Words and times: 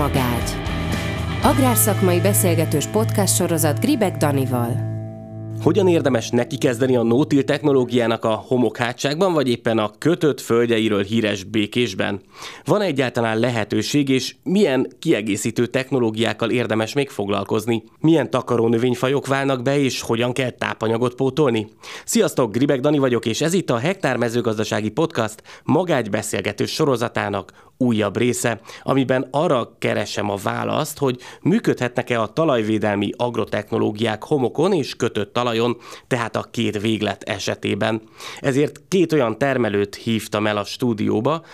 Hektármagágy 0.00 0.56
Agrárszakmai 1.42 2.20
beszélgetős 2.20 2.86
podcast 2.86 3.34
sorozat 3.34 3.80
Gribek 3.80 4.16
Danival. 4.16 4.89
Hogyan 5.62 5.88
érdemes 5.88 6.30
neki 6.30 6.58
kezdeni 6.58 6.96
a 6.96 7.02
nótil 7.02 7.44
technológiának 7.44 8.24
a 8.24 8.44
homokhátságban, 8.46 9.32
vagy 9.32 9.48
éppen 9.48 9.78
a 9.78 9.90
kötött 9.98 10.40
földjeiről 10.40 11.02
híres 11.02 11.44
békésben? 11.44 12.20
Van 12.64 12.80
egyáltalán 12.80 13.38
lehetőség, 13.38 14.08
és 14.08 14.34
milyen 14.42 14.92
kiegészítő 14.98 15.66
technológiákkal 15.66 16.50
érdemes 16.50 16.92
még 16.92 17.08
foglalkozni? 17.08 17.82
Milyen 17.98 18.30
takaró 18.30 18.68
növényfajok 18.68 19.26
válnak 19.26 19.62
be, 19.62 19.78
és 19.78 20.00
hogyan 20.00 20.32
kell 20.32 20.50
tápanyagot 20.50 21.14
pótolni? 21.14 21.68
Sziasztok, 22.04 22.52
Gribek 22.52 22.80
Dani 22.80 22.98
vagyok, 22.98 23.26
és 23.26 23.40
ez 23.40 23.52
itt 23.52 23.70
a 23.70 23.78
Hektár 23.78 24.16
mezőgazdasági 24.16 24.90
podcast 24.90 25.42
magágy 25.64 26.10
beszélgető 26.10 26.66
sorozatának 26.66 27.52
újabb 27.80 28.16
része, 28.16 28.60
amiben 28.82 29.28
arra 29.30 29.76
keresem 29.78 30.30
a 30.30 30.36
választ, 30.42 30.98
hogy 30.98 31.20
működhetnek-e 31.42 32.20
a 32.20 32.32
talajvédelmi 32.32 33.10
agrotechnológiák 33.16 34.24
homokon 34.24 34.72
és 34.72 34.96
kötött 34.96 35.32
talajon, 35.50 35.76
tehát 36.06 36.36
a 36.36 36.48
két 36.50 36.80
véglet 36.80 37.22
esetében. 37.22 38.02
Ezért 38.40 38.80
két 38.88 39.12
olyan 39.12 39.38
termelőt 39.38 39.94
hívtam 39.94 40.46
el 40.46 40.56
a 40.56 40.64
stúdióba, 40.64 41.44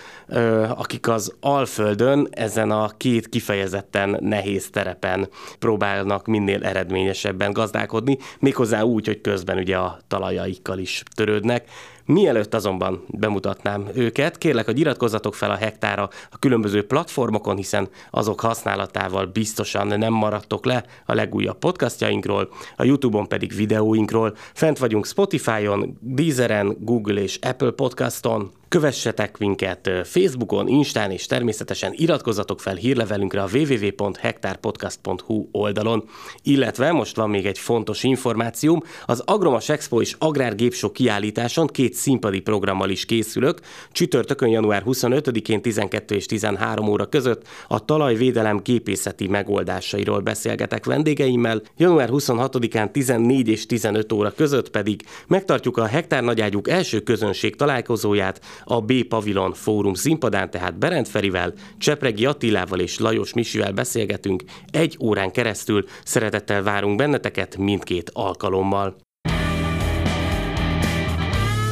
akik 0.69 1.07
az 1.07 1.35
Alföldön 1.39 2.27
ezen 2.31 2.71
a 2.71 2.89
két 2.97 3.29
kifejezetten 3.29 4.17
nehéz 4.19 4.69
terepen 4.69 5.29
próbálnak 5.59 6.25
minél 6.25 6.63
eredményesebben 6.63 7.53
gazdálkodni, 7.53 8.17
méghozzá 8.39 8.81
úgy, 8.81 9.05
hogy 9.07 9.21
közben 9.21 9.57
ugye 9.57 9.77
a 9.77 9.99
talajaikkal 10.07 10.79
is 10.79 11.03
törődnek. 11.15 11.69
Mielőtt 12.07 12.53
azonban 12.53 13.03
bemutatnám 13.07 13.87
őket, 13.93 14.37
kérlek, 14.37 14.65
hogy 14.65 14.79
iratkozzatok 14.79 15.35
fel 15.35 15.51
a 15.51 15.55
hektára 15.55 16.09
a 16.31 16.37
különböző 16.39 16.85
platformokon, 16.85 17.55
hiszen 17.55 17.89
azok 18.09 18.39
használatával 18.39 19.25
biztosan 19.25 19.87
nem 19.87 20.13
maradtok 20.13 20.65
le 20.65 20.85
a 21.05 21.13
legújabb 21.13 21.57
podcastjainkról, 21.57 22.49
a 22.75 22.83
YouTube-on 22.83 23.27
pedig 23.27 23.55
videóinkról. 23.55 24.35
Fent 24.53 24.77
vagyunk 24.77 25.05
Spotify-on, 25.05 25.97
Deezeren, 26.01 26.77
Google 26.79 27.21
és 27.21 27.39
Apple 27.41 27.71
Podcaston, 27.71 28.51
Kövessetek 28.69 29.37
minket 29.37 29.89
Facebookon, 30.03 30.67
Instán, 30.67 31.11
és 31.11 31.25
természetesen 31.25 31.93
iratkozzatok 31.95 32.59
fel 32.59 32.75
hírlevelünkre 32.75 33.41
a 33.41 33.47
www.hektárpodcast.hu 33.53 35.47
oldalon. 35.51 36.09
Illetve 36.43 36.91
most 36.91 37.15
van 37.15 37.29
még 37.29 37.45
egy 37.45 37.59
fontos 37.59 38.03
információm, 38.03 38.83
az 39.05 39.21
Agromas 39.25 39.69
Expo 39.69 40.01
és 40.01 40.15
Agrárgépsok 40.19 40.93
kiállításon 40.93 41.67
két 41.67 41.93
színpadi 41.93 42.39
programmal 42.39 42.89
is 42.89 43.05
készülök. 43.05 43.59
Csütörtökön 43.91 44.49
január 44.49 44.83
25-én 44.85 45.61
12 45.61 46.15
és 46.15 46.25
13 46.25 46.87
óra 46.87 47.05
között 47.05 47.47
a 47.67 47.85
talajvédelem 47.85 48.59
gépészeti 48.63 49.27
megoldásairól 49.27 50.19
beszélgetek 50.19 50.85
vendégeimmel, 50.85 51.61
január 51.77 52.09
26-án 52.11 52.91
14 52.91 53.47
és 53.47 53.65
15 53.65 54.11
óra 54.11 54.31
között 54.31 54.69
pedig 54.69 55.01
megtartjuk 55.27 55.77
a 55.77 55.85
Hektár 55.85 56.23
Nagyágyuk 56.23 56.69
első 56.69 56.99
közönség 56.99 57.55
találkozóját, 57.55 58.41
a 58.63 58.81
B 58.81 59.03
Pavilon 59.03 59.53
Fórum 59.53 59.93
színpadán, 59.93 60.49
tehát 60.49 60.77
Berend 60.77 61.07
Ferivel, 61.07 61.53
Csepregi 61.77 62.25
Attilával 62.25 62.79
és 62.79 62.99
Lajos 62.99 63.33
Misivel 63.33 63.71
beszélgetünk 63.71 64.43
egy 64.71 64.97
órán 64.99 65.31
keresztül. 65.31 65.85
Szeretettel 66.03 66.63
várunk 66.63 66.97
benneteket 66.97 67.57
mindkét 67.57 68.09
alkalommal. 68.13 68.95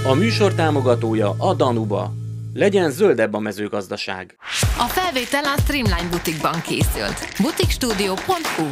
A 0.06 0.14
műsor 0.14 0.54
támogatója 0.54 1.36
a 1.38 1.54
Danuba. 1.54 2.14
Legyen 2.54 2.92
zöldebb 2.92 3.34
a 3.34 3.40
mezőgazdaság. 3.40 4.36
A 4.78 4.88
felvétel 4.88 5.44
a 5.44 5.60
Streamline 5.62 6.10
Butikban 6.12 6.62
készült. 6.62 7.42
Butikstudio.hu 7.42 8.68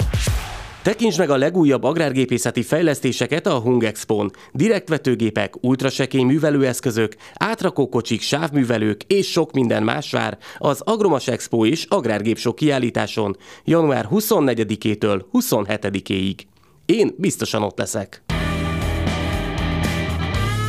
Tekints 0.83 1.17
meg 1.17 1.29
a 1.29 1.37
legújabb 1.37 1.83
agrárgépészeti 1.83 2.61
fejlesztéseket 2.61 3.45
a 3.45 3.59
Hung 3.59 3.83
Expo-n. 3.83 4.31
Direktvetőgépek, 4.51 5.63
ultrasekély 5.63 6.23
művelőeszközök, 6.23 7.15
átrakókocsik, 7.33 8.21
sávművelők 8.21 9.03
és 9.03 9.31
sok 9.31 9.51
minden 9.51 9.83
más 9.83 10.11
vár 10.11 10.37
az 10.57 10.81
Agromas 10.81 11.27
Expo 11.27 11.65
és 11.65 11.85
Agrárgépsok 11.89 12.55
kiállításon 12.55 13.37
január 13.63 14.07
24-től 14.11 15.23
27-ig. 15.33 16.35
Én 16.85 17.15
biztosan 17.17 17.63
ott 17.63 17.77
leszek. 17.77 18.23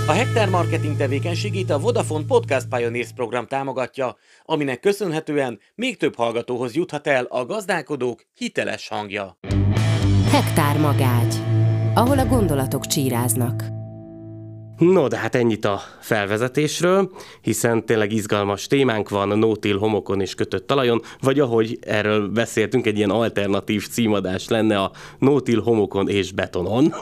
A 0.06 0.12
Hektár 0.12 0.48
Marketing 0.48 0.96
tevékenységét 0.96 1.70
a 1.70 1.78
Vodafone 1.78 2.24
Podcast 2.26 2.66
Pioneers 2.68 3.12
program 3.14 3.46
támogatja, 3.46 4.16
aminek 4.44 4.80
köszönhetően 4.80 5.60
még 5.74 5.96
több 5.96 6.16
hallgatóhoz 6.16 6.74
juthat 6.74 7.06
el 7.06 7.24
a 7.24 7.44
gazdálkodók 7.44 8.22
hiteles 8.34 8.88
hangja. 8.88 9.38
Hektár 10.34 10.78
magágy, 10.78 11.34
ahol 11.94 12.18
a 12.18 12.26
gondolatok 12.26 12.86
csíráznak. 12.86 13.64
No, 14.78 15.08
de 15.08 15.16
hát 15.16 15.34
ennyit 15.34 15.64
a 15.64 15.80
felvezetésről, 16.00 17.10
hiszen 17.40 17.86
tényleg 17.86 18.12
izgalmas 18.12 18.66
témánk 18.66 19.08
van 19.08 19.30
a 19.30 19.34
nótil 19.34 19.78
homokon 19.78 20.20
és 20.20 20.34
kötött 20.34 20.66
talajon, 20.66 21.02
vagy 21.20 21.40
ahogy 21.40 21.78
erről 21.80 22.28
beszéltünk, 22.28 22.86
egy 22.86 22.96
ilyen 22.96 23.10
alternatív 23.10 23.88
címadás 23.88 24.48
lenne 24.48 24.80
a 24.80 24.90
nótil 25.18 25.60
homokon 25.60 26.08
és 26.08 26.32
betonon. 26.32 26.94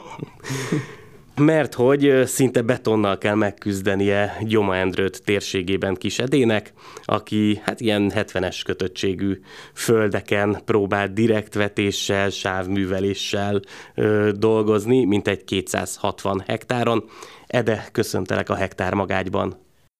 Mert 1.36 1.74
hogy 1.74 2.22
szinte 2.24 2.62
betonnal 2.62 3.18
kell 3.18 3.34
megküzdenie 3.34 4.36
Gyoma 4.40 4.76
Endrőt 4.76 5.22
térségében 5.24 5.94
kis 5.94 6.18
edének, 6.18 6.72
aki 7.04 7.60
hát 7.62 7.80
ilyen 7.80 8.12
70-es 8.14 8.60
kötöttségű 8.64 9.40
földeken 9.74 10.58
próbál 10.64 11.08
direktvetéssel, 11.08 12.30
sávműveléssel 12.30 13.60
ö, 13.94 14.30
dolgozni, 14.38 15.04
mint 15.04 15.28
egy 15.28 15.44
260 15.44 16.42
hektáron. 16.46 17.04
Ede, 17.46 17.88
köszöntelek 17.92 18.48
a 18.50 18.54
hektár 18.54 18.94
magágyban. 18.94 19.56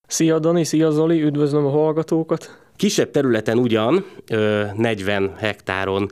Szia 0.07 0.39
Dani, 0.39 0.65
szia 0.65 0.91
Zoli, 0.91 1.23
üdvözlöm 1.23 1.67
a 1.67 1.71
hallgatókat! 1.71 2.61
Kisebb 2.77 3.11
területen 3.11 3.59
ugyan, 3.59 4.05
ö, 4.31 4.65
40 4.77 5.35
hektáron 5.37 6.11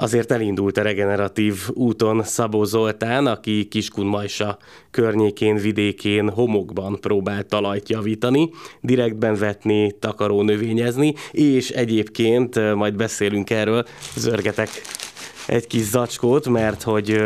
azért 0.00 0.32
elindult 0.32 0.76
a 0.76 0.82
regeneratív 0.82 1.68
úton 1.72 2.22
Szabó 2.22 2.64
Zoltán, 2.64 3.26
aki 3.26 3.68
Kiskunmajsa 3.68 4.58
környékén, 4.90 5.56
vidékén, 5.56 6.30
homokban 6.30 7.00
próbált 7.00 7.46
talajt 7.46 7.88
javítani, 7.88 8.50
direktben 8.80 9.34
vetni, 9.34 9.92
takaró 9.98 10.42
növényezni, 10.42 11.14
és 11.30 11.70
egyébként 11.70 12.74
majd 12.74 12.96
beszélünk 12.96 13.50
erről, 13.50 13.84
zörgetek 14.16 14.68
egy 15.46 15.66
kis 15.66 15.82
zacskót, 15.82 16.48
mert 16.48 16.82
hogy 16.82 17.24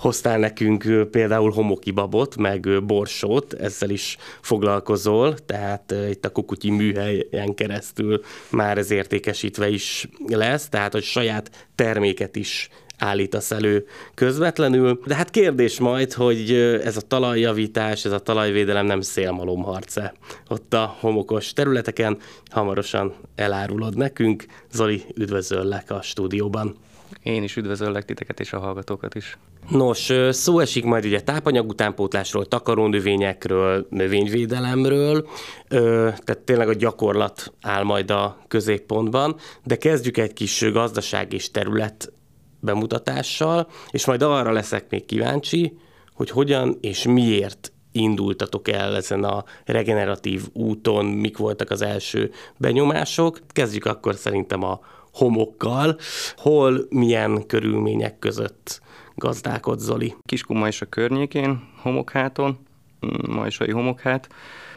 hoztál 0.00 0.38
nekünk 0.38 1.08
például 1.10 1.50
homoki 1.50 1.90
babot, 1.90 2.36
meg 2.36 2.84
borsót, 2.84 3.52
ezzel 3.52 3.90
is 3.90 4.16
foglalkozol, 4.40 5.38
tehát 5.38 5.94
itt 6.10 6.24
a 6.24 6.30
kukutyi 6.30 6.70
műhelyen 6.70 7.54
keresztül 7.54 8.22
már 8.50 8.78
ez 8.78 8.90
értékesítve 8.90 9.68
is 9.68 10.08
lesz, 10.26 10.68
tehát 10.68 10.92
hogy 10.92 11.02
saját 11.02 11.68
terméket 11.74 12.36
is 12.36 12.68
állítasz 12.98 13.50
elő 13.50 13.86
közvetlenül. 14.14 15.00
De 15.06 15.14
hát 15.14 15.30
kérdés 15.30 15.78
majd, 15.78 16.12
hogy 16.12 16.52
ez 16.84 16.96
a 16.96 17.00
talajjavítás, 17.00 18.04
ez 18.04 18.12
a 18.12 18.18
talajvédelem 18.18 18.86
nem 18.86 19.00
szélmalomharce. 19.00 20.14
Ott 20.48 20.74
a 20.74 20.96
homokos 21.00 21.52
területeken 21.52 22.18
hamarosan 22.50 23.14
elárulod 23.34 23.96
nekünk. 23.96 24.44
Zoli, 24.72 25.02
üdvözöllek 25.14 25.90
a 25.90 26.02
stúdióban. 26.02 26.76
Én 27.22 27.42
is 27.42 27.56
üdvözöllek 27.56 28.04
titeket 28.04 28.40
és 28.40 28.52
a 28.52 28.58
hallgatókat 28.58 29.14
is. 29.14 29.38
Nos, 29.68 30.12
szó 30.30 30.58
esik 30.58 30.84
majd 30.84 31.04
ugye 31.04 31.20
tápanyag 31.20 31.68
utánpótlásról, 31.68 32.46
takarónövényekről, 32.46 33.86
növényvédelemről, 33.90 35.28
tehát 35.68 36.38
tényleg 36.44 36.68
a 36.68 36.74
gyakorlat 36.74 37.52
áll 37.60 37.82
majd 37.82 38.10
a 38.10 38.38
középpontban, 38.48 39.36
de 39.64 39.76
kezdjük 39.76 40.16
egy 40.16 40.32
kis 40.32 40.70
gazdaság 40.72 41.32
és 41.32 41.50
terület 41.50 42.12
bemutatással, 42.60 43.68
és 43.90 44.06
majd 44.06 44.22
arra 44.22 44.52
leszek 44.52 44.90
még 44.90 45.04
kíváncsi, 45.04 45.78
hogy 46.14 46.30
hogyan 46.30 46.78
és 46.80 47.02
miért 47.02 47.72
indultatok 47.92 48.68
el 48.68 48.96
ezen 48.96 49.24
a 49.24 49.44
regeneratív 49.64 50.42
úton, 50.52 51.04
mik 51.04 51.36
voltak 51.36 51.70
az 51.70 51.82
első 51.82 52.30
benyomások. 52.56 53.40
Kezdjük 53.48 53.84
akkor 53.84 54.14
szerintem 54.14 54.62
a 54.62 54.80
homokkal, 55.12 55.98
hol 56.36 56.86
milyen 56.88 57.46
körülmények 57.46 58.18
között 58.18 58.80
gazdálkod, 59.20 59.78
Zoli? 59.78 60.14
Kiskunmajsa 60.24 60.86
környékén, 60.86 61.68
homokháton, 61.82 62.58
mm, 63.06 63.32
majsai 63.32 63.70
homokhát, 63.70 64.28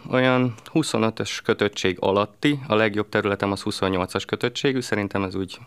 olyan 0.10 0.54
25-ös 0.72 1.42
kötöttség 1.44 1.98
alatti, 2.00 2.60
a 2.68 2.76
legjobb 2.76 3.10
területem 3.10 3.52
az 3.52 3.62
28-as 3.62 4.26
kötöttségű, 4.26 4.80
szerintem 4.80 5.24
ez 5.24 5.36
úgy 5.36 5.60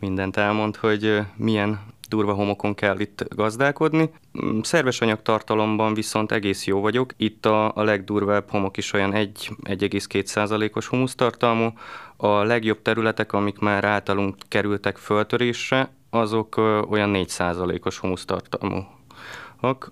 mindent 0.00 0.36
elmond, 0.36 0.76
hogy 0.76 1.20
milyen 1.36 1.80
durva 2.08 2.32
homokon 2.32 2.74
kell 2.74 2.98
itt 2.98 3.24
gazdálkodni. 3.34 4.10
Mm, 4.44 4.60
szerves 4.60 5.00
anyagtartalomban 5.00 5.94
viszont 5.94 6.32
egész 6.32 6.66
jó 6.66 6.80
vagyok. 6.80 7.12
Itt 7.16 7.46
a, 7.46 7.76
a 7.76 7.82
legdurvább 7.82 8.50
homok 8.50 8.76
is 8.76 8.92
olyan 8.92 9.12
1,2%-os 9.14 10.86
humusztartalmú. 10.86 11.72
A 12.16 12.42
legjobb 12.42 12.82
területek, 12.82 13.32
amik 13.32 13.58
már 13.58 13.84
általunk 13.84 14.36
kerültek 14.48 14.96
föltörésre, 14.96 15.90
azok 16.14 16.56
olyan 16.90 17.10
4%-os 17.14 17.98
humusztartalmú. 17.98 18.84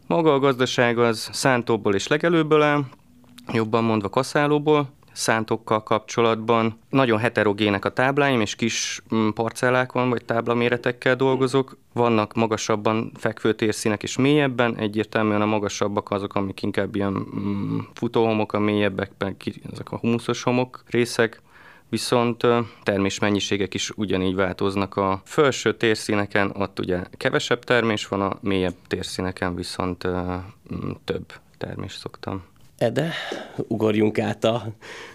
Maga 0.07 0.33
a 0.33 0.39
gazdaság 0.39 0.99
az 0.99 1.29
szántóból 1.33 1.95
és 1.95 2.07
legelőből 2.07 2.63
áll, 2.63 2.83
jobban 3.53 3.85
mondva 3.85 4.09
kaszálóból, 4.09 4.89
szántokkal 5.13 5.83
kapcsolatban. 5.83 6.79
Nagyon 6.91 7.19
heterogének 7.19 7.85
a 7.85 7.93
tábláim, 7.93 8.41
és 8.41 8.55
kis 8.55 9.03
mm, 9.15 9.29
parcellákon 9.29 10.11
vagy 10.11 10.25
táblaméretekkel 10.25 11.17
dolgozok. 11.17 11.77
Vannak 11.93 12.35
magasabban 12.35 13.13
fekvő 13.15 13.53
térszínek 13.55 14.03
és 14.03 14.17
mélyebben, 14.17 14.77
egyértelműen 14.77 15.43
a 15.43 15.47
magasabbak 15.47 16.11
azok, 16.11 16.35
amik 16.35 16.63
inkább 16.63 16.95
ilyen 16.95 17.13
mm, 17.13 17.79
futóhomok, 17.95 18.53
a 18.53 18.59
mélyebbek 18.59 19.11
ezek 19.73 19.93
a 19.93 19.97
humuszos 19.97 20.43
homok 20.43 20.83
részek 20.87 21.43
viszont 21.93 22.47
termésmennyiségek 22.83 23.75
is 23.75 23.91
ugyanígy 23.91 24.35
változnak. 24.35 24.97
A 24.97 25.21
felső 25.25 25.75
térszíneken 25.77 26.53
ott 26.59 26.79
ugye 26.79 27.01
kevesebb 27.17 27.65
termés 27.65 28.07
van, 28.07 28.21
a 28.21 28.39
mélyebb 28.41 28.75
térszíneken 28.87 29.55
viszont 29.55 30.09
több 31.05 31.33
termés 31.59 31.93
szoktam. 31.93 32.43
Ede, 32.79 33.13
ugorjunk 33.69 34.19
át 34.19 34.45
a 34.45 34.63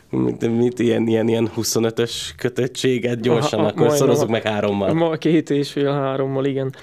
mit, 0.10 0.58
mit 0.58 0.80
ilyen, 0.80 1.08
ilyen, 1.08 1.28
ilyen 1.28 1.50
25-ös 1.58 2.12
kötöttséget 2.38 3.20
gyorsan, 3.20 3.60
Aha, 3.60 3.68
akkor 3.68 3.92
szorozzuk 3.92 4.30
meg 4.30 4.44
hárommal. 4.44 4.94
Ma 4.94 5.16
két 5.16 5.50
és 5.50 5.72
fél 5.72 5.92
hárommal, 5.92 6.46
igen. 6.46 6.76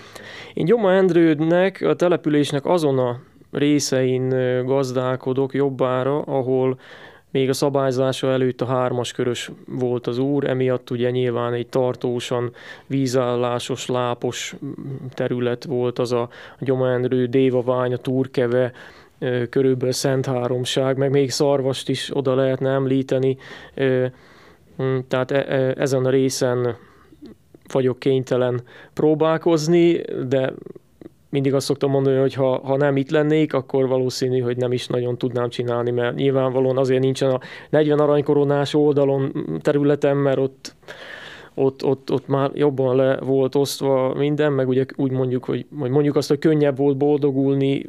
Én 0.55 0.65
Gyoma 0.65 0.93
Endrődnek, 0.93 1.81
a 1.81 1.95
településnek 1.95 2.67
azon 2.67 2.99
a 2.99 3.21
részein 3.51 4.29
gazdálkodok 4.65 5.55
jobbára, 5.55 6.21
ahol 6.21 6.79
még 7.35 7.49
a 7.49 7.53
szabályzása 7.53 8.31
előtt 8.31 8.61
a 8.61 8.67
hármas 8.67 9.13
körös 9.13 9.51
volt 9.67 10.07
az 10.07 10.19
úr, 10.19 10.49
emiatt 10.49 10.91
ugye 10.91 11.11
nyilván 11.11 11.53
egy 11.53 11.67
tartósan 11.67 12.53
vízállásos, 12.87 13.87
lápos 13.87 14.55
terület 15.11 15.65
volt 15.65 15.99
az 15.99 16.13
a 16.13 16.29
Gyomendrő, 16.61 17.27
Dévavány, 17.27 17.93
a 17.93 17.97
Túrkeve, 17.97 18.73
körülbelül 19.51 19.93
Szent 19.93 20.27
Háromság, 20.27 20.97
meg 20.97 21.11
még 21.11 21.31
Szarvast 21.31 21.89
is 21.89 22.17
oda 22.17 22.35
lehetne 22.35 22.71
említeni. 22.71 23.37
Tehát 25.09 25.31
e, 25.31 25.45
e, 25.49 25.75
ezen 25.77 26.05
a 26.05 26.11
részen 26.11 26.77
vagyok 27.73 27.99
kénytelen 27.99 28.63
próbálkozni, 28.93 30.01
de 30.29 30.53
mindig 31.35 31.55
azt 31.55 31.67
szoktam 31.67 31.91
mondani, 31.91 32.19
hogy 32.19 32.35
ha, 32.35 32.61
ha 32.65 32.77
nem 32.77 32.97
itt 32.97 33.11
lennék, 33.11 33.55
akkor 33.55 33.89
valószínű, 33.89 34.41
hogy 34.41 34.57
nem 34.57 34.73
is 34.73 34.87
nagyon 34.87 35.19
tudnám 35.19 35.49
csinálni, 35.49 35.91
mert 35.91 36.15
nyilvánvalóan 36.15 36.79
azért 36.79 37.03
nincsen 37.03 37.31
a 37.31 37.41
40 37.71 37.99
aranykoronás 37.99 38.75
oldalon 38.75 39.47
területem, 39.61 40.17
mert 40.19 40.39
ott 40.39 40.75
ott, 41.55 41.85
ott, 41.85 42.13
ott 42.13 42.27
már 42.27 42.51
jobban 42.55 42.97
le 42.97 43.17
volt 43.17 43.55
osztva 43.55 44.15
minden, 44.15 44.53
meg 44.53 44.69
ugye 44.69 44.85
úgy 44.97 45.11
mondjuk, 45.11 45.45
hogy, 45.45 45.67
hogy 45.79 45.91
mondjuk 45.91 46.17
azt, 46.17 46.29
hogy 46.29 46.39
könnyebb 46.39 46.77
volt 46.77 46.97
boldogulni, 46.97 47.87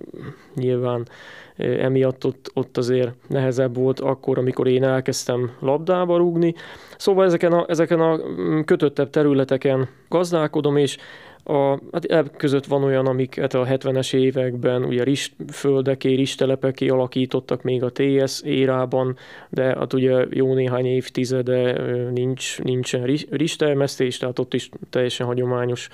nyilván 0.55 1.07
emiatt 1.57 2.25
ott, 2.25 2.51
ott 2.53 2.77
azért 2.77 3.09
nehezebb 3.27 3.75
volt 3.75 3.99
akkor, 3.99 4.37
amikor 4.37 4.67
én 4.67 4.83
elkezdtem 4.83 5.51
labdába 5.59 6.17
rúgni. 6.17 6.53
Szóval 6.97 7.25
ezeken 7.25 7.53
a, 7.53 7.65
ezeken 7.67 7.99
a 7.99 8.17
mm, 8.17 8.59
kötöttebb 8.59 9.09
területeken 9.09 9.87
gazdálkodom, 10.09 10.77
és 10.77 10.97
a, 11.47 11.79
hát 11.91 12.31
között 12.37 12.65
van 12.65 12.83
olyan, 12.83 13.05
amiket 13.05 13.53
a 13.53 13.65
70-es 13.65 14.13
években 14.13 14.83
ugye 14.83 15.03
ristföldeké, 15.03 16.13
ristelepeké 16.13 16.87
alakítottak 16.87 17.61
még 17.63 17.83
a 17.83 17.91
TS 17.91 18.41
érában, 18.43 19.17
de 19.49 19.63
hát 19.63 19.93
ugye 19.93 20.25
jó 20.29 20.53
néhány 20.53 20.85
évtizede 20.85 21.81
nincs, 22.11 22.61
nincsen 22.61 23.03
ristermesztés, 23.29 24.17
tehát 24.17 24.39
ott 24.39 24.53
is 24.53 24.69
teljesen 24.89 25.25
hagyományos 25.25 25.89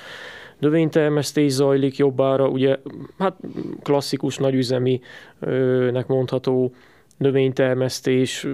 növénytermesztés 0.60 1.52
zajlik 1.52 1.98
jobbára, 1.98 2.48
ugye 2.48 2.78
hát 3.18 3.36
klasszikus 3.84 4.38
nagyüzeminek 4.38 6.08
mondható 6.08 6.74
növénytermesztés, 7.22 8.48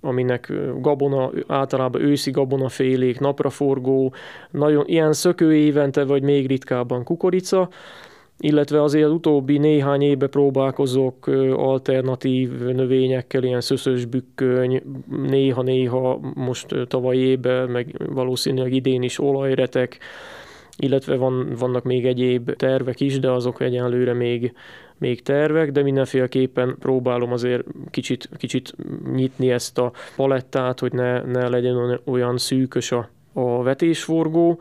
aminek 0.00 0.52
gabona, 0.80 1.30
általában 1.46 2.02
őszi 2.02 2.30
gabonafélék, 2.30 3.20
napraforgó, 3.20 4.14
nagyon 4.50 4.84
ilyen 4.86 5.12
szökő 5.12 5.54
évente, 5.54 6.04
vagy 6.04 6.22
még 6.22 6.46
ritkábban 6.46 7.04
kukorica, 7.04 7.68
illetve 8.38 8.82
azért 8.82 9.04
az 9.04 9.12
utóbbi 9.12 9.58
néhány 9.58 10.02
évben 10.02 10.30
próbálkozok 10.30 11.26
alternatív 11.56 12.58
növényekkel, 12.58 13.42
ilyen 13.42 13.60
szöszös 13.60 14.04
bükköny, 14.04 14.82
néha-néha 15.26 16.20
most 16.34 16.74
tavaly 16.88 17.16
évben, 17.16 17.68
meg 17.68 17.96
valószínűleg 18.12 18.72
idén 18.72 19.02
is 19.02 19.18
olajretek, 19.18 19.98
illetve 20.76 21.16
van, 21.16 21.52
vannak 21.58 21.84
még 21.84 22.06
egyéb 22.06 22.56
tervek 22.56 23.00
is, 23.00 23.18
de 23.18 23.30
azok 23.30 23.60
egyenlőre 23.60 24.12
még, 24.12 24.52
még 25.02 25.22
tervek, 25.22 25.72
de 25.72 25.82
mindenféleképpen 25.82 26.76
próbálom 26.78 27.32
azért 27.32 27.64
kicsit, 27.90 28.28
kicsit 28.36 28.74
nyitni 29.12 29.50
ezt 29.50 29.78
a 29.78 29.92
palettát, 30.16 30.80
hogy 30.80 30.92
ne, 30.92 31.20
ne 31.20 31.48
legyen 31.48 32.00
olyan 32.04 32.38
szűkös 32.38 32.92
a, 32.92 33.08
a 33.32 33.62
vetésforgó. 33.62 34.60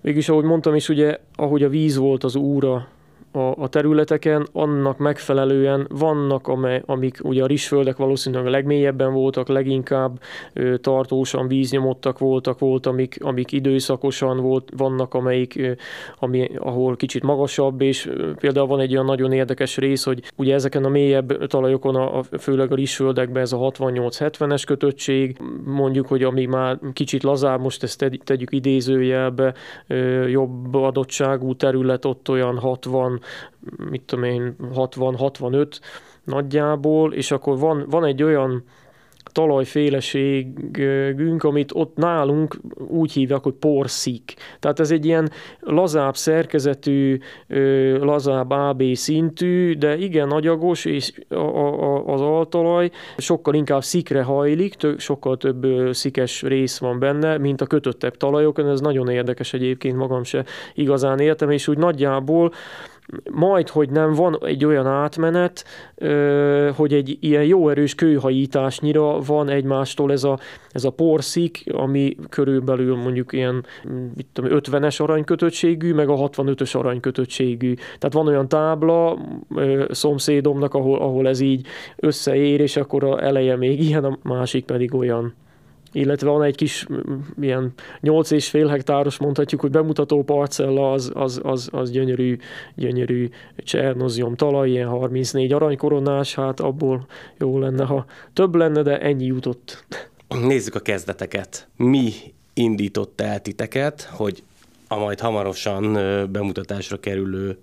Mégis, 0.00 0.28
ahogy 0.28 0.44
mondtam 0.44 0.74
is, 0.74 0.88
ugye, 0.88 1.18
ahogy 1.34 1.62
a 1.62 1.68
víz 1.68 1.96
volt 1.96 2.24
az 2.24 2.36
úra 2.36 2.88
a, 3.36 3.54
a 3.58 3.68
területeken, 3.68 4.46
annak 4.52 4.98
megfelelően 4.98 5.86
vannak, 5.90 6.48
amely, 6.48 6.82
amik 6.86 7.18
ugye 7.22 7.42
a 7.42 7.46
rizsföldek 7.46 7.96
valószínűleg 7.96 8.46
a 8.46 8.50
legmélyebben 8.50 9.12
voltak, 9.12 9.48
leginkább 9.48 10.20
ö, 10.52 10.76
tartósan 10.76 11.48
víznyomottak 11.48 12.18
voltak, 12.18 12.58
volt, 12.58 12.86
amik, 12.86 13.16
amik 13.20 13.52
időszakosan 13.52 14.40
volt, 14.40 14.72
vannak, 14.76 15.14
amelyik, 15.14 15.56
ö, 15.56 15.72
ami, 16.18 16.50
ahol 16.58 16.96
kicsit 16.96 17.22
magasabb, 17.22 17.80
és 17.80 18.06
ö, 18.06 18.32
például 18.34 18.66
van 18.66 18.80
egy 18.80 18.92
olyan 18.92 19.04
nagyon 19.04 19.32
érdekes 19.32 19.76
rész, 19.76 20.04
hogy 20.04 20.22
ugye 20.36 20.54
ezeken 20.54 20.84
a 20.84 20.88
mélyebb 20.88 21.46
talajokon, 21.46 21.96
a, 21.96 22.18
a, 22.18 22.22
főleg 22.38 22.72
a 22.72 22.74
rizsföldekben 22.74 23.42
ez 23.42 23.52
a 23.52 23.58
68-70-es 23.58 24.62
kötöttség, 24.66 25.38
mondjuk, 25.64 26.06
hogy 26.06 26.22
ami 26.22 26.46
már 26.46 26.78
kicsit 26.92 27.22
lazább, 27.22 27.60
most 27.60 27.82
ezt 27.82 28.10
tegyük 28.24 28.52
idézőjelbe, 28.52 29.54
ö, 29.86 30.26
jobb 30.26 30.74
adottságú 30.74 31.54
terület, 31.54 32.04
ott 32.04 32.28
olyan 32.28 32.58
60 32.58 33.20
mit 33.90 34.02
tudom 34.02 34.24
én, 34.24 34.56
60-65 34.74 35.78
nagyjából, 36.24 37.12
és 37.12 37.30
akkor 37.30 37.58
van, 37.58 37.86
van 37.90 38.04
egy 38.04 38.22
olyan 38.22 38.64
talajféleségünk, 39.32 41.42
amit 41.42 41.70
ott 41.74 41.96
nálunk 41.96 42.56
úgy 42.88 43.12
hívják, 43.12 43.42
hogy 43.42 43.52
porszik. 43.52 44.34
Tehát 44.58 44.80
ez 44.80 44.90
egy 44.90 45.04
ilyen 45.04 45.30
lazább 45.60 46.16
szerkezetű, 46.16 47.18
lazább 48.00 48.50
AB 48.50 48.82
szintű, 48.92 49.74
de 49.74 49.96
igen 49.96 50.28
nagyagos, 50.28 50.84
és 50.84 51.12
az 52.06 52.20
altalaj 52.20 52.90
sokkal 53.16 53.54
inkább 53.54 53.82
szikre 53.82 54.22
hajlik, 54.22 54.74
sokkal 54.96 55.36
több 55.36 55.66
szikes 55.92 56.42
rész 56.42 56.78
van 56.78 56.98
benne, 56.98 57.38
mint 57.38 57.60
a 57.60 57.66
kötöttebb 57.66 58.16
talajokon. 58.16 58.68
Ez 58.68 58.80
nagyon 58.80 59.08
érdekes 59.08 59.52
egyébként, 59.52 59.96
magam 59.96 60.24
se 60.24 60.44
igazán 60.74 61.18
értem, 61.18 61.50
és 61.50 61.68
úgy 61.68 61.78
nagyjából 61.78 62.52
majd, 63.30 63.68
hogy 63.68 63.90
nem 63.90 64.12
van 64.12 64.38
egy 64.44 64.64
olyan 64.64 64.86
átmenet, 64.86 65.64
hogy 66.74 66.92
egy 66.92 67.16
ilyen 67.20 67.44
jó 67.44 67.68
erős 67.68 67.94
kőhajításnyira 67.94 69.20
van 69.20 69.48
egymástól 69.48 70.12
ez 70.12 70.24
a, 70.24 70.38
ez 70.70 70.84
a 70.84 70.90
porszik, 70.90 71.64
ami 71.72 72.16
körülbelül 72.28 72.96
mondjuk 72.96 73.32
ilyen 73.32 73.64
mit 74.14 74.26
tudom, 74.32 74.58
50-es 74.60 75.00
aranykötöttségű, 75.00 75.94
meg 75.94 76.08
a 76.08 76.16
65-ös 76.16 76.76
aranykötöttségű. 76.76 77.74
Tehát 77.74 78.12
van 78.12 78.26
olyan 78.26 78.48
tábla 78.48 79.18
szomszédomnak, 79.90 80.74
ahol, 80.74 80.98
ahol 80.98 81.28
ez 81.28 81.40
így 81.40 81.66
összeér, 81.96 82.60
és 82.60 82.76
akkor 82.76 83.04
a 83.04 83.24
eleje 83.24 83.56
még 83.56 83.80
ilyen, 83.80 84.04
a 84.04 84.18
másik 84.22 84.64
pedig 84.64 84.94
olyan 84.94 85.34
illetve 85.96 86.28
van 86.28 86.42
egy 86.42 86.56
kis 86.56 86.86
ilyen 87.40 87.72
8 88.00 88.30
és 88.30 88.48
fél 88.48 88.66
hektáros, 88.66 89.18
mondhatjuk, 89.18 89.60
hogy 89.60 89.70
bemutató 89.70 90.22
parcella, 90.22 90.92
az, 90.92 91.10
az, 91.14 91.40
az, 91.42 91.68
az 91.72 91.90
gyönyörű, 91.90 92.36
gyönyörű 92.74 93.28
csernozium 93.56 94.34
talaj, 94.34 94.70
ilyen 94.70 94.88
34 94.88 95.52
aranykoronás, 95.52 96.34
hát 96.34 96.60
abból 96.60 97.06
jó 97.38 97.58
lenne, 97.58 97.84
ha 97.84 98.04
több 98.32 98.54
lenne, 98.54 98.82
de 98.82 99.00
ennyi 99.00 99.24
jutott. 99.24 99.84
Nézzük 100.28 100.74
a 100.74 100.80
kezdeteket. 100.80 101.68
Mi 101.76 102.12
indított 102.54 103.20
el 103.20 103.42
titeket, 103.42 104.02
hogy 104.02 104.42
a 104.88 104.96
majd 104.96 105.20
hamarosan 105.20 105.92
bemutatásra 106.32 107.00
kerülő 107.00 107.58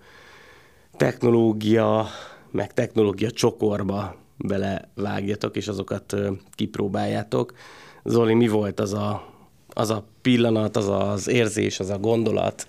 technológia, 0.97 2.07
meg 2.51 2.73
technológia 2.73 3.31
csokorba 3.31 4.15
belevágjatok, 4.37 5.55
és 5.55 5.67
azokat 5.67 6.15
kipróbáljátok. 6.51 7.53
Zoli, 8.03 8.33
mi 8.33 8.47
volt 8.47 8.79
az 8.79 8.93
a, 8.93 9.33
az 9.67 9.89
a 9.89 10.03
pillanat, 10.21 10.77
az 10.77 10.87
az 10.87 11.27
érzés, 11.27 11.79
az 11.79 11.89
a 11.89 11.97
gondolat, 11.97 12.67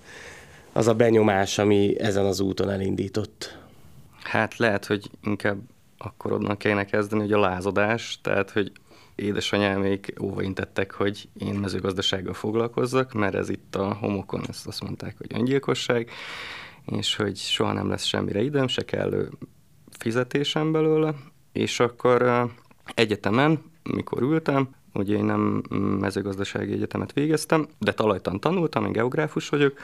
az 0.73 0.87
a 0.87 0.93
benyomás, 0.93 1.57
ami 1.57 1.99
ezen 1.99 2.25
az 2.25 2.39
úton 2.39 2.69
elindított? 2.69 3.57
Hát 4.23 4.57
lehet, 4.57 4.85
hogy 4.85 5.09
inkább 5.23 5.57
akkor 5.97 6.31
onnan 6.31 6.57
kellene 6.57 6.85
kezdeni, 6.85 7.21
hogy 7.21 7.31
a 7.31 7.39
lázadás, 7.39 8.19
tehát 8.21 8.51
hogy 8.51 8.71
édesanyámék 9.15 10.13
óvaintettek, 10.21 10.91
hogy 10.91 11.29
én 11.37 11.53
mezőgazdasággal 11.53 12.33
foglalkozzak, 12.33 13.13
mert 13.13 13.35
ez 13.35 13.49
itt 13.49 13.75
a 13.75 13.93
homokon, 13.93 14.41
ezt 14.47 14.67
azt 14.67 14.83
mondták, 14.83 15.17
hogy 15.17 15.27
öngyilkosság, 15.33 16.09
és 16.85 17.15
hogy 17.15 17.37
soha 17.37 17.73
nem 17.73 17.89
lesz 17.89 18.03
semmire 18.03 18.41
időm, 18.41 18.67
se 18.67 18.85
kellő 18.85 19.29
fizetésem 19.97 20.71
belőle, 20.71 21.13
és 21.51 21.79
akkor 21.79 22.49
egyetemen, 22.93 23.63
mikor 23.83 24.21
ültem, 24.21 24.69
ugye 24.95 25.17
én 25.17 25.25
nem 25.25 25.63
mezőgazdasági 25.99 26.73
egyetemet 26.73 27.13
végeztem, 27.13 27.67
de 27.79 27.93
talajtan 27.93 28.39
tanultam, 28.39 28.85
én 28.85 28.91
geográfus 28.91 29.49
vagyok, 29.49 29.77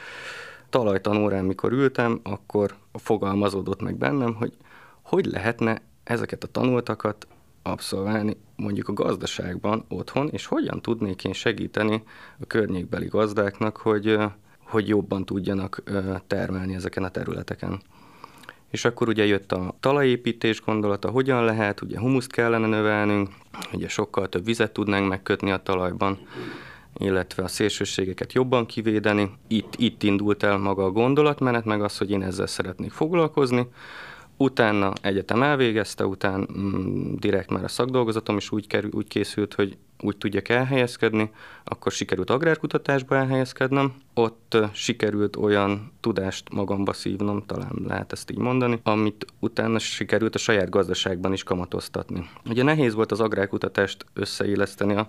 talajtan 0.70 1.16
órán, 1.16 1.44
mikor 1.44 1.72
ültem, 1.72 2.20
akkor 2.22 2.74
fogalmazódott 2.92 3.82
meg 3.82 3.96
bennem, 3.96 4.34
hogy 4.34 4.52
hogy 5.02 5.26
lehetne 5.26 5.82
ezeket 6.04 6.44
a 6.44 6.46
tanultakat 6.46 7.26
abszolválni 7.62 8.36
mondjuk 8.56 8.88
a 8.88 8.92
gazdaságban 8.92 9.84
otthon, 9.88 10.28
és 10.28 10.46
hogyan 10.46 10.82
tudnék 10.82 11.24
én 11.24 11.32
segíteni 11.32 12.02
a 12.40 12.46
környékbeli 12.46 13.06
gazdáknak, 13.06 13.76
hogy, 13.76 14.18
hogy 14.58 14.88
jobban 14.88 15.24
tudjanak 15.24 15.82
termelni 16.26 16.74
ezeken 16.74 17.04
a 17.04 17.08
területeken. 17.08 17.80
És 18.72 18.84
akkor 18.84 19.08
ugye 19.08 19.26
jött 19.26 19.52
a 19.52 19.74
talajépítés 19.80 20.62
gondolata, 20.62 21.10
hogyan 21.10 21.44
lehet, 21.44 21.80
ugye 21.80 21.98
humuszt 21.98 22.32
kellene 22.32 22.66
növelnünk, 22.66 23.28
ugye 23.72 23.88
sokkal 23.88 24.28
több 24.28 24.44
vizet 24.44 24.72
tudnánk 24.72 25.08
megkötni 25.08 25.50
a 25.50 25.62
talajban, 25.62 26.18
illetve 26.96 27.42
a 27.42 27.48
szélsőségeket 27.48 28.32
jobban 28.32 28.66
kivédeni. 28.66 29.30
Itt, 29.48 29.74
itt 29.76 30.02
indult 30.02 30.42
el 30.42 30.58
maga 30.58 30.84
a 30.84 30.90
gondolatmenet, 30.90 31.64
meg 31.64 31.82
az, 31.82 31.98
hogy 31.98 32.10
én 32.10 32.22
ezzel 32.22 32.46
szeretnék 32.46 32.90
foglalkozni. 32.90 33.66
Utána 34.36 34.92
egyetem 35.02 35.42
elvégezte, 35.42 36.06
után 36.06 36.48
mm, 36.58 37.14
direkt 37.18 37.50
már 37.50 37.64
a 37.64 37.68
szakdolgozatom 37.68 38.36
is 38.36 38.52
úgy, 38.52 38.66
kerül, 38.66 38.90
úgy 38.92 39.08
készült, 39.08 39.54
hogy 39.54 39.76
úgy 40.02 40.16
tudjak 40.16 40.48
elhelyezkedni, 40.48 41.30
akkor 41.64 41.92
sikerült 41.92 42.30
agrárkutatásba 42.30 43.16
elhelyezkednem. 43.16 43.94
Ott 44.14 44.56
sikerült 44.72 45.36
olyan 45.36 45.92
tudást 46.00 46.52
magamba 46.52 46.92
szívnom, 46.92 47.42
talán 47.46 47.72
lehet 47.86 48.12
ezt 48.12 48.30
így 48.30 48.38
mondani, 48.38 48.80
amit 48.82 49.26
utána 49.38 49.78
sikerült 49.78 50.34
a 50.34 50.38
saját 50.38 50.70
gazdaságban 50.70 51.32
is 51.32 51.42
kamatoztatni. 51.42 52.28
Ugye 52.48 52.62
nehéz 52.62 52.94
volt 52.94 53.12
az 53.12 53.20
agrárkutatást 53.20 54.06
összeilleszteni 54.14 54.94
a, 54.94 55.08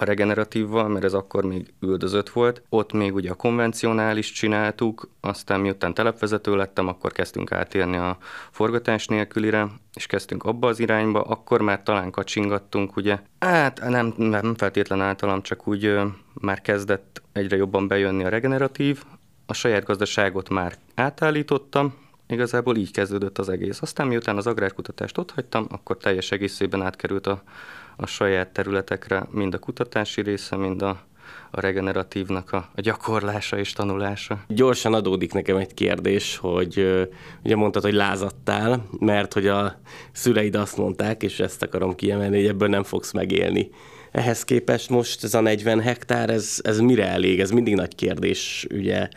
a 0.00 0.04
regeneratívval, 0.04 0.88
mert 0.88 1.04
ez 1.04 1.12
akkor 1.12 1.44
még 1.44 1.72
üldözött 1.80 2.28
volt. 2.28 2.62
Ott 2.68 2.92
még 2.92 3.14
ugye 3.14 3.30
a 3.30 3.34
konvencionális 3.34 4.32
csináltuk, 4.32 5.08
aztán 5.20 5.60
miután 5.60 5.94
telepvezető 5.94 6.56
lettem, 6.56 6.88
akkor 6.88 7.12
kezdtünk 7.12 7.52
átérni 7.52 7.96
a 7.96 8.18
forgatás 8.50 9.06
nélkülire, 9.06 9.68
és 9.94 10.06
kezdtünk 10.06 10.44
abba 10.44 10.68
az 10.68 10.78
irányba, 10.78 11.22
akkor 11.22 11.60
már 11.60 11.82
talán 11.82 12.10
kacsingattunk, 12.10 12.96
ugye. 12.96 13.18
Hát 13.38 13.80
nem, 13.88 14.14
nem 14.16 14.54
feltétlen 14.54 15.00
általam, 15.00 15.42
csak 15.42 15.66
úgy 15.68 15.84
ö, 15.84 16.06
már 16.34 16.60
kezdett 16.60 17.22
egyre 17.32 17.56
jobban 17.56 17.88
bejönni 17.88 18.24
a 18.24 18.28
regeneratív. 18.28 19.02
A 19.46 19.52
saját 19.52 19.84
gazdaságot 19.84 20.48
már 20.48 20.74
átállítottam, 20.94 21.94
igazából 22.26 22.76
így 22.76 22.90
kezdődött 22.90 23.38
az 23.38 23.48
egész. 23.48 23.82
Aztán 23.82 24.06
miután 24.06 24.36
az 24.36 24.46
agrárkutatást 24.46 25.18
ott 25.18 25.30
hagytam, 25.30 25.66
akkor 25.70 25.96
teljes 25.96 26.30
egészében 26.30 26.82
átkerült 26.82 27.26
a 27.26 27.42
a 28.00 28.06
saját 28.06 28.48
területekre, 28.48 29.26
mind 29.30 29.54
a 29.54 29.58
kutatási 29.58 30.22
része, 30.22 30.56
mind 30.56 30.82
a, 30.82 30.88
a 31.50 31.60
regeneratívnak 31.60 32.52
a, 32.52 32.68
a 32.74 32.80
gyakorlása 32.80 33.58
és 33.58 33.72
tanulása. 33.72 34.38
Gyorsan 34.48 34.94
adódik 34.94 35.32
nekem 35.32 35.56
egy 35.56 35.74
kérdés, 35.74 36.36
hogy 36.36 37.06
ugye 37.44 37.56
mondtad, 37.56 37.82
hogy 37.82 37.92
lázadtál, 37.92 38.86
mert 38.98 39.32
hogy 39.32 39.46
a 39.46 39.80
szüleid 40.12 40.54
azt 40.54 40.76
mondták, 40.76 41.22
és 41.22 41.40
ezt 41.40 41.62
akarom 41.62 41.94
kiemelni, 41.94 42.36
hogy 42.36 42.46
ebből 42.46 42.68
nem 42.68 42.82
fogsz 42.82 43.12
megélni. 43.12 43.70
Ehhez 44.10 44.44
képest 44.44 44.88
most 44.88 45.24
ez 45.24 45.34
a 45.34 45.40
40 45.40 45.80
hektár, 45.80 46.30
ez, 46.30 46.58
ez 46.62 46.78
mire 46.80 47.06
elég? 47.06 47.40
Ez 47.40 47.50
mindig 47.50 47.74
nagy 47.74 47.94
kérdés, 47.94 48.66
ugye 48.74 49.08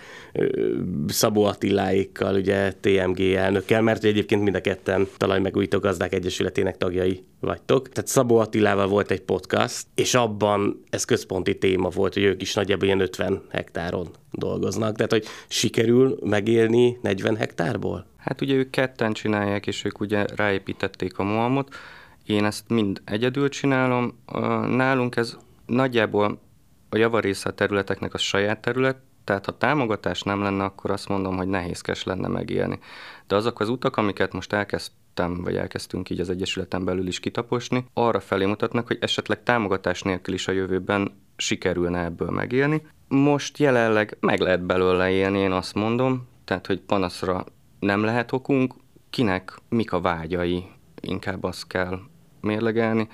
Szabó 1.08 1.44
Attiláékkal, 1.44 2.36
ugye 2.36 2.72
TMG 2.72 3.20
elnökkel, 3.20 3.82
mert 3.82 4.04
egyébként 4.04 4.44
mind 4.44 4.56
a 4.56 4.62
ketten 4.62 5.08
Talajmegújító 5.18 5.80
Gazdák 5.80 6.14
Egyesületének 6.14 6.78
tagjai 6.78 7.24
vagytok. 7.40 7.90
Tehát 7.90 8.10
Szabó 8.10 8.38
Attilával 8.38 8.88
volt 8.88 9.12
egy 9.12 9.22
podcast, 9.22 9.88
és 9.96 10.14
abban 10.14 10.84
ez 10.90 11.06
központi 11.06 11.58
téma 11.58 11.90
volt, 11.90 12.14
hogy 12.14 12.24
ők 12.24 12.42
is 12.42 12.54
nagyjából 12.54 12.86
ilyen 12.86 13.00
50 13.00 13.42
hektáron 13.52 14.08
dolgoznak. 14.32 14.96
Tehát, 14.96 15.12
hogy 15.12 15.26
sikerül 15.48 16.18
megélni 16.24 16.98
40 17.02 17.36
hektárból? 17.36 18.06
Hát 18.18 18.42
ugye 18.42 18.54
ők 18.54 18.70
ketten 18.70 19.14
csinálják, 19.14 19.68
és 19.68 19.86
ők 19.86 20.00
ugye 20.00 20.26
ráépítették 20.36 21.18
a 21.18 21.24
Mohamot, 21.24 21.76
én 22.26 22.46
ezt 22.46 22.70
mind 22.70 23.02
egyedül 23.06 23.50
csinálom. 23.50 24.20
Nálunk 24.68 25.16
ez 25.16 25.38
nagyjából 25.66 26.42
a 26.90 26.98
javarésze 26.98 27.50
a 27.50 27.54
területeknek 27.54 28.14
a 28.14 28.18
saját 28.18 28.62
terület, 28.62 28.98
tehát 29.24 29.46
ha 29.46 29.58
támogatás 29.58 30.22
nem 30.22 30.42
lenne, 30.42 30.64
akkor 30.64 30.92
azt 30.92 31.10
mondom, 31.10 31.38
hogy 31.38 31.48
nehézkes 31.48 32.04
lenne 32.04 32.28
megélni. 32.28 32.80
De 33.28 33.36
azok 33.36 33.60
az 33.60 33.70
utak, 33.70 33.98
amiket 33.98 34.34
most 34.34 34.54
elkezdtem, 34.54 35.42
vagy 35.42 35.56
elkezdtünk 35.56 36.10
így 36.10 36.20
az 36.20 36.30
Egyesületen 36.30 36.86
belül 36.86 37.08
is 37.08 37.20
kitaposni, 37.20 37.86
arra 37.94 38.20
felé 38.20 38.46
mutatnak, 38.46 38.88
hogy 38.88 38.98
esetleg 39.02 39.44
támogatás 39.44 40.02
nélkül 40.02 40.34
is 40.34 40.48
a 40.48 40.52
jövőben 40.52 41.12
sikerülne 41.36 42.04
ebből 42.04 42.30
megélni. 42.30 42.86
Most 43.08 43.58
jelenleg 43.58 44.18
meg 44.20 44.40
lehet 44.40 44.66
belőle 44.66 45.10
élni, 45.10 45.40
én 45.40 45.52
azt 45.52 45.74
mondom, 45.74 46.28
tehát 46.46 46.68
hogy 46.68 46.80
panaszra 46.80 47.46
nem 47.80 48.04
lehet 48.04 48.32
okunk, 48.32 48.74
kinek 49.10 49.58
mik 49.70 49.94
a 49.94 50.02
vágyai, 50.02 50.66
inkább 51.02 51.44
azt 51.44 51.68
kell 51.68 52.00
mérlegelni. 52.44 53.08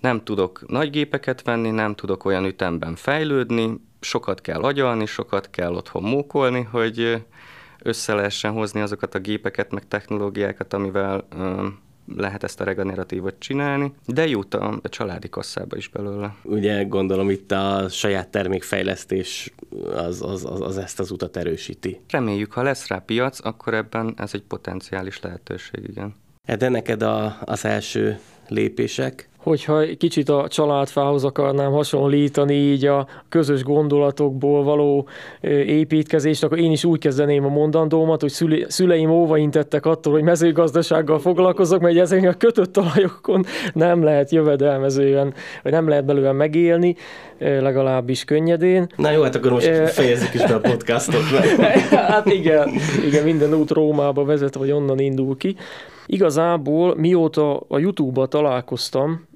Nem 0.00 0.24
tudok 0.24 0.68
nagy 0.68 0.90
gépeket 0.90 1.42
venni, 1.42 1.70
nem 1.70 1.94
tudok 1.94 2.24
olyan 2.24 2.44
ütemben 2.44 2.94
fejlődni, 2.94 3.80
sokat 4.00 4.40
kell 4.40 4.60
agyalni, 4.60 5.06
sokat 5.06 5.50
kell 5.50 5.74
otthon 5.74 6.02
mókolni, 6.02 6.62
hogy 6.62 7.24
össze 7.82 8.14
lehessen 8.14 8.52
hozni 8.52 8.80
azokat 8.80 9.14
a 9.14 9.18
gépeket, 9.18 9.72
meg 9.72 9.88
technológiákat, 9.88 10.72
amivel 10.72 11.26
lehet 12.16 12.44
ezt 12.44 12.60
a 12.60 12.64
regeneratívot 12.64 13.34
csinálni, 13.38 13.92
de 14.06 14.26
jut 14.26 14.54
a, 14.54 14.80
családi 14.82 15.28
kasszába 15.28 15.76
is 15.76 15.88
belőle. 15.88 16.36
Ugye 16.42 16.84
gondolom 16.84 17.30
itt 17.30 17.52
a 17.52 17.88
saját 17.88 18.28
termékfejlesztés 18.28 19.52
az, 19.94 20.22
az, 20.22 20.44
az, 20.44 20.60
az 20.60 20.78
ezt 20.78 21.00
az 21.00 21.10
utat 21.10 21.36
erősíti. 21.36 22.00
Reméljük, 22.08 22.52
ha 22.52 22.62
lesz 22.62 22.86
rá 22.86 22.98
piac, 22.98 23.46
akkor 23.46 23.74
ebben 23.74 24.14
ez 24.16 24.34
egy 24.34 24.42
potenciális 24.42 25.20
lehetőség, 25.20 25.84
igen. 25.88 26.14
De 26.56 26.68
neked 26.68 27.02
a, 27.02 27.36
az 27.44 27.64
első 27.64 28.18
lépések? 28.48 29.28
Hogyha 29.38 29.82
kicsit 29.98 30.28
a 30.28 30.46
családfához 30.48 31.24
akarnám 31.24 31.72
hasonlítani 31.72 32.54
így 32.54 32.86
a 32.86 33.06
közös 33.28 33.62
gondolatokból 33.62 34.62
való 34.62 35.08
építkezést, 35.66 36.44
akkor 36.44 36.58
én 36.58 36.72
is 36.72 36.84
úgy 36.84 36.98
kezdeném 36.98 37.44
a 37.44 37.48
mondandómat, 37.48 38.20
hogy 38.20 38.64
szüleim 38.68 39.10
óvaintettek 39.10 39.86
attól, 39.86 40.12
hogy 40.12 40.22
mezőgazdasággal 40.22 41.18
foglalkozok, 41.18 41.80
mert 41.80 41.96
ezek 41.96 42.28
a 42.28 42.32
kötött 42.32 42.72
talajokon 42.72 43.44
nem 43.72 44.02
lehet 44.02 44.30
jövedelmezően, 44.30 45.34
vagy 45.62 45.72
nem 45.72 45.88
lehet 45.88 46.04
belőle 46.04 46.32
megélni, 46.32 46.96
legalábbis 47.38 48.24
könnyedén. 48.24 48.86
Na 48.96 49.10
jó, 49.10 49.22
hát 49.22 49.34
akkor 49.34 49.50
most 49.50 49.66
fejezzük 49.88 50.34
is 50.34 50.42
be 50.42 50.54
a 50.54 50.60
podcastot. 50.60 51.22
hát 52.12 52.26
igen, 52.26 52.70
igen, 53.06 53.24
minden 53.24 53.54
út 53.54 53.70
Rómába 53.70 54.24
vezet, 54.24 54.54
vagy 54.54 54.70
onnan 54.70 54.98
indul 54.98 55.36
ki. 55.36 55.56
Igazából 56.10 56.94
mióta 56.96 57.56
a 57.68 57.78
YouTube-ba 57.78 58.26
találkoztam, 58.26 59.26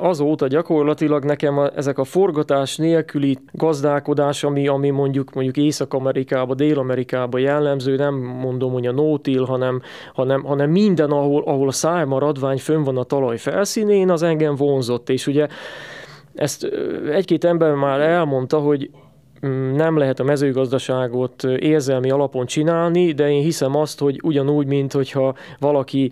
azóta 0.00 0.46
gyakorlatilag 0.46 1.24
nekem 1.24 1.58
a, 1.58 1.70
ezek 1.76 1.98
a 1.98 2.04
forgatás 2.04 2.76
nélküli 2.76 3.38
gazdálkodás, 3.52 4.44
ami, 4.44 4.68
ami 4.68 4.90
mondjuk 4.90 5.34
mondjuk 5.34 5.56
Észak-Amerikában, 5.56 6.56
Dél-Amerikában 6.56 7.40
jellemző, 7.40 7.96
nem 7.96 8.14
mondom, 8.14 8.72
hogy 8.72 8.86
a 8.86 8.92
nótil, 8.92 9.44
hanem, 9.44 9.82
hanem, 10.14 10.42
hanem 10.42 10.70
minden, 10.70 11.10
ahol, 11.10 11.42
ahol 11.46 11.68
a 11.68 11.72
szájmaradvány 11.72 12.58
fönn 12.58 12.82
van 12.82 12.96
a 12.96 13.04
talaj 13.04 13.36
felszínén, 13.36 14.10
az 14.10 14.22
engem 14.22 14.54
vonzott, 14.54 15.08
és 15.08 15.26
ugye 15.26 15.46
ezt 16.34 16.64
egy-két 17.12 17.44
ember 17.44 17.74
már 17.74 18.00
elmondta, 18.00 18.58
hogy 18.58 18.90
nem 19.74 19.96
lehet 19.96 20.20
a 20.20 20.24
mezőgazdaságot 20.24 21.44
érzelmi 21.44 22.10
alapon 22.10 22.46
csinálni, 22.46 23.12
de 23.12 23.30
én 23.30 23.42
hiszem 23.42 23.76
azt, 23.76 23.98
hogy 23.98 24.20
ugyanúgy, 24.22 24.66
mint 24.66 24.92
hogyha 24.92 25.34
valaki 25.58 26.10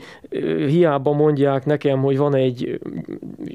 hiába 0.67 1.13
mondják 1.13 1.65
nekem, 1.65 2.01
hogy 2.03 2.19
van 2.19 2.35
egy 2.35 2.81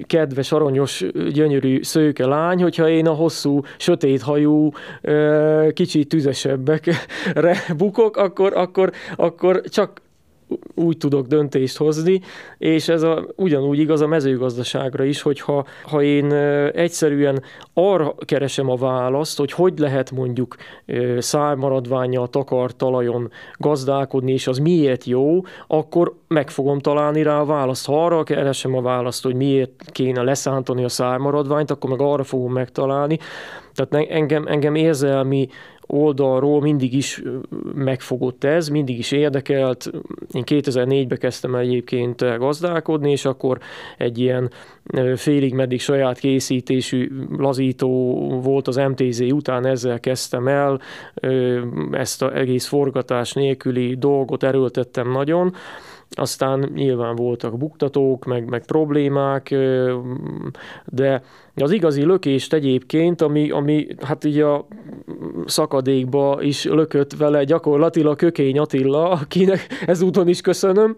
kedves, 0.08 0.52
aranyos, 0.52 1.06
gyönyörű 1.32 1.84
szőke 1.84 2.26
lány, 2.26 2.62
hogyha 2.62 2.90
én 2.90 3.08
a 3.08 3.14
hosszú, 3.14 3.62
sötét 3.78 4.22
hajú, 4.22 4.70
kicsit 5.74 6.08
tüzesebbekre 6.08 7.56
bukok, 7.78 8.18
akkor, 8.18 8.54
akkor, 8.56 8.92
akkor 9.16 9.62
csak 9.62 10.02
úgy 10.76 10.98
tudok 10.98 11.28
döntést 11.28 11.78
hozni, 11.78 12.22
és 12.58 12.88
ez 12.88 13.02
a, 13.02 13.26
ugyanúgy 13.36 13.80
igaz 13.80 14.02
a 14.02 14.08
mezőgazdaságra 14.08 15.04
is, 15.04 15.22
hogyha 15.22 15.66
ha 15.84 16.02
én 16.02 16.34
egyszerűen 16.74 17.44
arra 17.74 18.16
keresem 18.26 18.70
a 18.70 18.76
választ, 18.76 19.38
hogy 19.38 19.52
hogy 19.52 19.80
lehet 19.80 20.12
mondjuk 20.12 20.56
szármaradványa 21.18 22.26
takar 22.26 22.76
talajon 22.76 23.32
gazdálkodni, 23.58 24.32
és 24.32 24.48
az 24.48 24.58
miért 24.58 25.04
jó, 25.04 25.42
akkor 25.68 26.14
meg 26.28 26.50
fogom 26.50 26.80
találni 26.80 27.24
rá 27.24 27.40
a 27.40 27.46
választ. 27.46 27.86
Ha 27.86 28.06
arra 28.06 28.24
keresem 28.24 28.76
a 28.76 28.82
választ, 28.82 29.24
hogy 29.24 29.36
miért 29.36 29.72
kéne 29.92 30.22
leszántani 30.22 30.84
a 30.84 30.90
szármaradványt, 30.90 31.72
akkor 31.72 31.90
meg 31.90 32.02
arra 32.02 32.24
fogom 32.24 32.54
megtalálni. 32.54 33.18
Tehát 33.74 34.10
engem, 34.10 34.48
engem 34.48 34.76
érzelmi 34.76 35.48
oldalról 35.88 36.62
mindig 36.62 36.94
is 36.94 37.22
megfogott 37.74 38.44
ez, 38.44 38.68
mindig 38.68 38.98
is 38.98 39.12
érdekelt. 39.12 39.92
Én 40.32 40.44
2004-ben 40.46 41.18
kezdtem 41.18 41.56
egyébként 41.56 42.38
gazdálkodni, 42.38 43.12
és 43.12 43.26
akkor 43.26 43.60
egy 43.98 44.20
ilyen 44.20 44.52
félig 45.16 45.54
meddig 45.54 45.82
saját 45.82 46.20
készítésű 46.20 47.12
lazító 47.38 48.14
volt 48.44 48.68
az 48.68 48.76
MTZ 48.76 49.20
után, 49.20 49.66
ezzel 49.66 50.00
kezdtem 50.00 50.48
el, 50.48 50.82
ezt 51.92 52.22
az 52.22 52.32
egész 52.34 52.66
forgatás 52.66 53.34
nélküli 53.34 53.96
dolgot 53.96 54.44
erőltettem 54.44 55.12
nagyon, 55.12 55.54
aztán 56.16 56.70
nyilván 56.74 57.16
voltak 57.16 57.58
buktatók, 57.58 58.26
meg, 58.26 58.50
meg 58.50 58.66
problémák, 58.66 59.56
de 60.86 61.24
az 61.62 61.72
igazi 61.72 62.06
lökést 62.06 62.54
egyébként, 62.54 63.22
ami, 63.22 63.50
ami 63.50 63.88
hát 64.02 64.24
így 64.24 64.40
a 64.40 64.68
szakadékba 65.46 66.38
is 66.42 66.64
lökött 66.64 67.14
vele 67.14 67.44
gyakorlatilag 67.44 68.16
Kökény 68.16 68.60
Attila, 68.60 69.10
akinek 69.10 69.68
ezúton 69.86 70.28
is 70.28 70.42
köszönöm, 70.42 70.96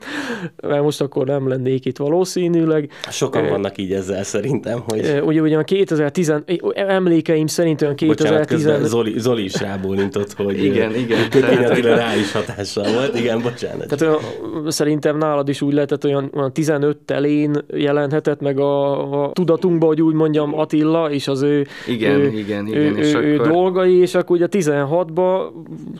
mert 0.62 0.84
most 0.84 1.02
akkor 1.02 1.26
nem 1.26 1.48
lennék 1.48 1.86
itt 1.86 1.98
valószínűleg. 1.98 2.90
Sokan 3.10 3.50
vannak 3.50 3.78
így 3.78 3.92
ezzel 3.92 4.24
szerintem, 4.24 4.80
hogy... 4.88 5.22
Ugye, 5.24 5.42
ugye 5.42 5.58
a 5.58 5.64
2010, 5.64 6.34
emlékeim 6.74 7.48
szerint 7.48 7.82
olyan 7.82 7.96
2010... 7.96 8.64
Bocsánat, 8.64 8.88
Zoli, 8.88 9.20
Zoli 9.20 9.44
is 9.44 9.62
rábólintott, 9.62 10.34
hogy 10.34 10.64
igen, 10.64 10.96
igen, 10.96 11.30
Kökény 11.30 11.64
Attila 11.66 11.96
rá 11.96 12.16
is 12.16 12.32
hatással 12.32 12.94
volt. 12.94 13.20
Igen, 13.20 13.42
bocsánat. 13.42 13.88
Tehát 13.88 14.02
olyan, 14.02 14.72
szerintem 14.72 15.18
nálad 15.18 15.50
is 15.50 15.62
úgy 15.62 15.74
lehetett, 15.74 16.06
olyan, 16.06 16.32
olyan 16.36 16.54
15 16.54 16.98
telén 16.98 17.66
jelenhetett 17.74 18.42
meg 18.42 18.60
a, 18.60 19.24
a 19.24 19.32
tudatunkba, 19.32 19.86
hogy 19.86 20.02
úgy 20.02 20.14
mondjam, 20.14 20.45
mondjam, 20.46 20.64
Attila 20.64 21.12
és 21.12 21.28
az 21.28 21.42
ő, 21.42 21.68
igen, 21.88 22.20
ő, 22.20 22.32
igen, 22.32 22.68
ő, 22.68 22.70
igen, 22.70 22.96
ő, 22.96 22.98
és 22.98 23.14
ő, 23.14 23.34
akkor... 23.36 23.52
dolgai, 23.52 23.98
és 23.98 24.16
akkor 24.16 24.36
ugye 24.36 24.48
16-ban 24.52 25.52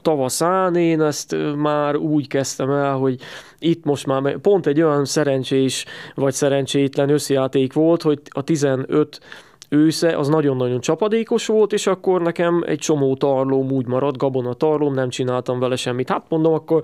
tavaszán 0.02 0.76
én 0.76 1.02
ezt 1.02 1.36
már 1.56 1.96
úgy 1.96 2.28
kezdtem 2.28 2.70
el, 2.70 2.96
hogy 2.96 3.20
itt 3.60 3.84
most 3.84 4.06
már 4.06 4.38
pont 4.38 4.68
egy 4.68 4.82
olyan 4.82 5.06
szerencsés 5.06 5.86
vagy 6.16 6.34
szerencsétlen 6.34 7.10
összjáték 7.10 7.74
volt, 7.74 8.02
hogy 8.02 8.20
a 8.30 8.42
15 8.42 9.20
ősze 9.70 10.18
az 10.18 10.28
nagyon-nagyon 10.28 10.80
csapadékos 10.80 11.46
volt, 11.46 11.74
és 11.74 11.88
akkor 11.88 12.22
nekem 12.22 12.64
egy 12.66 12.80
csomó 12.80 13.16
tarlóm 13.16 13.72
úgy 13.72 13.88
maradt, 13.88 14.18
gabona 14.18 14.54
tarlóm, 14.54 14.94
nem 14.94 15.10
csináltam 15.10 15.60
vele 15.60 15.76
semmit. 15.76 16.10
Hát 16.10 16.26
mondom, 16.30 16.54
akkor 16.54 16.82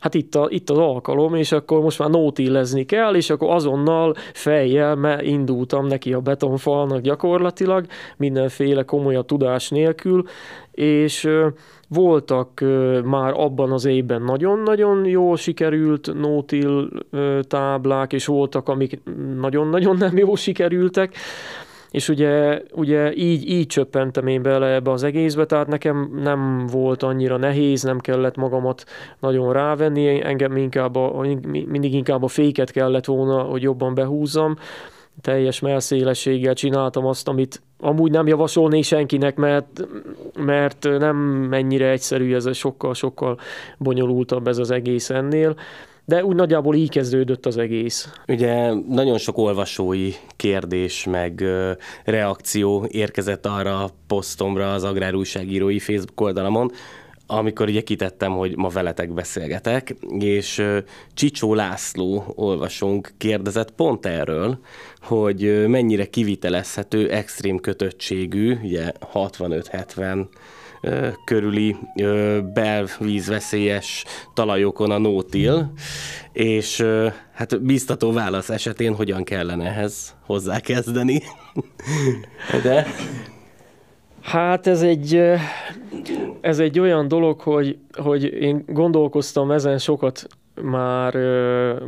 hát 0.00 0.14
itt, 0.14 0.34
a, 0.34 0.46
itt 0.50 0.70
az 0.70 0.78
alkalom, 0.78 1.34
és 1.34 1.52
akkor 1.52 1.80
most 1.80 1.98
már 1.98 2.10
nótillezni 2.10 2.84
kell, 2.84 3.14
és 3.14 3.30
akkor 3.30 3.50
azonnal 3.50 4.14
fejjel 4.32 4.94
mert 4.94 5.22
indultam 5.22 5.86
neki 5.86 6.12
a 6.12 6.20
betonfalnak 6.20 7.00
gyakorlatilag, 7.00 7.86
mindenféle 8.16 8.82
komolyabb 8.82 9.26
tudás 9.26 9.68
nélkül, 9.68 10.24
és 10.70 11.28
voltak 11.88 12.60
már 13.04 13.32
abban 13.36 13.72
az 13.72 13.84
évben 13.84 14.22
nagyon-nagyon 14.22 15.04
jól 15.04 15.36
sikerült 15.36 16.14
nótil 16.14 16.88
táblák, 17.42 18.12
és 18.12 18.26
voltak, 18.26 18.68
amik 18.68 19.02
nagyon-nagyon 19.40 19.96
nem 19.96 20.16
jól 20.16 20.36
sikerültek, 20.36 21.14
és 21.90 22.08
ugye, 22.08 22.62
ugye 22.72 23.14
így, 23.14 23.48
így 23.48 23.66
csöppentem 23.66 24.26
én 24.26 24.42
bele 24.42 24.74
ebbe 24.74 24.90
az 24.90 25.02
egészbe, 25.02 25.46
tehát 25.46 25.66
nekem 25.66 26.10
nem 26.22 26.66
volt 26.66 27.02
annyira 27.02 27.36
nehéz, 27.36 27.82
nem 27.82 27.98
kellett 27.98 28.36
magamat 28.36 28.84
nagyon 29.20 29.52
rávenni, 29.52 30.24
engem 30.24 30.56
inkább 30.56 30.96
a, 30.96 31.26
mindig 31.66 31.94
inkább 31.94 32.22
a 32.22 32.28
féket 32.28 32.70
kellett 32.70 33.04
volna, 33.04 33.42
hogy 33.42 33.62
jobban 33.62 33.94
behúzzam, 33.94 34.56
teljes 35.20 35.60
melszélességgel 35.60 36.54
csináltam 36.54 37.06
azt, 37.06 37.28
amit 37.28 37.62
amúgy 37.80 38.10
nem 38.10 38.26
javasolnék 38.26 38.84
senkinek, 38.84 39.36
mert, 39.36 39.86
mert 40.38 40.88
nem 40.98 41.16
mennyire 41.50 41.90
egyszerű, 41.90 42.34
ez 42.34 42.56
sokkal-sokkal 42.56 43.38
bonyolultabb 43.78 44.48
ez 44.48 44.58
az 44.58 44.70
egész 44.70 45.10
ennél 45.10 45.56
de 46.10 46.24
úgy 46.24 46.36
nagyjából 46.36 46.74
így 46.74 46.90
kezdődött 46.90 47.46
az 47.46 47.56
egész. 47.56 48.12
Ugye 48.28 48.72
nagyon 48.88 49.18
sok 49.18 49.38
olvasói 49.38 50.10
kérdés 50.36 51.04
meg 51.04 51.44
reakció 52.04 52.86
érkezett 52.88 53.46
arra 53.46 53.84
a 53.84 53.90
posztomra 54.06 54.72
az 54.72 54.84
Agrárújságírói 54.84 55.78
Facebook 55.78 56.20
oldalamon, 56.20 56.70
amikor 57.26 57.68
ugye 57.68 57.80
kitettem, 57.80 58.32
hogy 58.32 58.56
ma 58.56 58.68
veletek 58.68 59.12
beszélgetek, 59.12 59.96
és 60.18 60.62
Csicsó 61.14 61.54
László 61.54 62.32
olvasónk 62.36 63.12
kérdezett 63.18 63.70
pont 63.70 64.06
erről, 64.06 64.58
hogy 65.00 65.68
mennyire 65.68 66.04
kivitelezhető 66.04 67.10
extrém 67.10 67.58
kötöttségű, 67.58 68.56
ugye 68.62 68.92
65-70 69.14 70.26
körüli 71.24 71.76
belvízveszélyes 72.54 74.04
talajokon 74.34 74.90
a 74.90 74.98
nótil, 74.98 75.72
és 76.32 76.84
hát 77.34 77.62
biztató 77.62 78.12
válasz 78.12 78.50
esetén 78.50 78.94
hogyan 78.94 79.24
kellene 79.24 79.64
ehhez 79.64 80.14
hozzákezdeni. 80.26 81.22
De... 82.62 82.86
Hát 84.22 84.66
ez 84.66 84.82
egy, 84.82 85.22
ez 86.40 86.58
egy 86.58 86.78
olyan 86.78 87.08
dolog, 87.08 87.40
hogy, 87.40 87.78
hogy 87.92 88.24
én 88.24 88.64
gondolkoztam 88.66 89.50
ezen 89.50 89.78
sokat 89.78 90.26
már, 90.62 91.14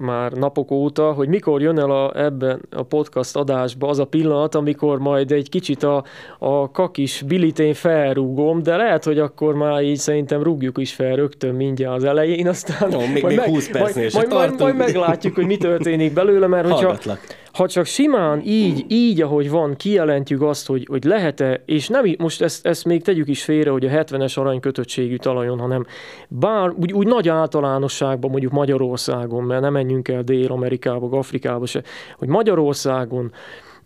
már 0.01 0.33
napok 0.33 0.71
óta, 0.71 1.13
hogy 1.13 1.29
mikor 1.29 1.63
jön 1.63 1.79
el 1.79 1.91
a, 1.91 2.21
ebben 2.21 2.61
a 2.71 2.83
podcast 2.83 3.37
adásba 3.37 3.89
az 3.89 3.99
a 3.99 4.05
pillanat, 4.05 4.55
amikor 4.55 4.99
majd 4.99 5.33
egy 5.33 5.49
kicsit 5.49 5.83
a, 5.83 6.05
a 6.39 6.71
kakis 6.71 7.23
bilitén 7.27 7.75
felrúgom, 7.75 8.63
de 8.63 8.77
lehet, 8.77 9.05
hogy 9.05 9.19
akkor 9.19 9.55
már 9.55 9.83
így 9.83 9.99
szerintem 9.99 10.43
rúgjuk 10.43 10.79
is 10.79 10.93
fel 10.93 11.17
rögtön 11.17 11.55
mindjárt 11.55 11.97
az 11.97 12.05
elején, 12.05 12.49
aztán 12.49 12.91
Jó, 12.91 12.99
még, 13.13 13.23
majd, 13.23 13.37
még 13.37 13.47
20 13.47 13.69
percnél 13.71 14.09
majd, 14.13 14.29
majd, 14.29 14.49
majd, 14.49 14.61
majd 14.61 14.77
meglátjuk, 14.77 15.35
hogy 15.35 15.47
mi 15.47 15.57
történik 15.57 16.13
belőle, 16.13 16.47
mert 16.47 16.71
hogyha, 16.71 16.99
ha 17.53 17.69
csak 17.69 17.85
simán 17.85 18.43
így, 18.45 18.85
így, 18.89 19.21
ahogy 19.23 19.51
van, 19.51 19.77
kijelentjük 19.77 20.43
azt, 20.43 20.67
hogy, 20.67 20.87
hogy 20.91 21.05
lehet-e, 21.05 21.63
és 21.67 21.89
nem, 21.89 22.05
most 22.19 22.43
ezt, 22.43 22.67
ezt 22.67 22.85
még 22.85 23.03
tegyük 23.03 23.29
is 23.29 23.45
félre, 23.45 23.71
hogy 23.71 23.87
a 23.87 23.91
70-es 23.91 24.39
aranykötöttségű 24.39 25.17
talajon, 25.17 25.59
hanem 25.59 25.87
bár 26.29 26.71
úgy, 26.71 26.93
úgy 26.93 27.07
nagy 27.07 27.29
általánosságban 27.29 28.31
mondjuk 28.31 28.53
Magyarországon, 28.53 29.45
mert 29.45 29.61
nem 29.61 29.73
menjünk 29.73 30.09
el 30.09 30.23
Dél-Amerikába, 30.23 31.19
Afrikába 31.19 31.67
se, 31.67 31.83
hogy 32.19 32.29
Magyarországon 32.29 33.33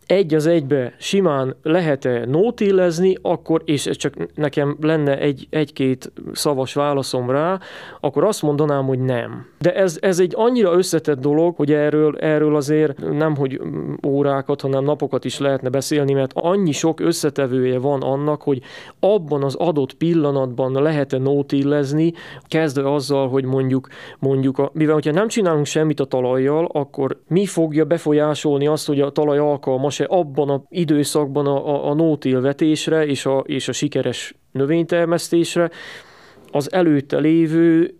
egy 0.06 0.34
az 0.34 0.46
egybe 0.46 0.94
simán 0.98 1.56
lehet-e 1.62 2.24
nótillezni, 2.26 3.16
akkor, 3.22 3.62
és 3.64 3.86
ez 3.86 3.96
csak 3.96 4.14
nekem 4.34 4.76
lenne 4.80 5.18
egy, 5.18 5.46
egy-két 5.50 6.12
szavas 6.32 6.74
válaszom 6.74 7.30
rá, 7.30 7.58
akkor 8.00 8.24
azt 8.24 8.42
mondanám, 8.42 8.84
hogy 8.84 8.98
nem. 8.98 9.46
De 9.58 9.74
ez, 9.74 9.98
ez 10.00 10.18
egy 10.18 10.32
annyira 10.36 10.72
összetett 10.72 11.20
dolog, 11.20 11.56
hogy 11.56 11.72
erről, 11.72 12.16
erről 12.18 12.56
azért 12.56 13.10
nem, 13.10 13.36
hogy 13.36 13.60
órákat, 14.06 14.60
hanem 14.60 14.84
napokat 14.84 15.24
is 15.24 15.38
lehetne 15.38 15.68
beszélni, 15.68 16.12
mert 16.12 16.32
annyi 16.34 16.72
sok 16.72 17.00
összetevője 17.00 17.78
van 17.78 18.02
annak, 18.02 18.42
hogy 18.42 18.60
abban 19.00 19.42
az 19.42 19.54
adott 19.54 19.94
pillanatban 19.94 20.82
lehet-e 20.82 21.18
nótillezni, 21.18 22.12
kezdve 22.48 22.92
azzal, 22.92 23.28
hogy 23.28 23.44
mondjuk, 23.44 23.88
mondjuk 24.18 24.58
a, 24.58 24.70
mivel 24.72 24.94
hogyha 24.94 25.12
nem 25.12 25.28
csinálunk 25.28 25.66
semmit 25.66 26.00
a 26.00 26.04
talajjal, 26.04 26.68
akkor 26.72 27.20
mi 27.28 27.46
fogja 27.46 27.84
befolyásolni 27.84 28.66
azt, 28.66 28.86
hogy 28.86 29.00
a 29.00 29.10
talaj 29.10 29.38
alkalmas 29.38 29.95
se 29.96 30.04
abban 30.04 30.50
az 30.50 30.60
időszakban 30.68 31.46
a, 31.46 31.68
a, 31.68 31.90
a 31.90 31.94
nótil 31.94 32.40
vetésre 32.40 33.06
és 33.06 33.26
a, 33.26 33.38
és 33.38 33.68
a 33.68 33.72
sikeres 33.72 34.34
növénytermesztésre, 34.52 35.70
az 36.52 36.72
előtte 36.72 37.18
lévő 37.18 37.94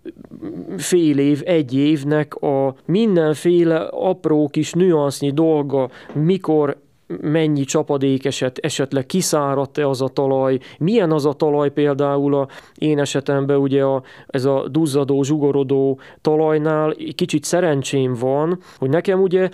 fél 0.77 1.19
év, 1.19 1.43
egy 1.45 1.75
évnek 1.75 2.35
a 2.35 2.75
mindenféle 2.85 3.79
apró 3.91 4.49
kis 4.49 4.73
nüansznyi 4.73 5.33
dolga, 5.33 5.91
mikor 6.15 6.85
mennyi 7.21 7.65
csapadék 7.65 8.25
eset, 8.25 8.59
esetleg 8.59 9.07
kiszáradt-e 9.07 9.89
az 9.89 10.03
a 10.03 10.09
talaj, 10.09 10.59
milyen 10.79 11.13
az 11.13 11.27
a 11.27 11.33
talaj 11.33 11.71
például 11.71 12.35
a 12.35 12.49
én 12.75 12.99
esetemben 12.99 13.57
ugye 13.57 13.83
a, 13.85 14.03
ez 14.27 14.45
a 14.45 14.69
duzzadó, 14.69 15.23
zsugorodó 15.23 16.01
talajnál 16.21 16.95
kicsit 17.15 17.45
szerencsém 17.45 18.15
van, 18.15 18.59
hogy 18.79 18.91
nekem 18.91 19.21
ugye 19.21 19.49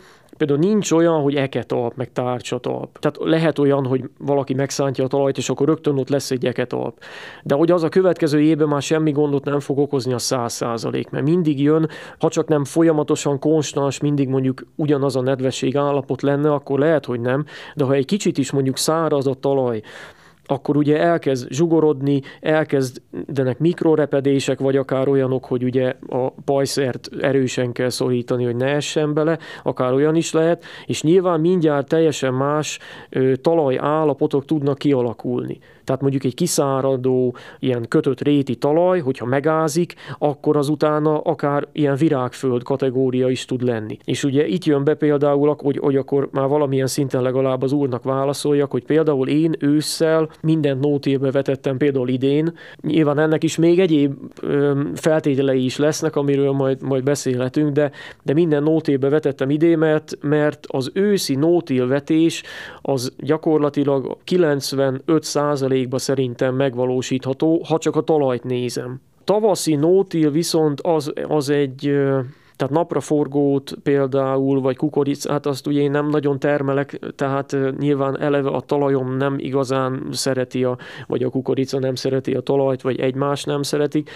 például 0.46 0.70
nincs 0.72 0.92
olyan, 0.92 1.20
hogy 1.20 1.34
eketalp, 1.34 1.96
meg 1.96 2.12
tárcsatalp. 2.12 2.98
Tehát 2.98 3.16
lehet 3.20 3.58
olyan, 3.58 3.86
hogy 3.86 4.10
valaki 4.18 4.54
megszántja 4.54 5.04
a 5.04 5.08
talajt, 5.08 5.36
és 5.36 5.48
akkor 5.48 5.66
rögtön 5.66 5.98
ott 5.98 6.08
lesz 6.08 6.30
egy 6.30 6.46
eketalp. 6.46 6.98
De 7.42 7.54
hogy 7.54 7.70
az 7.70 7.82
a 7.82 7.88
következő 7.88 8.40
évben 8.40 8.68
már 8.68 8.82
semmi 8.82 9.10
gondot 9.10 9.44
nem 9.44 9.60
fog 9.60 9.78
okozni 9.78 10.12
a 10.12 10.18
száz 10.18 10.52
százalék, 10.52 11.10
mert 11.10 11.24
mindig 11.24 11.60
jön, 11.60 11.88
ha 12.18 12.28
csak 12.28 12.48
nem 12.48 12.64
folyamatosan 12.64 13.38
konstans, 13.38 14.00
mindig 14.00 14.28
mondjuk 14.28 14.66
ugyanaz 14.74 15.16
a 15.16 15.20
nedvesség 15.20 15.76
állapot 15.76 16.22
lenne, 16.22 16.52
akkor 16.52 16.78
lehet, 16.78 17.04
hogy 17.04 17.20
nem, 17.20 17.44
de 17.74 17.84
ha 17.84 17.92
egy 17.92 18.06
kicsit 18.06 18.38
is 18.38 18.50
mondjuk 18.50 18.76
száraz 18.76 19.26
a 19.26 19.34
talaj, 19.34 19.82
akkor 20.46 20.76
ugye 20.76 20.98
elkezd 20.98 21.48
zsugorodni, 21.50 22.20
elkezdenek 22.40 23.58
mikrorepedések, 23.58 24.60
vagy 24.60 24.76
akár 24.76 25.08
olyanok, 25.08 25.44
hogy 25.44 25.64
ugye 25.64 25.94
a 26.08 26.30
pajszert 26.30 27.08
erősen 27.20 27.72
kell 27.72 27.88
szorítani, 27.88 28.44
hogy 28.44 28.56
ne 28.56 28.66
essen 28.66 29.14
bele, 29.14 29.38
akár 29.62 29.92
olyan 29.92 30.14
is 30.14 30.32
lehet, 30.32 30.64
és 30.86 31.02
nyilván 31.02 31.40
mindjárt 31.40 31.88
teljesen 31.88 32.34
más 32.34 32.78
ö, 33.10 33.36
talaj 33.36 33.78
állapotok 33.78 34.44
tudnak 34.44 34.78
kialakulni. 34.78 35.58
Tehát 35.84 36.00
mondjuk 36.00 36.24
egy 36.24 36.34
kiszáradó, 36.34 37.36
ilyen 37.58 37.88
kötött 37.88 38.20
réti 38.20 38.56
talaj, 38.56 39.00
hogyha 39.00 39.26
megázik, 39.26 39.94
akkor 40.18 40.56
az 40.56 40.68
utána 40.68 41.20
akár 41.20 41.68
ilyen 41.72 41.96
virágföld 41.96 42.62
kategória 42.62 43.28
is 43.28 43.44
tud 43.44 43.62
lenni. 43.62 43.98
És 44.04 44.24
ugye 44.24 44.46
itt 44.46 44.64
jön 44.64 44.84
be 44.84 44.94
például, 44.94 45.56
hogy, 45.58 45.78
hogy 45.78 45.96
akkor 45.96 46.28
már 46.32 46.48
valamilyen 46.48 46.86
szinten 46.86 47.22
legalább 47.22 47.62
az 47.62 47.72
úrnak 47.72 48.02
válaszoljak, 48.02 48.70
hogy 48.70 48.84
például 48.84 49.28
én 49.28 49.54
ősszel 49.58 50.28
mindent 50.42 50.80
nótélbe 50.80 51.30
vetettem 51.30 51.76
például 51.76 52.08
idén. 52.08 52.52
Nyilván 52.80 53.18
ennek 53.18 53.44
is 53.44 53.56
még 53.56 53.78
egyéb 53.78 54.14
feltételei 54.94 55.64
is 55.64 55.76
lesznek, 55.76 56.16
amiről 56.16 56.52
majd, 56.52 56.82
majd 56.82 57.04
beszélhetünk, 57.04 57.72
de, 57.72 57.90
de 58.22 58.32
minden 58.32 58.62
nótélbe 58.62 59.08
vetettem 59.08 59.50
idén, 59.50 59.78
mert, 59.78 60.18
mert 60.20 60.66
az 60.66 60.90
őszi 60.94 61.34
nótélvetés 61.34 62.42
az 62.82 63.12
gyakorlatilag 63.18 64.16
95 64.24 65.22
százalékban 65.22 65.98
szerintem 65.98 66.54
megvalósítható, 66.54 67.62
ha 67.68 67.78
csak 67.78 67.96
a 67.96 68.00
talajt 68.00 68.44
nézem. 68.44 69.00
Tavaszi 69.24 69.74
nótil 69.74 70.30
viszont 70.30 70.80
az, 70.80 71.12
az 71.28 71.48
egy 71.48 71.92
tehát 72.56 72.74
napraforgót 72.74 73.74
például, 73.82 74.60
vagy 74.60 74.76
kukoricát, 74.76 75.46
azt 75.46 75.66
ugye 75.66 75.80
én 75.80 75.90
nem 75.90 76.08
nagyon 76.08 76.38
termelek, 76.38 76.98
tehát 77.16 77.56
nyilván 77.78 78.20
eleve 78.20 78.48
a 78.48 78.60
talajom 78.60 79.16
nem 79.16 79.34
igazán 79.38 80.08
szereti, 80.10 80.64
a, 80.64 80.78
vagy 81.06 81.22
a 81.22 81.30
kukorica 81.30 81.78
nem 81.78 81.94
szereti 81.94 82.34
a 82.34 82.40
talajt, 82.40 82.82
vagy 82.82 83.00
egymás 83.00 83.44
nem 83.44 83.62
szeretik 83.62 84.10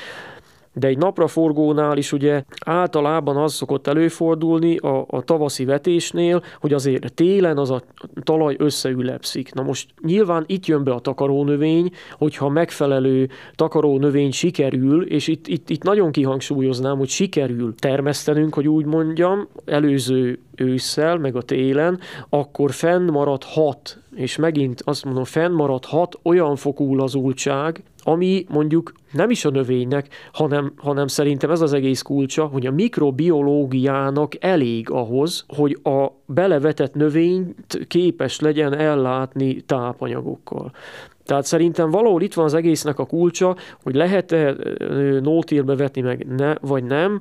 de 0.78 0.86
egy 0.86 0.98
napraforgónál 0.98 1.96
is 1.96 2.12
ugye 2.12 2.42
általában 2.64 3.36
az 3.36 3.52
szokott 3.52 3.86
előfordulni 3.86 4.76
a, 4.76 5.04
a 5.08 5.22
tavaszi 5.22 5.64
vetésnél, 5.64 6.42
hogy 6.60 6.72
azért 6.72 7.14
télen 7.14 7.58
az 7.58 7.70
a 7.70 7.82
talaj 8.22 8.56
összeülepszik. 8.58 9.54
Na 9.54 9.62
most 9.62 9.90
nyilván 10.02 10.44
itt 10.46 10.66
jön 10.66 10.84
be 10.84 10.92
a 10.92 10.98
takarónövény, 10.98 11.90
hogyha 12.12 12.48
megfelelő 12.48 13.28
takarónövény 13.54 14.30
sikerül, 14.30 15.06
és 15.06 15.28
itt, 15.28 15.46
itt, 15.46 15.70
itt 15.70 15.82
nagyon 15.82 16.10
kihangsúlyoznám, 16.10 16.98
hogy 16.98 17.08
sikerül 17.08 17.74
termesztenünk, 17.74 18.54
hogy 18.54 18.68
úgy 18.68 18.84
mondjam, 18.84 19.48
előző 19.64 20.38
ősszel, 20.54 21.16
meg 21.18 21.36
a 21.36 21.42
télen, 21.42 22.00
akkor 22.28 22.72
fennmaradhat, 22.72 23.98
és 24.16 24.36
megint 24.36 24.82
azt 24.84 25.04
mondom, 25.04 25.24
fennmaradhat 25.24 26.18
olyan 26.22 26.56
fokú 26.56 26.94
lazultság, 26.94 27.82
ami 28.02 28.46
mondjuk 28.48 28.92
nem 29.12 29.30
is 29.30 29.44
a 29.44 29.50
növénynek, 29.50 30.08
hanem, 30.32 30.72
hanem 30.76 31.06
szerintem 31.06 31.50
ez 31.50 31.60
az 31.60 31.72
egész 31.72 32.02
kulcsa, 32.02 32.44
hogy 32.44 32.66
a 32.66 32.70
mikrobiológiának 32.70 34.44
elég 34.44 34.90
ahhoz, 34.90 35.44
hogy 35.48 35.78
a 35.82 36.06
belevetett 36.26 36.94
növényt 36.94 37.86
képes 37.88 38.40
legyen 38.40 38.74
ellátni 38.74 39.60
tápanyagokkal. 39.60 40.72
Tehát 41.24 41.44
szerintem 41.44 41.90
valahol 41.90 42.22
itt 42.22 42.34
van 42.34 42.44
az 42.44 42.54
egésznek 42.54 42.98
a 42.98 43.06
kulcsa, 43.06 43.56
hogy 43.82 43.94
lehet-e 43.94 44.54
nótírbe 45.22 45.76
vetni 45.76 46.00
meg 46.00 46.26
ne, 46.36 46.54
vagy 46.60 46.84
nem, 46.84 47.20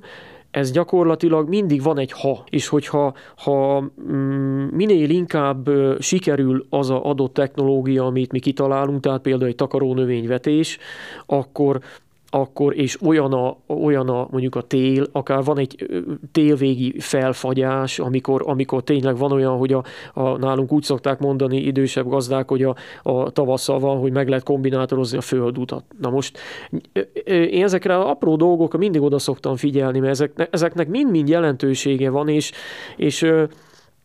ez 0.55 0.71
gyakorlatilag 0.71 1.49
mindig 1.49 1.81
van 1.81 1.97
egy 1.97 2.11
ha, 2.11 2.43
és 2.49 2.67
hogyha 2.67 3.13
ha, 3.35 3.81
mm, 4.11 4.67
minél 4.71 5.09
inkább 5.09 5.69
sikerül 5.99 6.65
az 6.69 6.89
a 6.89 7.05
adott 7.05 7.33
technológia, 7.33 8.05
amit 8.05 8.31
mi 8.31 8.39
kitalálunk, 8.39 9.01
tehát 9.01 9.21
például 9.21 9.49
egy 9.49 9.55
takarónövényvetés, 9.55 10.77
akkor 11.25 11.79
akkor, 12.29 12.77
és 12.77 13.01
olyan 13.01 13.33
a, 13.33 13.57
olyan 13.67 14.09
a 14.09 14.27
mondjuk 14.31 14.55
a 14.55 14.61
tél, 14.61 15.07
akár 15.11 15.43
van 15.43 15.57
egy 15.57 15.87
télvégi 16.31 16.99
felfagyás, 16.99 17.99
amikor, 17.99 18.43
amikor 18.45 18.83
tényleg 18.83 19.17
van 19.17 19.31
olyan, 19.31 19.57
hogy 19.57 19.73
a, 19.73 19.83
a, 20.13 20.37
nálunk 20.37 20.71
úgy 20.71 20.83
szokták 20.83 21.19
mondani 21.19 21.57
idősebb 21.57 22.07
gazdák, 22.07 22.49
hogy 22.49 22.63
a, 22.63 22.75
a 23.03 23.29
tavasszal 23.29 23.79
van, 23.79 23.99
hogy 23.99 24.11
meg 24.11 24.27
lehet 24.27 24.43
kombinátorozni 24.43 25.17
a 25.17 25.21
földutat. 25.21 25.83
Na 26.01 26.09
most 26.09 26.39
én 27.25 27.63
ezekre 27.63 27.99
az 27.99 28.05
apró 28.05 28.35
dolgokra 28.35 28.77
mindig 28.77 29.01
oda 29.01 29.19
szoktam 29.19 29.55
figyelni, 29.55 29.99
mert 29.99 30.11
ezeknek, 30.11 30.47
ezeknek 30.51 30.87
mind-mind 30.87 31.29
jelentősége 31.29 32.09
van, 32.09 32.29
és, 32.29 32.51
és 32.95 33.31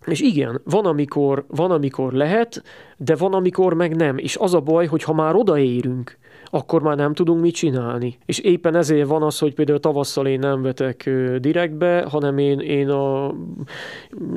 és 0.07 0.21
igen, 0.21 0.61
van 0.65 0.87
amikor, 0.87 1.45
van, 1.49 1.71
amikor 1.71 2.13
lehet, 2.13 2.63
de 2.97 3.17
van, 3.17 3.35
amikor 3.35 3.75
meg 3.75 3.97
nem. 3.97 4.19
És 4.19 4.37
az 4.37 4.55
a 4.55 4.61
baj, 4.61 4.87
hogy 4.87 5.03
ha 5.03 5.13
már 5.13 5.35
odaérünk, 5.35 6.19
akkor 6.51 6.83
már 6.83 6.97
nem 6.97 7.15
tudunk 7.15 7.41
mit 7.41 7.55
csinálni. 7.55 8.17
És 8.27 8.39
éppen 8.39 8.75
ezért 8.75 9.09
van 9.09 9.23
az, 9.23 9.39
hogy 9.39 9.55
például 9.55 9.81
tavasszal 9.81 10.27
én 10.27 10.39
nem 10.39 10.63
vetek 10.63 11.11
direktbe, 11.39 12.05
hanem 12.09 12.39
én, 12.39 12.59
én 12.59 12.89
a 12.89 13.35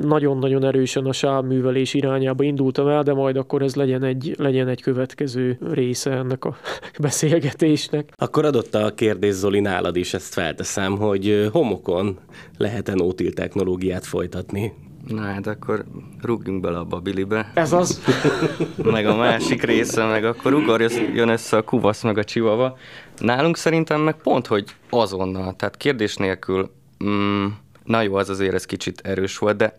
nagyon-nagyon 0.00 0.64
erősen 0.64 1.04
a 1.04 1.12
sávművelés 1.12 1.94
irányába 1.94 2.42
indultam 2.42 2.88
el, 2.88 3.02
de 3.02 3.12
majd 3.12 3.36
akkor 3.36 3.62
ez 3.62 3.74
legyen 3.74 4.02
egy, 4.02 4.34
legyen 4.38 4.68
egy 4.68 4.82
következő 4.82 5.58
része 5.70 6.10
ennek 6.10 6.44
a 6.44 6.56
beszélgetésnek. 7.00 8.12
Akkor 8.16 8.44
adott 8.44 8.74
a 8.74 8.94
kérdés 8.94 9.32
Zoli 9.34 9.60
nálad 9.60 9.96
is, 9.96 10.14
ezt 10.14 10.32
felteszem, 10.32 10.96
hogy 10.96 11.48
homokon 11.52 12.18
lehet-e 12.58 12.94
nótil 12.94 13.32
technológiát 13.32 14.04
folytatni? 14.04 14.72
Na 15.06 15.22
hát 15.22 15.46
akkor 15.46 15.84
rúgjunk 16.22 16.60
bele 16.60 16.78
a 16.78 17.00
bilibe. 17.00 17.50
Ez 17.54 17.72
az. 17.72 18.02
meg 18.76 19.06
a 19.06 19.16
másik 19.16 19.62
része, 19.62 20.06
meg 20.06 20.24
akkor 20.24 20.54
ugorjon 20.54 21.28
össze 21.28 21.56
a 21.56 21.62
kuvasz 21.62 22.02
meg 22.02 22.18
a 22.18 22.24
csivava. 22.24 22.76
Nálunk 23.18 23.56
szerintem 23.56 24.00
meg 24.00 24.16
pont, 24.16 24.46
hogy 24.46 24.76
azonnal, 24.90 25.56
tehát 25.56 25.76
kérdés 25.76 26.16
nélkül, 26.16 26.70
mm, 27.04 27.46
na 27.84 28.02
jó, 28.02 28.14
az 28.14 28.28
azért 28.28 28.54
ez 28.54 28.66
kicsit 28.66 29.00
erős 29.00 29.38
volt, 29.38 29.56
de 29.56 29.78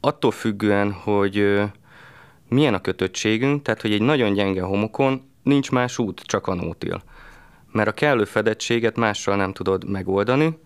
attól 0.00 0.30
függően, 0.30 0.92
hogy 0.92 1.62
milyen 2.48 2.74
a 2.74 2.80
kötöttségünk, 2.80 3.62
tehát 3.62 3.80
hogy 3.80 3.92
egy 3.92 4.02
nagyon 4.02 4.32
gyenge 4.32 4.62
homokon 4.62 5.22
nincs 5.42 5.70
más 5.70 5.98
út, 5.98 6.20
csak 6.20 6.46
a 6.46 6.54
nótil. 6.54 7.02
Mert 7.72 7.88
a 7.88 7.92
kellő 7.92 8.24
fedettséget 8.24 8.96
mással 8.96 9.36
nem 9.36 9.52
tudod 9.52 9.90
megoldani, 9.90 10.58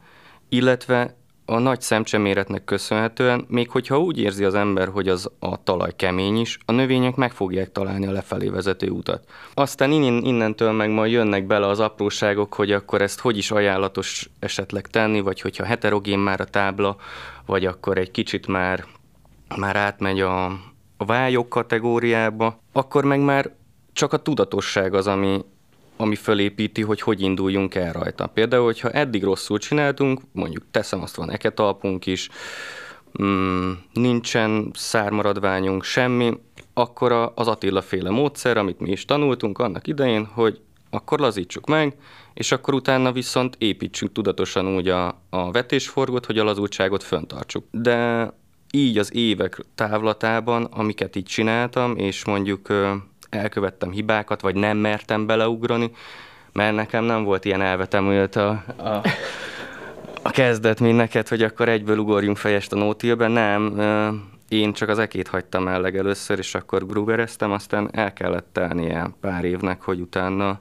illetve 0.48 1.16
a 1.50 1.58
nagy 1.58 1.80
szemcseméretnek 1.80 2.64
köszönhetően, 2.64 3.44
még 3.48 3.70
hogyha 3.70 4.00
úgy 4.00 4.18
érzi 4.18 4.44
az 4.44 4.54
ember, 4.54 4.88
hogy 4.88 5.08
az 5.08 5.30
a 5.38 5.62
talaj 5.62 5.92
kemény 5.96 6.36
is, 6.36 6.58
a 6.64 6.72
növények 6.72 7.14
meg 7.14 7.32
fogják 7.32 7.72
találni 7.72 8.06
a 8.06 8.12
lefelé 8.12 8.48
vezető 8.48 8.90
utat. 8.90 9.24
Aztán 9.54 9.90
innen, 9.90 10.24
innentől 10.24 10.72
meg 10.72 10.90
majd 10.90 11.12
jönnek 11.12 11.46
bele 11.46 11.66
az 11.66 11.80
apróságok, 11.80 12.54
hogy 12.54 12.72
akkor 12.72 13.02
ezt 13.02 13.20
hogy 13.20 13.36
is 13.36 13.50
ajánlatos 13.50 14.30
esetleg 14.38 14.86
tenni, 14.86 15.20
vagy 15.20 15.40
hogyha 15.40 15.64
heterogén 15.64 16.18
már 16.18 16.40
a 16.40 16.44
tábla, 16.44 16.96
vagy 17.46 17.66
akkor 17.66 17.98
egy 17.98 18.10
kicsit 18.10 18.46
már, 18.46 18.84
már 19.56 19.76
átmegy 19.76 20.20
a, 20.20 20.44
a 20.96 21.04
vályok 21.06 21.48
kategóriába, 21.48 22.60
akkor 22.72 23.04
meg 23.04 23.20
már 23.20 23.50
csak 23.92 24.12
a 24.12 24.22
tudatosság 24.22 24.94
az, 24.94 25.06
ami, 25.06 25.44
ami 26.00 26.14
fölépíti, 26.14 26.82
hogy 26.82 27.00
hogy 27.00 27.20
induljunk 27.20 27.74
el 27.74 27.92
rajta. 27.92 28.26
Például, 28.26 28.64
hogyha 28.64 28.90
eddig 28.90 29.22
rosszul 29.22 29.58
csináltunk, 29.58 30.20
mondjuk 30.32 30.64
teszem 30.70 31.02
azt 31.02 31.16
van 31.16 31.30
eketalpunk 31.30 32.06
is, 32.06 32.28
mm, 33.22 33.70
nincsen 33.92 34.70
szármaradványunk, 34.74 35.84
semmi, 35.84 36.32
akkor 36.74 37.32
az 37.34 37.48
Attila 37.48 37.82
féle 37.82 38.10
módszer, 38.10 38.56
amit 38.56 38.80
mi 38.80 38.90
is 38.90 39.04
tanultunk 39.04 39.58
annak 39.58 39.86
idején, 39.86 40.24
hogy 40.24 40.60
akkor 40.90 41.18
lazítsuk 41.18 41.66
meg, 41.66 41.96
és 42.34 42.52
akkor 42.52 42.74
utána 42.74 43.12
viszont 43.12 43.56
építsünk 43.58 44.12
tudatosan 44.12 44.66
úgy 44.76 44.88
a, 44.88 45.22
a 45.30 45.50
vetésforgót, 45.50 46.26
hogy 46.26 46.38
a 46.38 46.44
lazultságot 46.44 47.02
föntartsuk. 47.02 47.64
De 47.70 48.30
így 48.70 48.98
az 48.98 49.14
évek 49.14 49.64
távlatában, 49.74 50.64
amiket 50.64 51.16
így 51.16 51.24
csináltam, 51.24 51.96
és 51.96 52.24
mondjuk 52.24 52.68
elkövettem 53.30 53.90
hibákat, 53.90 54.40
vagy 54.40 54.54
nem 54.54 54.76
mertem 54.76 55.26
beleugrani, 55.26 55.90
mert 56.52 56.74
nekem 56.74 57.04
nem 57.04 57.24
volt 57.24 57.44
ilyen 57.44 57.62
elvetemült 57.62 58.36
a, 58.36 58.64
a, 58.76 59.00
a 60.22 60.30
kezdet, 60.30 60.80
mint 60.80 60.96
neked, 60.96 61.28
hogy 61.28 61.42
akkor 61.42 61.68
egyből 61.68 61.98
ugorjunk 61.98 62.36
fejest 62.36 62.72
a 62.72 62.76
nótilbe. 62.76 63.28
Nem, 63.28 63.80
én 64.48 64.72
csak 64.72 64.88
az 64.88 64.98
ekét 64.98 65.28
hagytam 65.28 65.68
el 65.68 65.80
legelőször, 65.80 66.38
és 66.38 66.54
akkor 66.54 66.86
grubereztem, 66.86 67.52
aztán 67.52 67.88
el 67.92 68.12
kellett 68.12 68.48
telnie 68.52 69.10
pár 69.20 69.44
évnek, 69.44 69.82
hogy 69.82 70.00
utána 70.00 70.60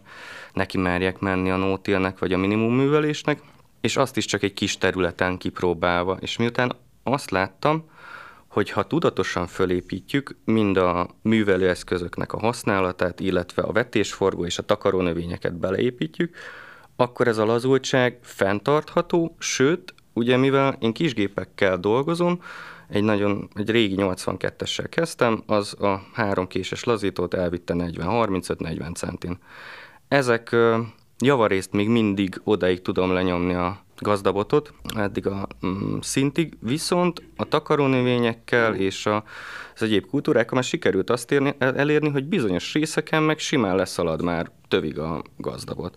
neki 0.54 0.78
merjek 0.78 1.20
menni 1.20 1.52
a 1.52 1.56
nótilnek, 1.56 2.20
vagy 2.20 2.34
a 2.34 2.38
minimum 2.38 2.76
művelésnek, 2.76 3.42
és 3.82 3.98
azt 3.98 4.18
is 4.18 4.26
csak 4.26 4.44
egy 4.44 4.54
kis 4.54 4.78
területen 4.78 5.38
kipróbálva. 5.38 6.18
És 6.20 6.38
miután 6.38 6.76
azt 7.04 7.30
láttam, 7.30 7.90
hogy 8.58 8.70
ha 8.70 8.88
tudatosan 8.88 9.48
fölépítjük 9.48 10.36
mind 10.46 10.78
a 10.78 11.10
művelőeszközöknek 11.22 12.34
a 12.34 12.40
használatát, 12.40 13.20
illetve 13.20 13.62
a 13.62 13.72
vetésforgó 13.72 14.46
és 14.46 14.58
a 14.58 14.64
takarónövényeket 14.64 15.60
beleépítjük, 15.60 16.36
akkor 16.96 17.28
ez 17.28 17.38
a 17.38 17.46
lazultság 17.46 18.20
fenntartható, 18.22 19.36
sőt, 19.40 19.94
ugye 20.14 20.38
mivel 20.38 20.78
én 20.80 20.94
kisgépekkel 20.94 21.78
dolgozom, 21.78 22.42
egy 22.90 23.04
nagyon, 23.04 23.50
egy 23.56 23.70
régi 23.70 23.96
82-essel 23.98 24.88
kezdtem, 24.90 25.44
az 25.46 25.82
a 25.82 26.02
három 26.14 26.48
késes 26.48 26.84
lazítót 26.84 27.34
elvitte 27.34 27.74
40-35-40 27.78 28.96
centin. 28.96 29.40
Ezek 30.08 30.56
javarészt 31.20 31.72
még 31.72 31.90
mindig 31.90 32.42
odaig 32.44 32.82
tudom 32.82 33.12
lenyomni 33.12 33.54
a 33.54 33.86
gazdabotot, 34.00 34.74
eddig 34.96 35.28
a 35.28 35.48
mm, 35.66 35.98
szintig, 36.02 36.58
viszont 36.60 37.24
a 37.36 37.46
takarónövényekkel 37.46 38.76
és 38.76 39.06
a, 39.06 39.24
az 39.76 39.82
egyéb 39.82 40.06
kultúrákkal 40.06 40.54
már 40.54 40.64
sikerült 40.64 41.10
azt 41.10 41.32
érni, 41.32 41.56
elérni, 41.58 42.10
hogy 42.10 42.26
bizonyos 42.26 42.74
részeken 42.74 43.24
meg 43.24 43.40
simán 43.40 43.76
leszalad 43.76 44.22
már 44.22 44.52
tövig 44.68 45.00
a 45.00 45.24
gazdabot. 45.38 45.96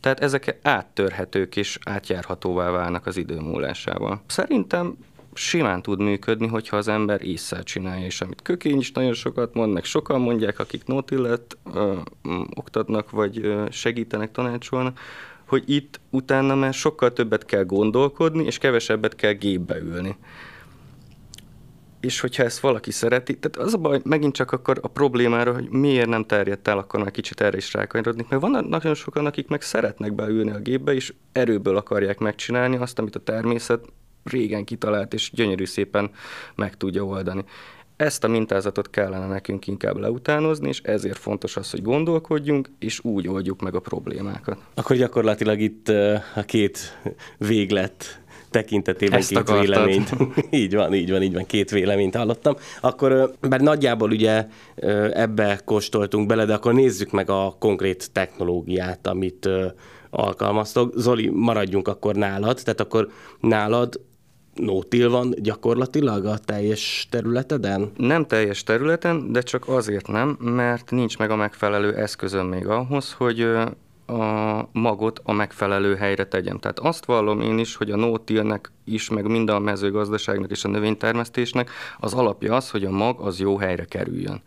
Tehát 0.00 0.20
ezek 0.20 0.58
áttörhetők 0.62 1.56
és 1.56 1.78
átjárhatóvá 1.84 2.70
válnak 2.70 3.06
az 3.06 3.16
idő 3.16 3.40
múlásával. 3.40 4.22
Szerintem 4.26 4.96
simán 5.34 5.82
tud 5.82 6.00
működni, 6.00 6.46
hogyha 6.46 6.76
az 6.76 6.88
ember 6.88 7.24
észre 7.24 7.62
csinálja, 7.62 8.04
és 8.04 8.20
amit 8.20 8.42
Kökény 8.42 8.78
is 8.78 8.92
nagyon 8.92 9.12
sokat 9.12 9.54
mond, 9.54 9.72
meg 9.72 9.84
sokan 9.84 10.20
mondják, 10.20 10.58
akik 10.58 10.84
Nautilus 10.84 11.38
oktatnak, 12.54 13.10
vagy 13.10 13.38
ö, 13.38 13.66
segítenek, 13.70 14.30
tanácsolnak, 14.30 14.98
hogy 15.46 15.62
itt 15.66 16.00
utána 16.10 16.54
már 16.54 16.74
sokkal 16.74 17.12
többet 17.12 17.44
kell 17.44 17.64
gondolkodni, 17.64 18.44
és 18.44 18.58
kevesebbet 18.58 19.14
kell 19.14 19.32
gépbe 19.32 19.78
ülni. 19.78 20.16
És 22.00 22.20
hogyha 22.20 22.42
ezt 22.42 22.60
valaki 22.60 22.90
szereti, 22.90 23.38
tehát 23.38 23.68
az 23.68 23.74
a 23.74 23.78
baj, 23.78 24.00
megint 24.04 24.34
csak 24.34 24.52
akkor 24.52 24.78
a 24.82 24.88
problémára, 24.88 25.52
hogy 25.52 25.68
miért 25.68 26.08
nem 26.08 26.24
terjedt 26.24 26.68
el, 26.68 26.78
akkor 26.78 27.00
már 27.00 27.10
kicsit 27.10 27.40
erre 27.40 27.56
is 27.56 27.72
rákanyarodni, 27.72 28.26
mert 28.28 28.42
vannak 28.42 28.68
nagyon 28.68 28.94
sokan, 28.94 29.26
akik 29.26 29.48
meg 29.48 29.62
szeretnek 29.62 30.14
beülni 30.14 30.50
a 30.50 30.58
gépbe, 30.58 30.94
és 30.94 31.14
erőből 31.32 31.76
akarják 31.76 32.18
megcsinálni 32.18 32.76
azt, 32.76 32.98
amit 32.98 33.16
a 33.16 33.20
természet 33.20 33.84
régen 34.24 34.64
kitalált, 34.64 35.14
és 35.14 35.30
gyönyörű 35.34 35.64
szépen 35.64 36.10
meg 36.54 36.76
tudja 36.76 37.04
oldani. 37.04 37.44
Ezt 37.96 38.24
a 38.24 38.28
mintázatot 38.28 38.90
kellene 38.90 39.26
nekünk 39.26 39.66
inkább 39.66 39.96
leutánozni, 39.96 40.68
és 40.68 40.80
ezért 40.80 41.18
fontos 41.18 41.56
az, 41.56 41.70
hogy 41.70 41.82
gondolkodjunk, 41.82 42.68
és 42.78 43.04
úgy 43.04 43.28
oldjuk 43.28 43.60
meg 43.60 43.74
a 43.74 43.80
problémákat. 43.80 44.58
Akkor 44.74 44.96
gyakorlatilag 44.96 45.60
itt 45.60 45.88
a 46.34 46.42
két 46.46 46.98
véglet 47.38 48.22
tekintetében 48.50 49.18
Ezt 49.18 49.28
két 49.28 49.38
akartad. 49.38 49.64
véleményt. 49.64 50.10
így 50.50 50.74
van, 50.74 50.94
így 50.94 51.10
van, 51.10 51.22
így 51.22 51.32
van, 51.32 51.46
két 51.46 51.70
véleményt 51.70 52.16
hallottam. 52.16 52.54
Akkor, 52.80 53.34
bár 53.48 53.60
nagyjából 53.60 54.10
ugye 54.10 54.46
ebbe 55.12 55.60
kóstoltunk 55.64 56.26
bele, 56.26 56.44
de 56.44 56.54
akkor 56.54 56.74
nézzük 56.74 57.10
meg 57.10 57.30
a 57.30 57.56
konkrét 57.58 58.10
technológiát, 58.12 59.06
amit 59.06 59.48
alkalmaztok. 60.10 60.92
Zoli, 60.96 61.28
maradjunk 61.28 61.88
akkor 61.88 62.14
nálad, 62.14 62.60
tehát 62.64 62.80
akkor 62.80 63.08
nálad 63.40 64.00
Nótil 64.54 65.10
van 65.10 65.34
gyakorlatilag 65.36 66.24
a 66.24 66.38
teljes 66.38 67.06
területeden? 67.10 67.90
Nem 67.96 68.26
teljes 68.26 68.62
területen, 68.62 69.32
de 69.32 69.40
csak 69.40 69.68
azért 69.68 70.06
nem, 70.06 70.28
mert 70.40 70.90
nincs 70.90 71.18
meg 71.18 71.30
a 71.30 71.36
megfelelő 71.36 71.94
eszközöm 71.94 72.46
még 72.46 72.66
ahhoz, 72.66 73.12
hogy 73.12 73.40
a 74.06 74.68
magot 74.72 75.20
a 75.24 75.32
megfelelő 75.32 75.94
helyre 75.94 76.26
tegyem. 76.26 76.58
Tehát 76.58 76.78
azt 76.78 77.04
vallom 77.04 77.40
én 77.40 77.58
is, 77.58 77.76
hogy 77.76 77.90
a 77.90 77.96
nótilnek 77.96 78.72
is, 78.84 79.08
meg 79.08 79.26
mind 79.26 79.50
a 79.50 79.58
mezőgazdaságnak 79.58 80.50
és 80.50 80.64
a 80.64 80.68
növénytermesztésnek 80.68 81.70
az 81.98 82.14
alapja 82.14 82.54
az, 82.54 82.70
hogy 82.70 82.84
a 82.84 82.90
mag 82.90 83.20
az 83.20 83.40
jó 83.40 83.56
helyre 83.56 83.84
kerüljön. 83.84 84.42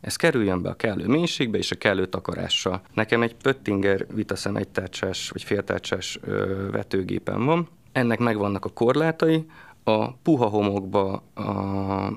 Ez 0.00 0.16
kerüljön 0.16 0.62
be 0.62 0.68
a 0.68 0.74
kellő 0.74 1.06
mélységbe 1.06 1.58
és 1.58 1.70
a 1.70 1.76
kellő 1.76 2.06
takarással. 2.06 2.80
Nekem 2.94 3.22
egy 3.22 3.34
Pöttinger 3.34 4.06
Vitaszem 4.14 4.56
egytárcsás 4.56 5.30
vagy 5.30 5.42
féltárcsás 5.42 6.18
vetőgépen 6.70 7.44
van, 7.44 7.68
ennek 7.96 8.18
megvannak 8.18 8.64
a 8.64 8.68
korlátai, 8.68 9.46
a 9.84 10.12
puha 10.12 10.46
homokba, 10.46 11.22
a 11.34 12.12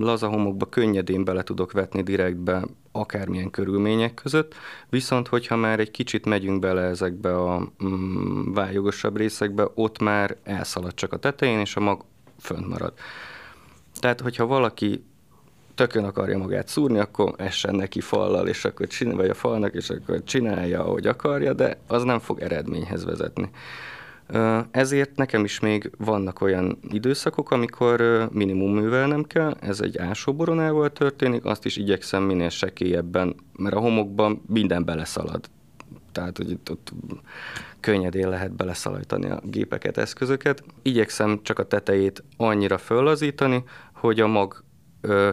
laza 0.00 0.28
homokba 0.28 0.66
könnyedén 0.66 1.24
bele 1.24 1.42
tudok 1.42 1.72
vetni 1.72 2.02
direktbe 2.02 2.64
akármilyen 2.92 3.50
körülmények 3.50 4.14
között, 4.14 4.54
viszont 4.88 5.28
hogyha 5.28 5.56
már 5.56 5.80
egy 5.80 5.90
kicsit 5.90 6.26
megyünk 6.26 6.60
bele 6.60 6.82
ezekbe 6.82 7.36
a 7.36 7.72
mm, 7.84 8.52
vályogosabb 8.52 9.16
részekbe, 9.16 9.68
ott 9.74 9.98
már 9.98 10.36
elszalad 10.42 10.94
csak 10.94 11.12
a 11.12 11.16
tetején, 11.16 11.58
és 11.58 11.76
a 11.76 11.80
mag 11.80 12.04
fönt 12.40 12.68
marad. 12.68 12.92
Tehát, 14.00 14.20
hogyha 14.20 14.46
valaki 14.46 15.04
tökön 15.74 16.04
akarja 16.04 16.38
magát 16.38 16.68
szúrni, 16.68 16.98
akkor 16.98 17.34
essen 17.36 17.74
neki 17.74 18.00
fallal, 18.00 18.48
és 18.48 18.64
akkor 18.64 18.86
csinálja, 18.86 19.16
vagy 19.20 19.30
a 19.30 19.34
falnak, 19.34 19.74
és 19.74 19.90
akkor 19.90 20.24
csinálja, 20.24 20.84
ahogy 20.84 21.06
akarja, 21.06 21.52
de 21.52 21.78
az 21.86 22.02
nem 22.02 22.18
fog 22.18 22.40
eredményhez 22.40 23.04
vezetni. 23.04 23.50
Ezért 24.70 25.16
nekem 25.16 25.44
is 25.44 25.60
még 25.60 25.90
vannak 25.98 26.40
olyan 26.40 26.78
időszakok, 26.90 27.50
amikor 27.50 28.28
minimum 28.32 28.74
művelnem 28.74 29.22
kell, 29.22 29.56
ez 29.60 29.80
egy 29.80 29.98
ásóboronával 29.98 30.92
történik, 30.92 31.44
azt 31.44 31.64
is 31.64 31.76
igyekszem 31.76 32.22
minél 32.22 32.48
sekélyebben, 32.48 33.34
mert 33.56 33.74
a 33.74 33.80
homokban 33.80 34.42
minden 34.46 34.84
beleszalad. 34.84 35.48
Tehát, 36.12 36.36
hogy 36.36 36.50
itt 36.50 36.70
ott 36.70 36.92
könnyedén 37.80 38.28
lehet 38.28 38.52
beleszalajtani 38.52 39.30
a 39.30 39.40
gépeket, 39.44 39.96
eszközöket. 39.96 40.64
Igyekszem 40.82 41.40
csak 41.42 41.58
a 41.58 41.66
tetejét 41.66 42.22
annyira 42.36 42.78
föllazítani, 42.78 43.64
hogy 43.92 44.20
a 44.20 44.26
mag 44.26 44.64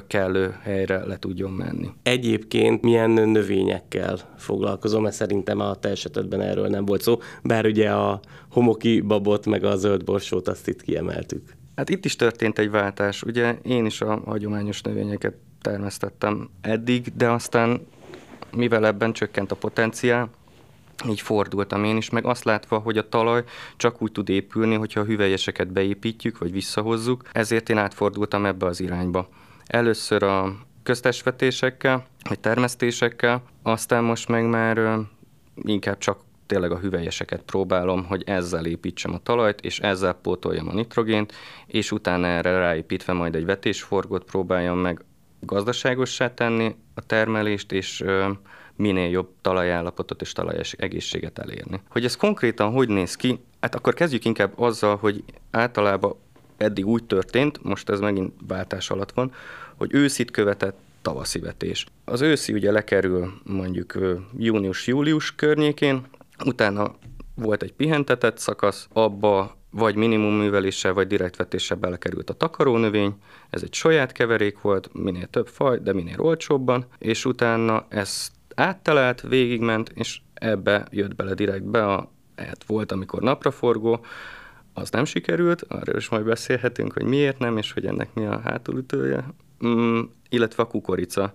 kellő 0.07 0.55
helyre 0.61 1.05
le 1.05 1.17
tudjon 1.19 1.51
menni. 1.51 1.89
Egyébként 2.03 2.81
milyen 2.81 3.09
növényekkel 3.09 4.17
foglalkozom, 4.37 5.03
mert 5.03 5.15
szerintem 5.15 5.59
a 5.59 5.75
te 5.75 5.89
esetedben 5.89 6.41
erről 6.41 6.67
nem 6.67 6.85
volt 6.85 7.01
szó, 7.01 7.19
bár 7.43 7.65
ugye 7.65 7.89
a 7.91 8.19
homoki 8.51 9.01
babot 9.01 9.45
meg 9.45 9.63
a 9.63 9.75
zöld 9.75 10.03
borsót 10.03 10.47
azt 10.47 10.67
itt 10.67 10.81
kiemeltük. 10.81 11.55
Hát 11.75 11.89
itt 11.89 12.05
is 12.05 12.15
történt 12.15 12.59
egy 12.59 12.69
váltás. 12.69 13.23
Ugye 13.23 13.57
én 13.63 13.85
is 13.85 14.01
a 14.01 14.21
hagyományos 14.25 14.81
növényeket 14.81 15.33
termesztettem 15.61 16.49
eddig, 16.61 17.15
de 17.15 17.29
aztán 17.29 17.87
mivel 18.55 18.85
ebben 18.85 19.13
csökkent 19.13 19.51
a 19.51 19.55
potenciál, 19.55 20.29
így 21.09 21.21
fordultam 21.21 21.83
én 21.83 21.97
is, 21.97 22.09
meg 22.09 22.25
azt 22.25 22.43
látva, 22.43 22.77
hogy 22.77 22.97
a 22.97 23.09
talaj 23.09 23.43
csak 23.77 24.01
úgy 24.01 24.11
tud 24.11 24.29
épülni, 24.29 24.75
hogyha 24.75 24.99
a 24.99 25.05
hüvelyeseket 25.05 25.71
beépítjük, 25.71 26.37
vagy 26.37 26.51
visszahozzuk, 26.51 27.23
ezért 27.31 27.69
én 27.69 27.77
átfordultam 27.77 28.45
ebbe 28.45 28.65
az 28.65 28.79
irányba. 28.79 29.29
Először 29.67 30.23
a 30.23 30.55
köztesvetésekkel, 30.83 32.05
vagy 32.29 32.39
termesztésekkel, 32.39 33.43
aztán 33.63 34.03
most 34.03 34.27
meg 34.27 34.49
már 34.49 34.99
inkább 35.55 35.97
csak 35.97 36.19
tényleg 36.45 36.71
a 36.71 36.79
hüvelyeseket 36.79 37.41
próbálom, 37.41 38.05
hogy 38.05 38.23
ezzel 38.25 38.65
építsem 38.65 39.13
a 39.13 39.19
talajt, 39.23 39.61
és 39.61 39.79
ezzel 39.79 40.13
pótoljam 40.13 40.67
a 40.67 40.73
nitrogént, 40.73 41.33
és 41.65 41.91
utána 41.91 42.27
erre 42.27 42.57
ráépítve 42.57 43.13
majd 43.13 43.35
egy 43.35 43.45
vetésforgót 43.45 44.23
próbáljam 44.23 44.77
meg 44.77 45.03
gazdaságossá 45.39 46.33
tenni 46.33 46.75
a 46.93 47.01
termelést, 47.01 47.71
és 47.71 48.03
minél 48.75 49.09
jobb 49.09 49.29
talajállapotot 49.41 50.21
és 50.21 50.31
talajás 50.31 50.73
egészséget 50.73 51.39
elérni. 51.39 51.81
Hogy 51.89 52.05
ez 52.05 52.15
konkrétan 52.15 52.71
hogy 52.71 52.89
néz 52.89 53.15
ki, 53.15 53.39
hát 53.59 53.75
akkor 53.75 53.93
kezdjük 53.93 54.25
inkább 54.25 54.59
azzal, 54.59 54.95
hogy 54.95 55.23
általában 55.51 56.15
eddig 56.57 56.87
úgy 56.87 57.03
történt, 57.03 57.63
most 57.63 57.89
ez 57.89 57.99
megint 57.99 58.33
váltás 58.47 58.89
alatt 58.89 59.11
van, 59.11 59.31
hogy 59.75 59.93
őszit 59.93 60.31
követett 60.31 60.77
tavaszi 61.01 61.39
vetés. 61.39 61.85
Az 62.05 62.21
őszi 62.21 62.53
ugye 62.53 62.71
lekerül 62.71 63.33
mondjuk 63.43 63.99
június-július 64.37 65.35
környékén, 65.35 66.05
utána 66.45 66.95
volt 67.35 67.63
egy 67.63 67.73
pihentetett 67.73 68.37
szakasz, 68.37 68.87
abba 68.93 69.57
vagy 69.69 69.95
minimum 69.95 70.33
műveléssel, 70.33 70.93
vagy 70.93 71.07
direktvetéssel 71.07 71.77
belekerült 71.77 72.29
a 72.29 72.33
takarónövény, 72.33 73.13
ez 73.49 73.61
egy 73.63 73.73
saját 73.73 74.11
keverék 74.11 74.61
volt, 74.61 74.89
minél 74.93 75.27
több 75.27 75.47
faj, 75.47 75.79
de 75.79 75.93
minél 75.93 76.19
olcsóbban, 76.19 76.85
és 76.97 77.25
utána 77.25 77.85
ez 77.89 78.31
áttelelt, 78.55 79.21
végigment, 79.21 79.91
és 79.93 80.19
ebbe 80.33 80.87
jött 80.91 81.15
bele 81.15 81.33
direktbe 81.33 81.85
a 81.85 82.11
hát 82.35 82.63
volt, 82.63 82.91
amikor 82.91 83.21
napraforgó, 83.21 84.05
az 84.77 84.89
nem 84.89 85.05
sikerült, 85.05 85.61
arról 85.61 85.95
is 85.95 86.09
majd 86.09 86.25
beszélhetünk, 86.25 86.93
hogy 86.93 87.03
miért 87.03 87.39
nem, 87.39 87.57
és 87.57 87.71
hogy 87.71 87.85
ennek 87.85 88.13
mi 88.13 88.25
a 88.25 88.39
hátulütője, 88.39 89.25
mm, 89.65 89.99
illetve 90.29 90.63
a 90.63 90.67
kukorica. 90.67 91.33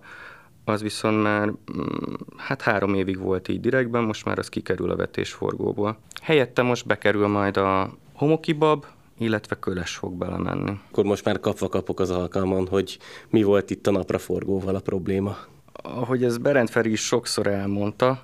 Az 0.65 0.81
viszont 0.81 1.21
már 1.21 1.47
mm, 1.47 2.13
hát 2.37 2.61
három 2.61 2.93
évig 2.93 3.17
volt 3.19 3.47
így 3.47 3.59
direktben, 3.59 4.03
most 4.03 4.25
már 4.25 4.39
az 4.39 4.49
kikerül 4.49 4.91
a 4.91 4.95
vetésforgóból. 4.95 5.97
Helyette 6.21 6.61
most 6.61 6.85
bekerül 6.85 7.27
majd 7.27 7.57
a 7.57 7.93
homokibab, 8.13 8.85
illetve 9.17 9.59
köles 9.59 9.95
fog 9.95 10.13
belemenni. 10.13 10.79
Akkor 10.89 11.03
most 11.03 11.25
már 11.25 11.39
kapva 11.39 11.69
kapok 11.69 11.99
az 11.99 12.09
alkalmon, 12.09 12.67
hogy 12.67 12.97
mi 13.29 13.43
volt 13.43 13.69
itt 13.69 13.87
a 13.87 13.91
napraforgóval 13.91 14.75
a 14.75 14.79
probléma. 14.79 15.37
Ahogy 15.71 16.23
ez 16.23 16.37
Berend 16.37 16.69
Feri 16.69 16.91
is 16.91 17.01
sokszor 17.05 17.47
elmondta, 17.47 18.21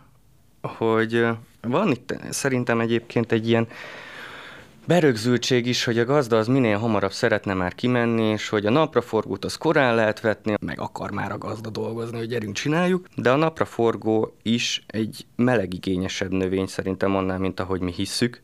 hogy 0.62 1.28
van 1.62 1.92
itt 1.92 2.16
szerintem 2.30 2.80
egyébként 2.80 3.32
egy 3.32 3.48
ilyen 3.48 3.68
berögzültség 4.88 5.66
is, 5.66 5.84
hogy 5.84 6.00
a 6.00 6.06
gazda 6.06 6.38
az 6.38 6.48
minél 6.48 6.78
hamarabb 6.78 7.12
szeretne 7.12 7.54
már 7.54 7.76
kimenni, 7.76 8.24
és 8.24 8.50
hogy 8.50 8.66
a 8.66 8.70
napraforgót 8.70 9.46
az 9.46 9.56
korán 9.56 9.96
lehet 9.96 10.20
vetni, 10.22 10.54
meg 10.60 10.80
akar 10.80 11.12
már 11.12 11.32
a 11.32 11.38
gazda 11.38 11.70
dolgozni, 11.70 12.18
hogy 12.18 12.28
gyerünk 12.28 12.56
csináljuk, 12.56 13.08
de 13.16 13.32
a 13.32 13.36
napraforgó 13.36 14.36
is 14.42 14.84
egy 14.88 15.26
melegigényesebb 15.36 16.32
növény 16.32 16.68
szerintem 16.68 17.16
annál, 17.16 17.40
mint 17.40 17.60
ahogy 17.60 17.82
mi 17.82 17.92
hisszük, 17.92 18.42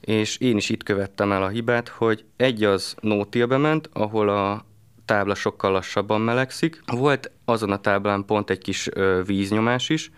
és 0.00 0.38
én 0.38 0.56
is 0.56 0.68
itt 0.68 0.82
követtem 0.82 1.32
el 1.32 1.42
a 1.42 1.48
hibát, 1.48 1.88
hogy 1.88 2.24
egy 2.36 2.64
az 2.64 2.94
nótilbe 3.00 3.56
ment, 3.56 3.88
ahol 3.92 4.28
a 4.28 4.64
tábla 5.04 5.34
sokkal 5.34 5.72
lassabban 5.72 6.20
melegszik. 6.20 6.82
Volt 6.86 7.30
azon 7.44 7.70
a 7.70 7.80
táblán 7.80 8.24
pont 8.24 8.50
egy 8.50 8.58
kis 8.58 8.88
víznyomás 9.26 9.88
is, 9.88 10.10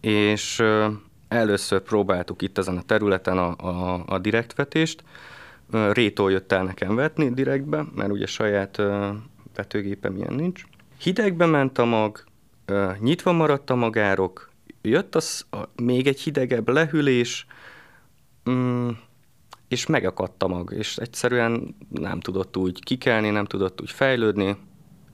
és 0.00 0.62
először 1.30 1.80
próbáltuk 1.80 2.42
itt 2.42 2.58
ezen 2.58 2.76
a 2.76 2.82
területen 2.82 3.38
a, 3.38 3.56
a, 3.56 4.02
a 4.06 4.18
direktvetést. 4.18 5.04
Rétól 5.92 6.30
jött 6.30 6.52
el 6.52 6.62
nekem 6.62 6.94
vetni 6.94 7.30
direktbe, 7.30 7.84
mert 7.94 8.10
ugye 8.10 8.26
saját 8.26 8.82
vetőgépem 9.54 10.16
ilyen 10.16 10.34
nincs. 10.34 10.64
Hidegbe 10.98 11.46
ment 11.46 11.78
a 11.78 11.84
mag, 11.84 12.24
nyitva 12.98 13.32
maradt 13.32 13.70
a 13.70 13.74
magárok, 13.74 14.50
jött 14.82 15.14
az, 15.14 15.46
a, 15.50 15.82
még 15.82 16.06
egy 16.06 16.20
hidegebb 16.20 16.68
lehűlés, 16.68 17.46
mm, 18.50 18.88
és 19.68 19.86
megakadt 19.86 20.42
a 20.42 20.48
mag, 20.48 20.74
és 20.78 20.96
egyszerűen 20.96 21.76
nem 21.88 22.20
tudott 22.20 22.56
úgy 22.56 22.84
kikelni, 22.84 23.30
nem 23.30 23.44
tudott 23.44 23.80
úgy 23.80 23.90
fejlődni, 23.90 24.56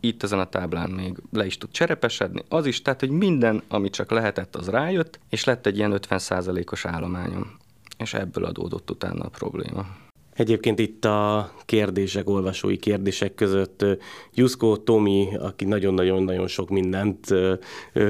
itt 0.01 0.23
ezen 0.23 0.39
a 0.39 0.49
táblán 0.49 0.91
még 0.91 1.17
le 1.33 1.47
is 1.47 1.59
tud 1.59 1.71
cserepesedni, 1.71 2.43
az 2.49 2.67
is, 2.67 2.83
tehát, 2.83 3.01
hogy 3.01 3.11
minden, 3.11 3.63
ami 3.69 3.91
csak 3.91 4.11
lehetett, 4.11 4.57
az 4.57 4.69
rájött, 4.69 5.19
és 5.29 5.45
lett 5.45 5.67
egy 5.67 5.77
ilyen 5.77 5.99
50%-os 6.09 6.85
állományom. 6.85 7.57
És 7.99 8.15
ebből 8.15 8.45
adódott 8.45 8.91
utána 8.91 9.25
a 9.25 9.29
probléma. 9.29 9.87
Egyébként 10.35 10.79
itt 10.79 11.05
a 11.05 11.53
kérdések, 11.65 12.29
olvasói 12.29 12.77
kérdések 12.77 13.35
között 13.35 13.85
Juszko 14.35 14.77
Tomi, 14.77 15.37
aki 15.39 15.65
nagyon-nagyon-nagyon 15.65 16.47
sok 16.47 16.69
mindent 16.69 17.27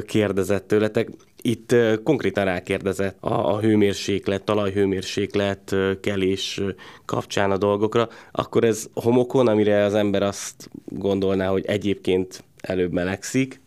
kérdezett 0.06 0.66
tőletek, 0.68 1.10
itt 1.46 1.74
konkrétan 2.02 2.44
rákérdezett 2.44 3.16
a, 3.20 3.54
a 3.54 3.60
hőmérséklet, 3.60 4.42
talajhőmérséklet 4.42 5.76
kelés 6.00 6.60
kapcsán 7.04 7.50
a 7.50 7.56
dolgokra, 7.56 8.08
akkor 8.32 8.64
ez 8.64 8.88
homokon, 8.94 9.48
amire 9.48 9.84
az 9.84 9.94
ember 9.94 10.22
azt 10.22 10.70
gondolná, 10.84 11.48
hogy 11.48 11.64
egyébként 11.66 12.44
előbb 12.60 12.92
melegszik, 12.92 13.60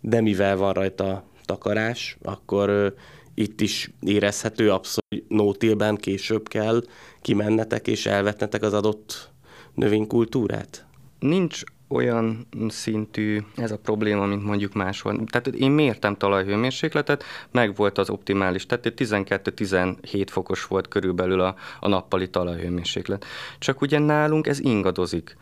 de 0.00 0.20
mivel 0.20 0.56
van 0.56 0.72
rajta 0.72 1.24
takarás, 1.44 2.16
akkor 2.22 2.94
itt 3.34 3.60
is 3.60 3.90
érezhető 4.00 4.70
abszolút, 4.70 5.08
hogy 5.08 5.24
nótilben 5.28 5.96
később 5.96 6.48
kell 6.48 6.82
kimennetek 7.22 7.86
és 7.86 8.06
elvetnetek 8.06 8.62
az 8.62 8.72
adott 8.72 9.30
növénykultúrát? 9.74 10.86
Nincs 11.18 11.62
olyan 11.88 12.46
szintű 12.68 13.40
ez 13.56 13.70
a 13.70 13.78
probléma, 13.78 14.26
mint 14.26 14.44
mondjuk 14.44 14.72
máshol. 14.72 15.24
Tehát 15.26 15.46
én 15.46 15.70
mértem 15.70 16.16
talajhőmérsékletet, 16.16 17.24
meg 17.50 17.74
volt 17.74 17.98
az 17.98 18.10
optimális, 18.10 18.66
tehát 18.66 18.92
12-17 18.96 20.26
fokos 20.30 20.64
volt 20.64 20.88
körülbelül 20.88 21.40
a, 21.40 21.54
a 21.80 21.88
nappali 21.88 22.30
talajhőmérséklet. 22.30 23.24
Csak 23.58 23.80
ugye 23.80 23.98
nálunk 23.98 24.46
ez 24.46 24.60
ingadozik 24.60 25.36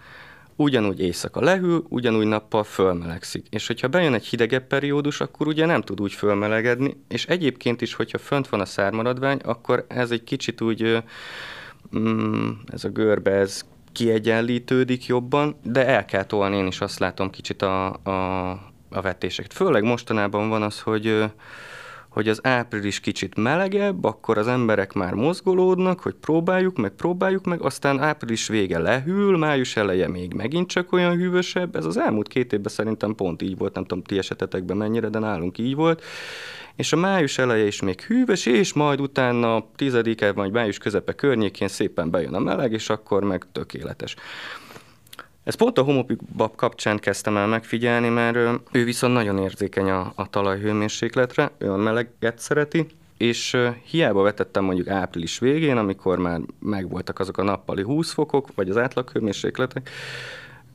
ugyanúgy 0.57 1.01
éjszaka 1.01 1.41
lehűl, 1.41 1.85
ugyanúgy 1.89 2.27
nappal 2.27 2.65
fölmelegszik. 2.65 3.47
És 3.51 3.67
hogyha 3.67 3.89
bejön 3.89 4.15
egy 4.15 4.27
hidegebb 4.27 4.67
periódus, 4.67 5.21
akkor 5.21 5.47
ugye 5.47 5.67
nem 5.67 5.83
tud 5.83 6.01
úgy 6.01 6.13
fölmelegedni, 6.13 6.97
és 7.09 7.27
egyébként 7.27 7.81
is, 7.81 7.95
hogyha 7.95 8.19
fönt 8.19 8.49
van 8.49 8.61
a 8.61 8.65
szármaradvány, 8.65 9.39
akkor 9.45 9.85
ez 9.89 10.11
egy 10.11 10.25
kicsit 10.25 10.61
úgy, 10.61 11.03
mm, 11.99 12.51
ez 12.67 12.85
a 12.85 12.89
görbe, 12.89 13.31
ez 13.31 13.65
kiegyenlítődik 13.93 15.07
jobban, 15.07 15.57
de 15.63 15.87
el 15.87 16.05
kell 16.05 16.25
tolni, 16.25 16.57
én 16.57 16.67
is 16.67 16.81
azt 16.81 16.99
látom 16.99 17.31
kicsit 17.31 17.63
a, 17.63 17.93
a, 17.93 18.51
a 18.91 19.01
vetéseket. 19.01 19.53
Főleg 19.53 19.83
mostanában 19.83 20.49
van 20.49 20.63
az, 20.63 20.81
hogy 20.81 21.25
hogy 22.13 22.29
az 22.29 22.41
április 22.43 23.01
kicsit 23.01 23.37
melegebb, 23.37 24.05
akkor 24.05 24.39
az 24.39 24.47
emberek 24.47 24.93
már 24.93 25.15
mozgolódnak, 25.15 26.01
hogy 26.01 26.15
próbáljuk 26.15 26.77
meg, 26.77 26.91
próbáljuk 26.91 27.45
meg, 27.45 27.63
aztán 27.63 28.01
április 28.01 28.49
vége 28.49 28.79
lehűl, 28.79 29.37
május 29.37 29.77
eleje 29.77 30.09
még 30.09 30.35
megint 30.35 30.69
csak 30.69 30.93
olyan 30.93 31.17
hűvösebb. 31.17 31.77
Ez 31.77 31.85
az 31.85 31.97
elmúlt 31.97 32.29
két 32.29 32.53
évben 32.53 32.73
szerintem 32.73 33.15
pont 33.15 33.43
így 33.43 33.59
volt, 33.59 33.75
nem 33.75 33.85
tudom 33.85 34.05
ti 34.05 34.19
esetetekben 34.19 34.77
mennyire, 34.77 35.09
de 35.09 35.19
nálunk 35.19 35.59
így 35.59 35.75
volt. 35.75 36.03
És 36.77 36.93
a 36.93 36.97
május 36.97 37.39
eleje 37.39 37.67
is 37.67 37.81
még 37.81 38.01
hűvös, 38.01 38.47
és 38.47 38.73
majd 38.73 39.01
utána 39.01 39.65
tizedike 39.77 40.33
vagy 40.33 40.51
május 40.51 40.79
közepe 40.79 41.13
környékén 41.13 41.69
szépen 41.69 42.11
bejön 42.11 42.35
a 42.35 42.39
meleg, 42.39 42.73
és 42.73 42.89
akkor 42.89 43.25
meg 43.25 43.47
tökéletes. 43.53 44.15
Ez 45.45 45.55
pont 45.55 45.79
a 45.79 45.83
homopibab 45.83 46.57
kapcsán 46.57 46.99
kezdtem 46.99 47.37
el 47.37 47.47
megfigyelni, 47.47 48.09
mert 48.09 48.37
ő 48.73 48.85
viszont 48.85 49.13
nagyon 49.13 49.39
érzékeny 49.39 49.91
a, 49.91 50.13
a 50.15 50.31
talajhőmérsékletre, 50.31 51.51
ő 51.59 51.71
a 51.71 51.77
meleget 51.77 52.39
szereti, 52.39 52.87
és 53.17 53.57
hiába 53.85 54.23
vetettem 54.23 54.65
mondjuk 54.65 54.89
április 54.89 55.39
végén, 55.39 55.77
amikor 55.77 56.19
már 56.19 56.41
megvoltak 56.59 57.19
azok 57.19 57.39
a 57.39 57.43
nappali 57.43 57.83
20 57.83 58.13
fokok, 58.13 58.49
vagy 58.55 58.71
az 58.71 58.77
átlaghőmérsékletek, 58.77 59.91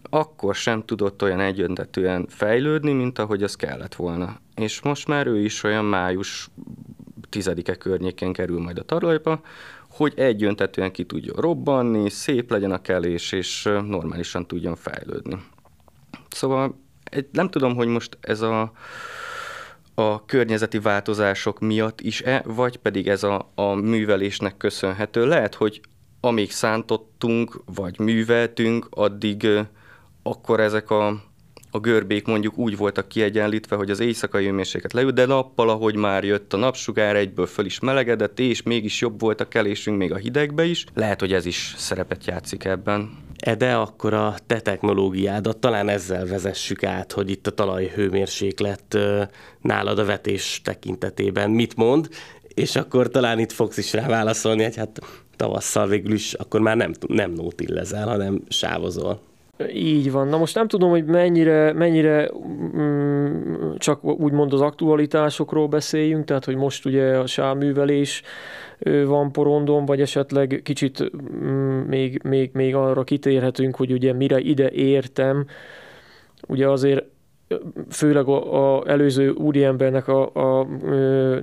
akkor 0.09 0.55
sem 0.55 0.85
tudott 0.85 1.23
olyan 1.23 1.39
egyöntetően 1.39 2.25
fejlődni, 2.29 2.91
mint 2.91 3.19
ahogy 3.19 3.43
az 3.43 3.55
kellett 3.55 3.95
volna. 3.95 4.39
És 4.55 4.81
most 4.81 5.07
már 5.07 5.27
ő 5.27 5.39
is 5.39 5.63
olyan 5.63 5.85
május 5.85 6.49
tizedike 7.29 7.75
környékén 7.75 8.33
kerül 8.33 8.59
majd 8.59 8.77
a 8.77 8.83
talajba, 8.83 9.41
hogy 9.89 10.13
egyöntetően 10.15 10.91
ki 10.91 11.05
tudjon 11.05 11.35
robbanni, 11.35 12.09
szép 12.09 12.51
legyen 12.51 12.71
a 12.71 12.81
kelés, 12.81 13.31
és 13.31 13.63
normálisan 13.63 14.47
tudjon 14.47 14.75
fejlődni. 14.75 15.43
Szóval 16.29 16.79
nem 17.31 17.49
tudom, 17.49 17.75
hogy 17.75 17.87
most 17.87 18.17
ez 18.21 18.41
a, 18.41 18.71
a 19.95 20.25
környezeti 20.25 20.79
változások 20.79 21.59
miatt 21.59 22.01
is-e, 22.01 22.43
vagy 22.45 22.77
pedig 22.77 23.07
ez 23.07 23.23
a, 23.23 23.51
a 23.55 23.73
művelésnek 23.73 24.57
köszönhető. 24.57 25.25
Lehet, 25.25 25.55
hogy 25.55 25.81
amíg 26.19 26.51
szántottunk, 26.51 27.61
vagy 27.65 27.99
műveltünk, 27.99 28.87
addig 28.89 29.47
akkor 30.29 30.59
ezek 30.59 30.89
a 30.89 31.25
a 31.71 31.79
görbék 31.79 32.25
mondjuk 32.25 32.57
úgy 32.57 32.77
voltak 32.77 33.07
kiegyenlítve, 33.07 33.75
hogy 33.75 33.89
az 33.89 33.99
éjszakai 33.99 34.45
hőmérséklet 34.45 34.93
leült, 34.93 35.13
de 35.13 35.25
nappal, 35.25 35.69
ahogy 35.69 35.95
már 35.95 36.23
jött 36.23 36.53
a 36.53 36.57
napsugár, 36.57 37.15
egyből 37.15 37.45
föl 37.45 37.65
is 37.65 37.79
melegedett, 37.79 38.39
és 38.39 38.63
mégis 38.63 39.01
jobb 39.01 39.19
volt 39.19 39.41
a 39.41 39.47
kelésünk 39.47 39.97
még 39.97 40.11
a 40.11 40.15
hidegbe 40.15 40.65
is. 40.65 40.85
Lehet, 40.93 41.19
hogy 41.19 41.33
ez 41.33 41.45
is 41.45 41.73
szerepet 41.77 42.25
játszik 42.25 42.63
ebben. 42.63 43.25
De 43.57 43.75
akkor 43.75 44.13
a 44.13 44.35
te 44.47 44.59
technológiádat 44.59 45.57
talán 45.57 45.89
ezzel 45.89 46.25
vezessük 46.25 46.83
át, 46.83 47.11
hogy 47.11 47.29
itt 47.29 47.47
a 47.47 47.51
talajhőmérséklet 47.51 48.97
nálad 49.61 49.99
a 49.99 50.05
vetés 50.05 50.61
tekintetében 50.63 51.49
mit 51.49 51.75
mond, 51.75 52.09
és 52.53 52.75
akkor 52.75 53.09
talán 53.09 53.39
itt 53.39 53.51
fogsz 53.51 53.77
is 53.77 53.93
rá 53.93 54.07
válaszolni, 54.07 54.63
hogy 54.63 54.75
hát 54.75 54.99
tavasszal 55.35 55.87
végül 55.87 56.13
is 56.13 56.33
akkor 56.33 56.61
már 56.61 56.77
nem, 56.77 56.93
nem 57.07 57.31
nótillezel, 57.31 58.07
hanem 58.07 58.41
sávozol. 58.49 59.21
Így 59.73 60.11
van. 60.11 60.27
Na 60.27 60.37
most 60.37 60.55
nem 60.55 60.67
tudom, 60.67 60.89
hogy 60.89 61.05
mennyire, 61.05 61.73
mennyire 61.73 62.31
mm, 62.77 63.73
csak 63.77 64.03
úgymond 64.03 64.53
az 64.53 64.61
aktualitásokról 64.61 65.67
beszéljünk, 65.67 66.25
tehát 66.25 66.45
hogy 66.45 66.55
most 66.55 66.85
ugye 66.85 67.17
a 67.17 67.25
sávművelés 67.25 68.21
van 69.05 69.31
porondon, 69.31 69.85
vagy 69.85 70.01
esetleg 70.01 70.61
kicsit 70.63 71.11
mm, 71.43 71.79
még, 71.79 72.21
még, 72.23 72.49
még 72.53 72.75
arra 72.75 73.03
kitérhetünk, 73.03 73.75
hogy 73.75 73.91
ugye 73.91 74.13
mire 74.13 74.39
ide 74.39 74.69
értem. 74.69 75.45
Ugye 76.47 76.69
azért 76.69 77.05
főleg 77.89 78.27
a, 78.27 78.77
a 78.77 78.83
előző 78.87 79.29
úriembernek, 79.29 80.07
a, 80.07 80.29
a, 80.33 80.59
a, 80.59 80.67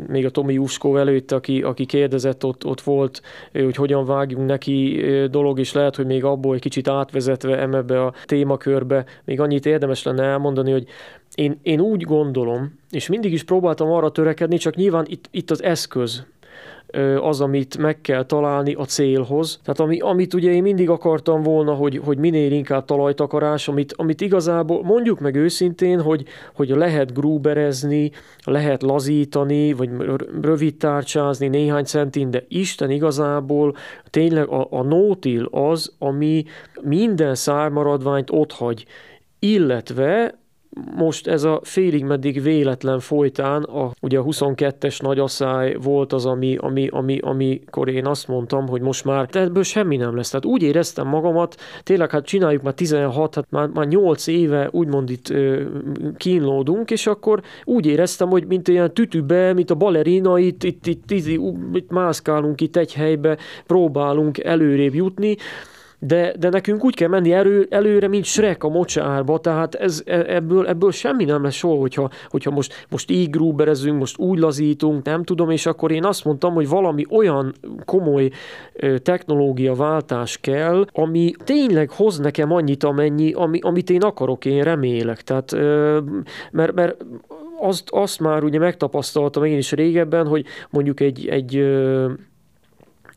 még 0.09 0.25
a 0.25 0.31
Tomi 0.31 0.53
Juskó 0.53 0.97
előtt, 0.97 1.33
aki, 1.33 1.63
aki 1.63 1.87
kérdezett, 1.87 2.45
ott, 2.45 2.65
ott 2.65 2.81
volt, 2.81 3.23
hogy 3.53 3.77
hogyan 3.77 4.05
vágjunk 4.05 4.47
neki 4.47 5.03
dolog, 5.31 5.59
és 5.59 5.73
lehet, 5.73 5.97
hogy 5.97 6.07
még 6.07 6.25
abból 6.25 6.55
egy 6.55 6.61
kicsit 6.61 6.89
átvezetve 6.89 7.61
ebbe 7.61 8.03
a 8.03 8.15
témakörbe, 8.25 9.05
még 9.25 9.41
annyit 9.41 9.67
érdemes 9.67 10.03
lenne 10.03 10.23
elmondani, 10.23 10.71
hogy 10.71 10.87
én, 11.35 11.59
én 11.63 11.81
úgy 11.81 12.03
gondolom, 12.03 12.79
és 12.91 13.09
mindig 13.09 13.33
is 13.33 13.45
próbáltam 13.45 13.91
arra 13.91 14.11
törekedni, 14.11 14.57
csak 14.57 14.75
nyilván 14.75 15.05
itt, 15.09 15.29
itt 15.31 15.51
az 15.51 15.63
eszköz, 15.63 16.25
az, 17.21 17.41
amit 17.41 17.79
meg 17.79 18.01
kell 18.01 18.25
találni 18.25 18.75
a 18.75 18.85
célhoz. 18.85 19.59
Tehát 19.65 19.81
ami, 19.81 19.99
amit 19.99 20.35
ugye 20.35 20.51
én 20.51 20.63
mindig 20.63 20.91
akartam 20.91 21.43
volna, 21.43 21.73
hogy, 21.75 22.01
hogy 22.05 22.19
minél 22.19 22.53
inkább 22.53 22.85
talajtakarás, 22.85 23.69
amit, 23.69 23.93
amit 23.97 24.21
igazából 24.21 24.83
mondjuk 24.85 25.21
meg 25.21 25.35
őszintén, 25.35 26.01
hogy, 26.01 26.25
hogy 26.55 26.69
lehet 26.69 27.13
grúberezni, 27.13 28.11
lehet 28.45 28.83
lazítani, 28.83 29.73
vagy 29.73 29.91
rövid 30.43 30.77
tárcsázni 30.77 31.49
néhány 31.49 31.85
centin, 31.85 32.31
de 32.31 32.45
Isten 32.49 32.91
igazából 32.91 33.75
tényleg 34.11 34.49
a, 34.49 34.67
a 34.71 34.83
nótil 34.83 35.49
az, 35.51 35.93
ami 35.99 36.45
minden 36.83 37.35
szármaradványt 37.35 38.31
hagy, 38.53 38.85
illetve 39.39 40.44
most 40.97 41.27
ez 41.27 41.45
a 41.45 41.61
félig 41.63 42.05
meddig 42.05 42.43
véletlen 42.43 43.01
folytán, 43.01 43.63
a, 43.63 43.91
ugye 44.01 44.19
a 44.19 44.25
22-es 44.25 45.03
nagyasszály 45.03 45.77
volt 45.83 46.13
az, 46.13 46.27
ami, 46.27 46.57
ami, 46.57 46.89
ami, 46.89 47.19
amikor 47.23 47.89
én 47.89 48.07
azt 48.07 48.29
mondtam, 48.29 48.69
hogy 48.69 48.81
most 48.81 49.05
már 49.05 49.29
ebből 49.33 49.63
semmi 49.63 49.97
nem 49.97 50.17
lesz. 50.17 50.31
Tehát 50.31 50.45
úgy 50.45 50.63
éreztem 50.63 51.07
magamat, 51.07 51.57
tényleg 51.83 52.11
hát 52.11 52.25
csináljuk 52.25 52.63
már 52.63 52.75
16, 52.75 53.35
hát 53.35 53.47
már, 53.51 53.69
már 53.69 53.87
8 53.87 54.27
éve 54.27 54.69
úgymond 54.71 55.11
itt 55.11 55.31
ö, 55.31 55.63
kínlódunk, 56.17 56.91
és 56.91 57.07
akkor 57.07 57.43
úgy 57.65 57.87
éreztem, 57.87 58.29
hogy 58.29 58.47
mint 58.47 58.69
ilyen 58.69 58.95
tütübe, 58.95 59.53
mint 59.53 59.71
a 59.71 59.75
balerina, 59.75 60.39
itt, 60.39 60.63
itt, 60.63 60.87
itt, 60.87 61.11
itt, 61.11 61.27
itt 61.73 61.91
mászkálunk 61.91 62.61
itt 62.61 62.77
egy 62.77 62.95
helybe, 62.95 63.37
próbálunk 63.67 64.39
előrébb 64.39 64.95
jutni, 64.95 65.37
de, 66.07 66.35
de 66.39 66.49
nekünk 66.49 66.85
úgy 66.85 66.95
kell 66.95 67.09
menni 67.09 67.33
elő, 67.33 67.67
előre, 67.71 68.09
mint 68.09 68.25
Shrek 68.25 68.65
a 68.65 68.69
mocsárba, 68.69 69.39
tehát 69.39 69.75
ez, 69.75 70.03
e, 70.07 70.25
ebből, 70.29 70.67
ebből 70.67 70.93
semmi 70.93 71.25
nem 71.25 71.43
lesz 71.43 71.55
soha, 71.55 71.77
hogyha, 71.77 72.11
hogyha 72.29 72.51
most, 72.51 72.87
most 72.91 73.11
így 73.11 73.31
grúberezünk, 73.31 73.99
most 73.99 74.19
úgy 74.19 74.39
lazítunk, 74.39 75.05
nem 75.05 75.25
tudom, 75.25 75.51
és 75.51 75.67
akkor 75.67 75.91
én 75.91 76.05
azt 76.05 76.25
mondtam, 76.25 76.55
hogy 76.55 76.69
valami 76.69 77.07
olyan 77.11 77.55
komoly 77.85 78.31
technológiaváltás 79.03 80.39
kell, 80.41 80.87
ami 80.93 81.33
tényleg 81.45 81.91
hoz 81.91 82.19
nekem 82.19 82.53
annyit, 82.53 82.85
amennyi, 82.85 83.33
ami, 83.33 83.59
amit 83.63 83.91
én 83.91 84.03
akarok, 84.03 84.45
én 84.45 84.63
remélek. 84.63 85.23
Tehát, 85.23 85.53
mert, 86.51 86.73
mert 86.73 87.05
azt, 87.61 87.91
azt 87.91 88.21
már 88.21 88.45
ugye 88.45 88.59
megtapasztaltam 88.59 89.45
én 89.45 89.59
is 89.59 89.73
régebben, 89.73 90.27
hogy 90.27 90.45
mondjuk 90.71 91.01
egy, 91.01 91.29
egy 91.29 91.65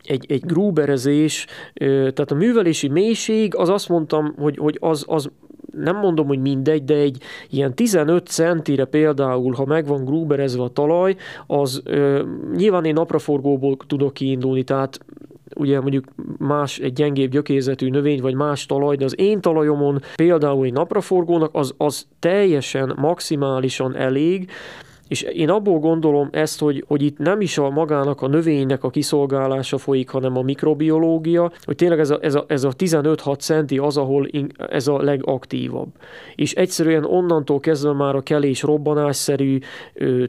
egy, 0.08 0.26
egy 0.28 0.46
grúberezés, 0.46 1.46
tehát 1.74 2.32
a 2.32 2.36
művelési 2.36 2.88
mélység, 2.88 3.56
az 3.56 3.70
azt 3.70 3.90
mondtam, 3.90 4.34
hogy, 4.38 4.58
hogy 4.58 4.78
az, 4.82 5.06
az 5.08 5.30
nem 5.78 5.98
mondom, 5.98 6.28
hogy 6.28 6.40
mindegy, 6.40 6.84
de 6.84 6.96
egy 6.96 7.22
ilyen 7.50 7.74
15 7.74 8.28
centire 8.28 8.86
például, 8.86 9.54
ha 9.54 9.66
megvan 9.66 10.06
grúberezve 10.06 10.64
a 10.64 10.70
talaj, 10.70 11.16
az 11.48 11.82
ö, 11.86 12.24
nyilván 12.56 12.86
én 12.86 12.94
napraforgóból 12.94 13.78
tudok 13.88 14.14
kiindulni, 14.14 14.64
tehát 14.64 15.00
ugye 15.56 15.82
mondjuk 15.82 16.06
más, 16.38 16.80
egy 16.80 16.94
gyengébb 16.94 17.32
gyökézetű 17.32 17.90
növény, 17.90 18.22
vagy 18.22 18.34
más 18.34 18.66
talaj, 18.66 18.96
de 18.96 19.06
az 19.06 19.20
én 19.20 19.42
talajomon 19.42 20.02
például 20.16 20.66
egy 20.66 20.74
napraforgónak 20.74 21.50
az, 21.54 21.74
az 21.78 22.08
teljesen, 22.20 22.94
maximálisan 22.98 23.96
elég, 23.96 24.50
és 25.08 25.22
én 25.22 25.50
abból 25.50 25.80
gondolom 25.80 26.30
ezt, 26.32 26.60
hogy, 26.60 26.84
hogy 26.88 27.02
itt 27.02 27.18
nem 27.18 27.42
is 27.42 27.58
a 27.58 27.70
magának 27.70 28.22
a 28.22 28.28
növénynek 28.28 28.84
a 28.84 28.90
kiszolgálása 28.90 29.78
folyik, 29.78 30.10
hanem 30.10 30.38
a 30.38 30.42
mikrobiológia, 30.42 31.52
hogy 31.64 31.76
tényleg 31.76 32.00
ez 32.00 32.10
a, 32.10 32.18
ez 32.22 32.36
a, 32.36 32.46
ez 32.48 32.64
a 32.64 32.72
15-6 32.78 33.40
centi 33.40 33.78
az, 33.78 33.98
ahol 33.98 34.28
ez 34.70 34.88
a 34.88 35.02
legaktívabb. 35.02 35.88
És 36.36 36.54
egyszerűen 36.54 37.06
onnantól 37.06 37.60
kezdve 37.60 37.94
már 37.94 38.16
a 38.16 38.22
kelés 38.22 38.62
robbanásszerű, 38.62 39.60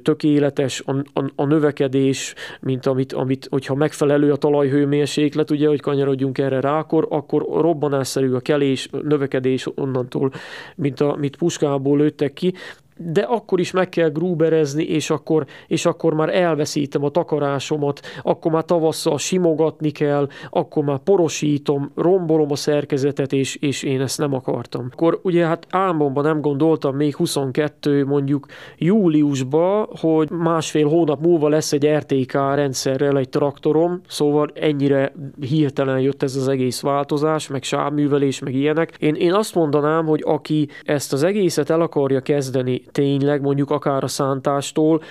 tökéletes, 0.03 0.83
a, 0.87 1.21
a, 1.21 1.25
a 1.35 1.45
növekedés, 1.45 2.35
mint 2.61 2.87
amit, 2.87 3.13
amit, 3.13 3.47
hogyha 3.51 3.75
megfelelő 3.75 4.33
a 4.33 4.37
talajhőmérséklet, 4.37 5.51
ugye, 5.51 5.69
hogy 5.69 5.81
kanyarodjunk 5.81 6.39
erre 6.39 6.61
rá, 6.61 6.79
akkor, 6.79 7.07
akkor 7.11 7.47
robbanásszerű 7.61 8.33
a 8.33 8.41
kelés, 8.41 8.89
növekedés 9.03 9.67
onnantól, 9.75 10.33
mint 10.77 11.01
amit 11.01 11.37
puskából 11.37 11.99
lőttek 11.99 12.33
ki, 12.33 12.55
de 12.99 13.21
akkor 13.21 13.61
is 13.61 13.71
meg 13.71 13.89
kell 13.89 14.09
grúberezni, 14.11 14.85
és 14.85 15.11
akkor, 15.11 15.47
és 15.67 15.87
akkor 15.87 16.15
már 16.15 16.35
elveszítem 16.35 17.05
a 17.05 17.09
takarásomat, 17.09 18.01
akkor 18.23 18.53
már 18.53 18.65
tavasszal 18.65 19.19
simogatni 19.19 19.91
kell, 19.91 20.29
akkor 20.51 20.85
már 20.85 20.99
porosítom, 20.99 21.91
rombolom 21.95 22.51
a 22.51 22.57
szerkezetet, 22.57 23.33
és, 23.33 23.57
és 23.57 23.83
én 23.83 24.01
ezt 24.01 24.19
nem 24.19 24.35
akartam. 24.35 24.89
Akkor 24.93 25.21
ugye 25.23 25.47
hát 25.47 25.67
álmomban 25.71 26.25
nem 26.25 26.41
gondoltam 26.41 26.97
még 26.97 27.17
22 27.17 28.05
mondjuk 28.05 28.47
júliusba, 28.77 29.89
hogy 30.01 30.31
másfél 30.31 30.89
hónap 30.89 31.21
múlva 31.21 31.49
lesz 31.49 31.73
egy 31.73 31.87
RTK 31.87 32.33
rendszerrel 32.33 33.19
egy 33.19 33.29
traktorom, 33.29 34.01
szóval 34.09 34.51
ennyire 34.55 35.13
hirtelen 35.41 36.01
jött 36.01 36.23
ez 36.23 36.37
az 36.37 36.49
egész 36.49 36.81
változás, 36.81 37.49
meg 37.49 37.63
sávművelés, 37.63 38.39
meg 38.39 38.55
ilyenek. 38.55 38.95
Én, 38.99 39.15
én 39.15 39.33
azt 39.33 39.55
mondanám, 39.55 40.07
hogy 40.07 40.23
aki 40.27 40.69
ezt 40.85 41.13
az 41.13 41.23
egészet 41.23 41.71
el 41.71 41.81
akarja 41.81 42.21
kezdeni, 42.21 42.83
tényleg 42.93 43.41
mondjuk 43.41 43.71
akár 43.71 44.05
a 44.05 44.09
szántástól, 44.09 45.03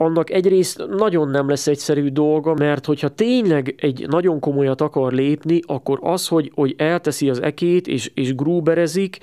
annak 0.00 0.30
egyrészt 0.30 0.86
nagyon 0.88 1.28
nem 1.28 1.48
lesz 1.48 1.66
egyszerű 1.66 2.08
dolga, 2.08 2.54
mert 2.54 2.86
hogyha 2.86 3.08
tényleg 3.08 3.74
egy 3.78 4.06
nagyon 4.08 4.40
komolyat 4.40 4.80
akar 4.80 5.12
lépni, 5.12 5.60
akkor 5.66 5.98
az, 6.02 6.28
hogy, 6.28 6.52
hogy 6.54 6.74
elteszi 6.76 7.30
az 7.30 7.42
ekét 7.42 7.86
és, 7.86 8.10
és 8.14 8.34
grúberezik, 8.34 9.18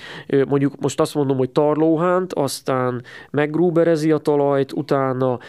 mondjuk 0.47 0.73
most 0.79 0.99
azt 0.99 1.15
mondom, 1.15 1.37
hogy 1.37 1.49
tarlóhánt, 1.49 2.33
aztán 2.33 3.03
meggrúberezi 3.31 4.11
a 4.11 4.17
talajt, 4.17 4.71
utána 4.71 5.39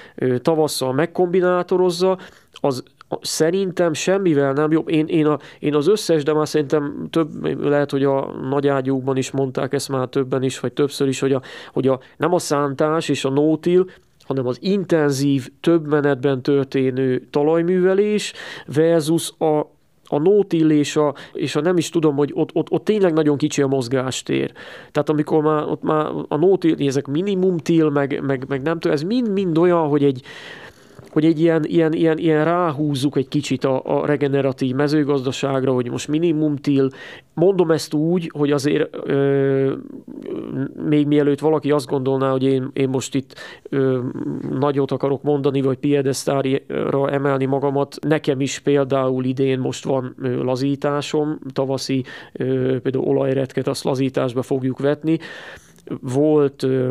tavasszal 0.42 0.92
megkombinátorozza, 0.92 2.18
az 2.52 2.82
Szerintem 3.20 3.92
semmivel 3.92 4.52
nem 4.52 4.72
jobb. 4.72 4.88
Én, 4.88 5.06
én, 5.06 5.26
a, 5.26 5.38
én 5.58 5.74
az 5.74 5.88
összes, 5.88 6.22
de 6.22 6.32
már 6.32 6.48
szerintem 6.48 7.06
több, 7.10 7.44
lehet, 7.64 7.90
hogy 7.90 8.04
a 8.04 8.30
nagy 8.50 8.68
ágyúkban 8.68 9.16
is 9.16 9.30
mondták 9.30 9.72
ezt 9.72 9.88
már 9.88 10.08
többen 10.08 10.42
is, 10.42 10.60
vagy 10.60 10.72
többször 10.72 11.08
is, 11.08 11.20
hogy, 11.20 11.32
a, 11.32 11.42
hogy 11.72 11.88
a, 11.88 12.00
nem 12.16 12.32
a 12.32 12.38
szántás 12.38 13.08
és 13.08 13.24
a 13.24 13.30
nótil, 13.30 13.86
hanem 14.24 14.46
az 14.46 14.58
intenzív, 14.60 15.48
több 15.60 15.86
menetben 15.86 16.42
történő 16.42 17.26
talajművelés 17.30 18.32
versus 18.66 19.32
a, 19.38 19.58
a 20.06 20.18
nótil 20.18 20.70
és 20.70 20.96
a, 20.96 21.14
és 21.32 21.56
a 21.56 21.60
nem 21.60 21.76
is 21.76 21.90
tudom, 21.90 22.16
hogy 22.16 22.30
ott, 22.34 22.50
ott, 22.52 22.70
ott 22.70 22.84
tényleg 22.84 23.12
nagyon 23.12 23.36
kicsi 23.36 23.62
a 23.62 23.66
mozgástér. 23.66 24.52
Tehát 24.92 25.08
amikor 25.08 25.42
már, 25.42 25.62
ott 25.62 25.82
már 25.82 26.06
a 26.28 26.36
nótil, 26.36 26.86
ezek 26.86 27.06
minimum 27.06 27.58
til, 27.58 27.90
meg, 27.90 28.22
meg, 28.22 28.44
meg 28.48 28.62
nem 28.62 28.78
tudom, 28.78 28.96
ez 28.96 29.02
mind-mind 29.02 29.58
olyan, 29.58 29.88
hogy 29.88 30.04
egy, 30.04 30.22
hogy 31.16 31.24
egy 31.24 31.40
ilyen, 31.40 31.64
ilyen, 31.64 31.92
ilyen, 31.92 32.18
ilyen 32.18 32.44
ráhúzzuk 32.44 33.16
egy 33.16 33.28
kicsit 33.28 33.64
a, 33.64 33.82
a 33.84 34.06
regeneratív 34.06 34.74
mezőgazdaságra, 34.74 35.72
hogy 35.72 35.90
most 35.90 36.08
minimum 36.08 36.56
till. 36.56 36.88
Mondom 37.34 37.70
ezt 37.70 37.94
úgy, 37.94 38.30
hogy 38.34 38.52
azért 38.52 38.96
ö, 39.06 39.72
még 40.88 41.06
mielőtt 41.06 41.38
valaki 41.38 41.70
azt 41.70 41.86
gondolná, 41.86 42.30
hogy 42.30 42.42
én, 42.42 42.70
én 42.72 42.88
most 42.88 43.14
itt 43.14 43.34
ö, 43.68 44.00
nagyot 44.50 44.90
akarok 44.90 45.22
mondani, 45.22 45.60
vagy 45.60 45.76
piedesztára 45.78 47.10
emelni 47.10 47.44
magamat, 47.44 47.96
nekem 48.00 48.40
is 48.40 48.58
például 48.58 49.24
idén 49.24 49.58
most 49.58 49.84
van 49.84 50.14
lazításom, 50.42 51.38
tavaszi 51.52 52.04
ö, 52.32 52.80
például 52.80 53.04
olajretket, 53.04 53.68
azt 53.68 53.84
lazításba 53.84 54.42
fogjuk 54.42 54.78
vetni. 54.78 55.18
Volt 56.00 56.62
ö, 56.62 56.90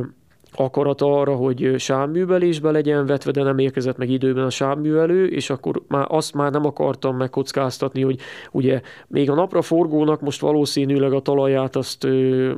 akarat 0.58 1.02
arra, 1.02 1.36
hogy 1.36 1.74
sávművelésbe 1.78 2.72
legyen 2.72 3.06
vetve, 3.06 3.32
de 3.32 3.44
nem 3.44 3.58
érkezett 3.58 3.98
meg 3.98 4.10
időben 4.10 4.46
a 4.46 4.50
sávművelő, 4.50 5.28
és 5.28 5.50
akkor 5.50 5.82
már 5.88 6.06
azt 6.10 6.34
már 6.34 6.52
nem 6.52 6.66
akartam 6.66 7.18
megkockáztatni, 7.18 8.02
hogy 8.02 8.20
ugye 8.52 8.82
még 9.08 9.30
a 9.30 9.34
napra 9.34 9.62
forgónak 9.62 10.22
most 10.22 10.42
valószínűleg 10.42 11.14
a 11.14 11.20
talaját 11.20 11.76
azt 11.76 12.08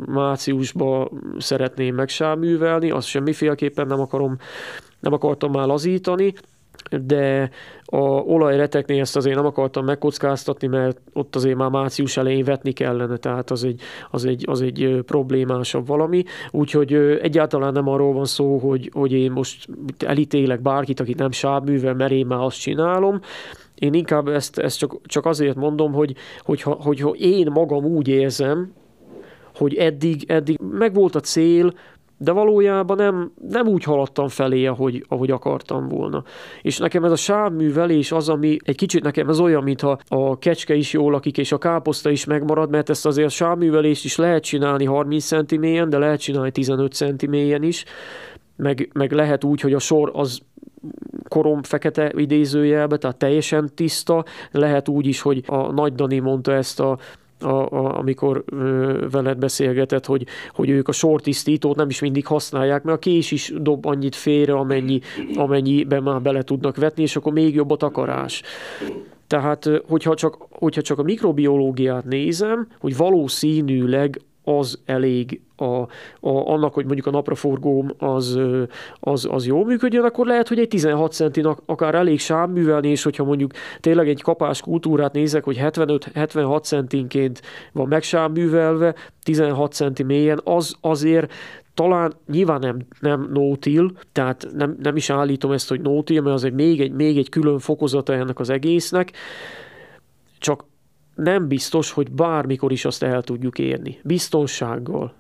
márciusba 0.06 1.10
szeretném 1.38 1.96
megsávművelni, 1.96 2.92
azt 2.92 3.08
semmiféleképpen 3.08 3.88
nem 3.88 4.00
akarom 4.00 4.38
nem 5.00 5.14
akartam 5.14 5.52
már 5.52 5.68
lazítani, 5.68 6.34
de 7.06 7.50
a 7.86 7.98
olajreteknél 8.08 9.02
ezt 9.02 9.16
azért 9.16 9.36
nem 9.36 9.46
akartam 9.46 9.86
megkockáztatni, 9.86 10.68
mert 10.68 11.02
ott 11.14 11.36
azért 11.36 11.58
már 11.58 11.70
március 11.70 12.18
elején 12.18 12.44
vetni 12.44 12.72
kellene, 12.72 13.18
tehát 13.18 13.52
az 13.52 13.64
egy, 13.64 13.82
az 14.12 14.26
egy, 14.26 14.44
az 14.48 14.62
egy 14.62 15.02
problémásabb 15.06 15.88
valami. 15.88 16.24
Úgyhogy 16.52 16.94
egyáltalán 17.22 17.74
nem 17.74 17.88
arról 17.88 18.14
van 18.14 18.26
szó, 18.26 18.58
hogy, 18.58 18.90
hogy 18.94 19.12
én 19.12 19.32
most 19.32 19.68
elítélek 20.06 20.62
bárkit, 20.62 21.00
aki 21.00 21.14
nem 21.18 21.32
sávművel, 21.32 21.94
mert 21.94 22.12
én 22.12 22.26
már 22.26 22.40
azt 22.40 22.60
csinálom, 22.60 23.20
én 23.76 23.94
inkább 23.94 24.28
ezt, 24.28 24.58
ezt 24.58 24.78
csak, 24.78 24.98
csak 25.06 25.26
azért 25.26 25.56
mondom, 25.56 25.94
hogy, 25.94 26.16
hogyha, 26.42 26.72
hogyha 26.72 27.10
én 27.10 27.52
magam 27.52 27.86
úgy 27.86 28.08
érzem, 28.08 28.74
hogy 29.56 29.76
eddig, 29.76 30.24
eddig 30.28 30.60
megvolt 30.72 31.16
a 31.16 31.20
cél, 31.20 31.74
de 32.18 32.32
valójában 32.32 32.98
nem, 32.98 33.32
nem 33.50 33.68
úgy 33.68 33.84
haladtam 33.84 34.28
felé, 34.28 34.66
ahogy, 34.66 35.06
ahogy 35.08 35.32
akartam 35.32 35.88
volna. 35.88 36.24
És 36.62 36.78
nekem 36.78 37.04
ez 37.04 37.12
a 37.12 37.16
sávművelés 37.16 38.12
az, 38.12 38.30
ami 38.30 38.58
egy 38.64 38.76
kicsit 38.76 39.04
nekem 39.04 39.30
ez 39.30 39.40
olyan, 39.40 39.64
mintha 39.64 40.00
a 40.08 40.40
kecske 40.40 40.74
is 40.74 40.94
jól 40.94 41.12
lakik, 41.12 41.38
és 41.38 41.52
a 41.52 41.58
káposzta 41.58 42.10
is 42.10 42.26
megmarad, 42.26 42.70
mert 42.70 42.90
ezt 42.90 43.06
azért 43.06 43.28
a 43.28 43.32
sávművelést 43.32 44.06
is 44.06 44.16
lehet 44.16 44.44
csinálni 44.44 44.86
30 44.86 45.26
cm 45.26 45.60
mélyen, 45.60 45.90
de 45.90 45.98
lehet 45.98 46.20
csinálni 46.20 46.52
15 46.52 46.94
cm 46.94 47.30
mélyen 47.30 47.64
is, 47.64 47.86
meg, 48.56 48.90
meg 48.94 49.12
lehet 49.12 49.44
úgy, 49.44 49.62
hogy 49.62 49.74
a 49.74 49.80
sor 49.80 50.12
az 50.14 50.40
korom 51.28 51.64
fekete 51.64 52.12
idézőjelbe, 52.16 52.98
tehát 52.98 53.18
teljesen 53.18 53.70
tiszta, 53.76 54.26
lehet 54.52 54.88
úgy 54.88 55.06
is, 55.06 55.22
hogy 55.22 55.44
a 55.46 55.72
Nagy 55.72 55.94
Dani 55.94 56.20
mondta 56.20 56.54
ezt 56.54 56.80
a 56.80 56.98
a, 57.40 57.48
a, 57.48 57.98
amikor 57.98 58.44
ö, 58.46 59.06
veled 59.12 59.38
beszélgetett, 59.38 60.06
hogy, 60.06 60.26
hogy 60.54 60.70
ők 60.70 60.88
a 60.88 60.92
sortisztítót 60.92 61.76
nem 61.76 61.90
is 61.90 62.00
mindig 62.00 62.26
használják, 62.26 62.84
mert 62.84 62.98
a 62.98 63.00
kés 63.00 63.32
is 63.32 63.54
dob 63.58 63.86
annyit 63.86 64.16
félre, 64.16 64.54
amennyi, 64.54 65.00
amennyiben 65.36 66.04
már 66.04 66.22
bele 66.22 66.42
tudnak 66.42 66.76
vetni, 66.76 67.02
és 67.02 67.16
akkor 67.16 67.34
még 67.34 67.56
jobb 67.56 67.72
a 67.72 67.76
takarás. 67.76 68.42
Tehát, 69.28 69.70
hogyha 69.88 70.16
csak, 70.16 70.38
hogyha 70.50 70.82
csak 70.82 71.00
a 71.00 71.04
mikrobiológiát 71.04 72.06
nézem, 72.06 72.68
hogy 72.80 72.98
valószínűleg 72.98 74.22
az 74.48 74.80
elég 74.86 75.42
a, 75.56 75.64
a, 75.64 75.88
annak, 76.20 76.74
hogy 76.74 76.86
mondjuk 76.86 77.08
a 77.08 77.12
napraforgóm 77.12 77.92
az, 77.98 78.40
az, 79.00 79.28
az 79.32 79.46
jól 79.46 79.66
működjön, 79.66 80.04
akkor 80.04 80.26
lehet, 80.26 80.48
hogy 80.48 80.60
egy 80.60 80.68
16 80.68 81.12
centin 81.12 81.46
akár 81.66 81.96
elég 81.96 82.20
sávművelni, 82.20 82.90
és 82.90 83.04
hogyha 83.04 83.24
mondjuk 83.24 83.52
tényleg 83.80 84.10
egy 84.10 84.22
kapás 84.22 84.62
kultúrát 84.62 85.14
nézek, 85.14 85.44
hogy 85.44 85.58
75-76 85.62 86.64
centinként 86.64 87.42
van 87.72 87.88
megsávművelve, 87.88 88.96
16 89.24 89.74
centi 89.74 90.04
mélyen, 90.04 90.42
az 90.44 90.76
azért 90.82 91.34
talán 91.74 92.14
nyilván 92.28 92.60
nem, 92.60 92.86
nem 93.00 93.30
no-till, 93.34 93.92
tehát 94.12 94.48
nem, 94.54 94.78
nem 94.82 94.96
is 94.96 95.10
állítom 95.10 95.52
ezt, 95.52 95.70
hogy 95.70 95.82
no-till, 95.82 96.22
mert 96.22 96.36
azért 96.36 96.54
még 96.54 96.82
egy, 96.82 96.92
még 96.92 97.18
egy 97.18 97.30
külön 97.30 97.60
fokozata 97.60 98.14
ennek 98.14 98.40
az 98.40 98.50
egésznek, 98.50 99.12
csak 100.40 100.66
nem 101.18 101.48
biztos, 101.48 101.92
hogy 101.92 102.12
bármikor 102.12 102.72
is 102.72 102.86
azt 102.86 103.04
el 103.04 103.22
tudjuk 103.22 103.60
érni. 103.60 104.00
Biztonsággal. 104.04 105.14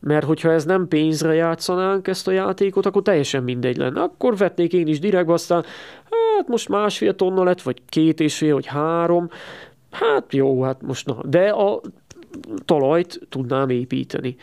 Mert 0.00 0.26
hogyha 0.26 0.52
ez 0.52 0.64
nem 0.64 0.88
pénzre 0.88 1.34
játszanánk 1.34 2.08
ezt 2.08 2.28
a 2.28 2.30
játékot, 2.30 2.86
akkor 2.86 3.02
teljesen 3.02 3.42
mindegy 3.42 3.76
lenne. 3.76 4.02
Akkor 4.02 4.36
vetnék 4.36 4.72
én 4.72 4.86
is 4.86 4.98
direkt, 4.98 5.28
aztán 5.28 5.64
hát 6.10 6.48
most 6.48 6.68
másfél 6.68 7.16
tonna 7.16 7.42
lett, 7.42 7.62
vagy 7.62 7.82
két 7.88 8.20
és 8.20 8.36
fél, 8.36 8.54
vagy 8.54 8.66
három. 8.66 9.28
Hát 9.90 10.32
jó, 10.32 10.62
hát 10.62 10.82
most 10.82 11.06
na. 11.06 11.18
De 11.24 11.48
a 11.48 11.80
talajt 12.64 13.20
tudnám 13.28 13.68
építeni 13.68 14.36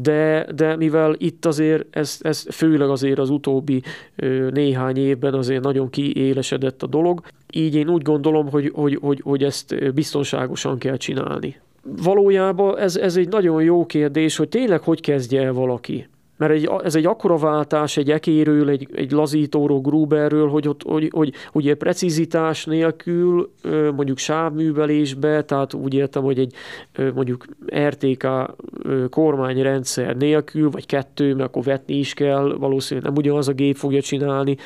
de, 0.00 0.46
de 0.54 0.76
mivel 0.76 1.14
itt 1.18 1.46
azért 1.46 1.96
ez, 1.96 2.18
ez 2.20 2.46
főleg 2.50 2.88
azért 2.88 3.18
az 3.18 3.30
utóbbi 3.30 3.82
néhány 4.50 4.96
évben 4.96 5.34
azért 5.34 5.62
nagyon 5.62 5.90
kiélesedett 5.90 6.82
a 6.82 6.86
dolog, 6.86 7.22
így 7.52 7.74
én 7.74 7.88
úgy 7.88 8.02
gondolom, 8.02 8.50
hogy, 8.50 8.70
hogy, 8.74 8.98
hogy, 9.00 9.20
hogy 9.24 9.42
ezt 9.42 9.94
biztonságosan 9.94 10.78
kell 10.78 10.96
csinálni. 10.96 11.56
Valójában 11.82 12.78
ez, 12.78 12.96
ez 12.96 13.16
egy 13.16 13.28
nagyon 13.28 13.62
jó 13.62 13.86
kérdés, 13.86 14.36
hogy 14.36 14.48
tényleg 14.48 14.80
hogy 14.80 15.00
kezdje 15.00 15.42
el 15.42 15.52
valaki 15.52 16.06
mert 16.42 16.54
egy, 16.54 16.70
ez 16.84 16.94
egy 16.94 17.06
akkora 17.06 17.36
váltás 17.36 17.96
egy 17.96 18.10
ekéről, 18.10 18.68
egy, 18.68 18.88
egy 18.94 19.10
lazítóról, 19.10 19.80
Gruberről, 19.80 20.48
hogy, 20.48 20.68
ott, 20.68 20.82
hogy, 20.82 21.10
hogy 21.12 21.34
ugye 21.52 21.74
precizitás 21.74 22.64
nélkül 22.64 23.52
mondjuk 23.96 24.18
sávművelésbe, 24.18 25.44
tehát 25.44 25.74
úgy 25.74 25.94
értem, 25.94 26.22
hogy 26.22 26.38
egy 26.38 26.54
mondjuk 27.14 27.44
RTK 27.88 28.28
kormányrendszer 29.10 30.16
nélkül, 30.16 30.70
vagy 30.70 30.86
kettő, 30.86 31.34
mert 31.34 31.48
akkor 31.48 31.62
vetni 31.62 31.94
is 31.94 32.14
kell, 32.14 32.56
valószínűleg 32.58 33.10
nem 33.10 33.18
ugyanaz 33.18 33.48
a 33.48 33.52
gép 33.52 33.76
fogja 33.76 34.00
csinálni. 34.00 34.56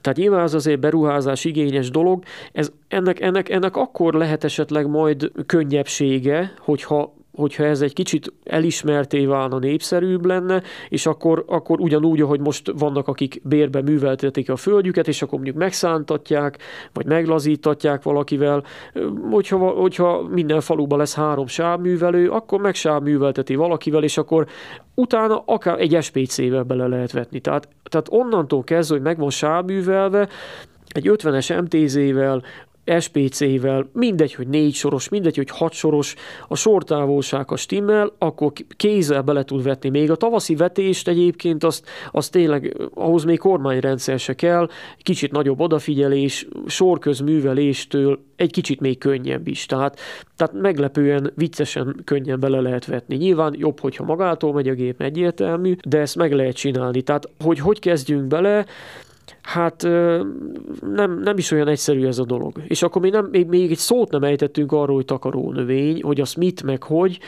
Tehát 0.00 0.18
nyilván 0.18 0.42
az 0.42 0.54
azért 0.54 0.80
beruházás 0.80 1.44
igényes 1.44 1.90
dolog, 1.90 2.22
ez, 2.52 2.72
ennek, 2.88 3.20
ennek, 3.20 3.48
ennek 3.48 3.76
akkor 3.76 4.14
lehet 4.14 4.44
esetleg 4.44 4.88
majd 4.88 5.32
könnyebbsége, 5.46 6.54
hogyha 6.58 7.18
hogyha 7.34 7.64
ez 7.64 7.80
egy 7.80 7.92
kicsit 7.92 8.32
elismerté 8.44 9.26
válna, 9.26 9.58
népszerűbb 9.58 10.24
lenne, 10.24 10.62
és 10.88 11.06
akkor, 11.06 11.44
akkor 11.46 11.80
ugyanúgy, 11.80 12.20
ahogy 12.20 12.40
most 12.40 12.72
vannak, 12.78 13.08
akik 13.08 13.40
bérbe 13.44 13.82
műveltetik 13.82 14.50
a 14.50 14.56
földjüket, 14.56 15.08
és 15.08 15.22
akkor 15.22 15.34
mondjuk 15.34 15.56
megszántatják, 15.56 16.58
vagy 16.92 17.06
meglazítatják 17.06 18.02
valakivel, 18.02 18.64
hogyha, 19.30 19.68
hogyha 19.68 20.22
minden 20.22 20.60
faluban 20.60 20.98
lesz 20.98 21.14
három 21.14 21.46
sávművelő, 21.46 22.28
akkor 22.28 22.60
meg 22.60 22.74
sávművelteti 22.74 23.54
valakivel, 23.54 24.02
és 24.02 24.18
akkor 24.18 24.46
utána 24.94 25.42
akár 25.46 25.80
egy 25.80 25.98
SPC-vel 26.00 26.62
bele 26.62 26.86
lehet 26.86 27.12
vetni. 27.12 27.40
Tehát, 27.40 27.68
tehát 27.82 28.06
onnantól 28.10 28.64
kezdve, 28.64 28.94
hogy 28.94 29.04
meg 29.04 29.18
van 29.18 29.30
sávművelve, 29.30 30.28
egy 30.92 31.10
50-es 31.10 31.62
MTZ-vel, 31.62 32.42
SPC-vel, 32.98 33.90
mindegy, 33.92 34.34
hogy 34.34 34.48
négy 34.48 34.74
soros, 34.74 35.08
mindegy, 35.08 35.36
hogy 35.36 35.50
hat 35.50 35.72
soros, 35.72 36.14
a 36.48 36.56
sortávolság 36.56 37.52
a 37.52 37.56
stimmel, 37.56 38.12
akkor 38.18 38.52
kézzel 38.76 39.22
bele 39.22 39.44
tud 39.44 39.62
vetni. 39.62 39.88
Még 39.88 40.10
a 40.10 40.16
tavaszi 40.16 40.54
vetést 40.54 41.08
egyébként 41.08 41.64
azt, 41.64 41.86
azt 42.12 42.32
tényleg, 42.32 42.76
ahhoz 42.94 43.24
még 43.24 43.38
kormányrendszer 43.38 44.18
se 44.18 44.34
kell, 44.34 44.68
kicsit 45.02 45.32
nagyobb 45.32 45.60
odafigyelés, 45.60 46.48
sorközműveléstől 46.66 48.20
egy 48.36 48.52
kicsit 48.52 48.80
még 48.80 48.98
könnyebb 48.98 49.46
is. 49.48 49.66
Tehát, 49.66 50.00
tehát 50.36 50.52
meglepően 50.62 51.32
viccesen 51.34 52.00
könnyen 52.04 52.40
bele 52.40 52.60
lehet 52.60 52.86
vetni. 52.86 53.16
Nyilván 53.16 53.54
jobb, 53.58 53.80
hogyha 53.80 54.04
magától 54.04 54.52
megy 54.52 54.68
a 54.68 54.74
gép 54.74 55.00
egyértelmű, 55.00 55.76
de 55.88 55.98
ezt 55.98 56.16
meg 56.16 56.32
lehet 56.32 56.56
csinálni. 56.56 57.02
Tehát, 57.02 57.28
hogy 57.44 57.58
hogy 57.58 57.78
kezdjünk 57.78 58.24
bele, 58.24 58.66
hát 59.42 59.82
nem, 60.80 61.20
nem 61.22 61.36
is 61.36 61.50
olyan 61.50 61.68
egyszerű 61.68 62.06
ez 62.06 62.18
a 62.18 62.24
dolog. 62.24 62.62
És 62.66 62.82
akkor 62.82 63.02
még, 63.02 63.12
nem, 63.12 63.28
még, 63.30 63.46
még 63.46 63.70
egy 63.70 63.78
szót 63.78 64.10
nem 64.10 64.24
ejtettünk 64.24 64.72
arról, 64.72 64.94
hogy 64.94 65.04
takaró 65.04 65.52
növény, 65.52 66.02
hogy 66.02 66.20
az 66.20 66.34
mit, 66.34 66.62
meg 66.62 66.82
hogy, 66.82 67.18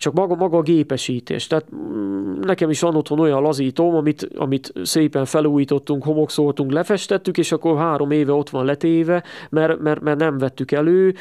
csak 0.00 0.12
maga, 0.12 0.34
maga 0.34 0.56
a 0.56 0.62
gépesítés. 0.62 1.46
Tehát 1.46 1.64
mm, 1.74 2.40
nekem 2.40 2.70
is 2.70 2.80
van 2.80 2.96
otthon 2.96 3.18
olyan 3.18 3.42
lazítóm, 3.42 3.94
amit, 3.94 4.28
amit 4.36 4.72
szépen 4.82 5.24
felújítottunk, 5.24 6.04
homokszoltunk, 6.04 6.72
lefestettük, 6.72 7.38
és 7.38 7.52
akkor 7.52 7.78
három 7.78 8.10
éve 8.10 8.32
ott 8.32 8.50
van 8.50 8.64
letéve, 8.64 9.22
mert, 9.50 9.80
mert, 9.80 10.00
mert 10.00 10.18
nem 10.18 10.38
vettük 10.38 10.72
elő, 10.72 11.14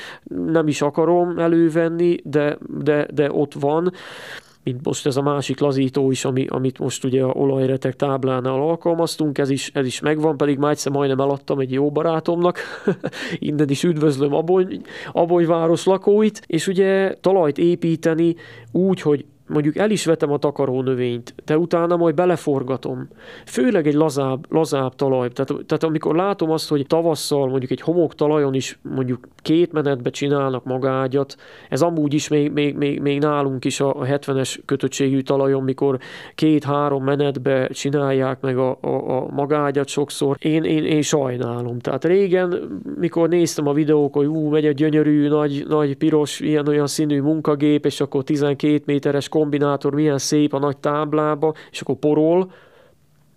nem 0.46 0.68
is 0.68 0.82
akarom 0.82 1.40
elővenni, 1.40 2.18
de, 2.24 2.58
de, 2.84 3.08
de 3.14 3.32
ott 3.32 3.54
van 3.54 3.92
mint 4.72 4.86
most 4.86 5.06
ez 5.06 5.18
a 5.18 5.22
másik 5.22 5.60
lazító 5.60 6.12
is, 6.12 6.26
ami, 6.26 6.46
amit 6.50 6.80
most 6.80 7.04
ugye 7.04 7.24
a 7.24 7.32
olajretek 7.32 7.96
táblánál 7.96 8.62
alkalmaztunk, 8.62 9.38
ez 9.38 9.50
is, 9.50 9.72
ez 9.74 9.86
is 9.86 10.00
megvan, 10.00 10.38
pedig 10.38 10.58
már 10.58 10.72
egyszer 10.72 10.92
majdnem 10.92 11.20
eladtam 11.20 11.60
egy 11.60 11.72
jó 11.72 11.92
barátomnak, 11.92 12.60
innen 13.40 13.70
is 13.70 13.84
üdvözlöm 13.84 14.34
Abony, 14.34 14.82
Abonyváros 15.12 15.86
lakóit, 15.86 16.42
és 16.48 16.68
ugye 16.68 17.14
talajt 17.22 17.58
építeni 17.58 18.36
úgy, 18.72 19.02
hogy 19.02 19.26
mondjuk 19.50 19.78
el 19.78 19.92
is 19.92 20.06
vetem 20.06 20.32
a 20.32 20.38
takarónövényt, 20.38 21.34
de 21.46 21.58
utána 21.58 21.98
majd 21.98 22.16
beleforgatom. 22.16 23.08
Főleg 23.46 23.88
egy 23.88 23.94
lazább, 23.94 24.46
lazább 24.50 24.96
talaj. 24.96 25.30
Tehát, 25.30 25.66
tehát 25.66 25.84
amikor 25.84 26.16
látom 26.16 26.52
azt, 26.52 26.70
hogy 26.70 26.86
tavasszal 26.88 27.48
mondjuk 27.48 27.72
egy 27.72 27.82
homok 27.82 28.16
talajon 28.16 28.54
is 28.54 28.80
mondjuk 28.82 29.28
két 29.42 29.72
menetbe 29.72 30.10
csinálnak 30.10 30.64
magágyat, 30.64 31.36
ez 31.70 31.82
amúgy 31.82 32.14
is 32.14 32.28
még, 32.28 32.52
még, 32.52 32.76
még, 32.76 33.00
még 33.00 33.20
nálunk 33.20 33.66
is 33.66 33.80
a 33.80 33.94
70-es 33.94 34.60
kötöttségű 34.66 35.20
talajon, 35.20 35.64
mikor 35.64 36.00
két-három 36.36 37.04
menetbe 37.04 37.68
csinálják 37.68 38.42
meg 38.42 38.58
a, 38.58 38.78
a, 38.82 39.18
a 39.18 39.28
magágyat 39.32 39.88
sokszor, 39.88 40.38
én, 40.40 40.64
én, 40.64 40.86
én 40.86 41.02
sajnálom. 41.02 41.80
Tehát 41.80 42.06
régen, 42.06 42.82
mikor 43.00 43.30
néztem 43.30 43.68
a 43.68 43.74
videók, 43.74 44.14
hogy 44.14 44.26
ú, 44.26 44.50
megy 44.50 44.66
a 44.66 44.72
gyönyörű, 44.72 45.28
nagy, 45.28 45.66
nagy 45.68 45.96
piros, 45.96 46.40
ilyen-olyan 46.40 46.88
színű 46.88 47.22
munkagép, 47.22 47.86
és 47.86 48.02
akkor 48.02 48.24
12 48.24 48.82
méteres 48.86 49.30
kombinátor 49.40 49.94
milyen 49.94 50.18
szép 50.18 50.54
a 50.54 50.60
nagy 50.60 50.78
táblába, 50.78 51.54
és 51.72 51.82
akkor 51.82 51.96
porol, 51.96 52.52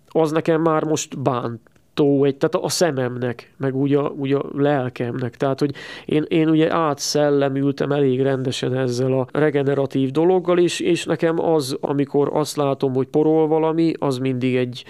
az 0.07 0.31
nekem 0.31 0.61
már 0.61 0.83
most 0.83 1.21
bántó, 1.21 2.23
egy, 2.23 2.37
tehát 2.37 2.65
a 2.65 2.69
szememnek, 2.69 3.53
meg 3.57 3.75
úgy 3.75 3.93
a, 3.93 4.13
úgy 4.17 4.33
a 4.33 4.45
lelkemnek. 4.53 5.37
Tehát, 5.37 5.59
hogy 5.59 5.75
én, 6.05 6.25
én 6.27 6.49
ugye 6.49 6.73
átszellemültem 6.73 7.91
elég 7.91 8.21
rendesen 8.21 8.75
ezzel 8.75 9.13
a 9.13 9.27
regeneratív 9.31 10.11
dologgal 10.11 10.57
is, 10.57 10.79
és 10.79 11.05
nekem 11.05 11.39
az, 11.39 11.77
amikor 11.81 12.29
azt 12.33 12.55
látom, 12.55 12.93
hogy 12.93 13.07
porol 13.07 13.47
valami, 13.47 13.93
az 13.99 14.17
mindig 14.17 14.55
egy, 14.55 14.83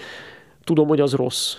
tudom, 0.64 0.88
hogy 0.88 1.00
az 1.00 1.12
rossz. 1.12 1.56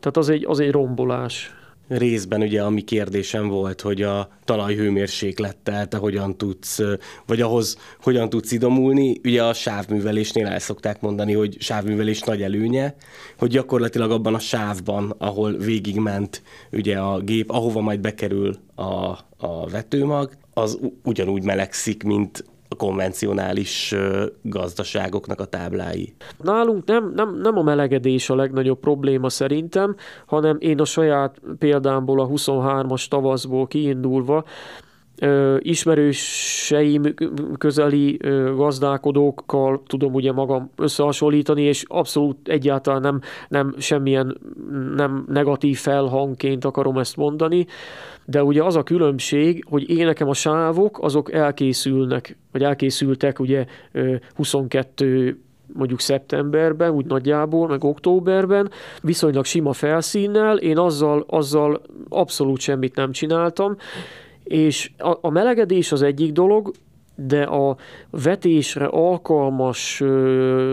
Tehát 0.00 0.16
az 0.16 0.28
egy, 0.28 0.44
az 0.48 0.60
egy 0.60 0.70
rombolás 0.70 1.57
részben 1.88 2.40
ugye 2.40 2.62
a 2.62 2.70
mi 2.70 2.80
kérdésem 2.80 3.48
volt, 3.48 3.80
hogy 3.80 4.02
a 4.02 4.28
talajhőmérséklettel 4.44 5.88
te 5.88 5.96
hogyan 5.96 6.36
tudsz, 6.36 6.80
vagy 7.26 7.40
ahhoz 7.40 7.78
hogyan 8.02 8.28
tudsz 8.28 8.52
idomulni. 8.52 9.20
Ugye 9.24 9.44
a 9.44 9.54
sávművelésnél 9.54 10.46
el 10.46 10.58
szokták 10.58 11.00
mondani, 11.00 11.32
hogy 11.32 11.56
sávművelés 11.60 12.20
nagy 12.20 12.42
előnye, 12.42 12.96
hogy 13.38 13.50
gyakorlatilag 13.50 14.10
abban 14.10 14.34
a 14.34 14.38
sávban, 14.38 15.14
ahol 15.18 15.52
végigment 15.52 16.42
ugye 16.72 16.98
a 16.98 17.20
gép, 17.20 17.50
ahova 17.50 17.80
majd 17.80 18.00
bekerül 18.00 18.56
a, 18.74 18.84
a 19.36 19.68
vetőmag, 19.70 20.30
az 20.54 20.78
ugyanúgy 21.04 21.42
melegszik, 21.42 22.02
mint 22.02 22.44
a 22.68 22.76
konvencionális 22.76 23.94
gazdaságoknak 24.42 25.40
a 25.40 25.44
táblái. 25.44 26.14
Nálunk 26.42 26.84
nem, 26.84 27.12
nem, 27.14 27.40
nem 27.40 27.58
a 27.58 27.62
melegedés 27.62 28.30
a 28.30 28.34
legnagyobb 28.34 28.78
probléma 28.80 29.28
szerintem, 29.28 29.96
hanem 30.26 30.56
én 30.60 30.80
a 30.80 30.84
saját 30.84 31.40
példámból, 31.58 32.20
a 32.20 32.28
23-as 32.28 33.08
tavaszból 33.08 33.66
kiindulva, 33.66 34.44
ismerőseim 35.58 37.14
közeli 37.58 38.16
gazdálkodókkal 38.56 39.82
tudom 39.86 40.14
ugye 40.14 40.32
magam 40.32 40.70
összehasonlítani, 40.76 41.62
és 41.62 41.84
abszolút 41.86 42.48
egyáltalán 42.48 43.00
nem, 43.00 43.20
nem 43.48 43.74
semmilyen 43.78 44.38
nem 44.94 45.24
negatív 45.28 45.78
felhangként 45.78 46.64
akarom 46.64 46.98
ezt 46.98 47.16
mondani, 47.16 47.66
de 48.30 48.42
ugye 48.42 48.64
az 48.64 48.76
a 48.76 48.82
különbség, 48.82 49.64
hogy 49.68 49.90
én 49.90 50.06
nekem 50.06 50.28
a 50.28 50.34
sávok 50.34 50.98
azok 51.02 51.32
elkészülnek, 51.32 52.36
vagy 52.52 52.62
elkészültek 52.62 53.38
ugye 53.38 53.66
22 54.34 55.40
mondjuk 55.72 56.00
szeptemberben, 56.00 56.90
úgy 56.90 57.06
nagyjából, 57.06 57.68
meg 57.68 57.84
októberben, 57.84 58.70
viszonylag 59.02 59.44
sima 59.44 59.72
felszínnel, 59.72 60.56
én 60.56 60.78
azzal, 60.78 61.24
azzal 61.28 61.82
abszolút 62.08 62.60
semmit 62.60 62.94
nem 62.94 63.12
csináltam, 63.12 63.76
és 64.44 64.90
a, 64.98 65.18
a 65.20 65.30
melegedés 65.30 65.92
az 65.92 66.02
egyik 66.02 66.32
dolog, 66.32 66.72
de 67.14 67.42
a 67.42 67.76
vetésre 68.10 68.86
alkalmas, 68.86 70.02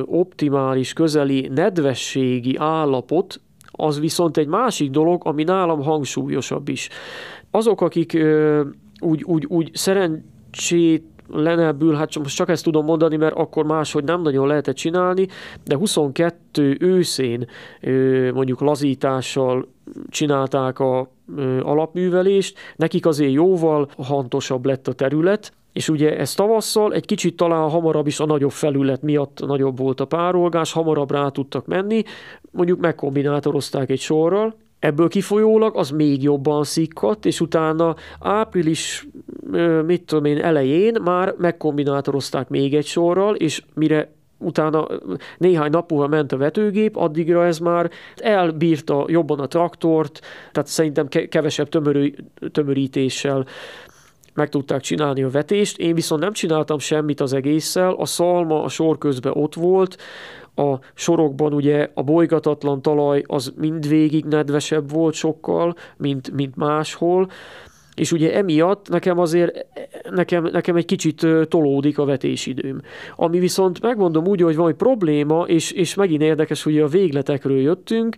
optimális, 0.06 0.94
közeli 0.94 1.50
nedvességi 1.54 2.56
állapot, 2.58 3.40
az 3.78 4.00
viszont 4.00 4.38
egy 4.38 4.48
másik 4.48 4.90
dolog, 4.90 5.22
ami 5.26 5.44
nálam 5.44 5.84
hangsúlyosabb 5.84 6.68
is. 6.68 6.90
Azok, 7.56 7.82
akik 7.82 8.18
úgy, 9.00 9.24
úgy, 9.24 9.46
úgy 9.46 9.70
szerencsét 9.74 11.04
lenebbül, 11.28 11.94
hát 11.94 12.20
most 12.20 12.36
csak 12.36 12.50
ezt 12.50 12.64
tudom 12.64 12.86
mondani, 12.86 13.16
mert 13.16 13.36
akkor 13.36 13.66
máshogy 13.66 14.04
nem 14.04 14.22
nagyon 14.22 14.48
lehetett 14.48 14.76
csinálni, 14.76 15.28
de 15.64 15.76
22 15.76 16.78
őszén 16.80 17.48
mondjuk 18.34 18.60
lazítással 18.62 19.68
csinálták 20.10 20.80
a 20.80 21.12
alapművelést, 21.62 22.58
nekik 22.76 23.06
azért 23.06 23.32
jóval 23.32 23.90
hantosabb 23.98 24.66
lett 24.66 24.88
a 24.88 24.94
terület, 24.94 25.54
és 25.74 25.90
ugye 25.90 26.18
ez 26.18 26.34
tavasszal 26.34 26.94
egy 26.94 27.06
kicsit 27.06 27.36
talán 27.36 27.70
hamarabb 27.70 28.08
is 28.08 28.20
a 28.20 28.26
nagyobb 28.26 28.52
felület 28.52 29.02
miatt 29.02 29.46
nagyobb 29.46 29.78
volt 29.78 30.00
a 30.00 30.06
párolgás, 30.06 30.72
hamarabb 30.72 31.12
rá 31.12 31.28
tudtak 31.30 31.66
menni, 31.66 32.04
mondjuk 32.52 32.80
megkombinátorozták 32.80 33.90
egy 33.90 34.00
sorral, 34.00 34.56
Ebből 34.86 35.08
kifolyólag 35.08 35.78
az 35.78 35.90
még 35.90 36.24
jobban 36.24 36.64
szikkadt, 36.64 37.26
és 37.26 37.42
utána 37.42 37.96
április, 38.20 39.08
mit 39.86 40.04
tudom 40.04 40.26
én, 40.26 40.42
elején 40.42 41.02
már 41.04 41.36
megkombinátorozták 41.38 42.50
még 42.50 42.76
egy 42.76 42.86
sorral, 42.86 43.36
és 43.36 43.64
mire 43.74 44.12
utána 44.38 44.88
néhány 45.38 45.70
nap 45.70 45.92
múlva 45.92 46.08
ment 46.08 46.32
a 46.32 46.38
vetőgép, 46.38 46.96
addigra 46.96 47.46
ez 47.46 47.60
már 47.60 47.92
elbírta 48.16 49.06
jobban 49.08 49.40
a 49.40 49.48
traktort, 49.48 50.20
tehát 50.52 50.70
szerintem 50.70 51.08
kevesebb 51.08 51.70
tömörű, 51.70 52.14
tömörítéssel 52.52 53.46
meg 54.34 54.50
tudták 54.50 54.82
csinálni 54.82 55.24
a 55.24 55.30
vetést. 55.30 55.78
Én 55.78 55.96
viszont 55.96 56.22
nem 56.22 56.34
csináltam 56.34 56.80
semmit 56.80 57.22
az 57.22 57.34
egésszel, 57.34 57.94
a 57.94 58.06
szalma 58.06 58.64
a 58.64 58.70
sor 58.70 58.98
közben 58.98 59.34
ott 59.36 59.56
volt, 59.56 59.98
a 60.56 60.80
sorokban 60.94 61.54
ugye 61.54 61.90
a 61.94 62.04
bolygatatlan 62.04 62.82
talaj 62.82 63.24
az 63.26 63.54
mindvégig 63.58 64.26
nedvesebb 64.26 64.92
volt 64.92 65.14
sokkal, 65.14 65.76
mint, 65.98 66.32
mint 66.32 66.56
máshol, 66.56 67.30
és 67.96 68.12
ugye 68.12 68.34
emiatt 68.34 68.90
nekem 68.90 69.20
azért, 69.20 69.66
nekem, 70.10 70.44
nekem 70.44 70.76
egy 70.76 70.86
kicsit 70.86 71.28
tolódik 71.48 71.98
a 71.98 72.06
vetésidőm. 72.06 72.82
Ami 73.16 73.40
viszont 73.40 73.82
megmondom 73.82 74.28
úgy, 74.28 74.42
hogy 74.42 74.56
van 74.56 74.70
egy 74.70 74.76
probléma, 74.76 75.44
és, 75.48 75.72
és 75.72 75.94
megint 75.94 76.22
érdekes, 76.22 76.64
hogy 76.64 76.80
a 76.80 76.88
végletekről 76.88 77.60
jöttünk, 77.60 78.16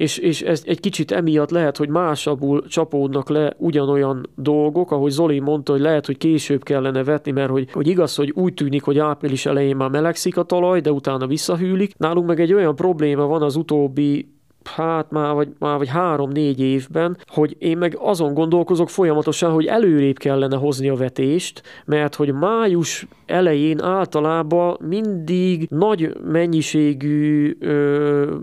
és, 0.00 0.18
és 0.18 0.42
ez 0.42 0.62
egy 0.66 0.80
kicsit 0.80 1.10
emiatt 1.10 1.50
lehet, 1.50 1.76
hogy 1.76 1.88
másabbul 1.88 2.62
csapódnak 2.68 3.28
le 3.28 3.54
ugyanolyan 3.58 4.28
dolgok, 4.34 4.90
ahogy 4.90 5.10
Zoli 5.10 5.38
mondta, 5.38 5.72
hogy 5.72 5.80
lehet, 5.80 6.06
hogy 6.06 6.18
később 6.18 6.62
kellene 6.62 7.04
vetni, 7.04 7.30
mert 7.30 7.50
hogy, 7.50 7.70
hogy 7.72 7.86
igaz, 7.86 8.14
hogy 8.14 8.30
úgy 8.30 8.54
tűnik, 8.54 8.82
hogy 8.82 8.98
április 8.98 9.46
elején 9.46 9.76
már 9.76 9.90
melegszik 9.90 10.36
a 10.36 10.42
talaj, 10.42 10.80
de 10.80 10.92
utána 10.92 11.26
visszahűlik. 11.26 11.94
Nálunk 11.96 12.26
meg 12.26 12.40
egy 12.40 12.52
olyan 12.52 12.74
probléma 12.74 13.26
van 13.26 13.42
az 13.42 13.56
utóbbi 13.56 14.39
hát 14.64 15.10
már 15.10 15.34
vagy, 15.34 15.48
már 15.58 15.78
vagy 15.78 15.88
három-négy 15.88 16.60
évben, 16.60 17.16
hogy 17.26 17.56
én 17.58 17.78
meg 17.78 17.96
azon 17.98 18.34
gondolkozok 18.34 18.90
folyamatosan, 18.90 19.52
hogy 19.52 19.66
előrébb 19.66 20.16
kellene 20.18 20.56
hozni 20.56 20.88
a 20.88 20.94
vetést, 20.94 21.62
mert 21.84 22.14
hogy 22.14 22.32
május 22.32 23.06
elején 23.26 23.82
általában 23.82 24.76
mindig 24.88 25.66
nagy 25.70 26.16
mennyiségű 26.24 27.56
ö, 27.60 28.34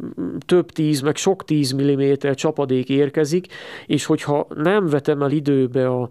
több 0.45 0.72
tíz, 0.72 1.01
meg 1.01 1.15
sok 1.15 1.43
tíz 1.45 1.72
milliméter 1.72 2.36
csapadék 2.36 2.89
érkezik, 2.89 3.47
és 3.86 4.05
hogyha 4.05 4.47
nem 4.55 4.88
vetem 4.88 5.22
el 5.22 5.32
időbe 5.32 5.88
a 5.88 6.09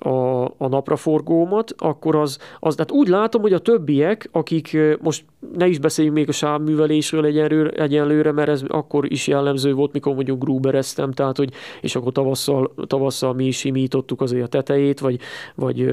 a, 0.00 0.44
a 0.44 0.68
napraforgómat, 0.68 1.74
akkor 1.78 2.16
az, 2.16 2.38
az, 2.58 2.74
tehát 2.74 2.90
úgy 2.90 3.08
látom, 3.08 3.42
hogy 3.42 3.52
a 3.52 3.58
többiek, 3.58 4.28
akik 4.32 4.76
most 5.02 5.24
ne 5.56 5.66
is 5.66 5.78
beszéljünk 5.78 6.16
még 6.16 6.28
a 6.28 6.32
sávművelésről 6.32 7.24
egyenlőre, 7.24 7.70
egyenlőre, 7.70 8.32
mert 8.32 8.48
ez 8.48 8.62
akkor 8.68 9.12
is 9.12 9.26
jellemző 9.26 9.74
volt, 9.74 9.92
mikor 9.92 10.14
mondjuk 10.14 10.42
grubereztem, 10.42 11.12
tehát 11.12 11.36
hogy, 11.36 11.52
és 11.80 11.96
akkor 11.96 12.12
tavasszal, 12.12 12.74
tavasszal 12.86 13.34
mi 13.34 13.44
is 13.44 13.58
simítottuk 13.58 14.20
azért 14.20 14.44
a 14.44 14.48
tetejét, 14.48 15.00
vagy, 15.00 15.18
vagy 15.54 15.92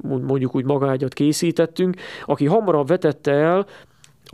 mondjuk 0.00 0.54
úgy 0.54 0.64
magágyat 0.64 1.14
készítettünk. 1.14 1.96
Aki 2.24 2.46
hamarabb 2.46 2.86
vetette 2.86 3.32
el, 3.32 3.66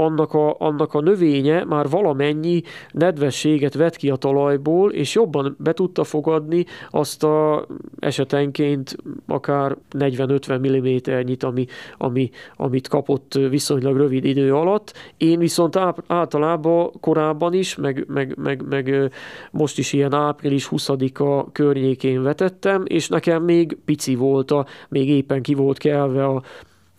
annak 0.00 0.34
a, 0.34 0.56
annak 0.58 0.94
a 0.94 1.00
növénye 1.00 1.64
már 1.64 1.88
valamennyi 1.88 2.62
nedvességet 2.90 3.74
vett 3.74 3.96
ki 3.96 4.10
a 4.10 4.16
talajból, 4.16 4.92
és 4.92 5.14
jobban 5.14 5.56
be 5.58 5.72
tudta 5.72 6.04
fogadni 6.04 6.64
azt 6.90 7.24
a 7.24 7.66
esetenként 7.98 8.96
akár 9.26 9.76
40-50 9.98 10.58
mm-nyit, 10.58 11.42
ami, 11.42 11.66
ami, 11.96 12.30
amit 12.56 12.88
kapott 12.88 13.34
viszonylag 13.48 13.96
rövid 13.96 14.24
idő 14.24 14.54
alatt. 14.54 14.92
Én 15.16 15.38
viszont 15.38 15.78
általában 16.06 16.90
korábban 17.00 17.52
is, 17.52 17.76
meg, 17.76 18.04
meg, 18.08 18.34
meg, 18.36 18.68
meg 18.68 19.12
most 19.50 19.78
is 19.78 19.92
ilyen 19.92 20.14
április 20.14 20.68
20-a 20.70 21.52
környékén 21.52 22.22
vetettem, 22.22 22.82
és 22.86 23.08
nekem 23.08 23.42
még 23.42 23.78
pici 23.84 24.14
volt, 24.14 24.50
a, 24.50 24.66
még 24.88 25.08
éppen 25.08 25.42
ki 25.42 25.54
volt 25.54 25.78
kelve 25.78 26.24
a, 26.24 26.42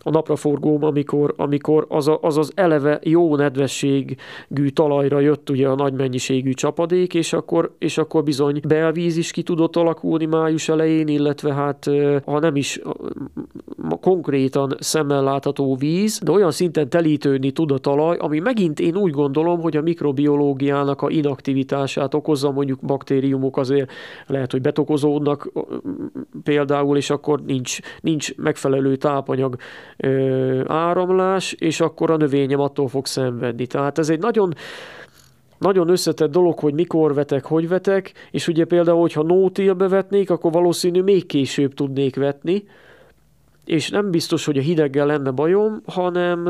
a 0.02 0.10
napraforgóm, 0.10 0.84
amikor, 0.84 1.34
amikor 1.36 1.86
az, 1.88 2.08
a, 2.08 2.18
az 2.22 2.38
az 2.38 2.52
eleve 2.54 3.00
jó 3.02 3.36
nedvességű 3.36 4.68
talajra 4.72 5.20
jött 5.20 5.50
ugye 5.50 5.68
a 5.68 5.74
nagy 5.74 5.92
mennyiségű 5.92 6.52
csapadék, 6.52 7.14
és 7.14 7.32
akkor, 7.32 7.74
és 7.78 7.98
akkor 7.98 8.22
bizony 8.22 8.60
belvíz 8.68 9.16
is 9.16 9.30
ki 9.30 9.42
tudott 9.42 9.76
alakulni 9.76 10.24
május 10.24 10.68
elején, 10.68 11.08
illetve 11.08 11.54
hát 11.54 11.90
ha 12.24 12.38
nem 12.38 12.56
is 12.56 12.80
konkrétan 14.00 14.76
szemmel 14.78 15.22
látható 15.22 15.76
víz, 15.76 16.20
de 16.24 16.30
olyan 16.30 16.50
szinten 16.50 16.88
telítődni 16.88 17.50
tud 17.50 17.70
a 17.70 17.78
talaj, 17.78 18.16
ami 18.16 18.38
megint 18.38 18.80
én 18.80 18.96
úgy 18.96 19.12
gondolom, 19.12 19.60
hogy 19.60 19.76
a 19.76 19.82
mikrobiológiának 19.82 21.02
a 21.02 21.10
inaktivitását 21.10 22.14
okozza, 22.14 22.50
mondjuk 22.50 22.80
baktériumok 22.80 23.56
azért 23.56 23.90
lehet, 24.26 24.52
hogy 24.52 24.60
betokozódnak 24.60 25.52
például, 26.42 26.96
és 26.96 27.10
akkor 27.10 27.42
nincs, 27.42 27.78
nincs 28.00 28.36
megfelelő 28.36 28.96
tápanyag 28.96 29.56
ö, 30.00 30.62
áramlás, 30.66 31.52
és 31.52 31.80
akkor 31.80 32.10
a 32.10 32.16
növényem 32.16 32.60
attól 32.60 32.88
fog 32.88 33.06
szenvedni. 33.06 33.66
Tehát 33.66 33.98
ez 33.98 34.08
egy 34.08 34.20
nagyon 34.20 34.54
nagyon 35.58 35.88
összetett 35.88 36.30
dolog, 36.30 36.58
hogy 36.58 36.74
mikor 36.74 37.14
vetek, 37.14 37.44
hogy 37.44 37.68
vetek, 37.68 38.12
és 38.30 38.48
ugye 38.48 38.64
például, 38.64 39.00
hogyha 39.00 39.22
nótilbe 39.22 39.88
vetnék, 39.88 40.30
akkor 40.30 40.52
valószínű 40.52 41.02
még 41.02 41.26
később 41.26 41.74
tudnék 41.74 42.16
vetni, 42.16 42.64
és 43.64 43.90
nem 43.90 44.10
biztos, 44.10 44.44
hogy 44.44 44.58
a 44.58 44.60
hideggel 44.60 45.06
lenne 45.06 45.30
bajom, 45.30 45.82
hanem, 45.86 46.48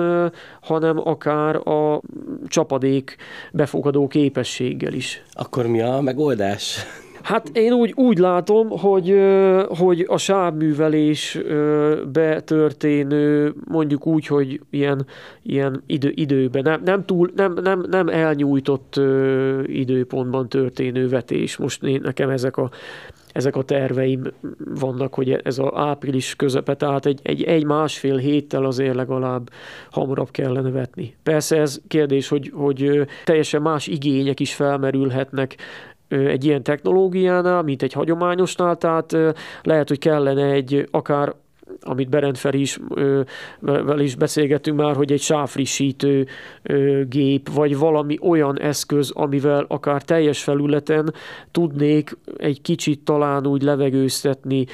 hanem 0.60 1.08
akár 1.08 1.68
a 1.68 2.00
csapadék 2.46 3.16
befogadó 3.52 4.06
képességgel 4.06 4.92
is. 4.92 5.22
Akkor 5.32 5.66
mi 5.66 5.80
a 5.80 6.00
megoldás? 6.00 6.86
Hát 7.22 7.48
én 7.52 7.72
úgy, 7.72 7.92
úgy 7.96 8.18
látom, 8.18 8.68
hogy, 8.68 9.16
hogy 9.68 10.04
a 10.08 10.18
sávművelésbe 10.18 12.40
történő, 12.40 13.54
mondjuk 13.68 14.06
úgy, 14.06 14.26
hogy 14.26 14.60
ilyen, 14.70 15.06
ilyen 15.42 15.82
idő, 15.86 16.12
időben, 16.14 16.62
nem, 16.62 16.80
nem, 16.84 17.04
túl, 17.04 17.30
nem, 17.36 17.54
nem, 17.62 17.84
nem 17.90 18.08
elnyújtott 18.08 19.00
időpontban 19.66 20.48
történő 20.48 21.08
vetés. 21.08 21.56
Most 21.56 21.82
én, 21.82 22.00
nekem 22.02 22.28
ezek 22.28 22.56
a, 22.56 22.70
ezek 23.32 23.56
a 23.56 23.62
terveim 23.62 24.22
vannak, 24.74 25.14
hogy 25.14 25.30
ez 25.30 25.58
az 25.58 25.70
április 25.74 26.36
közepe, 26.36 26.74
tehát 26.74 27.06
egy, 27.06 27.20
egy, 27.22 27.42
egy 27.42 27.64
másfél 27.64 28.16
héttel 28.16 28.64
azért 28.64 28.94
legalább 28.94 29.50
hamarabb 29.90 30.30
kellene 30.30 30.70
vetni. 30.70 31.16
Persze 31.22 31.60
ez 31.60 31.80
kérdés, 31.88 32.28
hogy, 32.28 32.50
hogy 32.54 33.06
teljesen 33.24 33.62
más 33.62 33.86
igények 33.86 34.40
is 34.40 34.54
felmerülhetnek 34.54 35.56
egy 36.10 36.44
ilyen 36.44 36.62
technológiánál, 36.62 37.62
mint 37.62 37.82
egy 37.82 37.92
hagyományosnál, 37.92 38.76
tehát 38.76 39.16
lehet, 39.62 39.88
hogy 39.88 39.98
kellene 39.98 40.44
egy 40.44 40.88
akár 40.90 41.34
amit 41.80 42.08
Berend 42.08 42.36
fel 42.36 42.54
is, 42.54 42.78
vel 43.60 44.00
is 44.00 44.14
beszélgettünk 44.14 44.78
már, 44.78 44.96
hogy 44.96 45.12
egy 45.12 45.20
sávfrissítő 45.20 46.26
gép, 47.08 47.48
vagy 47.52 47.78
valami 47.78 48.18
olyan 48.22 48.60
eszköz, 48.60 49.10
amivel 49.10 49.64
akár 49.68 50.02
teljes 50.02 50.42
felületen 50.42 51.14
tudnék 51.50 52.16
egy 52.36 52.60
kicsit 52.62 53.04
talán 53.04 53.46
úgy 53.46 53.62
levegőztetni 53.62 54.66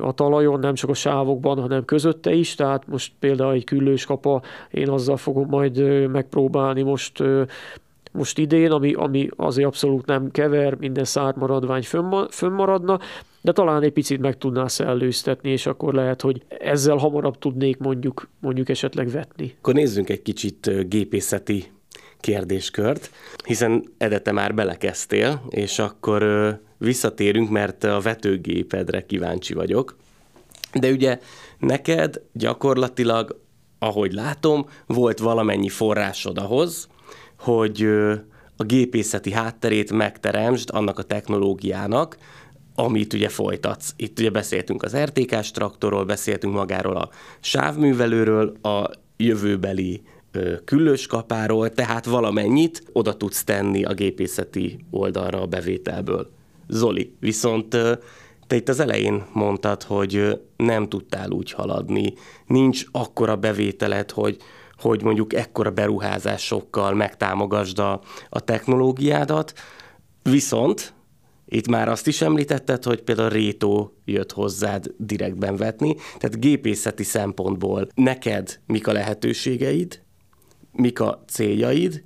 a 0.00 0.12
talajon, 0.12 0.60
nem 0.60 0.74
csak 0.74 0.90
a 0.90 0.94
sávokban, 0.94 1.60
hanem 1.60 1.84
közötte 1.84 2.32
is, 2.32 2.54
tehát 2.54 2.86
most 2.86 3.12
például 3.18 3.52
egy 3.52 3.64
küllős 3.64 4.04
kapa, 4.04 4.42
én 4.70 4.88
azzal 4.88 5.16
fogom 5.16 5.48
majd 5.48 6.08
megpróbálni 6.10 6.82
most 6.82 7.22
most 8.16 8.38
idén, 8.38 8.70
ami, 8.70 8.92
ami 8.92 9.28
azért 9.36 9.66
abszolút 9.66 10.06
nem 10.06 10.30
kever, 10.30 10.74
minden 10.74 11.04
szármaradvány 11.04 11.82
fönnmaradna, 12.30 12.98
de 13.40 13.52
talán 13.52 13.82
egy 13.82 13.92
picit 13.92 14.20
meg 14.20 14.38
tudná 14.38 14.66
szellőztetni, 14.66 15.50
és 15.50 15.66
akkor 15.66 15.94
lehet, 15.94 16.20
hogy 16.20 16.42
ezzel 16.48 16.96
hamarabb 16.96 17.38
tudnék 17.38 17.78
mondjuk, 17.78 18.28
mondjuk 18.40 18.68
esetleg 18.68 19.08
vetni. 19.08 19.54
Akkor 19.58 19.74
nézzünk 19.74 20.08
egy 20.08 20.22
kicsit 20.22 20.88
gépészeti 20.88 21.64
kérdéskört, 22.20 23.10
hiszen 23.44 23.84
Edete 23.98 24.32
már 24.32 24.54
belekezdtél, 24.54 25.42
és 25.48 25.78
akkor 25.78 26.24
visszatérünk, 26.78 27.50
mert 27.50 27.84
a 27.84 28.00
vetőgépedre 28.00 29.06
kíváncsi 29.06 29.54
vagyok. 29.54 29.96
De 30.72 30.90
ugye 30.90 31.18
neked 31.58 32.22
gyakorlatilag, 32.32 33.40
ahogy 33.78 34.12
látom, 34.12 34.66
volt 34.86 35.18
valamennyi 35.18 35.68
forrásod 35.68 36.38
ahhoz, 36.38 36.88
hogy 37.38 37.82
a 38.56 38.64
gépészeti 38.64 39.32
hátterét 39.32 39.92
megteremtsd 39.92 40.68
annak 40.72 40.98
a 40.98 41.02
technológiának, 41.02 42.16
amit 42.74 43.12
ugye 43.12 43.28
folytatsz. 43.28 43.92
Itt 43.96 44.18
ugye 44.18 44.30
beszéltünk 44.30 44.82
az 44.82 44.96
RTK-s 44.96 45.50
traktorról, 45.50 46.04
beszéltünk 46.04 46.54
magáról 46.54 46.96
a 46.96 47.10
sávművelőről, 47.40 48.56
a 48.62 48.90
jövőbeli 49.16 50.02
küllős 50.64 51.06
kapáról, 51.06 51.70
tehát 51.70 52.04
valamennyit 52.04 52.82
oda 52.92 53.16
tudsz 53.16 53.44
tenni 53.44 53.84
a 53.84 53.94
gépészeti 53.94 54.78
oldalra 54.90 55.40
a 55.40 55.46
bevételből. 55.46 56.30
Zoli, 56.68 57.14
viszont 57.20 57.68
te 58.46 58.56
itt 58.56 58.68
az 58.68 58.80
elején 58.80 59.24
mondtad, 59.32 59.82
hogy 59.82 60.40
nem 60.56 60.88
tudtál 60.88 61.30
úgy 61.30 61.52
haladni, 61.52 62.14
nincs 62.46 62.84
akkora 62.90 63.36
bevételed, 63.36 64.10
hogy, 64.10 64.36
hogy 64.78 65.02
mondjuk 65.02 65.32
ekkora 65.34 65.70
beruházásokkal 65.70 66.94
megtámogasd 66.94 67.78
a, 67.78 68.00
a 68.28 68.40
technológiádat, 68.40 69.52
viszont 70.22 70.94
itt 71.48 71.68
már 71.68 71.88
azt 71.88 72.06
is 72.06 72.20
említetted, 72.20 72.84
hogy 72.84 73.02
például 73.02 73.28
Rétó 73.28 73.96
jött 74.04 74.32
hozzád 74.32 74.86
direktben 74.96 75.56
vetni, 75.56 75.94
tehát 75.94 76.40
gépészeti 76.40 77.02
szempontból 77.02 77.88
neked 77.94 78.60
mik 78.66 78.86
a 78.86 78.92
lehetőségeid, 78.92 80.02
mik 80.72 81.00
a 81.00 81.22
céljaid, 81.28 82.04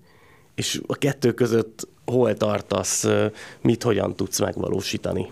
és 0.55 0.81
a 0.87 0.95
kettő 0.95 1.33
között 1.33 1.89
hol 2.05 2.35
tartasz, 2.35 3.07
mit 3.61 3.83
hogyan 3.83 4.17
tudsz 4.17 4.41
megvalósítani? 4.41 5.31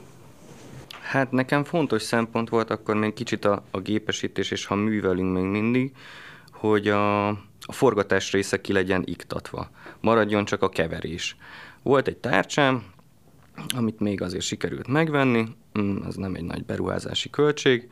Hát 1.03 1.31
nekem 1.31 1.65
fontos 1.65 2.03
szempont 2.03 2.49
volt 2.49 2.71
akkor 2.71 2.95
még 2.95 3.13
kicsit 3.13 3.45
a, 3.45 3.63
a 3.71 3.81
gépesítés, 3.81 4.51
és 4.51 4.67
ha 4.67 4.75
művelünk 4.75 5.35
még 5.35 5.45
mindig, 5.45 5.93
hogy 6.59 6.89
a, 6.89 7.29
a 7.29 7.73
forgatás 7.73 8.33
része 8.33 8.61
ki 8.61 8.73
legyen 8.73 9.03
iktatva. 9.07 9.71
Maradjon 10.01 10.45
csak 10.45 10.63
a 10.63 10.69
keverés. 10.69 11.37
Volt 11.83 12.09
egy 12.09 12.17
tárcsám, 12.17 12.85
amit 13.77 14.01
még 14.01 14.23
azért 14.23 14.45
sikerült 14.45 14.89
megvenni, 14.89 15.47
mm, 15.79 15.97
az 16.07 16.15
nem 16.15 16.35
egy 16.35 16.45
nagy 16.45 16.65
beruházási 16.65 17.31
költség, 17.31 17.91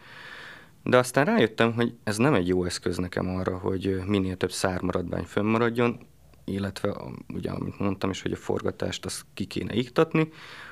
de 0.83 0.99
aztán 0.99 1.25
rájöttem, 1.25 1.73
hogy 1.73 1.95
ez 2.05 2.17
nem 2.17 2.35
egy 2.35 2.49
jó 2.49 2.65
eszköz 2.65 2.97
nekem 2.97 3.29
arra, 3.29 3.59
hogy 3.59 4.01
minél 4.07 4.37
több 4.37 4.53
szármaradvány 4.53 5.25
fönnmaradjon, 5.25 5.99
illetve 6.45 6.97
ugye, 7.35 7.51
amit 7.51 7.79
mondtam 7.79 8.11
is, 8.11 8.23
hogy 8.23 8.33
a 8.33 8.37
forgatást 8.37 9.05
azt 9.05 9.25
ki 9.35 9.45
kéne 9.45 9.75
iktatni, 9.75 10.29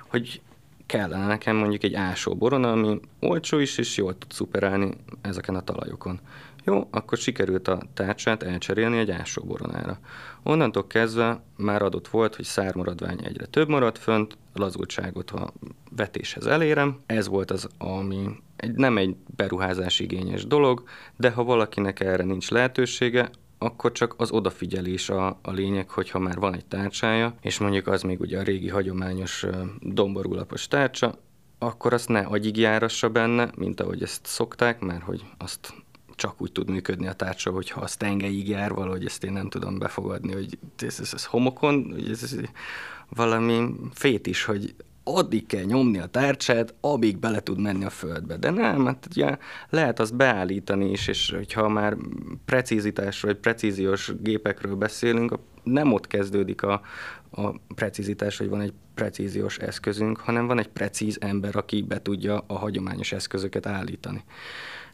hogy 0.09 0.41
kellene 0.87 1.27
nekem 1.27 1.57
mondjuk 1.57 1.83
egy 1.83 1.95
ásó 1.95 2.35
boron, 2.35 2.65
ami 2.65 3.01
olcsó 3.21 3.59
is, 3.59 3.79
és 3.79 3.97
jól 3.97 4.19
tud 4.19 4.33
szuperálni 4.33 4.91
ezeken 5.21 5.55
a 5.55 5.61
talajokon. 5.61 6.21
Jó, 6.67 6.89
akkor 6.91 7.19
sikerült 7.19 7.69
a 7.69 7.83
tárcsát 7.95 8.43
elcserélni 8.43 8.99
egy 8.99 9.11
ásó 9.11 9.43
boronára. 9.43 9.99
Onnantól 10.43 10.87
kezdve 10.87 11.43
már 11.57 11.83
adott 11.83 12.09
volt, 12.09 12.37
hogy 12.37 12.45
szármaradvány 12.45 13.25
egyre 13.25 13.47
több 13.47 13.69
maradt 13.69 13.99
fönt, 13.99 14.37
lazultságot 14.55 15.31
a 15.31 15.53
vetéshez 15.97 16.47
elérem. 16.47 17.01
Ez 17.07 17.29
volt 17.29 17.51
az, 17.51 17.69
ami 17.79 18.29
egy, 18.57 18.75
nem 18.75 18.97
egy 18.97 19.17
beruházás 19.37 20.01
igényes 20.01 20.47
dolog, 20.47 20.83
de 21.17 21.31
ha 21.31 21.45
valakinek 21.45 22.01
erre 22.01 22.25
nincs 22.25 22.51
lehetősége, 22.51 23.31
akkor 23.59 23.93
csak 23.93 24.15
az 24.17 24.31
odafigyelés 24.31 25.11
a, 25.11 25.27
a 25.43 25.51
lényeg, 25.51 25.91
hogyha 25.91 26.19
már 26.19 26.39
van 26.39 26.55
egy 26.55 26.67
tárcsája, 26.67 27.35
és 27.41 27.59
mondjuk 27.59 27.87
az 27.87 28.03
még 28.03 28.21
ugye 28.21 28.39
a 28.39 28.43
régi 28.43 28.69
hagyományos 28.69 29.47
domborulapos 29.81 30.69
tárcsa, 30.69 31.19
akkor 31.59 31.93
azt 31.93 32.09
ne 32.09 32.21
agyig 32.21 32.57
járassa 32.57 33.09
benne, 33.09 33.51
mint 33.57 33.81
ahogy 33.81 34.03
ezt 34.03 34.27
szokták, 34.27 34.81
mert 34.81 35.03
hogy 35.03 35.25
azt 35.39 35.84
csak 36.17 36.41
úgy 36.41 36.53
tud 36.53 36.71
működni 36.71 37.07
a 37.07 37.13
tárcsa, 37.13 37.51
hogyha 37.51 37.81
az 37.81 37.97
tengelyig 37.97 38.49
jár, 38.49 38.73
valahogy 38.73 39.05
ezt 39.05 39.25
én 39.25 39.33
nem 39.33 39.49
tudom 39.49 39.79
befogadni, 39.79 40.33
hogy 40.33 40.59
ez, 40.79 41.01
ez, 41.01 41.11
ez 41.15 41.25
homokon, 41.25 41.91
hogy 41.93 42.11
ez, 42.11 42.23
ez 42.23 42.37
valami 43.09 43.75
fét 43.93 44.27
is, 44.27 44.45
hogy 44.45 44.75
addig 45.05 45.47
kell 45.47 45.63
nyomni 45.63 45.99
a 45.99 46.07
tárcsát, 46.07 46.75
amíg 46.81 47.19
bele 47.19 47.41
tud 47.41 47.61
menni 47.61 47.85
a 47.85 47.91
földbe. 47.91 48.37
De 48.37 48.51
nem, 48.51 48.87
hát 48.87 49.07
ugye 49.11 49.39
lehet 49.71 50.01
azt 50.01 50.17
beállítani 50.17 50.91
is, 50.91 51.09
és 51.09 51.31
hogyha 51.37 51.69
már 51.69 51.97
precízitásról, 52.45 53.33
vagy 53.33 53.41
precíziós 53.41 54.13
gépekről 54.21 54.75
beszélünk, 54.75 55.39
nem 55.63 55.93
ott 55.93 56.07
kezdődik 56.07 56.63
a, 56.63 56.81
a 57.31 57.51
precízitás, 57.75 58.39
hogy 58.39 58.49
van 58.49 58.61
egy 58.61 58.73
precíziós 58.95 59.59
eszközünk, 59.59 60.19
hanem 60.19 60.47
van 60.47 60.59
egy 60.59 60.69
precíz 60.69 61.19
ember, 61.21 61.57
aki 61.57 61.83
be 61.83 62.03
tudja 62.03 62.45
a 62.47 62.59
hagyományos 62.59 63.13
eszközöket 63.13 63.67
állítani. 63.67 64.25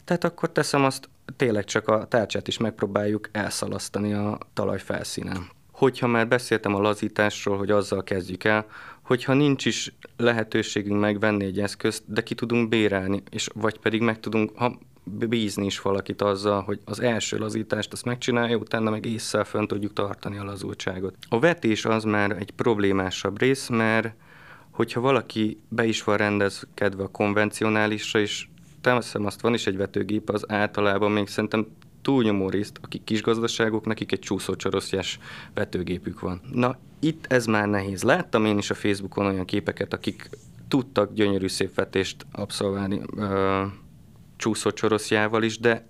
Tehát 0.03 0.23
akkor 0.23 0.51
teszem 0.51 0.83
azt, 0.83 1.09
tényleg 1.35 1.63
csak 1.63 1.87
a 1.87 2.05
tárcsát 2.05 2.47
is 2.47 2.57
megpróbáljuk 2.57 3.29
elszalasztani 3.31 4.13
a 4.13 4.37
talaj 4.53 4.79
felszínen. 4.79 5.49
Hogyha 5.71 6.07
már 6.07 6.27
beszéltem 6.27 6.75
a 6.75 6.81
lazításról, 6.81 7.57
hogy 7.57 7.71
azzal 7.71 8.03
kezdjük 8.03 8.43
el, 8.43 8.65
hogyha 9.01 9.33
nincs 9.33 9.65
is 9.65 9.93
lehetőségünk 10.17 10.99
megvenni 10.99 11.45
egy 11.45 11.59
eszközt, 11.59 12.03
de 12.07 12.23
ki 12.23 12.35
tudunk 12.35 12.69
bérelni, 12.69 13.23
és 13.29 13.49
vagy 13.53 13.79
pedig 13.79 14.01
meg 14.01 14.19
tudunk, 14.19 14.51
ha 14.55 14.77
bízni 15.03 15.65
is 15.65 15.81
valakit 15.81 16.21
azzal, 16.21 16.61
hogy 16.61 16.79
az 16.85 16.99
első 16.99 17.37
lazítást 17.37 17.93
azt 17.93 18.05
megcsinálja, 18.05 18.57
utána 18.57 18.89
meg 18.89 19.05
észre 19.05 19.43
fönn 19.43 19.65
tudjuk 19.65 19.93
tartani 19.93 20.37
a 20.37 20.43
lazultságot. 20.43 21.15
A 21.29 21.39
vetés 21.39 21.85
az 21.85 22.03
már 22.03 22.31
egy 22.31 22.51
problémásabb 22.51 23.39
rész, 23.39 23.67
mert 23.67 24.13
hogyha 24.71 25.01
valaki 25.01 25.59
be 25.69 25.85
is 25.85 26.03
van 26.03 26.17
rendezkedve 26.17 27.03
a 27.03 27.07
konvencionálisra, 27.07 28.19
és 28.19 28.47
teszem 28.81 29.25
azt, 29.25 29.41
van 29.41 29.53
is 29.53 29.67
egy 29.67 29.77
vetőgép, 29.77 30.29
az 30.29 30.51
általában 30.51 31.11
még 31.11 31.27
szerintem 31.27 31.67
túlnyomó 32.01 32.49
részt, 32.49 32.79
akik 32.81 33.03
kisgazdaságok, 33.03 33.85
nekik 33.85 34.11
egy 34.11 34.19
csúszócsoroszjás 34.19 35.19
vetőgépük 35.53 36.19
van. 36.19 36.41
Na, 36.53 36.77
itt 36.99 37.25
ez 37.29 37.45
már 37.45 37.67
nehéz. 37.67 38.03
Láttam 38.03 38.45
én 38.45 38.57
is 38.57 38.69
a 38.69 38.73
Facebookon 38.73 39.25
olyan 39.25 39.45
képeket, 39.45 39.93
akik 39.93 40.29
tudtak 40.67 41.13
gyönyörű 41.13 41.47
szép 41.47 41.75
vetést 41.75 42.25
abszolválni 42.31 43.01
csúszócsoroszjával 44.37 45.43
is, 45.43 45.59
de 45.59 45.87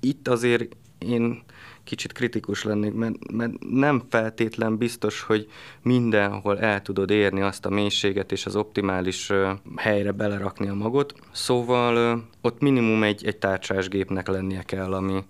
itt 0.00 0.28
azért 0.28 0.76
én 0.98 1.42
kicsit 1.84 2.12
kritikus 2.12 2.64
lennék, 2.64 2.92
mert, 2.92 3.32
mert 3.32 3.52
nem 3.70 4.02
feltétlen 4.08 4.76
biztos, 4.76 5.22
hogy 5.22 5.48
mindenhol 5.82 6.58
el 6.60 6.82
tudod 6.82 7.10
érni 7.10 7.40
azt 7.40 7.66
a 7.66 7.70
mélységet 7.70 8.32
és 8.32 8.46
az 8.46 8.56
optimális 8.56 9.32
helyre 9.76 10.12
belerakni 10.12 10.68
a 10.68 10.74
magot. 10.74 11.14
Szóval 11.32 12.24
ott 12.40 12.60
minimum 12.60 13.02
egy, 13.02 13.26
egy 13.26 13.36
tárcsásgépnek 13.36 14.28
lennie 14.28 14.62
kell, 14.62 14.92
ami, 14.92 15.24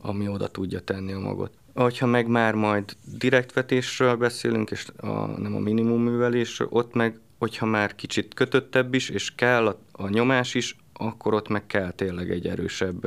ami 0.00 0.28
oda 0.28 0.48
tudja 0.48 0.80
tenni 0.80 1.12
a 1.12 1.18
magot. 1.18 1.52
Ha 1.98 2.06
meg 2.06 2.26
már 2.26 2.54
majd 2.54 2.96
direktvetésről 3.18 4.16
beszélünk, 4.16 4.70
és 4.70 4.86
a, 4.96 5.26
nem 5.26 5.54
a 5.54 5.58
minimum 5.58 6.02
művelésről, 6.02 6.68
ott 6.70 6.94
meg, 6.94 7.18
hogyha 7.38 7.66
már 7.66 7.94
kicsit 7.94 8.34
kötöttebb 8.34 8.94
is, 8.94 9.08
és 9.08 9.34
kell 9.34 9.66
a, 9.66 9.78
a 9.92 10.08
nyomás 10.08 10.54
is, 10.54 10.76
akkor 10.92 11.34
ott 11.34 11.48
meg 11.48 11.66
kell 11.66 11.90
tényleg 11.90 12.30
egy 12.30 12.46
erősebb 12.46 13.06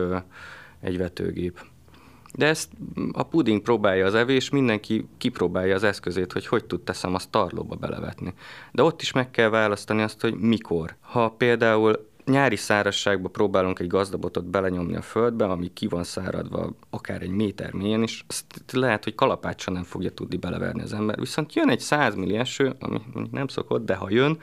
egy 0.80 0.98
vetőgép. 0.98 1.60
De 2.36 2.46
ezt 2.46 2.72
a 3.12 3.24
puding 3.24 3.62
próbálja 3.62 4.06
az 4.06 4.16
evés, 4.16 4.50
mindenki 4.50 5.08
kipróbálja 5.18 5.76
az 5.76 5.84
eszközét, 5.84 6.34
hogy 6.34 6.48
hogy 6.48 6.66
tud 6.66 6.82
teszem 6.82 7.14
azt 7.14 7.30
tarlóba 7.30 7.76
belevetni. 7.76 8.34
De 8.72 8.84
ott 8.84 9.02
is 9.02 9.12
meg 9.12 9.32
kell 9.32 9.50
választani 9.50 10.02
azt, 10.02 10.22
hogy 10.22 10.36
mikor. 10.36 10.96
Ha 11.00 11.30
például 11.30 12.12
nyári 12.26 12.56
szárazságban 12.56 13.32
próbálunk 13.32 13.80
egy 13.80 13.88
gazdabotot 13.88 14.46
belenyomni 14.46 14.96
a 14.96 15.02
földbe, 15.02 15.46
ami 15.46 15.74
ki 15.74 15.88
van 15.88 16.04
száradva 16.04 16.76
akár 16.90 17.22
egy 17.22 17.30
méter 17.30 17.74
mélyen 17.74 18.04
is, 18.04 18.26
azt 18.28 18.46
lehet, 18.72 19.04
hogy 19.04 19.16
kalapácsa 19.16 19.72
nem 19.72 19.84
fogja 19.84 20.12
tudni 20.12 20.38
beleverni 20.38 20.82
az 20.82 20.94
ember. 20.94 21.20
Viszont 21.20 21.54
jön 21.54 21.70
egy 21.70 21.80
100 21.80 22.16
milli 22.16 22.36
eső, 22.36 22.76
ami 22.80 23.02
nem 23.32 23.48
szokott, 23.48 23.86
de 23.86 23.96
ha 23.96 24.10
jön, 24.10 24.40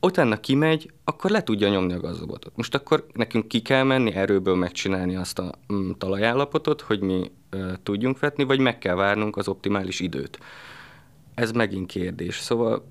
utána 0.00 0.40
kimegy, 0.40 0.90
akkor 1.04 1.30
le 1.30 1.42
tudja 1.42 1.68
nyomni 1.68 1.92
a 1.92 2.00
gazdabotot. 2.00 2.56
Most 2.56 2.74
akkor 2.74 3.06
nekünk 3.12 3.48
ki 3.48 3.62
kell 3.62 3.82
menni, 3.82 4.14
erőből 4.14 4.54
megcsinálni 4.54 5.16
azt 5.16 5.38
a 5.38 5.52
mm, 5.72 5.90
talajállapotot, 5.98 6.80
hogy 6.80 7.00
mi 7.00 7.30
ö, 7.50 7.72
tudjunk 7.82 8.18
vetni, 8.18 8.44
vagy 8.44 8.60
meg 8.60 8.78
kell 8.78 8.94
várnunk 8.94 9.36
az 9.36 9.48
optimális 9.48 10.00
időt. 10.00 10.38
Ez 11.34 11.52
megint 11.52 11.86
kérdés. 11.86 12.38
Szóval, 12.38 12.88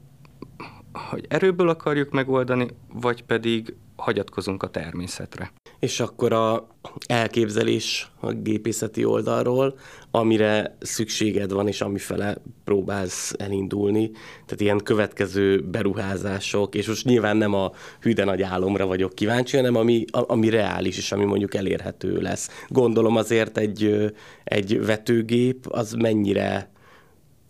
hogy 0.94 1.26
erőből 1.30 1.70
akarjuk 1.70 2.12
megoldani, 2.12 2.68
vagy 2.94 3.24
pedig 3.24 3.76
hagyatkozunk 3.96 4.64
a 4.64 4.70
természetre. 4.70 5.52
És 5.80 6.00
akkor 6.00 6.34
a 6.34 6.68
elképzelés 7.06 8.12
a 8.20 8.32
gépészeti 8.32 9.06
oldalról, 9.06 9.78
amire 10.12 10.78
szükséged 10.80 11.52
van, 11.52 11.68
és 11.68 11.82
amifele 11.82 12.38
próbálsz 12.64 13.34
elindulni, 13.38 14.12
tehát 14.46 14.62
ilyen 14.62 14.78
következő 14.84 15.62
beruházások, 15.62 16.76
és 16.76 16.88
most 16.88 17.06
nyilván 17.06 17.38
nem 17.38 17.54
a 17.54 17.72
hűde 18.02 18.24
nagy 18.24 18.42
álomra 18.42 18.86
vagyok 18.86 19.16
kíváncsi, 19.16 19.56
hanem 19.56 19.76
ami, 19.76 20.06
ami 20.12 20.50
reális, 20.50 20.98
és 20.98 21.12
ami 21.12 21.26
mondjuk 21.26 21.56
elérhető 21.56 22.22
lesz. 22.22 22.50
Gondolom 22.68 23.16
azért 23.16 23.58
egy, 23.58 24.14
egy 24.44 24.86
vetőgép 24.86 25.66
az 25.68 25.94
mennyire 25.94 26.76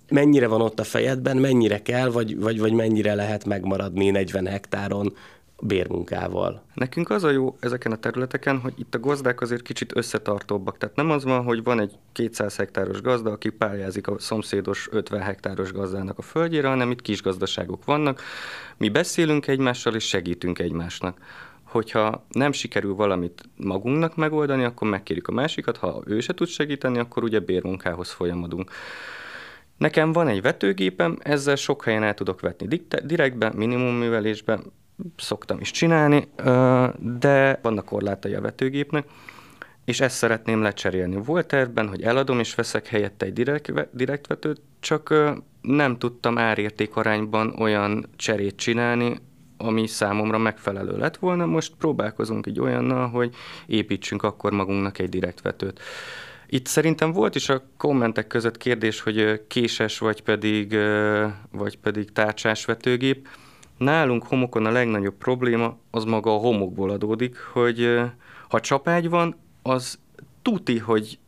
mennyire 0.09 0.47
van 0.47 0.61
ott 0.61 0.79
a 0.79 0.83
fejedben, 0.83 1.37
mennyire 1.37 1.81
kell, 1.81 2.09
vagy, 2.09 2.39
vagy, 2.39 2.59
vagy 2.59 2.71
mennyire 2.71 3.15
lehet 3.15 3.45
megmaradni 3.45 4.09
40 4.09 4.47
hektáron 4.47 5.13
bérmunkával? 5.61 6.63
Nekünk 6.73 7.09
az 7.09 7.23
a 7.23 7.29
jó 7.29 7.57
ezeken 7.59 7.91
a 7.91 7.97
területeken, 7.97 8.59
hogy 8.59 8.73
itt 8.75 8.95
a 8.95 8.99
gazdák 8.99 9.41
azért 9.41 9.61
kicsit 9.61 9.95
összetartóbbak. 9.95 10.77
Tehát 10.77 10.95
nem 10.95 11.11
az 11.11 11.23
van, 11.23 11.43
hogy 11.43 11.63
van 11.63 11.79
egy 11.79 11.97
200 12.11 12.55
hektáros 12.55 13.01
gazda, 13.01 13.31
aki 13.31 13.49
pályázik 13.49 14.07
a 14.07 14.19
szomszédos 14.19 14.87
50 14.91 15.21
hektáros 15.21 15.71
gazdának 15.71 16.17
a 16.17 16.21
földjére, 16.21 16.67
hanem 16.67 16.91
itt 16.91 17.01
kis 17.01 17.21
gazdaságok 17.21 17.85
vannak. 17.85 18.21
Mi 18.77 18.89
beszélünk 18.89 19.47
egymással 19.47 19.95
és 19.95 20.07
segítünk 20.07 20.59
egymásnak 20.59 21.19
hogyha 21.67 22.25
nem 22.29 22.51
sikerül 22.51 22.95
valamit 22.95 23.43
magunknak 23.55 24.15
megoldani, 24.15 24.63
akkor 24.63 24.89
megkérjük 24.89 25.27
a 25.27 25.31
másikat, 25.31 25.77
ha 25.77 26.01
ő 26.05 26.19
se 26.19 26.33
tud 26.33 26.47
segíteni, 26.47 26.99
akkor 26.99 27.23
ugye 27.23 27.39
bérmunkához 27.39 28.11
folyamodunk. 28.11 28.71
Nekem 29.77 30.11
van 30.11 30.27
egy 30.27 30.41
vetőgépem, 30.41 31.17
ezzel 31.19 31.55
sok 31.55 31.83
helyen 31.83 32.03
el 32.03 32.13
tudok 32.13 32.41
vetni 32.41 32.81
direktbe, 33.03 33.51
minimum 33.55 33.95
művelésbe, 33.95 34.59
szoktam 35.17 35.59
is 35.59 35.71
csinálni, 35.71 36.27
de 36.99 37.59
vannak 37.61 37.85
korlátai 37.85 38.33
a 38.33 38.41
vetőgépnek, 38.41 39.07
és 39.85 39.99
ezt 39.99 40.15
szeretném 40.15 40.61
lecserélni. 40.61 41.15
Volt 41.15 41.47
tervben, 41.47 41.87
hogy 41.87 42.01
eladom 42.01 42.39
és 42.39 42.55
veszek 42.55 42.87
helyette 42.87 43.25
egy 43.25 43.33
direkt, 43.33 43.95
direktvetőt, 43.95 44.61
csak 44.79 45.13
nem 45.61 45.97
tudtam 45.97 46.37
árérték 46.37 46.95
arányban 46.95 47.55
olyan 47.59 48.09
cserét 48.15 48.55
csinálni, 48.55 49.19
ami 49.57 49.87
számomra 49.87 50.37
megfelelő 50.37 50.97
lett 50.97 51.17
volna. 51.17 51.45
Most 51.45 51.73
próbálkozunk 51.77 52.45
egy 52.45 52.59
olyannal, 52.59 53.09
hogy 53.09 53.35
építsünk 53.65 54.23
akkor 54.23 54.51
magunknak 54.51 54.99
egy 54.99 55.09
direktvetőt. 55.09 55.79
Itt 56.47 56.65
szerintem 56.65 57.11
volt 57.11 57.35
is 57.35 57.49
a 57.49 57.63
kommentek 57.77 58.27
között 58.27 58.57
kérdés, 58.57 59.01
hogy 59.01 59.41
késes 59.47 59.97
vagy 59.97 60.21
pedig, 60.21 60.77
vagy 61.51 61.77
pedig 61.77 62.11
tárcsás 62.11 62.65
vetőgép. 62.65 63.27
Nálunk 63.77 64.23
homokon 64.23 64.65
a 64.65 64.71
legnagyobb 64.71 65.15
probléma 65.17 65.77
az 65.91 66.03
maga 66.03 66.33
a 66.33 66.39
homokból 66.39 66.89
adódik, 66.89 67.37
hogy 67.37 67.99
ha 68.49 68.59
csapágy 68.59 69.09
van, 69.09 69.35
az 69.61 69.99
tuti, 70.41 70.77
hogy 70.77 71.19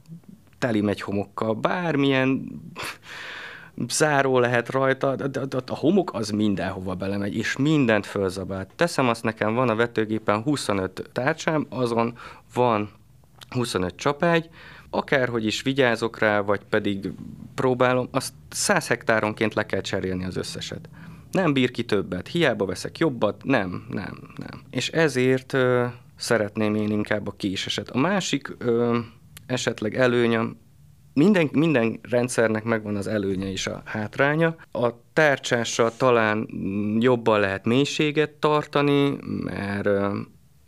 teli 0.58 0.82
megy 0.82 1.02
homokkal. 1.02 1.54
Bármilyen 1.54 2.48
záró 3.88 4.40
lehet 4.40 4.70
rajta, 4.70 5.16
de, 5.16 5.46
de, 5.46 5.58
a 5.68 5.76
homok 5.76 6.14
az 6.14 6.30
mindenhova 6.30 6.96
belemegy, 6.96 7.36
és 7.36 7.58
mindent 7.58 8.06
fölzabált. 8.06 8.70
Teszem 8.76 9.08
azt 9.08 9.24
nekem, 9.24 9.54
van 9.54 9.70
a 9.70 9.76
vetőgépen 9.76 10.42
25 10.42 11.10
tárcsám, 11.14 11.66
azon 11.70 12.18
van 12.54 12.90
25 13.50 13.96
csapágy, 13.96 14.50
akárhogy 14.90 15.46
is 15.46 15.62
vigyázok 15.62 16.20
rá, 16.20 16.40
vagy 16.40 16.62
pedig 16.70 17.12
próbálom, 17.56 18.08
azt 18.12 18.34
100 18.50 18.88
hektáronként 18.88 19.54
le 19.54 19.66
kell 19.66 19.82
cserélni 19.82 20.26
az 20.26 20.36
összeset. 20.36 20.90
Nem 21.32 21.54
bír 21.54 21.72
ki 21.72 21.84
többet, 21.84 22.28
hiába 22.28 22.66
veszek 22.66 22.98
jobbat, 22.98 23.44
nem, 23.44 23.86
nem, 23.90 24.18
nem. 24.36 24.62
És 24.70 24.90
ezért 24.90 25.54
ö, 25.54 25.86
szeretném 26.16 26.76
én 26.76 26.92
inkább 26.92 27.28
a 27.28 27.32
késeset. 27.32 27.90
A 27.90 27.98
másik 27.98 28.56
ö, 28.58 28.98
esetleg 29.46 29.96
előnyöm, 29.96 30.58
minden, 31.14 31.50
minden 31.52 32.00
rendszernek 32.02 32.64
megvan 32.64 32.96
az 32.96 33.08
előnye 33.08 33.52
és 33.52 33.68
a 33.68 33.82
hátránya. 33.86 34.56
A 34.72 34.90
tárcsással 35.14 35.92
talán 35.98 36.50
jobban 37.00 37.40
lehet 37.40 37.66
mélységet 37.66 38.32
tartani, 38.32 39.18
mert 39.44 39.90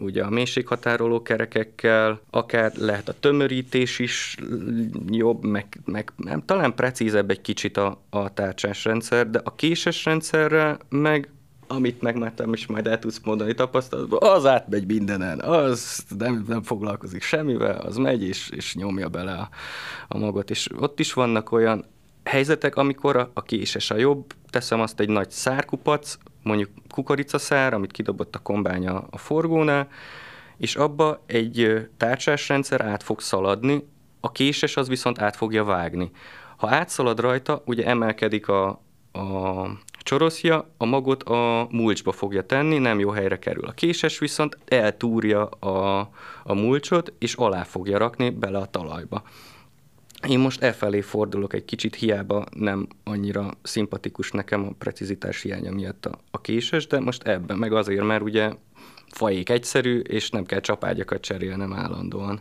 ugye 0.01 0.23
a 0.23 0.29
mélységhatároló 0.29 1.21
kerekekkel, 1.21 2.21
akár 2.29 2.71
lehet 2.75 3.09
a 3.09 3.19
tömörítés 3.19 3.99
is 3.99 4.37
jobb, 5.09 5.43
meg, 5.43 5.79
meg 5.85 6.11
nem, 6.15 6.45
talán 6.45 6.75
precízebb 6.75 7.29
egy 7.29 7.41
kicsit 7.41 7.77
a, 7.77 8.01
a 8.09 8.33
tárcsás 8.33 8.85
rendszer, 8.85 9.29
de 9.29 9.41
a 9.43 9.55
késes 9.55 10.05
rendszerre 10.05 10.77
meg 10.89 11.29
amit 11.67 12.01
megmártam, 12.01 12.53
és 12.53 12.65
majd 12.67 12.87
el 12.87 12.99
tudsz 12.99 13.19
mondani 13.23 13.53
tapasztalatban, 13.53 14.19
az 14.21 14.45
átmegy 14.45 14.85
mindenen, 14.85 15.39
az 15.39 16.05
nem, 16.17 16.45
nem 16.47 16.61
foglalkozik 16.61 17.21
semmivel, 17.21 17.77
az 17.77 17.97
megy 17.97 18.23
és, 18.23 18.49
és 18.49 18.75
nyomja 18.75 19.09
bele 19.09 19.31
a, 19.31 19.49
a 20.07 20.17
magot. 20.17 20.49
És 20.49 20.69
ott 20.79 20.99
is 20.99 21.13
vannak 21.13 21.51
olyan 21.51 21.85
helyzetek, 22.23 22.75
amikor 22.75 23.15
a, 23.15 23.31
a 23.33 23.41
késes 23.41 23.91
a 23.91 23.97
jobb, 23.97 24.33
teszem 24.49 24.81
azt 24.81 24.99
egy 24.99 25.09
nagy 25.09 25.29
szárkupac, 25.29 26.17
mondjuk 26.43 26.69
kukoricaszár, 26.89 27.73
amit 27.73 27.91
kidobott 27.91 28.35
a 28.35 28.39
kombánya 28.39 29.07
a 29.09 29.17
forgónál, 29.17 29.87
és 30.57 30.75
abba 30.75 31.23
egy 31.25 31.87
tárcsás 31.97 32.47
rendszer 32.47 32.81
át 32.81 33.03
fog 33.03 33.21
szaladni, 33.21 33.87
a 34.19 34.31
késes 34.31 34.77
az 34.77 34.87
viszont 34.87 35.21
át 35.21 35.35
fogja 35.35 35.63
vágni. 35.63 36.11
Ha 36.57 36.69
átszalad 36.69 37.19
rajta, 37.19 37.61
ugye 37.65 37.85
emelkedik 37.85 38.47
a, 38.47 38.67
a 39.11 39.65
csoroszja, 40.03 40.69
a 40.77 40.85
magot 40.85 41.23
a 41.23 41.67
mulcsba 41.71 42.11
fogja 42.11 42.45
tenni, 42.45 42.77
nem 42.77 42.99
jó 42.99 43.09
helyre 43.09 43.39
kerül. 43.39 43.65
A 43.65 43.71
késes 43.71 44.19
viszont 44.19 44.57
eltúrja 44.65 45.45
a, 45.45 45.99
a 46.43 46.53
mulcsot, 46.53 47.13
és 47.19 47.33
alá 47.33 47.63
fogja 47.63 47.97
rakni 47.97 48.29
bele 48.29 48.57
a 48.57 48.65
talajba. 48.65 49.23
Én 50.27 50.39
most 50.39 50.61
e 50.61 50.71
felé 50.71 51.01
fordulok 51.01 51.53
egy 51.53 51.65
kicsit, 51.65 51.95
hiába 51.95 52.45
nem 52.55 52.87
annyira 53.03 53.51
szimpatikus 53.61 54.31
nekem 54.31 54.65
a 54.65 54.73
precizitás 54.77 55.41
hiánya 55.41 55.71
miatt 55.71 56.05
a, 56.05 56.19
a 56.31 56.41
késes, 56.41 56.87
de 56.87 56.99
most 56.99 57.23
ebben 57.23 57.57
meg 57.57 57.73
azért, 57.73 58.03
mert 58.03 58.21
ugye 58.21 58.51
fajék 59.07 59.49
egyszerű, 59.49 59.99
és 59.99 60.29
nem 60.29 60.45
kell 60.45 60.59
csapágyakat 60.59 61.21
cserélnem 61.21 61.73
állandóan. 61.73 62.39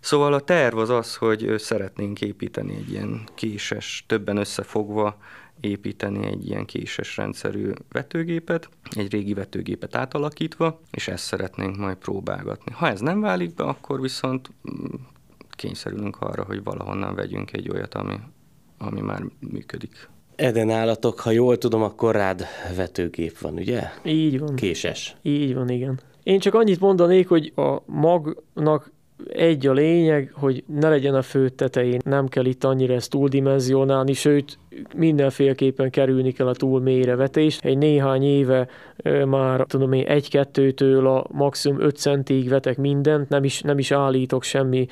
Szóval 0.00 0.32
a 0.32 0.40
terv 0.40 0.78
az 0.78 0.90
az, 0.90 1.16
hogy 1.16 1.54
szeretnénk 1.58 2.20
építeni 2.20 2.74
egy 2.74 2.90
ilyen 2.90 3.28
késes, 3.34 4.04
többen 4.06 4.36
összefogva 4.36 5.18
építeni 5.60 6.26
egy 6.26 6.46
ilyen 6.46 6.64
késes 6.64 7.16
rendszerű 7.16 7.70
vetőgépet, 7.92 8.68
egy 8.90 9.10
régi 9.10 9.34
vetőgépet 9.34 9.94
átalakítva, 9.94 10.80
és 10.90 11.08
ezt 11.08 11.24
szeretnénk 11.24 11.76
majd 11.76 11.96
próbálgatni. 11.96 12.72
Ha 12.72 12.88
ez 12.88 13.00
nem 13.00 13.20
válik 13.20 13.54
be, 13.54 13.64
akkor 13.64 14.00
viszont 14.00 14.50
mm, 14.70 14.94
kényszerülünk 15.56 16.16
arra, 16.20 16.44
hogy 16.44 16.62
valahonnan 16.62 17.14
vegyünk 17.14 17.52
egy 17.52 17.70
olyat, 17.70 17.94
ami, 17.94 18.14
ami 18.78 19.00
már 19.00 19.22
működik. 19.52 20.08
Eden 20.36 20.70
állatok, 20.70 21.20
ha 21.20 21.30
jól 21.30 21.58
tudom, 21.58 21.82
akkor 21.82 22.14
rád 22.14 22.44
vetőgép 22.76 23.38
van, 23.38 23.54
ugye? 23.54 23.82
Így 24.04 24.38
van. 24.38 24.54
Késes. 24.54 25.16
Így 25.22 25.54
van, 25.54 25.68
igen. 25.68 26.00
Én 26.22 26.38
csak 26.38 26.54
annyit 26.54 26.80
mondanék, 26.80 27.28
hogy 27.28 27.52
a 27.56 27.82
magnak 27.86 28.92
egy 29.28 29.66
a 29.66 29.72
lényeg, 29.72 30.32
hogy 30.34 30.64
ne 30.66 30.88
legyen 30.88 31.14
a 31.14 31.22
fő 31.22 31.48
tetején, 31.48 32.00
nem 32.04 32.28
kell 32.28 32.44
itt 32.44 32.64
annyira 32.64 32.94
ezt 32.94 33.10
túldimenzionálni, 33.10 34.12
sőt, 34.12 34.58
mindenféleképpen 34.96 35.90
kerülni 35.90 36.32
kell 36.32 36.46
a 36.46 36.54
túl 36.54 36.80
mélyrevetést. 36.80 37.64
Egy 37.64 37.78
néhány 37.78 38.22
éve 38.22 38.68
már 39.24 39.60
tudom 39.60 39.92
én 39.92 40.06
egy-kettőtől 40.06 41.06
a 41.06 41.26
maximum 41.32 41.80
5 41.80 41.96
centig 41.96 42.48
vetek 42.48 42.76
mindent, 42.76 43.28
nem 43.28 43.44
is, 43.44 43.60
nem 43.60 43.78
is 43.78 43.90
állítok 43.90 44.42
semmi, 44.42 44.86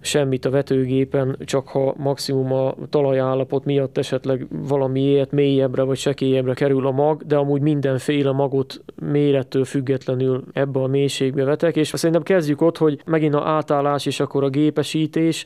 semmit 0.00 0.44
a 0.44 0.50
vetőgépen, 0.50 1.36
csak 1.44 1.68
ha 1.68 1.94
maximum 1.96 2.52
a 2.52 2.74
talajállapot 2.90 3.64
miatt 3.64 3.98
esetleg 3.98 4.46
valamiért 4.50 5.32
mélyebbre 5.32 5.82
vagy 5.82 5.96
sekélyebbre 5.96 6.54
kerül 6.54 6.86
a 6.86 6.90
mag, 6.90 7.22
de 7.26 7.36
amúgy 7.36 7.60
mindenféle 7.60 8.32
magot 8.32 8.82
mérettől 9.02 9.64
függetlenül 9.64 10.44
ebbe 10.52 10.80
a 10.80 10.86
mélységbe 10.86 11.44
vetek, 11.44 11.76
és 11.76 11.88
szerintem 11.88 12.22
kezdjük 12.22 12.60
ott, 12.60 12.78
hogy 12.78 13.00
megint 13.04 13.34
a 13.34 13.46
átállás 13.46 14.06
és 14.06 14.20
akkor 14.20 14.44
a 14.44 14.48
gépesítés, 14.48 15.44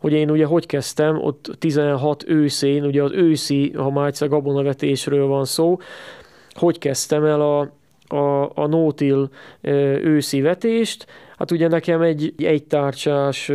hogy 0.00 0.12
én 0.12 0.30
ugye 0.30 0.44
hogy 0.44 0.66
kezdtem, 0.66 1.22
ott 1.22 1.50
16 1.58 2.24
őszén, 2.28 2.84
ugye 2.84 3.02
az 3.02 3.12
őszi, 3.12 3.72
ha 3.76 3.90
már 3.90 4.06
egyszer 4.06 4.28
gabonavetésről 4.28 5.26
van 5.26 5.44
szó, 5.44 5.78
hogy 6.52 6.78
kezdtem 6.78 7.24
el 7.24 7.40
a, 7.40 7.60
a, 8.16 8.50
a 8.54 8.66
nótil 8.66 9.30
őszi 10.02 10.40
vetést, 10.40 11.06
Hát 11.40 11.50
ugye 11.50 11.68
nekem 11.68 12.00
egy 12.00 12.34
egytárcsás, 12.36 13.52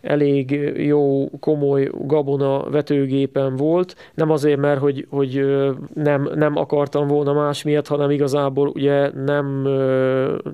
elég 0.00 0.50
jó, 0.76 1.30
komoly 1.40 1.90
gabona 2.06 2.70
vetőgépen 2.70 3.56
volt, 3.56 3.96
nem 4.14 4.30
azért, 4.30 4.60
mert 4.60 4.80
hogy, 4.80 5.06
hogy 5.10 5.44
nem, 5.94 6.30
nem 6.34 6.56
akartam 6.56 7.06
volna 7.06 7.32
más 7.32 7.62
miatt, 7.62 7.86
hanem 7.86 8.10
igazából 8.10 8.68
ugye 8.68 9.10
nem, 9.24 9.62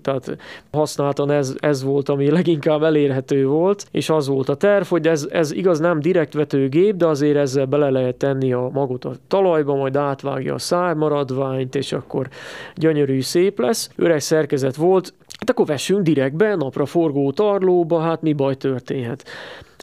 tehát 0.03 0.37
használtan 0.73 1.31
ez, 1.31 1.55
ez 1.59 1.83
volt, 1.83 2.09
ami 2.09 2.31
leginkább 2.31 2.83
elérhető 2.83 3.47
volt, 3.47 3.87
és 3.91 4.11
az 4.11 4.29
volt 4.29 4.49
a 4.49 4.55
terv, 4.55 4.87
hogy 4.87 5.07
ez, 5.07 5.29
ez 5.31 5.53
igaz 5.53 5.79
nem 5.79 6.01
direkt 6.01 6.35
vetőgép, 6.35 6.97
de 6.97 7.07
azért 7.07 7.37
ezzel 7.37 7.67
bele 7.67 7.91
lehet 7.91 8.17
tenni 8.17 8.53
a 8.53 8.71
magot 8.73 9.05
a 9.05 9.13
talajba, 9.29 9.75
majd 9.75 9.97
átvágja 9.97 10.55
a 10.55 10.59
szármaradványt, 10.59 11.75
és 11.75 11.93
akkor 11.93 12.29
gyönyörű 12.75 13.21
szép 13.21 13.59
lesz. 13.59 13.91
Öreg 13.97 14.21
szerkezet 14.21 14.77
volt, 14.77 15.15
Hát 15.39 15.51
akkor 15.51 15.67
vessünk 15.67 16.03
direktbe, 16.03 16.55
napra 16.55 16.87
forgó 16.87 17.33
tarlóba, 17.33 18.01
hát 18.01 18.23
mi 18.23 18.33
baj 18.33 18.55
történhet. 18.55 19.25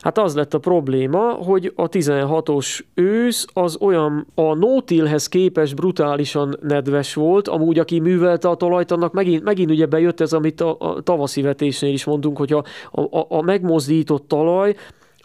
Hát 0.01 0.17
az 0.17 0.35
lett 0.35 0.53
a 0.53 0.59
probléma, 0.59 1.31
hogy 1.31 1.71
a 1.75 1.89
16-os 1.89 2.79
ősz 2.93 3.45
az 3.53 3.77
olyan 3.81 4.27
a 4.35 4.53
Nótilhez 4.53 5.27
képes 5.27 5.73
brutálisan 5.73 6.57
nedves 6.61 7.13
volt, 7.13 7.47
amúgy 7.47 7.79
aki 7.79 7.99
művelte 7.99 8.49
a 8.49 8.55
talajt, 8.55 8.91
annak 8.91 9.13
megint, 9.13 9.43
megint 9.43 9.71
ugye 9.71 9.85
bejött 9.85 10.19
ez, 10.19 10.33
amit 10.33 10.61
a, 10.61 10.75
a 10.79 11.01
tavaszi 11.01 11.41
vetésnél 11.41 11.93
is 11.93 12.03
mondunk, 12.03 12.37
hogy 12.37 12.53
a, 12.53 12.63
a, 12.91 13.25
a 13.29 13.41
megmozdított 13.41 14.27
talaj, 14.27 14.75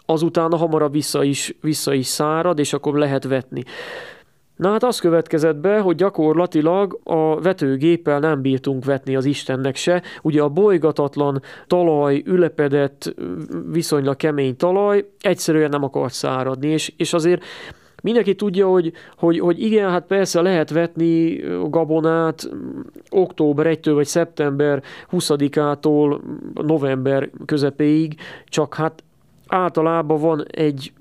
azután 0.05 0.51
hamarabb 0.57 0.91
vissza 0.91 1.23
is, 1.23 1.55
vissza 1.61 1.93
is 1.93 2.05
szárad, 2.05 2.59
és 2.59 2.73
akkor 2.73 2.97
lehet 2.97 3.23
vetni. 3.23 3.63
Na 4.59 4.69
hát 4.71 4.83
az 4.83 4.99
következett 4.99 5.55
be, 5.55 5.79
hogy 5.79 5.95
gyakorlatilag 5.95 6.99
a 7.03 7.41
vetőgéppel 7.41 8.19
nem 8.19 8.41
bírtunk 8.41 8.85
vetni 8.85 9.15
az 9.15 9.25
Istennek 9.25 9.75
se. 9.75 10.01
Ugye 10.21 10.41
a 10.41 10.49
bolygatatlan 10.49 11.41
talaj, 11.67 12.23
ülepedett, 12.25 13.15
viszonylag 13.71 14.15
kemény 14.15 14.55
talaj 14.55 15.09
egyszerűen 15.19 15.69
nem 15.69 15.83
akart 15.83 16.13
száradni, 16.13 16.67
és, 16.67 16.93
és 16.97 17.13
azért 17.13 17.43
Mindenki 18.03 18.35
tudja, 18.35 18.67
hogy, 18.67 18.93
hogy, 19.17 19.39
hogy 19.39 19.61
igen, 19.61 19.89
hát 19.89 20.05
persze 20.05 20.41
lehet 20.41 20.69
vetni 20.69 21.41
gabonát 21.69 22.49
október 23.09 23.65
1 23.65 23.89
vagy 23.89 24.05
szeptember 24.05 24.83
20-ától 25.11 26.19
november 26.53 27.29
közepéig, 27.45 28.15
csak 28.45 28.75
hát 28.75 29.03
általában 29.47 30.19
van 30.19 30.45
egy 30.51 30.91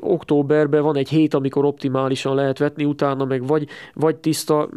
októberben 0.00 0.82
van 0.82 0.96
egy 0.96 1.08
hét, 1.08 1.34
amikor 1.34 1.64
optimálisan 1.64 2.34
lehet 2.34 2.58
vetni, 2.58 2.84
utána 2.84 3.24
meg 3.24 3.46
vagy, 3.46 3.68
vagy 3.94 4.16
tiszta 4.16 4.68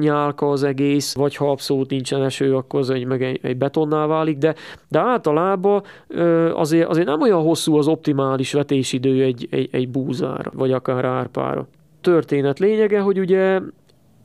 nyálka 0.00 0.50
az 0.50 0.62
egész, 0.62 1.14
vagy 1.14 1.36
ha 1.36 1.50
abszolút 1.50 1.90
nincsen 1.90 2.22
eső, 2.22 2.56
akkor 2.56 2.80
az 2.80 2.90
egy, 2.90 3.04
meg 3.04 3.22
egy, 3.22 3.38
egy 3.42 3.56
betonná 3.56 4.06
válik, 4.06 4.38
de, 4.38 4.54
de 4.88 4.98
általában 4.98 5.82
azért, 6.52 6.88
azért 6.88 7.06
nem 7.06 7.20
olyan 7.20 7.42
hosszú 7.42 7.76
az 7.76 7.88
optimális 7.88 8.52
vetésidő 8.52 9.22
egy, 9.22 9.48
egy, 9.50 9.68
egy 9.72 9.88
búzára, 9.88 10.50
vagy 10.54 10.72
akár 10.72 11.04
árpára. 11.04 11.68
Történet 12.00 12.58
lényege, 12.58 13.00
hogy 13.00 13.18
ugye 13.18 13.60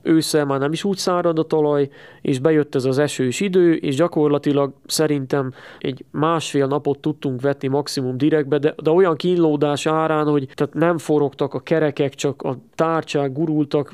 ősszel 0.03 0.45
már 0.45 0.59
nem 0.59 0.71
is 0.71 0.83
úgy 0.83 0.97
szárad 0.97 1.39
a 1.39 1.43
talaj, 1.43 1.89
és 2.21 2.39
bejött 2.39 2.75
ez 2.75 2.85
az 2.85 2.97
esős 2.97 3.39
idő, 3.39 3.73
és 3.73 3.95
gyakorlatilag 3.95 4.73
szerintem 4.85 5.53
egy 5.79 6.05
másfél 6.11 6.67
napot 6.67 6.99
tudtunk 6.99 7.41
vetni 7.41 7.67
maximum 7.67 8.17
direktbe, 8.17 8.57
de, 8.57 8.75
de 8.83 8.89
olyan 8.89 9.15
kínlódás 9.15 9.85
árán, 9.85 10.27
hogy 10.27 10.47
tehát 10.53 10.73
nem 10.73 10.97
forogtak 10.97 11.53
a 11.53 11.59
kerekek, 11.59 12.15
csak 12.15 12.41
a 12.41 12.57
tárcsák 12.75 13.33
gurultak, 13.33 13.93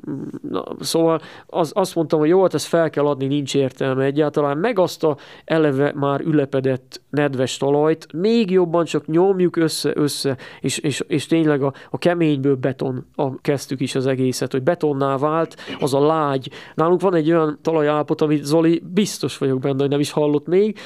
na, 0.50 0.64
szóval 0.80 1.22
az, 1.46 1.72
azt 1.76 1.96
mondtam, 1.96 2.20
hogy 2.20 2.30
jó, 2.30 2.42
hát 2.42 2.54
ezt 2.54 2.68
fel 2.68 2.90
kell 2.90 3.06
adni, 3.06 3.26
nincs 3.26 3.56
értelme 3.56 4.04
egyáltalán, 4.04 4.58
meg 4.58 4.80
azt 4.80 5.04
a 5.04 5.18
eleve 5.46 5.92
már 5.96 6.22
ülepedett 6.22 7.02
nedves 7.10 7.58
talajt, 7.58 8.08
még 8.14 8.52
jobban 8.52 8.86
csak 8.86 9.06
nyomjuk 9.06 9.56
össze-össze, 9.56 10.38
és, 10.62 10.78
és, 10.78 11.04
és 11.08 11.26
tényleg 11.26 11.64
a, 11.64 11.74
a 11.90 11.98
keményből 11.98 12.56
beton 12.56 13.06
a, 13.16 13.42
kezdtük 13.42 13.80
is 13.80 13.96
az 13.96 14.08
egészet, 14.08 14.52
hogy 14.52 14.64
betonná 14.64 15.18
vált, 15.18 15.56
az 15.80 15.94
a 15.98 16.06
lágy. 16.06 16.50
Nálunk 16.76 17.02
van 17.02 17.16
egy 17.16 17.32
olyan 17.32 17.60
talajállapot, 17.62 18.22
amit 18.22 18.44
Zoli 18.44 18.84
biztos 18.94 19.38
vagyok 19.38 19.60
benne, 19.60 19.80
hogy 19.80 19.90
nem 19.90 20.00
is 20.00 20.12
hallott 20.12 20.48
még, 20.48 20.80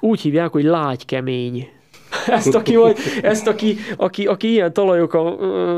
úgy 0.00 0.20
hívják, 0.20 0.50
hogy 0.50 0.64
lágy 0.64 1.04
kemény. 1.04 1.79
Ezt, 2.26 2.54
aki, 2.54 2.76
vagy, 2.76 2.96
ezt 3.22 3.46
aki, 3.46 3.76
aki, 3.96 4.26
aki 4.26 4.50
ilyen 4.50 4.72
talajok 4.72 5.12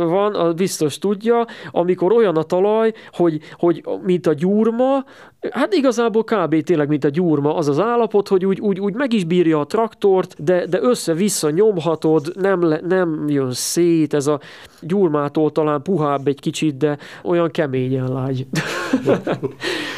van, 0.08 0.34
az 0.34 0.54
biztos 0.54 0.98
tudja, 0.98 1.46
amikor 1.70 2.12
olyan 2.12 2.36
a 2.36 2.42
talaj, 2.42 2.92
hogy, 3.12 3.38
hogy 3.58 3.84
mint 4.02 4.26
a 4.26 4.34
gyurma, 4.34 5.04
hát 5.50 5.74
igazából 5.74 6.24
kb. 6.24 6.62
tényleg, 6.62 6.88
mint 6.88 7.04
a 7.04 7.08
gyurma, 7.08 7.56
az 7.56 7.68
az 7.68 7.80
állapot, 7.80 8.28
hogy 8.28 8.46
úgy, 8.46 8.60
úgy, 8.60 8.80
úgy 8.80 8.94
meg 8.94 9.12
is 9.12 9.24
bírja 9.24 9.60
a 9.60 9.66
traktort, 9.66 10.44
de, 10.44 10.66
de 10.66 10.78
össze-vissza 10.80 11.50
nyomhatod, 11.50 12.32
nem, 12.40 12.62
le, 12.62 12.80
nem 12.88 13.24
jön 13.28 13.52
szét, 13.52 14.14
ez 14.14 14.26
a 14.26 14.40
gyurmától 14.80 15.52
talán 15.52 15.82
puhább 15.82 16.26
egy 16.26 16.40
kicsit, 16.40 16.76
de 16.76 16.98
olyan 17.22 17.50
keményen 17.50 18.12
lágy. 18.12 18.46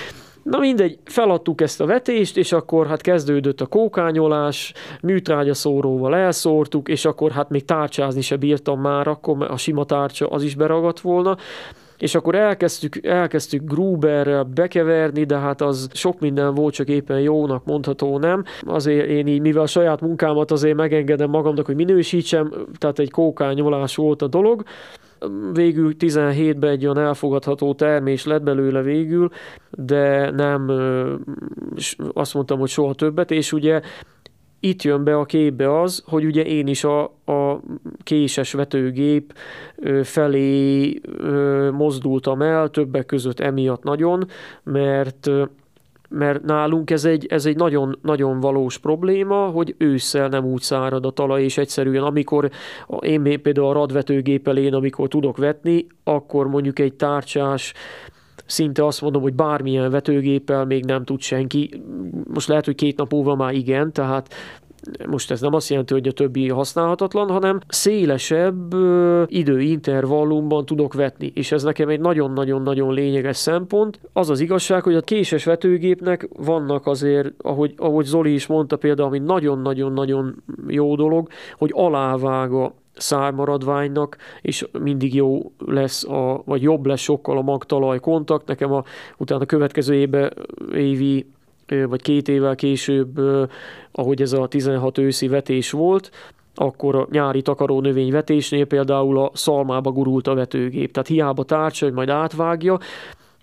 Na 0.45 0.59
mindegy, 0.59 0.99
feladtuk 1.05 1.61
ezt 1.61 1.80
a 1.80 1.86
vetést, 1.86 2.36
és 2.36 2.53
akkor 2.53 2.86
hát 2.86 3.01
kezdődött 3.01 3.61
a 3.61 3.66
kókányolás, 3.66 4.72
műtrágya 5.03 5.55
szóróval 5.55 6.16
elszórtuk, 6.16 6.88
és 6.88 7.05
akkor 7.05 7.30
hát 7.30 7.51
még 7.51 7.64
tárcsázni 7.64 8.20
se 8.20 8.36
bírtam 8.36 8.80
már, 8.80 9.09
akkor 9.09 9.51
a 9.51 9.57
sima 9.57 9.84
tárcsa 9.84 10.26
az 10.26 10.42
is 10.42 10.55
beragadt 10.55 11.01
volna, 11.01 11.36
és 11.99 12.14
akkor 12.14 12.34
elkezdtük, 12.34 13.07
elkezdtük 13.07 13.70
Gruberrel 13.70 14.42
bekeverni, 14.42 15.24
de 15.24 15.38
hát 15.38 15.61
az 15.61 15.88
sok 15.92 16.20
minden 16.20 16.55
volt, 16.55 16.74
csak 16.74 16.88
éppen 16.88 17.20
jónak 17.20 17.64
mondható 17.64 18.18
nem. 18.18 18.45
Azért 18.61 19.09
én 19.09 19.26
így, 19.26 19.40
mivel 19.40 19.62
a 19.62 19.66
saját 19.66 20.01
munkámat 20.01 20.51
azért 20.51 20.76
megengedem 20.76 21.30
magamnak, 21.30 21.66
hogy 21.66 21.74
minősítsem, 21.74 22.53
tehát 22.78 22.99
egy 22.99 23.11
kókányolás 23.11 23.97
volt 23.97 24.22
a 24.22 24.26
dolog, 24.26 24.62
végül 25.53 25.95
17-ben 25.99 26.71
egy 26.71 26.85
olyan 26.87 26.99
elfogadható 26.99 27.75
termés 27.75 28.25
lett 28.25 28.43
belőle 28.43 28.83
végül, 28.83 29.31
de 29.71 30.31
nem 30.31 30.71
azt 32.12 32.35
mondtam, 32.35 32.59
hogy 32.59 32.69
soha 32.69 32.95
többet, 32.95 33.31
és 33.31 33.53
ugye 33.53 33.81
itt 34.61 34.83
jön 34.83 35.05
be 35.05 35.17
a 35.17 35.25
képbe 35.25 35.81
az, 35.81 36.03
hogy 36.07 36.25
ugye 36.25 36.45
én 36.45 36.67
is 36.67 36.85
a, 36.85 37.03
a 37.25 37.61
késes 38.03 38.53
vetőgép 38.53 39.35
felé 40.03 41.01
mozdultam 41.73 42.43
el, 42.43 42.69
többek 42.69 43.07
között 43.07 43.41
emiatt 43.41 43.83
nagyon, 43.83 44.27
mert 44.62 45.31
mert 46.09 46.43
nálunk 46.43 46.91
ez 46.91 47.05
egy, 47.05 47.27
ez 47.27 47.47
egy 47.47 47.57
nagyon, 47.57 47.99
nagyon 48.03 48.41
valós 48.41 48.79
probléma, 48.79 49.47
hogy 49.47 49.75
ősszel 49.79 50.29
nem 50.29 50.45
úgy 50.45 50.61
szárad 50.61 51.07
a 51.07 51.11
talaj, 51.11 51.43
és 51.43 51.59
egyszerűen 51.59 52.03
amikor 52.03 52.51
én 53.01 53.43
például 53.43 53.67
a 53.67 53.73
radvetőgép 53.73 54.49
én, 54.49 54.75
amikor 54.75 55.09
tudok 55.09 55.37
vetni, 55.37 55.87
akkor 56.05 56.49
mondjuk 56.49 56.79
egy 56.79 56.95
tárcsás 56.95 57.73
szinte 58.47 58.87
azt 58.87 59.01
mondom, 59.01 59.23
hogy 59.23 59.35
bármilyen 59.35 59.91
vetőgéppel 59.91 60.65
még 60.65 60.85
nem 60.85 61.05
tud 61.05 61.21
senki. 61.21 61.83
Most 62.35 62.49
lehet, 62.49 62.65
hogy 62.65 62.75
két 62.75 62.97
nap 62.97 63.13
múlva 63.13 63.35
már 63.35 63.55
igen, 63.55 63.93
tehát 63.93 64.35
most 65.07 65.30
ez 65.30 65.41
nem 65.41 65.55
azt 65.55 65.68
jelenti, 65.68 65.93
hogy 65.93 66.09
a 66.09 66.12
többi 66.12 66.49
használhatatlan, 66.49 67.28
hanem 67.28 67.61
szélesebb 67.68 68.74
időintervallumban 69.26 70.66
tudok 70.66 70.95
vetni, 70.95 71.32
és 71.35 71.53
ez 71.53 71.62
nekem 71.62 71.89
egy 71.89 72.01
nagyon-nagyon-nagyon 72.01 72.93
lényeges 72.93 73.37
szempont. 73.37 74.01
Az 74.12 74.30
az 74.30 74.41
igazság, 74.41 74.82
hogy 74.82 74.95
a 74.95 75.01
késes 75.01 75.45
vetőgépnek 75.45 76.28
vannak 76.37 76.87
azért, 76.87 77.32
ahogy, 77.39 77.74
ahogy 77.76 78.05
Zoli 78.05 78.32
is 78.32 78.47
mondta 78.47 78.76
például, 78.76 79.09
ami 79.09 79.18
nagyon-nagyon-nagyon 79.18 80.43
jó 80.68 80.95
dolog, 80.95 81.28
hogy 81.59 81.70
alávága 81.74 82.74
szármaradványnak, 82.97 84.16
és 84.43 84.66
mindig 84.82 85.14
jó 85.14 85.53
lesz, 85.59 86.05
a, 86.05 86.43
vagy 86.45 86.62
jobb 86.62 86.87
lesz 86.87 87.01
sokkal 87.01 87.39
a 87.39 87.43
magtalaj 87.43 88.01
kontakt. 88.01 88.47
Nekem 88.47 88.72
a, 88.72 88.85
utána 89.16 89.43
a 89.43 89.47
következő 89.47 89.95
éve, 89.95 90.32
évi 90.74 91.26
vagy 91.89 92.03
két 92.03 92.29
évvel 92.29 92.55
később, 92.55 93.21
ahogy 93.93 94.23
ez 94.23 94.33
a 94.33 94.47
16 94.47 94.99
őszi 94.99 95.29
vetés 95.29 95.71
volt, 95.71 96.11
akkor 96.55 96.95
a 96.95 97.07
nyári 97.11 97.43
takaró 97.43 97.81
növény 97.81 98.11
vetésnél 98.11 98.67
például 98.67 99.19
a 99.19 99.31
szalmába 99.35 99.91
gurult 99.91 100.27
a 100.27 100.35
vetőgép. 100.35 100.93
Tehát 100.93 101.09
hiába 101.09 101.45
tárcsa, 101.45 101.85
hogy 101.85 101.95
majd 101.95 102.09
átvágja, 102.09 102.79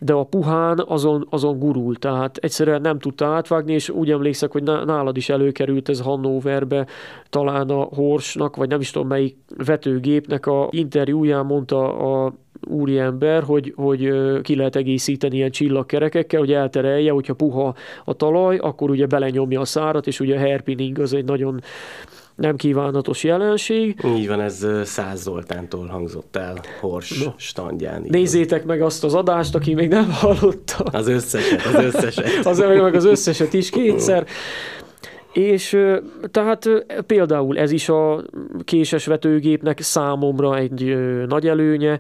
de 0.04 0.14
a 0.14 0.24
puhán 0.24 0.84
azon, 0.88 1.28
azon 1.30 1.60
gurult, 1.60 2.00
tehát 2.00 2.38
egyszerűen 2.38 2.82
nem 2.82 3.00
tudta 3.00 3.26
átvágni, 3.26 3.74
és 3.74 3.90
úgy 3.90 4.12
emlékszek, 4.12 4.52
hogy 4.52 4.64
nálad 4.64 5.18
is 5.18 5.30
előkerült 5.30 5.90
ez 5.90 6.02
Hannoverbe, 6.02 6.88
talán 7.30 7.70
a 7.70 7.82
Horsnak, 7.82 8.56
vagy 8.56 8.70
nem 8.70 8.80
is 8.80 8.92
tudom 8.92 9.08
melyik 9.08 9.38
vetőgépnek 9.66 10.46
a 10.46 10.68
interjúján 10.72 11.46
mondta 11.46 11.98
a 11.98 12.34
úriember, 12.68 13.44
hogy, 13.44 13.74
hogy 13.76 14.14
ki 14.42 14.56
lehet 14.56 14.76
egészíteni 14.76 15.36
ilyen 15.36 15.52
csillagkerekekkel, 15.52 16.40
hogy 16.40 16.54
elterelje, 16.54 17.12
hogyha 17.12 17.34
puha 17.34 17.76
a 18.06 18.14
talaj, 18.14 18.58
akkor 18.58 18.90
ugye 18.90 19.06
belenyomja 19.06 19.60
a 19.60 19.66
szárat, 19.66 20.08
és 20.08 20.20
ugye 20.20 20.36
a 20.36 20.40
hairpinning 20.40 21.00
az 21.00 21.14
egy 21.14 21.26
nagyon 21.26 21.62
nem 22.42 22.56
kívánatos 22.56 23.24
jelenség. 23.24 24.04
Így 24.06 24.28
van, 24.28 24.42
ez 24.42 24.68
Száz 24.84 25.22
Zoltántól 25.22 25.88
hangzott 25.88 26.36
el 26.36 26.62
Hors 26.80 27.24
no. 27.24 27.32
standján. 27.38 28.04
Nézzétek 28.08 28.66
meg 28.66 28.82
azt 28.82 29.04
az 29.04 29.14
adást, 29.14 29.56
aki 29.56 29.74
még 29.74 29.90
nem 29.90 30.12
hallotta. 30.12 30.84
Az 30.84 31.08
összeset, 31.08 31.66
az 31.66 31.84
összeset. 31.84 32.46
az 32.52 32.58
meg 32.58 32.96
az 32.96 33.06
összeset 33.06 33.54
is 33.54 33.70
kétszer. 33.70 34.26
És 35.34 35.78
tehát 36.32 36.70
például 37.06 37.58
ez 37.58 37.72
is 37.72 37.90
a 37.90 38.24
késes 38.64 39.06
vetőgépnek 39.06 39.82
számomra 39.82 40.58
egy 40.58 40.98
nagy 41.28 41.48
előnye, 41.48 42.00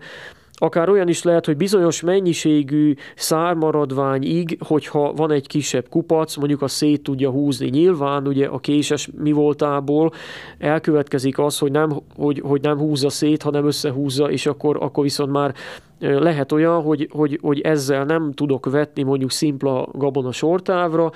Akár 0.63 0.89
olyan 0.89 1.07
is 1.07 1.23
lehet, 1.23 1.45
hogy 1.45 1.57
bizonyos 1.57 2.01
mennyiségű 2.01 2.93
szármaradványig, 3.15 4.57
hogyha 4.67 5.13
van 5.13 5.31
egy 5.31 5.47
kisebb 5.47 5.89
kupac, 5.89 6.35
mondjuk 6.35 6.61
a 6.61 6.67
szét 6.67 7.03
tudja 7.03 7.29
húzni. 7.29 7.67
Nyilván 7.67 8.27
ugye 8.27 8.47
a 8.47 8.59
késes 8.59 9.09
mi 9.17 9.31
voltából 9.31 10.11
elkövetkezik 10.57 11.39
az, 11.39 11.57
hogy 11.57 11.71
nem, 11.71 11.91
hogy, 12.15 12.39
hogy 12.39 12.61
nem 12.61 12.77
húzza 12.77 13.09
szét, 13.09 13.41
hanem 13.41 13.65
összehúzza, 13.65 14.31
és 14.31 14.45
akkor, 14.45 14.77
akkor 14.79 15.03
viszont 15.03 15.31
már 15.31 15.53
lehet 15.99 16.51
olyan, 16.51 16.81
hogy, 16.81 17.09
hogy, 17.11 17.39
hogy 17.41 17.59
ezzel 17.59 18.05
nem 18.05 18.31
tudok 18.31 18.69
vetni 18.71 19.03
mondjuk 19.03 19.31
szimpla 19.31 19.87
gabona 19.93 20.31
sortávra, 20.31 21.11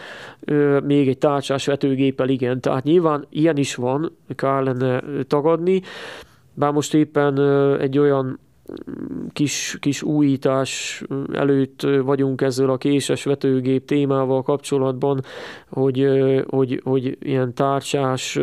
még 0.84 1.08
egy 1.08 1.18
tárcsás 1.18 1.66
vetőgéppel 1.66 2.30
igen. 2.30 2.62
Tehát 2.62 2.84
nyilván 2.84 3.26
ilyen 3.30 3.58
is 3.58 3.76
van, 3.76 4.12
kell 4.36 4.64
lenne 4.64 5.04
tagadni, 5.28 5.82
bár 6.54 6.72
most 6.72 6.93
éppen 6.93 7.39
egy 7.80 7.98
olyan 7.98 8.39
kis, 9.34 9.78
kis 9.80 10.01
újítás 10.01 11.03
előtt 11.34 11.88
vagyunk 12.03 12.41
ezzel 12.41 12.70
a 12.70 12.78
késes 12.78 13.24
vetőgép 13.24 13.86
témával 13.86 14.41
kapcsolatban, 14.43 15.22
hogy, 15.70 16.07
hogy, 16.47 16.82
hogy 16.84 17.18
ilyen 17.22 17.53
tárcsás 17.53 18.39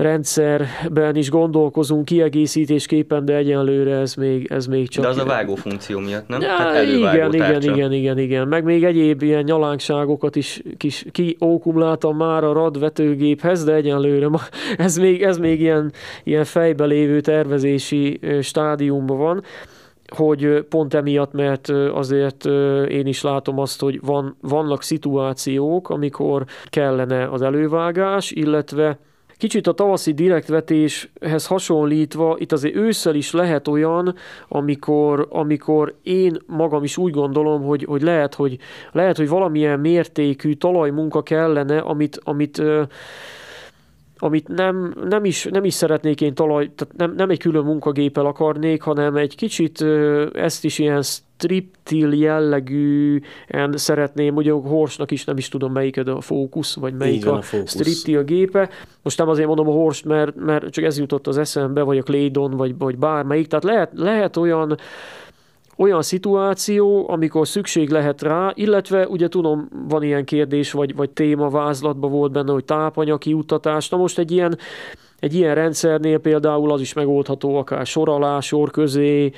rendszerben 0.00 1.16
is 1.16 1.30
gondolkozunk 1.30 2.04
kiegészítésképpen, 2.04 3.24
de 3.24 3.36
egyenlőre 3.36 3.96
ez 3.96 4.14
még, 4.14 4.46
ez 4.50 4.66
még 4.66 4.88
csak... 4.88 5.04
De 5.04 5.10
az 5.10 5.18
a 5.18 5.24
vágó 5.24 5.54
funkció 5.54 5.98
miatt, 5.98 6.28
nem? 6.28 6.40
Ja, 6.40 6.48
hát 6.48 6.82
igen, 6.82 7.32
igen, 7.32 7.62
igen, 7.62 7.92
igen, 7.92 8.18
igen. 8.18 8.48
Meg 8.48 8.64
még 8.64 8.84
egyéb 8.84 9.22
ilyen 9.22 9.42
nyalánkságokat 9.42 10.36
is 10.36 10.62
kis 10.76 11.04
kiókumláltam 11.10 12.16
már 12.16 12.44
a 12.44 12.52
RAD 12.52 12.78
vetőgéphez, 12.78 13.64
de 13.64 13.74
egyenlőre 13.74 14.28
ma, 14.28 14.40
ez 14.76 14.96
még, 14.96 15.22
ez 15.22 15.38
még 15.38 15.60
ilyen, 15.60 15.92
ilyen 16.24 16.44
fejbe 16.44 16.84
lévő 16.84 17.20
tervezési 17.20 18.20
stádiumban 18.42 19.18
van 19.18 19.42
hogy 20.16 20.64
pont 20.68 20.94
emiatt, 20.94 21.32
mert 21.32 21.68
azért 21.68 22.44
én 22.88 23.06
is 23.06 23.22
látom 23.22 23.58
azt, 23.58 23.80
hogy 23.80 24.00
van, 24.02 24.36
vannak 24.40 24.82
szituációk, 24.82 25.88
amikor 25.88 26.44
kellene 26.64 27.28
az 27.28 27.42
elővágás, 27.42 28.30
illetve 28.30 28.98
Kicsit 29.40 29.66
a 29.66 29.72
tavaszi 29.72 30.12
direktvetéshez 30.12 31.46
hasonlítva, 31.46 32.36
itt 32.38 32.52
azért 32.52 32.74
ősszel 32.74 33.14
is 33.14 33.32
lehet 33.32 33.68
olyan, 33.68 34.14
amikor, 34.48 35.26
amikor 35.30 35.94
én 36.02 36.36
magam 36.46 36.82
is 36.82 36.96
úgy 36.96 37.12
gondolom, 37.12 37.62
hogy, 37.62 37.84
hogy, 37.84 38.02
lehet, 38.02 38.34
hogy 38.34 38.58
lehet, 38.92 39.16
hogy 39.16 39.28
valamilyen 39.28 39.80
mértékű 39.80 40.54
talajmunka 40.54 41.22
kellene, 41.22 41.78
amit, 41.78 42.20
amit 42.24 42.62
amit 44.18 44.48
nem, 44.48 44.94
nem, 45.08 45.24
is, 45.24 45.44
nem 45.44 45.64
is 45.64 45.74
szeretnék 45.74 46.20
én 46.20 46.34
talaj, 46.34 46.70
tehát 46.74 46.96
nem, 46.96 47.14
nem 47.16 47.30
egy 47.30 47.38
külön 47.38 47.64
munkagépel 47.64 48.26
akarnék, 48.26 48.82
hanem 48.82 49.16
egy 49.16 49.36
kicsit 49.36 49.84
ezt 50.32 50.64
is 50.64 50.78
ilyen 50.78 51.02
striptil 51.40 52.12
jellegűen 52.12 53.72
szeretném, 53.74 54.36
ugye 54.36 54.52
a 54.52 54.56
Horsnak 54.56 55.10
is 55.10 55.24
nem 55.24 55.36
is 55.36 55.48
tudom 55.48 55.72
melyik 55.72 56.06
a 56.06 56.20
fókusz, 56.20 56.74
vagy 56.74 56.94
melyik 56.94 57.26
a, 57.26 57.36
a 57.36 57.42
striptil 57.66 58.22
gépe. 58.22 58.68
Most 59.02 59.18
nem 59.18 59.28
azért 59.28 59.46
mondom 59.46 59.68
a 59.68 59.72
Horst, 59.72 60.04
mert, 60.04 60.36
mert 60.36 60.70
csak 60.70 60.84
ez 60.84 60.98
jutott 60.98 61.26
az 61.26 61.38
eszembe, 61.38 61.82
vagy 61.82 61.98
a 61.98 62.02
Claydon, 62.02 62.50
vagy, 62.50 62.78
vagy 62.78 62.98
bármelyik. 62.98 63.46
Tehát 63.46 63.64
lehet, 63.64 63.90
lehet 63.94 64.36
olyan 64.36 64.76
olyan 65.76 66.02
szituáció, 66.02 67.10
amikor 67.10 67.48
szükség 67.48 67.90
lehet 67.90 68.22
rá, 68.22 68.52
illetve 68.54 69.06
ugye 69.06 69.28
tudom, 69.28 69.68
van 69.88 70.02
ilyen 70.02 70.24
kérdés, 70.24 70.72
vagy, 70.72 70.96
vagy 70.96 71.10
téma 71.10 71.48
vázlatban 71.48 72.10
volt 72.10 72.32
benne, 72.32 72.52
hogy 72.52 72.64
tápanyag 72.64 73.18
kiutatás. 73.18 73.88
Na 73.88 73.96
most 73.96 74.18
egy 74.18 74.30
ilyen, 74.30 74.58
egy 75.18 75.34
ilyen 75.34 75.54
rendszernél 75.54 76.18
például 76.18 76.72
az 76.72 76.80
is 76.80 76.92
megoldható 76.92 77.56
akár 77.56 77.86
sor 77.86 78.08
alá, 78.08 78.40
sor 78.40 78.70
közé, 78.70 79.32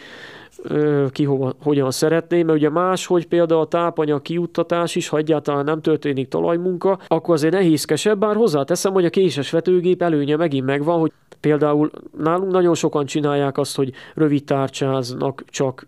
ki 1.10 1.24
hova, 1.24 1.52
hogyan 1.62 1.90
szeretné, 1.90 2.42
mert 2.42 2.58
ugye 2.58 2.70
más, 2.70 3.06
hogy 3.06 3.26
például 3.26 3.60
a 3.60 3.66
tápanyag 3.66 4.22
kiuttatás 4.22 4.94
is, 4.94 5.08
ha 5.08 5.16
egyáltalán 5.16 5.64
nem 5.64 5.80
történik 5.80 6.28
talajmunka, 6.28 6.98
akkor 7.06 7.34
azért 7.34 7.52
nehézkesebb, 7.52 8.18
bár 8.18 8.36
hozzáteszem, 8.36 8.92
hogy 8.92 9.04
a 9.04 9.10
késes 9.10 9.50
vetőgép 9.50 10.02
előnye 10.02 10.36
megint 10.36 10.66
megvan, 10.66 11.00
hogy 11.00 11.12
például 11.40 11.90
nálunk 12.18 12.52
nagyon 12.52 12.74
sokan 12.74 13.06
csinálják 13.06 13.58
azt, 13.58 13.76
hogy 13.76 13.92
rövid 14.14 14.44
tárcsáznak 14.44 15.44
csak 15.46 15.86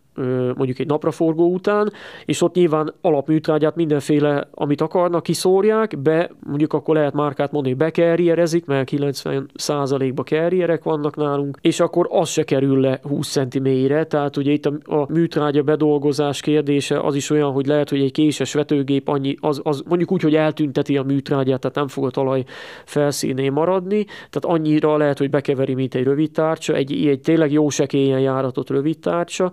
mondjuk 0.57 0.79
egy 0.79 0.87
napraforgó 0.87 1.53
után, 1.53 1.93
és 2.25 2.43
ott 2.43 2.55
nyilván 2.55 2.95
alapműtrágyát 3.01 3.77
mindenféle, 3.77 4.49
amit 4.51 4.81
akarnak, 4.81 5.23
kiszórják, 5.23 5.99
be, 5.99 6.31
mondjuk 6.47 6.73
akkor 6.73 6.95
lehet 6.95 7.12
márkát 7.15 7.53
mondani, 7.53 7.75
bekerrierezik, 7.75 8.67
mert 8.67 8.89
90%-ba 8.93 10.23
kerrierek 10.23 10.83
vannak 10.83 11.17
nálunk, 11.17 11.59
és 11.61 11.81
akkor 11.81 12.09
az 12.11 12.29
se 12.29 12.45
kerül 12.45 12.81
le 12.81 13.01
20 13.03 13.29
cm-re, 13.29 14.05
tehát 14.07 14.37
ugye 14.37 14.53
itt 14.53 14.67
a, 14.67 14.73
a 14.85 15.07
műtrágya 15.12 15.62
bedolgozás 15.62 16.41
kérdése 16.41 17.01
az 17.01 17.15
is 17.15 17.31
olyan, 17.31 17.53
hogy 17.53 17.67
lehet, 17.67 17.89
hogy 17.89 18.01
egy 18.01 18.12
késes 18.12 18.53
vetőgép 18.53 19.09
annyi, 19.09 19.37
az, 19.41 19.61
az 19.62 19.83
mondjuk 19.89 20.12
úgy, 20.12 20.23
hogy 20.23 20.35
eltünteti 20.35 20.97
a 20.97 21.03
műtrágyát, 21.03 21.61
tehát 21.61 21.77
nem 21.77 21.89
fog 21.89 22.05
a 22.05 22.11
talaj 22.11 22.45
felszínén 22.85 23.53
maradni, 23.53 24.05
tehát 24.05 24.59
annyira 24.59 24.97
lehet, 24.97 25.19
hogy 25.19 25.31
bekeveri, 25.31 25.75
mint 25.75 25.95
egy 25.95 26.05
rövid 26.05 26.31
tárcsa, 26.31 26.75
egy, 26.75 27.07
egy 27.07 27.21
tényleg 27.21 27.53
jó 27.53 27.69
sekélyen 27.69 28.21
járatott 28.21 28.71
rövid 28.71 28.99
tárcsa, 28.99 29.51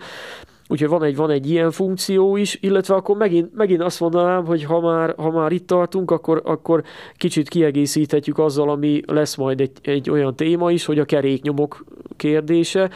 Úgyhogy 0.71 0.89
van 0.89 1.03
egy, 1.03 1.15
van 1.15 1.29
egy 1.29 1.49
ilyen 1.49 1.71
funkció 1.71 2.35
is, 2.35 2.57
illetve 2.61 2.95
akkor 2.95 3.17
megint, 3.17 3.55
megint 3.55 3.81
azt 3.81 3.99
mondanám, 3.99 4.45
hogy 4.45 4.63
ha 4.63 4.79
már, 4.79 5.13
ha 5.17 5.31
már 5.31 5.51
itt 5.51 5.67
tartunk, 5.67 6.11
akkor, 6.11 6.41
akkor 6.45 6.83
kicsit 7.17 7.49
kiegészíthetjük 7.49 8.39
azzal, 8.39 8.69
ami 8.69 9.01
lesz 9.07 9.35
majd 9.35 9.61
egy, 9.61 9.71
egy 9.81 10.09
olyan 10.09 10.35
téma 10.35 10.71
is, 10.71 10.85
hogy 10.85 10.99
a 10.99 11.05
keréknyomok 11.05 11.85
kérdése 12.15 12.89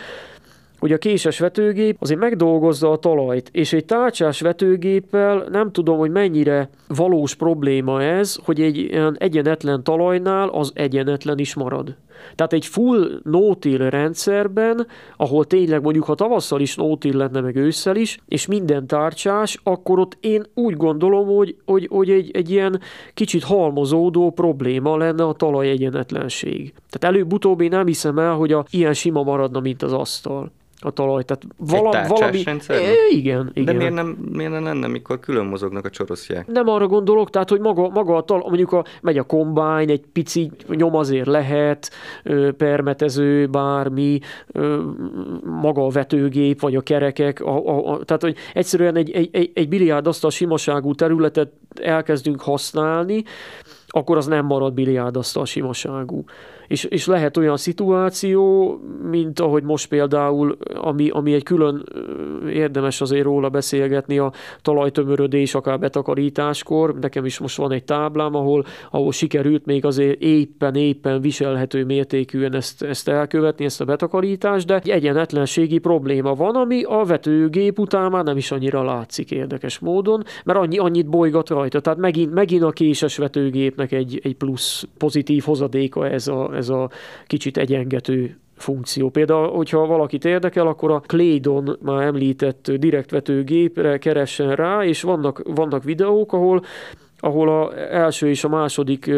hogy 0.79 0.91
a 0.91 0.97
késes 0.97 1.39
vetőgép 1.39 1.97
azért 1.99 2.19
megdolgozza 2.19 2.91
a 2.91 2.97
talajt, 2.97 3.49
és 3.51 3.73
egy 3.73 3.85
tárcsás 3.85 4.41
vetőgéppel 4.41 5.47
nem 5.51 5.71
tudom, 5.71 5.97
hogy 5.97 6.11
mennyire 6.11 6.69
valós 6.87 7.35
probléma 7.35 8.03
ez, 8.03 8.37
hogy 8.43 8.61
egy 8.61 8.77
ilyen 8.77 9.15
egyenetlen 9.19 9.83
talajnál 9.83 10.47
az 10.49 10.71
egyenetlen 10.75 11.39
is 11.39 11.53
marad. 11.53 11.95
Tehát 12.35 12.53
egy 12.53 12.65
full 12.65 13.19
no-till 13.23 13.89
rendszerben, 13.89 14.87
ahol 15.17 15.45
tényleg 15.45 15.81
mondjuk 15.81 16.05
ha 16.05 16.15
tavasszal 16.15 16.61
is 16.61 16.75
no-till 16.75 17.17
lenne, 17.17 17.41
meg 17.41 17.55
ősszel 17.55 17.95
is, 17.95 18.19
és 18.27 18.45
minden 18.45 18.87
tárcsás, 18.87 19.59
akkor 19.63 19.99
ott 19.99 20.17
én 20.19 20.43
úgy 20.53 20.77
gondolom, 20.77 21.27
hogy, 21.27 21.55
hogy, 21.65 21.87
hogy 21.91 22.09
egy, 22.09 22.31
egy 22.33 22.49
ilyen 22.49 22.79
kicsit 23.13 23.43
halmozódó 23.43 24.31
probléma 24.31 24.97
lenne 24.97 25.23
a 25.23 25.33
talaj 25.33 25.69
egyenetlenség. 25.69 26.73
Tehát 26.89 27.15
előbb-utóbb 27.15 27.61
én 27.61 27.69
nem 27.69 27.85
hiszem 27.85 28.19
el, 28.19 28.33
hogy 28.33 28.51
a, 28.51 28.65
ilyen 28.69 28.93
sima 28.93 29.23
maradna, 29.23 29.59
mint 29.59 29.83
az 29.83 29.93
asztal 29.93 30.51
a 30.85 30.91
talaj. 30.91 31.23
Tehát 31.23 31.43
vala, 31.57 32.01
Egy 32.01 32.07
valami... 32.07 32.43
rendszer? 32.43 32.81
Igen, 33.09 33.51
igen. 33.53 33.65
De 33.65 33.73
miért 33.73 33.93
nem, 33.93 34.07
miért 34.31 34.51
nem 34.51 34.63
lenne, 34.63 34.87
mikor 34.87 35.19
külön 35.19 35.45
mozognak 35.45 35.85
a 35.85 35.89
csoroszják? 35.89 36.47
Nem 36.47 36.67
arra 36.67 36.87
gondolok, 36.87 37.29
tehát, 37.29 37.49
hogy 37.49 37.59
maga, 37.59 37.89
maga 37.89 38.15
a 38.15 38.23
talaj, 38.23 38.43
mondjuk 38.47 38.71
a, 38.71 38.83
megy 39.01 39.17
a 39.17 39.23
kombány, 39.23 39.89
egy 39.89 40.03
pici 40.13 40.51
nyom 40.67 40.95
azért 40.95 41.27
lehet, 41.27 41.91
permetező, 42.57 43.47
bármi, 43.47 44.19
maga 45.43 45.85
a 45.85 45.89
vetőgép, 45.89 46.61
vagy 46.61 46.75
a 46.75 46.81
kerekek, 46.81 47.39
a, 47.39 47.67
a, 47.67 47.93
a, 47.93 48.03
tehát, 48.03 48.21
hogy 48.21 48.35
egyszerűen 48.53 48.95
egy, 48.95 49.11
egy, 49.11 49.29
egy, 49.31 49.51
egy 49.53 49.69
biliárdasztal 49.69 50.29
simaságú 50.29 50.93
területet 50.93 51.51
elkezdünk 51.81 52.41
használni, 52.41 53.23
akkor 53.87 54.17
az 54.17 54.25
nem 54.25 54.45
marad 54.45 54.73
biliárdasztal 54.73 55.45
simaságú 55.45 56.23
és, 56.67 56.83
és 56.83 57.07
lehet 57.07 57.37
olyan 57.37 57.57
szituáció, 57.57 58.73
mint 59.09 59.39
ahogy 59.39 59.63
most 59.63 59.87
például, 59.87 60.57
ami, 60.73 61.09
ami 61.09 61.33
egy 61.33 61.43
külön 61.43 61.83
érdemes 62.49 63.01
azért 63.01 63.23
róla 63.23 63.49
beszélgetni, 63.49 64.17
a 64.17 64.31
talajtömörödés, 64.61 65.55
akár 65.55 65.79
betakarításkor. 65.79 66.95
Nekem 66.99 67.25
is 67.25 67.39
most 67.39 67.57
van 67.57 67.71
egy 67.71 67.83
táblám, 67.83 68.35
ahol, 68.35 68.65
ahol 68.91 69.11
sikerült 69.11 69.65
még 69.65 69.85
azért 69.85 70.21
éppen, 70.21 70.75
éppen 70.75 71.21
viselhető 71.21 71.85
mértékűen 71.85 72.55
ezt, 72.55 72.81
ezt 72.81 73.07
elkövetni, 73.07 73.65
ezt 73.65 73.81
a 73.81 73.85
betakarítást, 73.85 74.65
de 74.65 74.75
egy 74.75 74.89
egyenetlenségi 74.89 75.77
probléma 75.77 76.33
van, 76.33 76.55
ami 76.55 76.83
a 76.83 77.03
vetőgép 77.03 77.79
után 77.79 78.11
már 78.11 78.23
nem 78.23 78.37
is 78.37 78.51
annyira 78.51 78.83
látszik 78.83 79.31
érdekes 79.31 79.79
módon, 79.79 80.23
mert 80.45 80.59
annyi, 80.59 80.77
annyit 80.77 81.09
bolygat 81.09 81.49
rajta. 81.49 81.79
Tehát 81.79 81.99
megint, 81.99 82.33
megint 82.33 82.63
a 82.63 82.69
késes 82.69 83.17
vetőgépnek 83.17 83.91
egy, 83.91 84.19
egy 84.23 84.35
plusz 84.35 84.87
pozitív 84.97 85.43
hozadéka 85.43 86.09
ez 86.09 86.27
a, 86.27 86.54
ez 86.55 86.69
a 86.69 86.89
kicsit 87.27 87.57
egyengető 87.57 88.37
funkció. 88.57 89.09
Például, 89.09 89.49
hogyha 89.51 89.85
valakit 89.85 90.25
érdekel, 90.25 90.67
akkor 90.67 90.91
a 90.91 90.99
Claydon 90.99 91.77
már 91.81 92.01
említett 92.01 92.71
direktvetőgépre 92.71 93.97
keressen 93.97 94.55
rá, 94.55 94.83
és 94.83 95.01
vannak, 95.01 95.41
vannak 95.45 95.83
videók, 95.83 96.33
ahol 96.33 96.63
ahol 97.19 97.49
a 97.49 97.73
első 97.93 98.29
és 98.29 98.43
a 98.43 98.49
második 98.49 99.11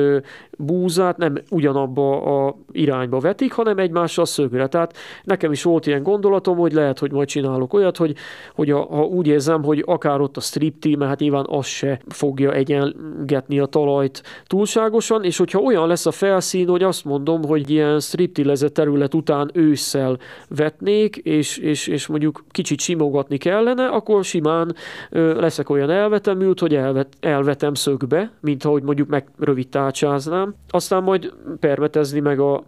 búzát 0.57 1.17
nem 1.17 1.37
ugyanabba 1.49 2.21
a 2.45 2.55
irányba 2.71 3.19
vetik, 3.19 3.53
hanem 3.53 3.77
egymással 3.77 4.25
szögre. 4.25 4.67
Tehát 4.67 4.97
nekem 5.23 5.51
is 5.51 5.63
volt 5.63 5.87
ilyen 5.87 6.03
gondolatom, 6.03 6.57
hogy 6.57 6.73
lehet, 6.73 6.99
hogy 6.99 7.11
majd 7.11 7.27
csinálok 7.27 7.73
olyat, 7.73 7.97
hogy, 7.97 8.15
hogy 8.55 8.71
a, 8.71 8.77
ha 8.77 9.03
úgy 9.03 9.27
érzem, 9.27 9.63
hogy 9.63 9.83
akár 9.85 10.21
ott 10.21 10.37
a 10.37 10.41
stripti, 10.41 10.95
mert 10.95 11.09
hát 11.09 11.19
nyilván 11.19 11.45
az 11.47 11.65
se 11.65 11.99
fogja 12.07 12.53
egyengetni 12.53 13.59
a 13.59 13.65
talajt 13.65 14.23
túlságosan, 14.45 15.23
és 15.23 15.37
hogyha 15.37 15.59
olyan 15.59 15.87
lesz 15.87 16.05
a 16.05 16.11
felszín, 16.11 16.67
hogy 16.67 16.83
azt 16.83 17.05
mondom, 17.05 17.43
hogy 17.43 17.69
ilyen 17.69 17.99
striptilezett 17.99 18.73
terület 18.73 19.13
után 19.13 19.49
ősszel 19.53 20.17
vetnék, 20.49 21.15
és, 21.15 21.57
és, 21.57 21.87
és 21.87 22.07
mondjuk 22.07 22.43
kicsit 22.49 22.79
simogatni 22.79 23.37
kellene, 23.37 23.87
akkor 23.87 24.23
simán 24.23 24.75
ö, 25.09 25.39
leszek 25.39 25.69
olyan 25.69 25.89
elvetemült, 25.89 26.59
hogy 26.59 26.75
elvet, 26.75 27.07
elvetem 27.19 27.73
szögbe, 27.73 28.31
mint 28.41 28.65
ahogy 28.65 28.83
mondjuk 28.83 29.07
meg 29.07 29.27
rövid 29.39 29.67
tárcsáznám, 29.69 30.46
aztán 30.69 31.03
majd 31.03 31.33
permetezni 31.59 32.19
meg 32.19 32.39
a, 32.39 32.63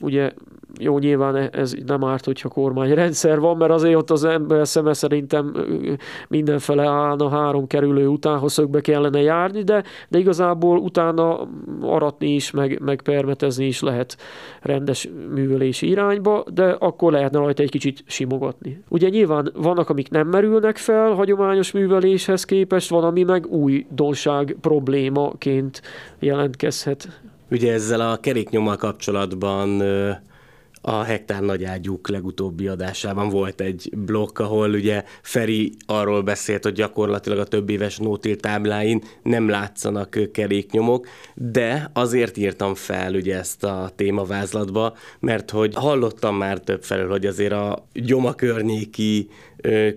ugye 0.00 0.32
jó, 0.80 0.98
nyilván 0.98 1.36
ez 1.36 1.74
nem 1.86 2.04
árt, 2.04 2.24
hogyha 2.24 2.48
kormányrendszer 2.48 3.40
van, 3.40 3.56
mert 3.56 3.70
azért 3.70 3.96
ott 3.96 4.10
az 4.10 4.24
ember 4.24 4.68
szeme 4.68 4.92
szerintem 4.92 5.54
mindenfele 6.28 6.86
állna 6.88 7.28
három 7.28 7.66
kerülő 7.66 8.06
után, 8.06 8.38
ha 8.38 8.48
szögbe 8.48 8.80
kellene 8.80 9.20
járni, 9.20 9.62
de, 9.62 9.84
de 10.08 10.18
igazából 10.18 10.78
utána 10.78 11.48
aratni 11.80 12.34
is, 12.34 12.50
meg, 12.50 12.80
meg 12.84 13.02
permetezni 13.02 13.66
is 13.66 13.80
lehet 13.80 14.16
rendes 14.60 15.08
művelési 15.34 15.88
irányba, 15.88 16.44
de 16.54 16.70
akkor 16.70 17.12
lehetne 17.12 17.38
rajta 17.38 17.62
egy 17.62 17.70
kicsit 17.70 18.04
simogatni. 18.06 18.82
Ugye 18.88 19.08
nyilván 19.08 19.52
vannak, 19.54 19.90
amik 19.90 20.10
nem 20.10 20.28
merülnek 20.28 20.76
fel 20.76 21.12
hagyományos 21.12 21.72
műveléshez 21.72 22.44
képest, 22.44 22.90
van, 22.90 23.04
ami 23.04 23.22
meg 23.22 23.46
új 23.46 23.86
donság 23.90 24.56
problémaként 24.60 25.82
jelentkezhet 26.18 27.08
Ugye 27.50 27.72
ezzel 27.72 28.00
a 28.00 28.16
keréknyommal 28.20 28.76
kapcsolatban 28.76 29.82
a 30.80 31.02
Hektár 31.02 31.42
nagyágyúk 31.42 32.08
legutóbbi 32.08 32.68
adásában 32.68 33.28
volt 33.28 33.60
egy 33.60 33.90
blokk, 33.96 34.38
ahol 34.38 34.70
ugye 34.70 35.04
Feri 35.22 35.72
arról 35.86 36.22
beszélt, 36.22 36.64
hogy 36.64 36.72
gyakorlatilag 36.72 37.38
a 37.38 37.44
több 37.44 37.70
éves 37.70 37.98
nótil 37.98 38.36
tábláin 38.36 39.02
nem 39.22 39.48
látszanak 39.48 40.18
keréknyomok, 40.32 41.06
de 41.34 41.90
azért 41.92 42.36
írtam 42.36 42.74
fel 42.74 43.14
ugye 43.14 43.38
ezt 43.38 43.64
a 43.64 43.90
témavázlatba, 43.96 44.96
mert 45.20 45.50
hogy 45.50 45.74
hallottam 45.74 46.36
már 46.36 46.58
több 46.58 46.82
felől, 46.82 47.10
hogy 47.10 47.26
azért 47.26 47.52
a 47.52 47.86
gyoma 47.92 48.34
környéki 48.34 49.28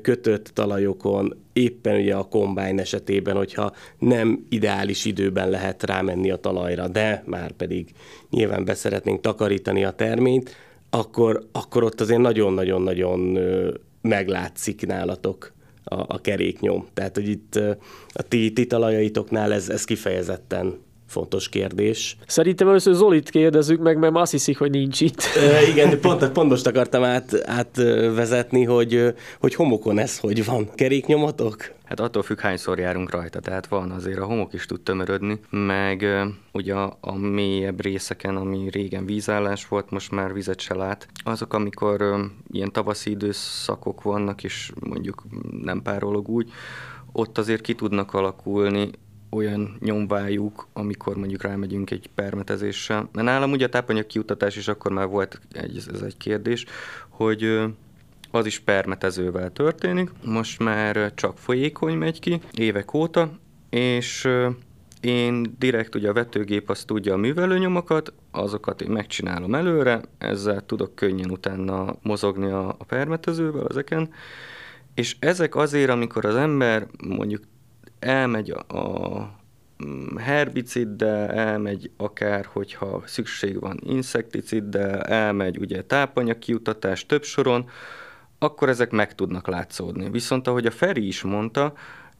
kötött 0.01 0.51
talajokon 0.53 1.35
éppen 1.53 1.99
ugye 1.99 2.15
a 2.15 2.23
kombány 2.23 2.79
esetében, 2.79 3.35
hogyha 3.35 3.73
nem 3.99 4.45
ideális 4.49 5.05
időben 5.05 5.49
lehet 5.49 5.83
rámenni 5.83 6.31
a 6.31 6.35
talajra, 6.35 6.87
de 6.87 7.23
már 7.25 7.51
pedig 7.51 7.89
nyilván 8.29 8.65
beszeretnénk 8.65 9.21
takarítani 9.21 9.83
a 9.83 9.91
terményt, 9.91 10.55
akkor, 10.89 11.47
akkor 11.51 11.83
ott 11.83 12.01
azért 12.01 12.19
nagyon-nagyon-nagyon 12.19 13.39
meglátszik 14.01 14.85
nálatok 14.85 15.53
a, 15.83 15.95
a 15.95 16.21
keréknyom. 16.21 16.87
Tehát, 16.93 17.15
hogy 17.15 17.29
itt 17.29 17.55
a 18.09 18.21
ti, 18.21 18.53
ti 18.53 18.67
talajaitoknál 18.67 19.53
ez, 19.53 19.69
ez 19.69 19.83
kifejezetten 19.83 20.79
fontos 21.11 21.49
kérdés. 21.49 22.17
Szerintem 22.27 22.67
először 22.67 22.93
Zolit 22.93 23.29
kérdezzük 23.29 23.81
meg, 23.81 23.97
mert 23.97 24.15
azt 24.15 24.31
hiszik, 24.31 24.57
hogy 24.57 24.71
nincs 24.71 25.01
itt. 25.01 25.21
E, 25.21 25.67
igen, 25.67 25.99
pont, 25.99 26.29
pont 26.29 26.49
most 26.49 26.67
akartam 26.67 27.03
át, 27.03 27.41
átvezetni, 27.45 28.63
hogy, 28.63 29.13
hogy 29.39 29.55
homokon 29.55 29.99
ez 29.99 30.19
hogy 30.19 30.45
van. 30.45 30.69
Keréknyomatok? 30.75 31.71
Hát 31.83 31.99
attól 31.99 32.23
függ, 32.23 32.39
hányszor 32.39 32.79
járunk 32.79 33.11
rajta, 33.11 33.39
tehát 33.39 33.67
van 33.67 33.91
azért 33.91 34.19
a 34.19 34.25
homok 34.25 34.53
is 34.53 34.65
tud 34.65 34.81
tömörödni, 34.81 35.39
meg 35.49 36.05
ugye 36.51 36.73
a, 36.73 36.97
a 37.01 37.17
mélyebb 37.17 37.81
részeken, 37.81 38.35
ami 38.35 38.69
régen 38.69 39.05
vízállás 39.05 39.67
volt, 39.67 39.89
most 39.89 40.11
már 40.11 40.33
vizet 40.33 40.59
se 40.59 40.75
lát. 40.75 41.07
Azok, 41.23 41.53
amikor 41.53 42.01
ö, 42.01 42.23
ilyen 42.51 42.71
tavaszi 42.71 43.09
időszakok 43.09 44.01
vannak, 44.01 44.43
és 44.43 44.71
mondjuk 44.79 45.23
nem 45.61 45.81
párolog 45.81 46.29
úgy, 46.29 46.51
ott 47.11 47.37
azért 47.37 47.61
ki 47.61 47.75
tudnak 47.75 48.13
alakulni 48.13 48.89
olyan 49.31 49.77
nyomvájuk, 49.79 50.67
amikor 50.73 51.15
mondjuk 51.15 51.41
rámegyünk 51.41 51.91
egy 51.91 52.09
permetezéssel. 52.15 53.09
Mert 53.11 53.27
nálam 53.27 53.51
ugye 53.51 53.65
a 53.65 53.69
tápanyag 53.69 54.05
kiutatás 54.05 54.55
is 54.55 54.67
akkor 54.67 54.91
már 54.91 55.07
volt 55.07 55.41
egy, 55.51 55.83
ez 55.93 56.01
egy 56.01 56.17
kérdés, 56.17 56.65
hogy 57.09 57.61
az 58.31 58.45
is 58.45 58.59
permetezővel 58.59 59.51
történik. 59.51 60.11
Most 60.23 60.59
már 60.59 61.13
csak 61.13 61.37
folyékony 61.37 61.97
megy 61.97 62.19
ki 62.19 62.41
évek 62.53 62.93
óta, 62.93 63.39
és 63.69 64.29
én 65.01 65.55
direkt 65.59 65.95
ugye 65.95 66.09
a 66.09 66.13
vetőgép 66.13 66.69
azt 66.69 66.87
tudja 66.87 67.13
a 67.13 67.17
művelőnyomokat, 67.17 68.13
azokat 68.31 68.81
én 68.81 68.91
megcsinálom 68.91 69.55
előre, 69.55 70.01
ezzel 70.17 70.65
tudok 70.65 70.95
könnyen 70.95 71.31
utána 71.31 71.95
mozogni 72.01 72.51
a, 72.51 72.67
a 72.67 72.83
permetezővel 72.83 73.67
ezeken, 73.69 74.09
és 74.93 75.15
ezek 75.19 75.55
azért, 75.55 75.89
amikor 75.89 76.25
az 76.25 76.35
ember 76.35 76.87
mondjuk 77.07 77.41
elmegy 78.01 78.49
a, 78.49 78.77
a 78.77 79.19
mm, 79.85 80.17
herbiciddel, 80.17 81.29
elmegy 81.29 81.91
akár, 81.97 82.45
hogyha 82.45 83.03
szükség 83.05 83.59
van 83.59 83.79
inszekticiddel, 83.83 85.01
elmegy 85.01 85.57
ugye 85.57 85.83
tápanyag 85.83 86.39
kiutatás 86.39 87.05
több 87.05 87.23
soron, 87.23 87.69
akkor 88.39 88.69
ezek 88.69 88.91
meg 88.91 89.15
tudnak 89.15 89.47
látszódni. 89.47 90.09
Viszont 90.09 90.47
ahogy 90.47 90.65
a 90.65 90.71
Feri 90.71 91.07
is 91.07 91.21
mondta, 91.21 91.73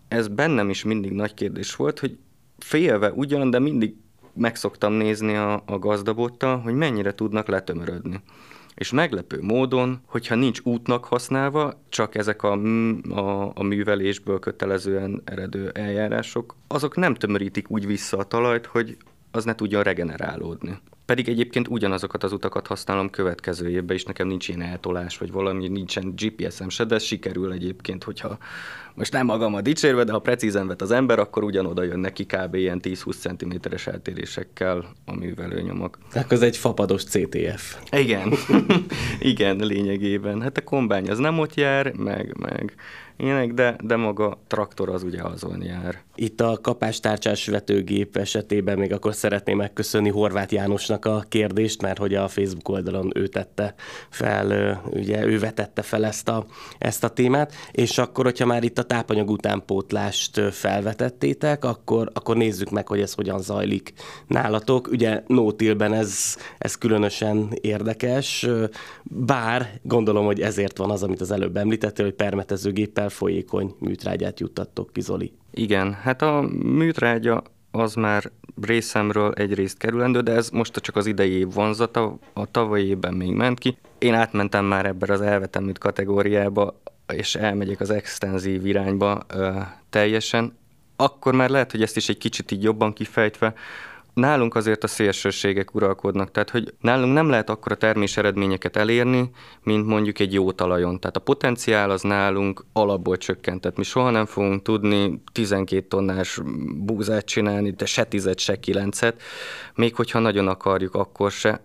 ez 0.08 0.28
bennem 0.28 0.70
is 0.70 0.84
mindig 0.84 1.12
nagy 1.12 1.34
kérdés 1.34 1.76
volt, 1.76 1.99
hogy 1.99 2.18
félve 2.58 3.12
ugyan, 3.12 3.49
de 3.49 3.60
mindig 3.60 3.95
megszoktam 4.34 4.94
nézni 4.94 5.36
a, 5.36 5.64
a 5.66 5.80
gazdabottal, 5.80 6.60
hogy 6.60 6.74
mennyire 6.74 7.14
tudnak 7.14 7.48
letömörödni 7.48 8.22
és 8.82 8.91
meglepő 8.91 9.38
módon, 9.41 10.02
hogyha 10.06 10.36
nincs 10.36 10.60
útnak 10.64 11.06
használva, 11.06 11.82
csak 11.90 12.16
ezek 12.16 12.44
a, 12.44 12.52
a, 13.10 13.52
a 13.56 13.64
művelésből 13.64 14.40
kötelezően 14.40 15.22
eredő 15.26 15.70
eljárások, 15.70 16.56
azok 16.68 16.95
nem 16.95 17.16
tömörítik 17.16 17.70
úgy 17.70 17.86
vissza 17.86 18.18
a 18.18 18.24
talajt, 18.24 18.66
hogy 18.66 18.98
az 19.32 19.45
ne 19.45 19.56
tudjon 19.56 19.84
regenerálódni. 19.84 20.80
Pedig 21.06 21.30
egyébként 21.30 21.68
ugyanazokat 21.68 22.24
az 22.24 22.32
utakat 22.32 22.68
használom 22.68 23.10
következő 23.10 23.70
évben 23.70 23.95
is, 23.95 24.03
nekem 24.03 24.28
nincs 24.28 24.48
ilyen 24.48 24.62
eltolás, 24.62 25.18
vagy 25.18 25.32
valami, 25.32 25.68
nincsen 25.68 26.14
GPS-em 26.16 26.70
se, 26.70 26.84
de 26.86 26.99
sikerül 26.99 27.52
egyébként, 27.52 28.03
hogyha 28.03 28.38
most 28.95 29.11
nem 29.11 29.26
magam 29.26 29.53
a 29.53 29.61
dicsérve, 29.61 30.03
de 30.03 30.11
ha 30.11 30.19
precízen 30.19 30.68
vet 30.68 30.81
az 30.81 30.91
ember, 30.91 31.19
akkor 31.19 31.43
ugyanoda 31.43 31.84
jön 31.84 31.99
neki 31.99 32.26
kb. 32.26 32.55
ilyen 32.55 32.80
10-20 32.84 33.15
cm-es 33.18 33.88
eltérésekkel 33.88 34.85
a 35.05 35.15
művelőnyomok. 35.15 35.97
Akkor 36.13 36.34
ez 36.34 36.41
egy 36.41 36.57
fapados 36.57 37.03
CTF. 37.03 37.77
Igen, 37.91 38.34
igen, 39.19 39.57
lényegében. 39.57 40.41
Hát 40.41 40.57
a 40.57 40.61
kombány 40.61 41.09
az 41.09 41.18
nem 41.18 41.39
ott 41.39 41.55
jár, 41.55 41.93
meg, 41.93 42.35
meg 42.39 42.76
ilyenek, 43.22 43.53
de, 43.53 43.76
de 43.84 43.95
maga 43.95 44.41
traktor 44.47 44.89
az 44.89 45.03
ugye 45.03 45.22
azon 45.23 45.63
jár. 45.63 46.01
Itt 46.15 46.41
a 46.41 46.57
kapástárcsás 46.61 47.47
vetőgép 47.47 48.18
esetében 48.18 48.77
még 48.77 48.93
akkor 48.93 49.15
szeretném 49.15 49.57
megköszönni 49.57 50.09
Horváth 50.09 50.53
Jánosnak 50.53 51.05
a 51.05 51.23
kérdést, 51.30 51.81
mert 51.81 51.97
hogy 51.97 52.13
a 52.13 52.27
Facebook 52.27 52.69
oldalon 52.69 53.11
ő 53.15 53.27
tette 53.27 53.73
fel, 54.09 54.81
ugye 54.85 55.26
ő 55.26 55.39
vetette 55.39 55.81
fel 55.81 56.05
ezt 56.05 56.30
a, 56.30 56.45
ezt 56.77 57.03
a 57.03 57.09
témát, 57.09 57.53
és 57.72 57.97
akkor, 57.97 58.26
hogyha 58.26 58.45
már 58.45 58.63
itt 58.63 58.80
a 58.82 58.86
tápanyag 58.86 59.30
utánpótlást 59.30 60.40
felvetettétek, 60.52 61.66
akkor, 61.66 62.12
akkor 62.14 62.38
nézzük 62.38 62.70
meg, 62.70 62.88
hogy 62.88 62.99
ez 62.99 63.14
hogyan 63.14 63.41
zajlik 63.41 63.94
nálatok. 64.28 64.88
Ugye 64.88 65.24
Nótilben 65.28 65.94
ez, 65.94 66.38
ez 66.58 66.76
különösen 66.76 67.49
érdekes, 67.62 68.48
bár 69.03 69.80
gondolom, 69.82 70.26
hogy 70.26 70.41
ezért 70.41 70.78
van 70.78 70.90
az, 70.90 71.03
amit 71.03 71.22
az 71.22 71.32
előbb 71.32 71.58
említettél, 71.58 72.06
hogy 72.06 72.14
permetezőgéppel 72.14 73.10
folyékony 73.10 73.76
műtrágyát 73.80 74.40
juttattok 74.40 74.94
ki, 74.94 75.02
Zoli. 75.02 75.34
Igen, 75.52 75.94
hát 75.94 76.22
a 76.22 76.41
műtrágya 76.64 77.44
az 77.72 77.94
már 77.94 78.32
részemről 78.62 79.32
egyrészt 79.34 79.78
kerülendő, 79.78 80.20
de 80.20 80.32
ez 80.32 80.49
most 80.49 80.74
csak 80.74 80.95
az 80.95 81.06
idei 81.06 81.32
év 81.32 81.53
vonzata, 81.53 82.18
a 82.34 82.52
tavalyi 82.52 82.88
évben 82.88 83.14
még 83.14 83.32
ment 83.32 83.60
ki. 83.60 83.78
Én 83.98 84.14
átmentem 84.14 84.66
már 84.66 84.86
ebben 84.86 85.10
az 85.10 85.22
elvetemült 85.22 85.78
kategóriába, 85.78 86.82
és 87.13 87.35
elmegyek 87.35 87.79
az 87.79 87.89
extenzív 87.89 88.65
irányba 88.65 89.25
ö, 89.27 89.59
teljesen, 89.89 90.57
akkor 90.95 91.33
már 91.33 91.49
lehet, 91.49 91.71
hogy 91.71 91.81
ezt 91.81 91.97
is 91.97 92.09
egy 92.09 92.17
kicsit 92.17 92.51
így 92.51 92.63
jobban 92.63 92.93
kifejtve, 92.93 93.53
nálunk 94.13 94.55
azért 94.55 94.83
a 94.83 94.88
szélsőségek 94.88 95.75
uralkodnak, 95.75 96.31
tehát 96.31 96.49
hogy 96.49 96.73
nálunk 96.79 97.13
nem 97.13 97.29
lehet 97.29 97.49
akkora 97.49 97.75
termés 97.75 98.17
eredményeket 98.17 98.75
elérni, 98.75 99.29
mint 99.63 99.85
mondjuk 99.85 100.19
egy 100.19 100.33
jó 100.33 100.51
talajon. 100.51 100.99
Tehát 100.99 101.15
a 101.15 101.19
potenciál 101.19 101.89
az 101.89 102.01
nálunk 102.01 102.65
alapból 102.73 103.17
csökkentett. 103.17 103.77
Mi 103.77 103.83
soha 103.83 104.09
nem 104.09 104.25
fogunk 104.25 104.61
tudni 104.61 105.21
12 105.31 105.88
tonnás 105.88 106.39
búzát 106.75 107.25
csinálni, 107.25 107.71
de 107.71 107.85
se 107.85 108.03
10 108.03 108.29
se 108.38 108.59
9 108.59 108.99
még 109.75 109.95
hogyha 109.95 110.19
nagyon 110.19 110.47
akarjuk, 110.47 110.95
akkor 110.95 111.31
se 111.31 111.61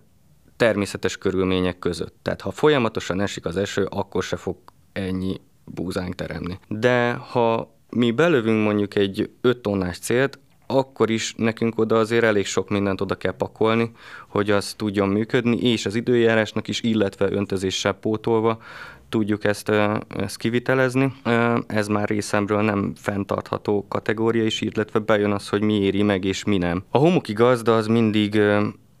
természetes 0.57 1.17
körülmények 1.17 1.79
között. 1.79 2.15
Tehát 2.21 2.41
ha 2.41 2.51
folyamatosan 2.51 3.21
esik 3.21 3.45
az 3.45 3.57
eső, 3.57 3.83
akkor 3.89 4.23
se 4.23 4.35
fog 4.35 4.57
ennyi 4.97 5.35
búzánk 5.65 6.15
teremni. 6.15 6.59
De 6.67 7.11
ha 7.13 7.75
mi 7.89 8.11
belövünk 8.11 8.63
mondjuk 8.63 8.95
egy 8.95 9.29
5 9.41 9.57
tonnás 9.57 9.97
célt, 9.97 10.39
akkor 10.67 11.09
is 11.09 11.33
nekünk 11.37 11.79
oda 11.79 11.97
azért 11.97 12.23
elég 12.23 12.45
sok 12.45 12.69
mindent 12.69 13.01
oda 13.01 13.15
kell 13.15 13.35
pakolni, 13.35 13.91
hogy 14.27 14.51
az 14.51 14.73
tudjon 14.73 15.09
működni, 15.09 15.57
és 15.57 15.85
az 15.85 15.95
időjárásnak 15.95 16.67
is, 16.67 16.81
illetve 16.81 17.31
öntözéssel 17.31 17.93
pótolva 17.93 18.61
tudjuk 19.09 19.43
ezt, 19.43 19.69
ezt 20.17 20.37
kivitelezni. 20.37 21.13
Ez 21.67 21.87
már 21.87 22.07
részemről 22.09 22.61
nem 22.61 22.93
fenntartható 22.95 23.85
kategória 23.87 24.43
is, 24.45 24.61
illetve 24.61 24.99
bejön 24.99 25.31
az, 25.31 25.49
hogy 25.49 25.61
mi 25.61 25.73
éri 25.73 26.03
meg 26.03 26.25
és 26.25 26.43
mi 26.43 26.57
nem. 26.57 26.83
A 26.89 26.97
homoki 26.97 27.33
gazda 27.33 27.75
az 27.75 27.87
mindig 27.87 28.41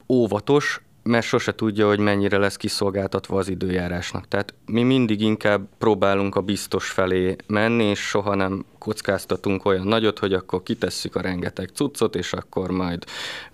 óvatos, 0.09 0.81
mert 1.07 1.25
sose 1.25 1.55
tudja, 1.55 1.87
hogy 1.87 1.99
mennyire 1.99 2.37
lesz 2.37 2.55
kiszolgáltatva 2.55 3.37
az 3.37 3.49
időjárásnak. 3.49 4.27
Tehát 4.27 4.53
mi 4.65 4.83
mindig 4.83 5.21
inkább 5.21 5.67
próbálunk 5.77 6.35
a 6.35 6.41
biztos 6.41 6.89
felé 6.89 7.35
menni, 7.47 7.83
és 7.83 7.99
soha 7.99 8.35
nem 8.35 8.65
kockáztatunk 8.77 9.65
olyan 9.65 9.87
nagyot, 9.87 10.19
hogy 10.19 10.33
akkor 10.33 10.63
kitesszük 10.63 11.15
a 11.15 11.21
rengeteg 11.21 11.69
cuccot, 11.73 12.15
és 12.15 12.33
akkor 12.33 12.71
majd 12.71 13.03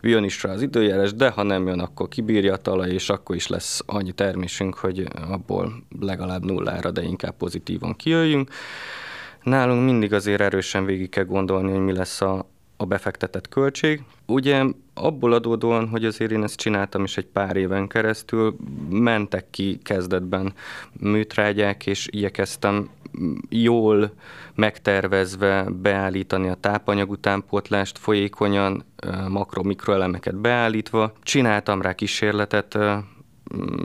jön 0.01 0.23
is 0.23 0.43
rá 0.43 0.51
az 0.51 0.61
időjárás, 0.61 1.13
de 1.13 1.29
ha 1.29 1.43
nem 1.43 1.67
jön, 1.67 1.79
akkor 1.79 2.07
kibírja 2.07 2.53
a 2.53 2.57
talaj, 2.57 2.89
és 2.89 3.09
akkor 3.09 3.35
is 3.35 3.47
lesz 3.47 3.81
annyi 3.85 4.11
termésünk, 4.11 4.75
hogy 4.75 5.07
abból 5.29 5.83
legalább 5.99 6.45
nullára, 6.45 6.91
de 6.91 7.03
inkább 7.03 7.37
pozitívan 7.37 7.95
kijöjjünk. 7.95 8.49
Nálunk 9.43 9.85
mindig 9.85 10.13
azért 10.13 10.41
erősen 10.41 10.85
végig 10.85 11.09
kell 11.09 11.23
gondolni, 11.23 11.71
hogy 11.71 11.79
mi 11.79 11.93
lesz 11.93 12.21
a, 12.21 12.49
a 12.77 12.85
befektetett 12.85 13.47
költség. 13.47 14.03
Ugye 14.25 14.63
abból 14.93 15.33
adódóan, 15.33 15.87
hogy 15.87 16.05
azért 16.05 16.31
én 16.31 16.43
ezt 16.43 16.55
csináltam 16.55 17.03
is 17.03 17.17
egy 17.17 17.25
pár 17.25 17.55
éven 17.55 17.87
keresztül, 17.87 18.55
mentek 18.89 19.49
ki 19.49 19.79
kezdetben 19.83 20.53
műtrágyák, 20.99 21.85
és 21.85 22.07
igyekeztem 22.11 22.89
jól 23.49 24.13
megtervezve 24.55 25.65
beállítani 25.81 26.47
a 26.47 26.55
tápanyag 26.55 27.09
utánpótlást 27.09 27.97
folyékonyan, 27.97 28.83
makro-mikroelemeket 29.27 30.35
beállítva. 30.35 31.13
Csináltam 31.23 31.81
rá 31.81 31.93
kísérletet 31.93 32.77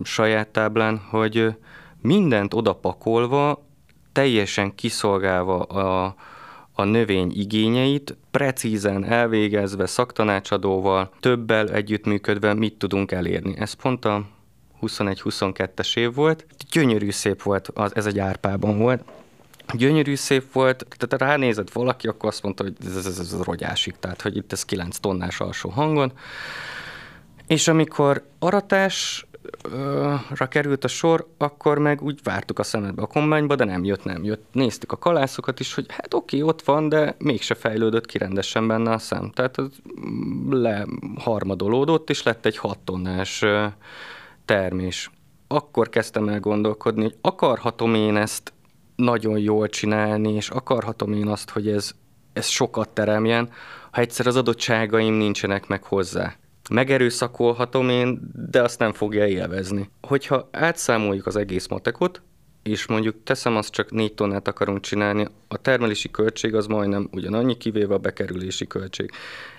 saját 0.03 0.49
táblán, 0.49 0.99
hogy 1.11 1.55
mindent 2.03 2.55
odapakolva, 2.55 3.67
teljesen 4.13 4.75
kiszolgálva 4.75 5.63
a, 5.63 6.15
a 6.81 6.85
növény 6.85 7.33
igényeit, 7.35 8.17
precízen 8.31 9.05
elvégezve, 9.05 9.87
szaktanácsadóval, 9.87 11.11
többel 11.21 11.69
együttműködve 11.71 12.55
mit 12.55 12.75
tudunk 12.75 13.13
elérni. 13.13 13.55
Ez 13.57 13.73
pont 13.73 14.05
a 14.05 14.27
21-22-es 14.83 15.97
év 15.97 16.15
volt. 16.15 16.47
Gyönyörű 16.71 17.11
szép 17.11 17.43
volt, 17.43 17.69
az, 17.75 17.97
ez 17.97 18.07
egy 18.07 18.19
árpában 18.19 18.79
volt. 18.79 19.03
Gyönyörű 19.75 20.15
szép 20.15 20.53
volt, 20.53 20.87
tehát 20.99 21.31
ránézett 21.31 21.71
valaki, 21.73 22.09
akkor 22.09 22.29
azt 22.29 22.43
mondta, 22.43 22.63
hogy 22.63 22.75
ez, 22.87 22.97
ez, 22.97 23.07
ez, 23.07 23.19
ez 23.19 23.41
rogyásik, 23.43 23.97
tehát 24.01 24.23
hogy 24.23 24.37
itt 24.37 24.53
ez 24.53 24.65
9 24.65 24.99
tonnás 24.99 25.41
alsó 25.41 25.69
hangon. 25.69 26.13
És 27.47 27.69
amikor 27.69 28.25
aratás 28.39 29.27
ra 30.35 30.47
került 30.47 30.85
a 30.85 30.89
sor, 30.89 31.29
akkor 31.39 31.79
meg 31.79 32.03
úgy 32.03 32.21
vártuk 32.23 32.59
a 32.59 32.63
szemedbe 32.63 33.03
a 33.03 33.07
kombányba, 33.07 33.55
de 33.55 33.65
nem 33.65 33.85
jött, 33.85 34.05
nem 34.05 34.25
jött. 34.25 34.45
Néztük 34.53 34.93
a 34.93 34.97
kalászokat 34.97 35.61
is, 35.61 35.75
hogy 35.75 35.87
hát 35.89 36.15
oké, 36.15 36.41
ott 36.41 36.63
van, 36.63 36.89
de 36.89 37.15
mégse 37.19 37.55
fejlődött 37.55 38.07
ki 38.07 38.19
rendesen 38.19 38.67
benne 38.67 38.91
a 38.91 38.99
szem. 38.99 39.31
Tehát 39.31 39.59
az 39.59 39.71
le 40.51 40.87
harmadolódott, 41.17 42.11
és 42.11 42.23
lett 42.23 42.47
egy 42.47 42.57
6 42.57 42.79
tonnás 42.79 43.45
termés. 44.45 45.11
Akkor 45.49 45.89
kezdtem 45.89 46.29
el 46.29 46.41
gondolkodni, 46.41 47.03
hogy 47.03 47.17
akarhatom 47.21 47.95
én 47.95 48.17
ezt 48.17 48.53
nagyon 48.97 49.39
jól 49.39 49.69
csinálni, 49.69 50.33
és 50.33 50.51
akarhatom 50.51 51.13
én 51.13 51.27
azt, 51.27 51.51
hogy 51.51 51.69
ez, 51.69 51.91
ez 52.33 52.47
sokat 52.47 52.89
teremjen, 52.89 53.51
ha 53.91 54.01
egyszer 54.01 54.27
az 54.27 54.37
adottságaim 54.37 55.15
nincsenek 55.15 55.67
meg 55.67 55.83
hozzá 55.83 56.37
megerőszakolhatom 56.71 57.89
én, 57.89 58.21
de 58.51 58.63
azt 58.63 58.79
nem 58.79 58.93
fogja 58.93 59.27
élvezni. 59.27 59.91
Hogyha 60.01 60.49
átszámoljuk 60.53 61.27
az 61.27 61.37
egész 61.37 61.67
matekot, 61.67 62.23
és 62.63 62.87
mondjuk 62.87 63.17
teszem 63.25 63.57
azt 63.57 63.73
csak 63.73 63.91
négy 63.91 64.15
tonnát 64.15 64.49
akarunk 64.49 64.81
csinálni, 64.81 65.27
a 65.49 65.57
termelési 65.57 66.11
költség 66.11 66.55
az 66.55 66.67
majdnem 66.67 67.09
ugyanannyi, 67.13 67.57
kivéve 67.57 67.95
a 67.95 67.99
bekerülési 67.99 68.67
költség. 68.67 69.11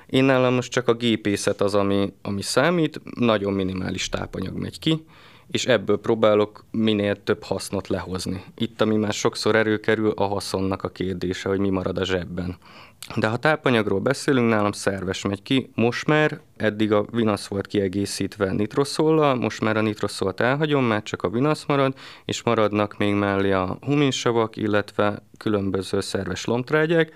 Én 0.07 0.23
nálam 0.23 0.53
most 0.53 0.71
csak 0.71 0.87
a 0.87 0.93
gépészet 0.93 1.61
az, 1.61 1.75
ami, 1.75 2.13
ami 2.21 2.41
számít, 2.41 3.01
nagyon 3.15 3.53
minimális 3.53 4.09
tápanyag 4.09 4.57
megy 4.57 4.79
ki, 4.79 5.05
és 5.51 5.65
ebből 5.65 5.99
próbálok 5.99 6.65
minél 6.71 7.23
több 7.23 7.43
hasznot 7.43 7.87
lehozni. 7.87 8.43
Itt, 8.57 8.81
ami 8.81 8.95
már 8.95 9.13
sokszor 9.13 9.55
erőkerül, 9.55 10.11
a 10.15 10.23
haszonnak 10.23 10.83
a 10.83 10.89
kérdése, 10.89 11.49
hogy 11.49 11.59
mi 11.59 11.69
marad 11.69 11.97
a 11.97 12.05
zsebben. 12.05 12.57
De 13.15 13.27
ha 13.27 13.37
tápanyagról 13.37 13.99
beszélünk, 13.99 14.49
nálam 14.49 14.71
szerves 14.71 15.21
megy 15.21 15.43
ki. 15.43 15.71
Most 15.75 16.07
már 16.07 16.39
eddig 16.57 16.91
a 16.91 17.05
vinasz 17.11 17.47
volt 17.47 17.67
kiegészítve 17.67 18.51
nitroszollal, 18.51 19.35
most 19.35 19.61
már 19.61 19.77
a 19.77 19.81
nitroszolt 19.81 20.39
elhagyom, 20.39 20.85
mert 20.85 21.05
csak 21.05 21.23
a 21.23 21.29
vinasz 21.29 21.65
marad, 21.65 21.93
és 22.25 22.43
maradnak 22.43 22.97
még 22.97 23.13
mellé 23.13 23.51
a 23.51 23.77
huminsavak, 23.81 24.55
illetve 24.55 25.23
különböző 25.37 26.01
szerves 26.01 26.45
lomtrágyák, 26.45 27.13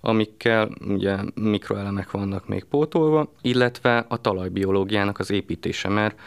amikkel 0.00 0.70
ugye 0.88 1.16
mikroelemek 1.34 2.10
vannak 2.10 2.48
még 2.48 2.64
pótolva, 2.64 3.32
illetve 3.42 4.04
a 4.08 4.16
talajbiológiának 4.16 5.18
az 5.18 5.30
építése, 5.30 5.88
mert 5.88 6.18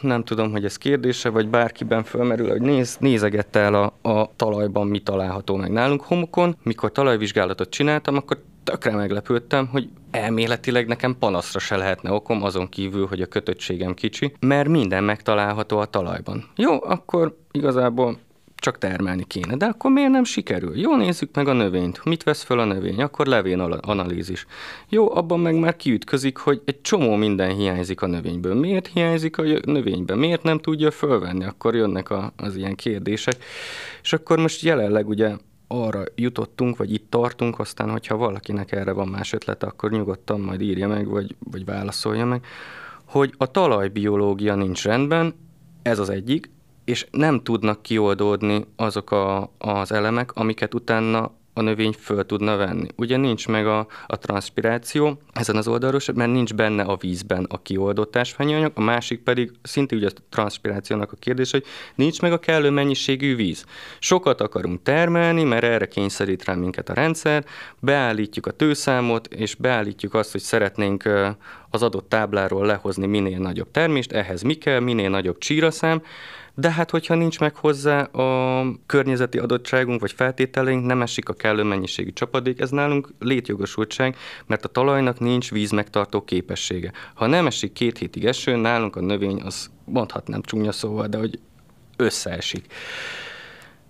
nem 0.00 0.22
tudom, 0.24 0.50
hogy 0.50 0.64
ez 0.64 0.76
kérdése, 0.76 1.28
vagy 1.28 1.48
bárkiben 1.48 2.04
fölmerül, 2.04 2.48
hogy 2.48 2.60
néz, 2.60 2.96
nézegette 3.00 3.58
el 3.58 3.74
a, 3.74 4.08
a 4.10 4.30
talajban 4.36 4.86
mi 4.86 4.98
található 4.98 5.56
meg 5.56 5.70
nálunk 5.70 6.02
homokon. 6.02 6.56
Mikor 6.62 6.92
talajvizsgálatot 6.92 7.70
csináltam, 7.70 8.16
akkor 8.16 8.42
tökre 8.64 8.96
meglepődtem, 8.96 9.66
hogy 9.66 9.88
elméletileg 10.10 10.86
nekem 10.86 11.16
panaszra 11.18 11.58
se 11.58 11.76
lehetne 11.76 12.12
okom, 12.12 12.42
azon 12.42 12.68
kívül, 12.68 13.06
hogy 13.06 13.20
a 13.20 13.26
kötöttségem 13.26 13.94
kicsi, 13.94 14.32
mert 14.40 14.68
minden 14.68 15.04
megtalálható 15.04 15.78
a 15.78 15.84
talajban. 15.84 16.44
Jó, 16.56 16.82
akkor 16.82 17.36
igazából 17.50 18.18
csak 18.60 18.78
termelni 18.78 19.24
kéne. 19.26 19.56
De 19.56 19.66
akkor 19.66 19.90
miért 19.90 20.10
nem 20.10 20.24
sikerül? 20.24 20.78
Jó, 20.78 20.96
nézzük 20.96 21.34
meg 21.34 21.48
a 21.48 21.52
növényt. 21.52 22.04
Mit 22.04 22.22
vesz 22.22 22.42
föl 22.42 22.58
a 22.58 22.64
növény? 22.64 23.02
Akkor 23.02 23.26
levén 23.26 23.60
analízis. 23.60 24.46
Jó, 24.88 25.16
abban 25.16 25.40
meg 25.40 25.58
már 25.58 25.76
kiütközik, 25.76 26.36
hogy 26.36 26.62
egy 26.64 26.80
csomó 26.80 27.14
minden 27.14 27.54
hiányzik 27.54 28.02
a 28.02 28.06
növényből. 28.06 28.54
Miért 28.54 28.86
hiányzik 28.86 29.38
a 29.38 29.42
növényben? 29.64 30.18
Miért 30.18 30.42
nem 30.42 30.58
tudja 30.58 30.90
fölvenni? 30.90 31.44
Akkor 31.44 31.74
jönnek 31.74 32.10
a, 32.10 32.32
az 32.36 32.56
ilyen 32.56 32.74
kérdések. 32.74 33.36
És 34.02 34.12
akkor 34.12 34.38
most 34.38 34.62
jelenleg 34.62 35.08
ugye 35.08 35.36
arra 35.66 36.02
jutottunk, 36.14 36.76
vagy 36.76 36.92
itt 36.92 37.10
tartunk, 37.10 37.58
aztán, 37.58 37.90
hogyha 37.90 38.16
valakinek 38.16 38.72
erre 38.72 38.92
van 38.92 39.08
más 39.08 39.32
ötlete, 39.32 39.66
akkor 39.66 39.90
nyugodtan 39.90 40.40
majd 40.40 40.60
írja 40.60 40.88
meg, 40.88 41.08
vagy, 41.08 41.36
vagy 41.50 41.64
válaszolja 41.64 42.24
meg, 42.24 42.44
hogy 43.04 43.34
a 43.36 43.50
talajbiológia 43.50 44.54
nincs 44.54 44.84
rendben, 44.84 45.34
ez 45.82 45.98
az 45.98 46.08
egyik, 46.08 46.50
és 46.84 47.06
nem 47.10 47.42
tudnak 47.42 47.82
kioldódni 47.82 48.66
azok 48.76 49.10
a, 49.10 49.50
az 49.58 49.92
elemek, 49.92 50.32
amiket 50.34 50.74
utána 50.74 51.38
a 51.52 51.60
növény 51.62 51.92
föl 51.92 52.26
tudna 52.26 52.56
venni. 52.56 52.86
Ugye 52.96 53.16
nincs 53.16 53.48
meg 53.48 53.66
a, 53.66 53.86
a 54.06 54.18
transpiráció 54.18 55.20
ezen 55.32 55.56
az 55.56 55.68
oldalról, 55.68 56.00
mert 56.14 56.32
nincs 56.32 56.54
benne 56.54 56.82
a 56.82 56.96
vízben 56.96 57.46
a 57.48 57.62
kioldott 57.62 58.16
ásványanyag, 58.16 58.72
a 58.74 58.80
másik 58.80 59.22
pedig 59.22 59.52
szintén 59.62 59.98
ugye 59.98 60.08
a 60.08 60.20
transpirációnak 60.28 61.12
a 61.12 61.16
kérdés, 61.16 61.50
hogy 61.50 61.64
nincs 61.94 62.20
meg 62.20 62.32
a 62.32 62.38
kellő 62.38 62.70
mennyiségű 62.70 63.36
víz. 63.36 63.64
Sokat 63.98 64.40
akarunk 64.40 64.82
termelni, 64.82 65.44
mert 65.44 65.64
erre 65.64 65.88
kényszerít 65.88 66.44
rá 66.44 66.54
minket 66.54 66.88
a 66.88 66.94
rendszer, 66.94 67.44
beállítjuk 67.78 68.46
a 68.46 68.50
tőszámot, 68.50 69.26
és 69.26 69.54
beállítjuk 69.54 70.14
azt, 70.14 70.32
hogy 70.32 70.40
szeretnénk 70.40 71.08
az 71.70 71.82
adott 71.82 72.08
tábláról 72.08 72.66
lehozni 72.66 73.06
minél 73.06 73.38
nagyobb 73.38 73.70
termést, 73.70 74.12
ehhez 74.12 74.42
mi 74.42 74.54
kell, 74.54 74.80
minél 74.80 75.10
nagyobb 75.10 75.38
csíraszám, 75.38 76.02
de 76.54 76.70
hát 76.70 76.90
hogyha 76.90 77.14
nincs 77.14 77.40
meg 77.40 77.56
hozzá 77.56 78.02
a 78.02 78.64
környezeti 78.86 79.38
adottságunk 79.38 80.00
vagy 80.00 80.12
feltételeink, 80.12 80.86
nem 80.86 81.02
esik 81.02 81.28
a 81.28 81.32
kellő 81.32 81.62
mennyiségű 81.62 82.12
csapadék, 82.12 82.60
ez 82.60 82.70
nálunk 82.70 83.08
létjogosultság, 83.18 84.16
mert 84.46 84.64
a 84.64 84.68
talajnak 84.68 85.18
nincs 85.18 85.50
víz 85.50 85.70
megtartó 85.70 86.24
képessége. 86.24 86.92
Ha 87.14 87.26
nem 87.26 87.46
esik 87.46 87.72
két 87.72 87.98
hétig 87.98 88.24
eső, 88.24 88.56
nálunk 88.56 88.96
a 88.96 89.00
növény 89.00 89.40
az 89.40 89.70
mondhatnám 89.84 90.42
csúnya 90.42 90.72
szóval, 90.72 91.06
de 91.06 91.18
hogy 91.18 91.38
összeesik. 91.96 92.72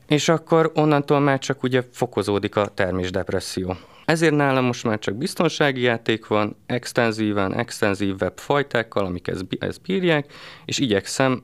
És 0.06 0.28
akkor 0.28 0.70
onnantól 0.74 1.20
már 1.20 1.38
csak 1.38 1.62
ugye 1.62 1.82
fokozódik 1.92 2.56
a 2.56 2.66
termésdepresszió. 2.66 3.76
Ezért 4.04 4.34
nálam 4.34 4.64
most 4.64 4.84
már 4.84 4.98
csak 4.98 5.14
biztonsági 5.14 5.80
játék 5.80 6.26
van, 6.26 6.56
extenzíven, 6.66 7.54
extenzívebb 7.54 8.38
fajtákkal, 8.38 9.04
amik 9.04 9.28
ezt 9.58 9.80
bírják, 9.82 10.32
és 10.64 10.78
igyekszem 10.78 11.42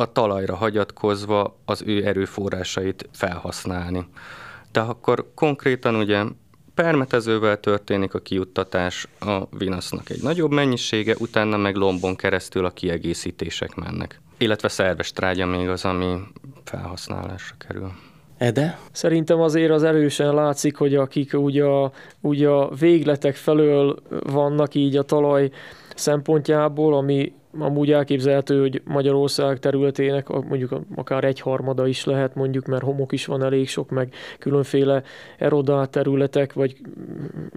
a 0.00 0.12
talajra 0.12 0.56
hagyatkozva 0.56 1.58
az 1.64 1.82
ő 1.86 2.06
erőforrásait 2.06 3.08
felhasználni. 3.12 4.06
De 4.72 4.80
akkor 4.80 5.30
konkrétan 5.34 5.94
ugye 5.94 6.24
permetezővel 6.74 7.60
történik 7.60 8.14
a 8.14 8.18
kijuttatás 8.18 9.08
a 9.20 9.56
vinasznak 9.58 10.10
egy 10.10 10.22
nagyobb 10.22 10.50
mennyisége, 10.50 11.14
utána 11.18 11.56
meg 11.56 11.74
lombon 11.76 12.16
keresztül 12.16 12.64
a 12.64 12.70
kiegészítések 12.70 13.74
mennek. 13.74 14.20
Illetve 14.36 14.68
szerves 14.68 15.12
trágya 15.12 15.46
még 15.46 15.68
az, 15.68 15.84
ami 15.84 16.16
felhasználásra 16.64 17.56
kerül. 17.66 17.92
Ede? 18.36 18.78
Szerintem 18.92 19.40
azért 19.40 19.70
az 19.70 19.82
erősen 19.82 20.34
látszik, 20.34 20.76
hogy 20.76 20.94
akik 20.94 21.34
ugye 21.34 21.64
a, 21.64 21.92
ugye 22.20 22.48
a 22.48 22.74
végletek 22.74 23.34
felől 23.34 23.96
vannak 24.08 24.74
így 24.74 24.96
a 24.96 25.02
talaj 25.02 25.50
szempontjából, 25.94 26.94
ami 26.94 27.32
amúgy 27.58 27.92
elképzelhető, 27.92 28.60
hogy 28.60 28.82
Magyarország 28.84 29.58
területének 29.58 30.28
mondjuk 30.28 30.80
akár 30.94 31.24
egy 31.24 31.40
harmada 31.40 31.86
is 31.86 32.04
lehet 32.04 32.34
mondjuk, 32.34 32.66
mert 32.66 32.82
homok 32.82 33.12
is 33.12 33.26
van 33.26 33.42
elég 33.42 33.68
sok, 33.68 33.90
meg 33.90 34.14
különféle 34.38 35.02
erodált 35.38 35.90
területek, 35.90 36.52
vagy 36.52 36.76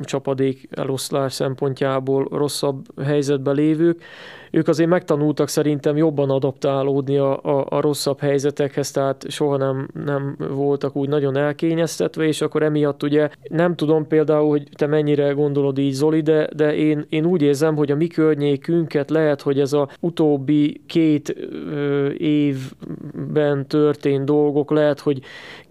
csapadék 0.03 0.67
eloszlás 0.71 1.33
szempontjából 1.33 2.27
rosszabb 2.31 3.01
helyzetben 3.03 3.55
lévők 3.55 4.03
ők 4.51 4.67
azért 4.67 4.89
megtanultak 4.89 5.47
szerintem 5.47 5.97
jobban 5.97 6.29
adaptálódni 6.29 7.17
a, 7.17 7.43
a, 7.43 7.65
a 7.69 7.81
rosszabb 7.81 8.19
helyzetekhez, 8.19 8.91
tehát 8.91 9.25
soha 9.29 9.57
nem, 9.57 9.87
nem 10.05 10.37
voltak 10.49 10.95
úgy 10.95 11.09
nagyon 11.09 11.37
elkényeztetve, 11.37 12.23
és 12.23 12.41
akkor 12.41 12.63
emiatt 12.63 13.03
ugye 13.03 13.29
nem 13.43 13.75
tudom 13.75 14.07
például, 14.07 14.49
hogy 14.49 14.67
te 14.75 14.85
mennyire 14.85 15.31
gondolod 15.31 15.77
így 15.77 15.93
Zoli, 15.93 16.21
de, 16.21 16.49
de 16.55 16.75
én, 16.75 17.05
én 17.09 17.25
úgy 17.25 17.41
érzem, 17.41 17.75
hogy 17.75 17.91
a 17.91 17.95
mi 17.95 18.07
környékünket 18.07 19.09
lehet, 19.09 19.41
hogy 19.41 19.59
ez 19.59 19.73
a 19.73 19.89
utóbbi 19.99 20.81
két 20.87 21.35
ö, 21.71 22.09
évben 22.11 23.67
történt 23.67 24.25
dolgok 24.25 24.71
lehet, 24.71 24.99
hogy 24.99 25.21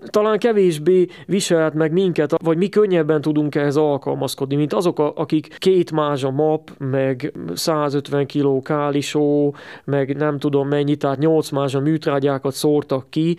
talán 0.05 0.39
kevésbé 0.39 1.07
viselt 1.27 1.75
meg 1.75 1.93
minket, 1.93 2.43
vagy 2.43 2.57
mi 2.57 2.69
könnyebben 2.69 3.21
tudunk 3.21 3.55
ehhez 3.55 3.77
alkalmazkodni, 3.77 4.57
mint 4.57 4.73
azok, 4.73 4.99
akik 4.99 5.59
két 5.59 5.93
mázsa 5.93 6.31
map, 6.31 6.71
meg 6.79 7.33
150 7.55 8.27
kg 8.27 8.70
kálisó, 8.71 9.55
meg 9.85 10.17
nem 10.17 10.39
tudom 10.39 10.69
mennyi, 10.69 10.97
tehát 10.97 11.19
8 11.19 11.51
mázsa 11.51 11.81
műtrágyákat 11.81 12.55
szórtak 12.55 13.11
ki, 13.11 13.37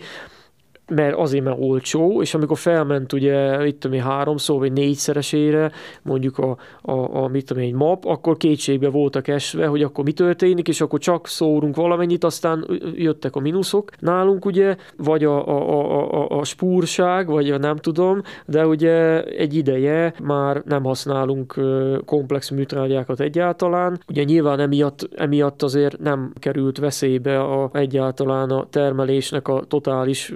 mert 0.94 1.16
azért, 1.16 1.44
mert 1.44 1.60
olcsó, 1.60 2.22
és 2.22 2.34
amikor 2.34 2.58
felment 2.58 3.12
ugye, 3.12 3.66
itt 3.66 3.80
tudom 3.80 3.96
én, 3.96 4.02
háromszor 4.02 4.58
vagy 4.58 4.72
négyszeresére, 4.72 5.70
mondjuk 6.02 6.38
a, 6.38 6.56
a, 6.82 7.22
a 7.22 7.28
mit 7.28 7.46
tudom 7.46 7.62
egy 7.62 7.72
map, 7.72 8.04
akkor 8.04 8.36
kétségbe 8.36 8.88
voltak 8.88 9.28
esve, 9.28 9.66
hogy 9.66 9.82
akkor 9.82 10.04
mi 10.04 10.12
történik, 10.12 10.68
és 10.68 10.80
akkor 10.80 10.98
csak 10.98 11.26
szórunk 11.26 11.76
valamennyit, 11.76 12.24
aztán 12.24 12.66
jöttek 12.94 13.36
a 13.36 13.40
mínuszok 13.40 13.90
nálunk, 13.98 14.44
ugye, 14.44 14.76
vagy 14.96 15.24
a, 15.24 15.48
a, 15.48 15.70
a, 15.70 16.12
a, 16.12 16.38
a 16.38 16.44
spúrság, 16.44 17.26
vagy 17.26 17.50
a 17.50 17.58
nem 17.58 17.76
tudom, 17.76 18.22
de 18.46 18.66
ugye 18.66 19.22
egy 19.22 19.54
ideje 19.54 20.14
már 20.22 20.62
nem 20.66 20.84
használunk 20.84 21.60
komplex 22.04 22.50
műtrágyákat 22.50 23.20
egyáltalán. 23.20 24.00
Ugye 24.08 24.22
nyilván 24.22 24.60
emiatt, 24.60 25.08
emiatt 25.16 25.62
azért 25.62 25.98
nem 25.98 26.32
került 26.38 26.78
veszélybe 26.78 27.40
a, 27.40 27.70
egyáltalán 27.72 28.50
a 28.50 28.66
termelésnek 28.70 29.48
a 29.48 29.62
totális 29.68 30.32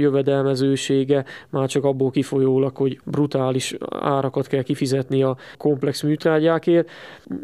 jövedelmezősége, 0.00 1.24
már 1.50 1.68
csak 1.68 1.84
abból 1.84 2.10
kifolyólag, 2.10 2.76
hogy 2.76 3.00
brutális 3.04 3.76
árakat 4.00 4.46
kell 4.46 4.62
kifizetni 4.62 5.22
a 5.22 5.36
komplex 5.56 6.02
műtrágyákért. 6.02 6.90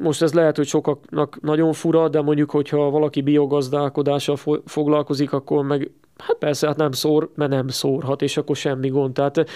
Most 0.01 0.23
ez 0.23 0.33
lehet, 0.33 0.57
hogy 0.57 0.67
sokaknak 0.67 1.39
nagyon 1.43 1.73
fura, 1.73 2.09
de 2.09 2.23
mondjuk, 2.23 2.51
hogyha 2.51 2.91
valaki 2.91 3.23
biogazdálkodással 3.23 4.37
foglalkozik, 4.65 5.33
akkor 5.33 5.65
meg 5.65 5.91
hát 6.19 6.37
persze, 6.39 6.67
hát 6.67 6.77
nem 6.77 6.93
szór, 6.93 7.31
mert 7.35 7.51
nem 7.51 7.69
szórhat, 7.69 8.23
és 8.23 8.37
akkor 8.37 8.57
semmi 8.57 8.89
gond. 8.89 9.13
Tehát 9.13 9.49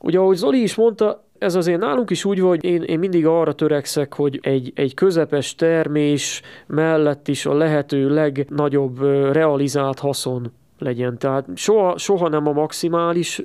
ugye, 0.00 0.18
ahogy 0.18 0.36
Zoli 0.36 0.62
is 0.62 0.74
mondta, 0.74 1.24
ez 1.38 1.54
azért 1.54 1.80
nálunk 1.80 2.10
is 2.10 2.24
úgy 2.24 2.40
van, 2.40 2.48
hogy 2.48 2.64
én, 2.64 2.82
én 2.82 2.98
mindig 2.98 3.26
arra 3.26 3.52
törekszek, 3.52 4.14
hogy 4.14 4.38
egy, 4.42 4.72
egy 4.74 4.94
közepes 4.94 5.54
termés 5.54 6.42
mellett 6.66 7.28
is 7.28 7.46
a 7.46 7.54
lehető 7.54 8.08
legnagyobb 8.08 9.02
realizált 9.32 9.98
haszon 9.98 10.52
legyen. 10.78 11.18
Tehát 11.18 11.44
soha, 11.54 11.98
soha 11.98 12.28
nem 12.28 12.46
a 12.46 12.52
maximális 12.52 13.42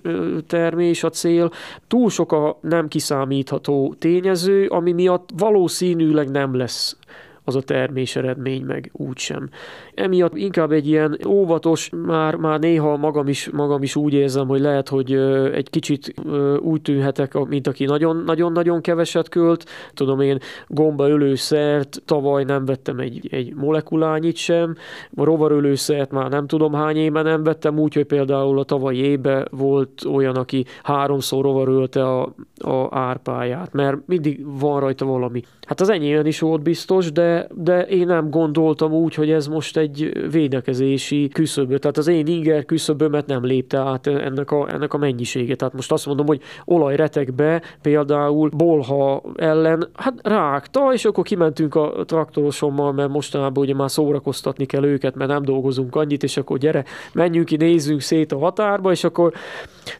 termés 0.48 1.04
a 1.04 1.10
cél, 1.10 1.52
túl 1.88 2.10
sok 2.10 2.32
a 2.32 2.58
nem 2.62 2.88
kiszámítható 2.88 3.96
tényező, 4.00 4.68
ami 4.68 4.92
miatt 4.92 5.30
valószínűleg 5.38 6.30
nem 6.30 6.56
lesz 6.56 6.98
az 7.44 7.56
a 7.56 7.62
termés 7.62 8.16
eredmény 8.16 8.64
meg 8.66 8.90
úgysem. 8.94 9.50
Emiatt 9.94 10.36
inkább 10.36 10.72
egy 10.72 10.88
ilyen 10.88 11.18
óvatos, 11.28 11.90
már, 12.06 12.36
már 12.36 12.60
néha 12.60 12.98
magam 12.98 13.28
is, 13.28 13.50
magam 13.50 13.84
is 13.84 13.96
úgy 13.96 14.14
érzem, 14.14 14.48
hogy 14.48 14.60
lehet, 14.60 14.90
hogy 14.90 15.14
egy 15.54 15.70
kicsit 15.70 16.14
úgy 16.60 16.82
tűnhetek, 16.82 17.34
mint 17.48 17.68
aki 17.68 17.86
nagyon-nagyon 18.26 18.82
keveset 18.82 19.30
költ. 19.30 19.66
Tudom 19.94 20.20
én, 20.20 20.38
gombaölőszert 20.68 22.02
tavaly 22.06 22.44
nem 22.44 22.66
vettem 22.66 23.00
egy, 23.00 23.28
egy 23.32 23.54
molekulányit 23.56 24.36
sem, 24.36 24.76
a 25.16 25.24
rovarölőszert 25.24 26.12
már 26.12 26.30
nem 26.30 26.48
tudom 26.48 26.74
hány 26.74 26.98
éve 26.98 27.22
nem 27.22 27.44
vettem, 27.44 27.80
úgyhogy 27.80 28.06
például 28.06 28.60
a 28.60 28.64
tavalyi 28.64 28.98
éve 28.98 29.48
volt 29.52 30.06
olyan, 30.12 30.36
aki 30.36 30.66
háromszor 30.84 31.44
rovarölte 31.44 32.04
a, 32.10 32.34
a 32.58 32.88
árpáját, 32.98 33.74
mert 33.74 33.98
mindig 34.06 34.46
van 34.60 34.80
rajta 34.80 35.06
valami. 35.06 35.42
Hát 35.68 35.82
az 35.82 35.90
enyémen 35.90 36.26
is 36.26 36.40
volt 36.40 36.62
biztos, 36.62 37.12
de, 37.12 37.33
de 37.56 37.82
én 37.82 38.06
nem 38.06 38.30
gondoltam 38.30 38.94
úgy, 38.94 39.14
hogy 39.14 39.32
ez 39.32 39.48
most 39.48 39.78
egy 39.78 40.12
védekezési 40.32 41.28
küszöbö. 41.28 41.78
Tehát 41.78 41.98
az 41.98 42.08
én 42.08 42.28
inger 42.28 42.66
küszöbömet 42.66 43.26
nem 43.26 43.46
lépte 43.46 43.78
át 43.78 44.08
ennek 44.08 44.52
a, 44.52 44.68
ennek 44.74 44.94
a 44.94 44.98
mennyisége. 44.98 45.56
Tehát 45.56 45.74
most 45.74 45.92
azt 45.92 46.06
mondom, 46.06 46.26
hogy 46.26 46.42
olajretekbe 46.66 47.62
például 47.82 48.50
bolha 48.50 49.22
ellen, 49.36 49.90
hát 49.94 50.14
rágta, 50.22 50.94
és 50.94 51.06
akkor 51.06 51.24
kimentünk 51.24 51.76
a 51.76 52.04
traktorosommal, 52.06 52.92
mert 52.92 53.10
mostanában 53.10 53.64
ugye 53.64 53.76
már 53.76 53.92
szórakoztatni 53.92 54.66
kell 54.66 54.84
őket, 54.84 55.16
mert 55.16 55.30
nem 55.30 55.44
dolgozunk 55.44 55.96
annyit, 55.96 56.24
és 56.24 56.38
akkor 56.38 56.58
gyere, 56.58 56.84
menjünk 57.14 57.46
ki, 57.46 57.56
nézzünk 57.56 58.02
szét 58.02 58.32
a 58.32 58.38
határba, 58.38 58.92
és 58.92 59.04
akkor 59.04 59.34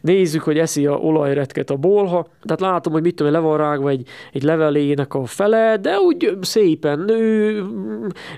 nézzük, 0.00 0.42
hogy 0.42 0.58
eszi 0.58 0.86
a 0.86 0.92
olajretket 0.92 1.70
a 1.70 1.76
bolha. 1.76 2.26
Tehát 2.42 2.60
látom, 2.60 2.92
hogy 2.92 3.02
mit 3.02 3.14
tudom, 3.14 3.32
le 3.32 3.38
van 3.38 3.56
rágva 3.56 3.88
egy, 3.88 4.06
egy 4.32 4.42
levelének 4.42 5.14
a 5.14 5.24
fele, 5.24 5.76
de 5.76 5.98
úgy 5.98 6.38
szépen 6.40 6.98
nő. 6.98 7.23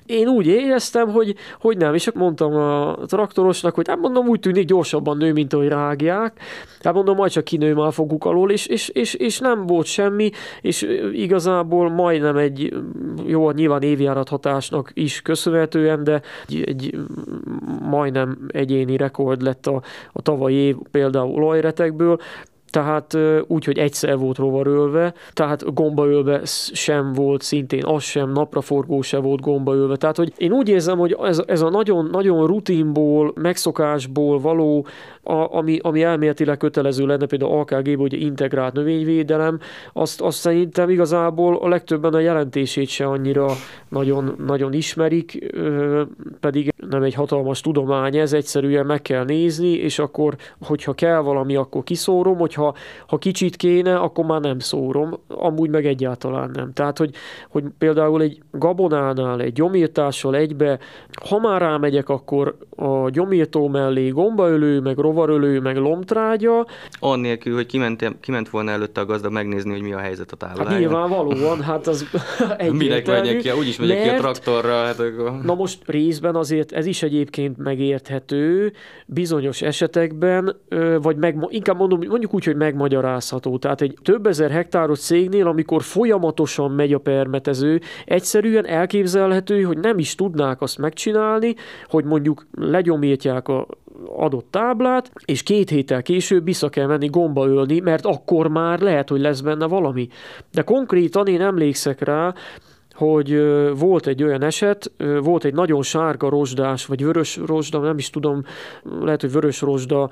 Én 0.07 0.29
úgy 0.29 0.47
éreztem, 0.47 1.09
hogy, 1.09 1.35
hogy 1.61 1.77
nem, 1.77 1.95
és 1.95 2.11
mondtam 2.15 2.55
a 2.55 2.97
traktorosnak, 3.07 3.75
hogy 3.75 3.89
hát 3.89 3.99
mondom, 3.99 4.29
úgy 4.29 4.41
tűnik 4.41 4.67
gyorsabban 4.67 5.17
nő, 5.17 5.33
mint 5.33 5.53
ahogy 5.53 5.69
rágják. 5.69 6.41
Hát 6.83 6.95
mondom, 6.95 7.17
majd 7.17 7.31
csak 7.31 7.45
kinő 7.45 7.75
már 7.75 7.93
foguk 7.93 8.25
alól, 8.25 8.51
és, 8.51 8.67
és, 8.67 8.89
és, 8.89 9.15
és 9.15 9.39
nem 9.39 9.67
volt 9.67 9.87
semmi, 9.87 10.31
és 10.61 10.87
igazából 11.13 11.91
majdnem 11.91 12.37
egy, 12.37 12.75
jó, 13.27 13.51
nyilván 13.51 13.83
évjárat 13.83 14.29
hatásnak 14.29 14.91
is 14.95 15.23
köszönhetően, 15.23 16.05
de 16.05 16.23
egy, 16.49 16.63
egy 16.67 16.99
majdnem 17.81 18.39
egyéni 18.49 18.97
rekord 18.97 19.43
lett 19.43 19.67
a, 19.67 19.83
a 20.13 20.23
tavalyi 20.23 20.57
év 20.57 20.77
például 20.91 21.43
olajretekből, 21.43 22.19
tehát 22.77 23.17
úgy, 23.47 23.65
hogy 23.65 23.79
egyszer 23.79 24.19
volt 24.19 24.39
rovarölve, 24.39 25.15
tehát 25.33 25.75
gombaölve 25.75 26.41
sem 26.73 27.13
volt 27.13 27.43
szintén, 27.43 27.85
az 27.85 28.03
sem, 28.03 28.33
napraforgó 28.33 29.03
se 29.03 29.19
volt 29.19 29.41
gombaölve. 29.41 29.97
Tehát, 29.97 30.17
hogy 30.17 30.33
én 30.37 30.53
úgy 30.53 30.69
érzem, 30.69 30.99
hogy 30.99 31.17
ez, 31.23 31.43
ez 31.47 31.61
a 31.61 31.71
nagyon, 31.71 32.09
nagyon 32.13 32.47
rutinból, 32.47 33.33
megszokásból 33.35 34.39
való, 34.41 34.87
a, 35.27 35.55
ami, 35.55 35.79
ami 35.83 36.03
elméletileg 36.03 36.57
kötelező 36.57 37.07
lenne, 37.07 37.27
például 37.27 37.59
AKG-ban, 37.59 37.97
hogy 37.97 38.21
integrált 38.21 38.73
növényvédelem, 38.73 39.59
azt, 39.93 40.21
azt 40.21 40.39
szerintem 40.39 40.91
igazából 40.91 41.57
a 41.57 41.69
legtöbben 41.69 42.15
a 42.15 42.19
jelentését 42.19 42.89
se 42.89 43.07
annyira 43.07 43.47
nagyon, 43.89 44.35
nagyon 44.47 44.73
ismerik, 44.73 45.53
pedig 46.41 46.75
nem 46.91 47.03
egy 47.03 47.15
hatalmas 47.15 47.61
tudomány 47.61 48.17
ez, 48.17 48.33
egyszerűen 48.33 48.87
meg 48.87 49.03
kell 49.03 49.25
nézni, 49.25 49.73
és 49.73 49.99
akkor, 49.99 50.37
hogyha 50.61 50.93
kell 50.93 51.21
valami, 51.21 51.57
akkor 51.57 51.83
kiszórom, 51.83 52.39
hogyha 52.39 52.75
ha, 53.07 53.19
kicsit 53.19 53.57
kéne, 53.57 53.97
akkor 53.97 54.25
már 54.25 54.41
nem 54.41 54.59
szórom, 54.59 55.19
amúgy 55.29 55.71
meg 55.71 55.87
egyáltalán 55.87 56.51
nem. 56.55 56.73
Tehát, 56.73 56.99
hogy, 56.99 57.15
hogy 57.49 57.65
például 57.79 58.23
egy 58.23 58.43
gabonánál, 58.51 59.41
egy 59.41 59.53
gyomírtással 59.53 60.37
egybe, 60.37 60.79
ha 61.29 61.39
már 61.39 61.61
rámegyek, 61.61 62.09
akkor 62.09 62.57
a 62.77 63.11
gyomírtó 63.11 63.69
mellé 63.69 64.09
gombaölő, 64.09 64.81
meg 64.81 64.99
rovarölő, 65.17 65.61
meg 65.61 65.77
lomtrágya. 65.77 66.67
Annélkül, 66.99 67.55
hogy 67.55 67.67
kiment, 67.67 68.17
kiment 68.21 68.49
volna 68.49 68.71
előtte 68.71 69.01
a 69.01 69.05
gazda 69.05 69.31
megnézni, 69.31 69.71
hogy 69.71 69.83
mi 69.83 69.93
a 69.93 69.99
helyzet 69.99 70.33
a 70.33 70.37
távoláján. 70.37 70.71
Hát 70.71 70.81
nyilvánvalóan, 70.81 71.63
hát 71.63 71.87
az 71.87 72.07
egyértelmű. 72.39 72.77
Minek 72.77 73.07
megyek 73.07 73.39
ki, 73.39 73.51
úgyis 73.51 73.77
megyek 73.77 73.97
mert, 73.97 74.11
ki 74.11 74.17
a 74.17 74.19
traktorra. 74.19 74.85
Hát 74.85 75.01
akkor... 75.01 75.41
Na 75.43 75.55
most 75.55 75.79
részben 75.87 76.35
azért 76.35 76.73
ez 76.73 76.87
is 76.87 77.03
egyébként 77.03 77.57
megérthető, 77.57 78.73
bizonyos 79.07 79.63
esetekben, 79.63 80.57
vagy 81.03 81.17
meg, 81.17 81.47
inkább 81.49 81.79
mondom, 81.79 82.01
mondjuk 82.09 82.35
úgy, 82.35 82.45
hogy 82.45 82.57
megmagyarázható. 82.57 83.59
Tehát 83.59 83.81
egy 83.81 83.99
több 84.03 84.27
ezer 84.27 84.51
hektáros 84.51 85.01
cégnél, 85.01 85.47
amikor 85.47 85.83
folyamatosan 85.83 86.71
megy 86.71 86.93
a 86.93 86.99
permetező, 86.99 87.81
egyszerűen 88.05 88.67
elképzelhető, 88.67 89.63
hogy 89.63 89.79
nem 89.79 89.99
is 89.99 90.15
tudnák 90.15 90.61
azt 90.61 90.79
megcsinálni, 90.79 91.55
hogy 91.89 92.05
mondjuk 92.05 92.47
legyomítják 92.55 93.49
a 93.49 93.67
adott 94.17 94.47
táblát, 94.51 95.11
és 95.25 95.43
két 95.43 95.71
héttel 95.71 96.03
később 96.03 96.45
vissza 96.45 96.69
kell 96.69 96.87
menni 96.87 97.07
gomba 97.07 97.67
mert 97.83 98.05
akkor 98.05 98.49
már 98.49 98.81
lehet, 98.81 99.09
hogy 99.09 99.21
lesz 99.21 99.41
benne 99.41 99.67
valami. 99.67 100.09
De 100.53 100.63
konkrétan 100.63 101.27
én 101.27 101.41
emlékszek 101.41 102.01
rá, 102.01 102.35
hogy 102.93 103.41
volt 103.79 104.07
egy 104.07 104.23
olyan 104.23 104.43
eset, 104.43 104.93
volt 105.23 105.45
egy 105.45 105.55
nagyon 105.55 105.83
sárga 105.83 106.29
rozsdás, 106.29 106.87
vagy 106.87 107.05
vörös 107.05 107.37
rozsda, 107.47 107.79
nem 107.79 107.99
is 107.99 108.11
tudom, 108.11 108.43
lehet, 109.01 109.21
hogy 109.21 109.33
vörös 109.33 109.61
rozsda 109.61 110.11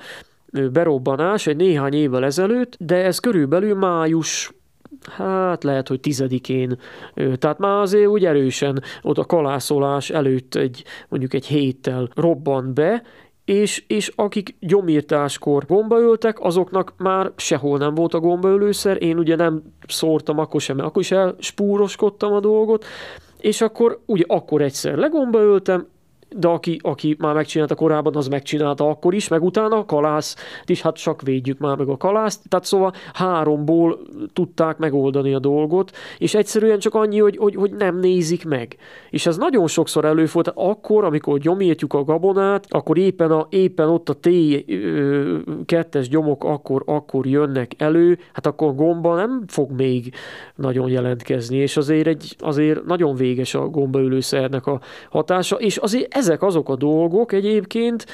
berobbanás 0.73 1.47
egy 1.47 1.57
néhány 1.57 1.95
évvel 1.95 2.25
ezelőtt, 2.25 2.77
de 2.79 3.05
ez 3.05 3.19
körülbelül 3.19 3.75
május 3.75 4.53
hát 5.11 5.65
lehet, 5.65 5.89
hogy 5.89 6.01
tizedikén, 6.01 6.79
tehát 7.15 7.59
már 7.59 7.81
azért 7.81 8.07
úgy 8.07 8.25
erősen 8.25 8.83
ott 9.03 9.19
a 9.19 9.25
kalászolás 9.25 10.11
előtt 10.11 10.55
egy, 10.55 10.85
mondjuk 11.09 11.35
egy 11.35 11.47
héttel 11.47 12.09
robbant 12.15 12.75
be, 12.75 13.03
és, 13.45 13.85
és 13.87 14.13
akik 14.15 14.57
gyomírtáskor 14.61 15.67
gombaöltek, 15.67 16.41
azoknak 16.41 16.93
már 16.97 17.33
sehol 17.37 17.79
nem 17.79 17.95
volt 17.95 18.15
a 18.15 18.21
gombaölőszer, 18.21 19.03
én 19.03 19.19
ugye 19.19 19.37
nem 19.37 19.63
szórtam 19.89 20.39
akkor 20.39 20.61
sem, 20.61 20.79
akkor 20.79 21.03
is 21.03 21.11
elspúroskodtam 21.11 22.33
a 22.33 22.41
dolgot, 22.41 22.85
és 23.39 23.61
akkor 23.61 24.01
ugye 24.07 24.25
akkor 24.27 24.63
egyszer 24.63 24.97
legombaöltem, 24.97 25.87
de 26.37 26.49
aki, 26.49 26.79
aki 26.83 27.17
már 27.19 27.35
megcsinálta 27.35 27.75
korábban, 27.75 28.17
az 28.17 28.29
megcsinálta 28.29 28.89
akkor 28.89 29.15
is, 29.15 29.29
meg 29.29 29.43
utána 29.43 29.77
a 29.77 29.85
kalász 29.85 30.37
is, 30.67 30.83
hát 30.83 30.97
csak 30.97 31.23
védjük 31.23 31.59
már 31.59 31.77
meg 31.77 31.89
a 31.89 31.97
kalászt. 31.97 32.49
Tehát 32.49 32.65
szóval 32.65 32.93
háromból 33.13 33.99
tudták 34.33 34.79
megoldani 34.79 35.35
a 35.35 35.39
dolgot, 35.39 35.91
és 36.19 36.35
egyszerűen 36.35 36.79
csak 36.79 36.95
annyi, 36.95 37.19
hogy, 37.19 37.37
hogy, 37.37 37.55
hogy 37.55 37.73
nem 37.73 37.99
nézik 37.99 38.45
meg. 38.45 38.77
És 39.11 39.27
ez 39.27 39.37
nagyon 39.37 39.67
sokszor 39.67 40.05
előfordul, 40.05 40.53
tehát 40.53 40.71
akkor, 40.71 41.05
amikor 41.05 41.39
gyomítjuk 41.39 41.93
a 41.93 42.05
gabonát, 42.05 42.67
akkor 42.69 42.99
éppen, 42.99 43.31
a, 43.31 43.47
éppen 43.51 43.89
ott 43.89 44.09
a 44.09 44.17
T2-es 44.23 46.07
gyomok 46.11 46.45
akkor, 46.45 46.83
akkor 46.87 47.27
jönnek 47.27 47.73
elő, 47.79 48.19
hát 48.33 48.47
akkor 48.47 48.75
gomba 48.75 49.15
nem 49.15 49.45
fog 49.47 49.71
még 49.71 50.15
nagyon 50.55 50.89
jelentkezni, 50.89 51.57
és 51.57 51.77
azért, 51.77 52.07
egy, 52.07 52.37
azért 52.39 52.85
nagyon 52.85 53.15
véges 53.15 53.55
a 53.55 53.69
gombaülőszernek 53.69 54.67
a 54.67 54.81
hatása, 55.11 55.57
és 55.57 55.77
azért 55.77 56.15
ez 56.15 56.24
ezek 56.25 56.43
azok 56.43 56.69
a 56.69 56.77
dolgok 56.77 57.33
egyébként, 57.33 58.07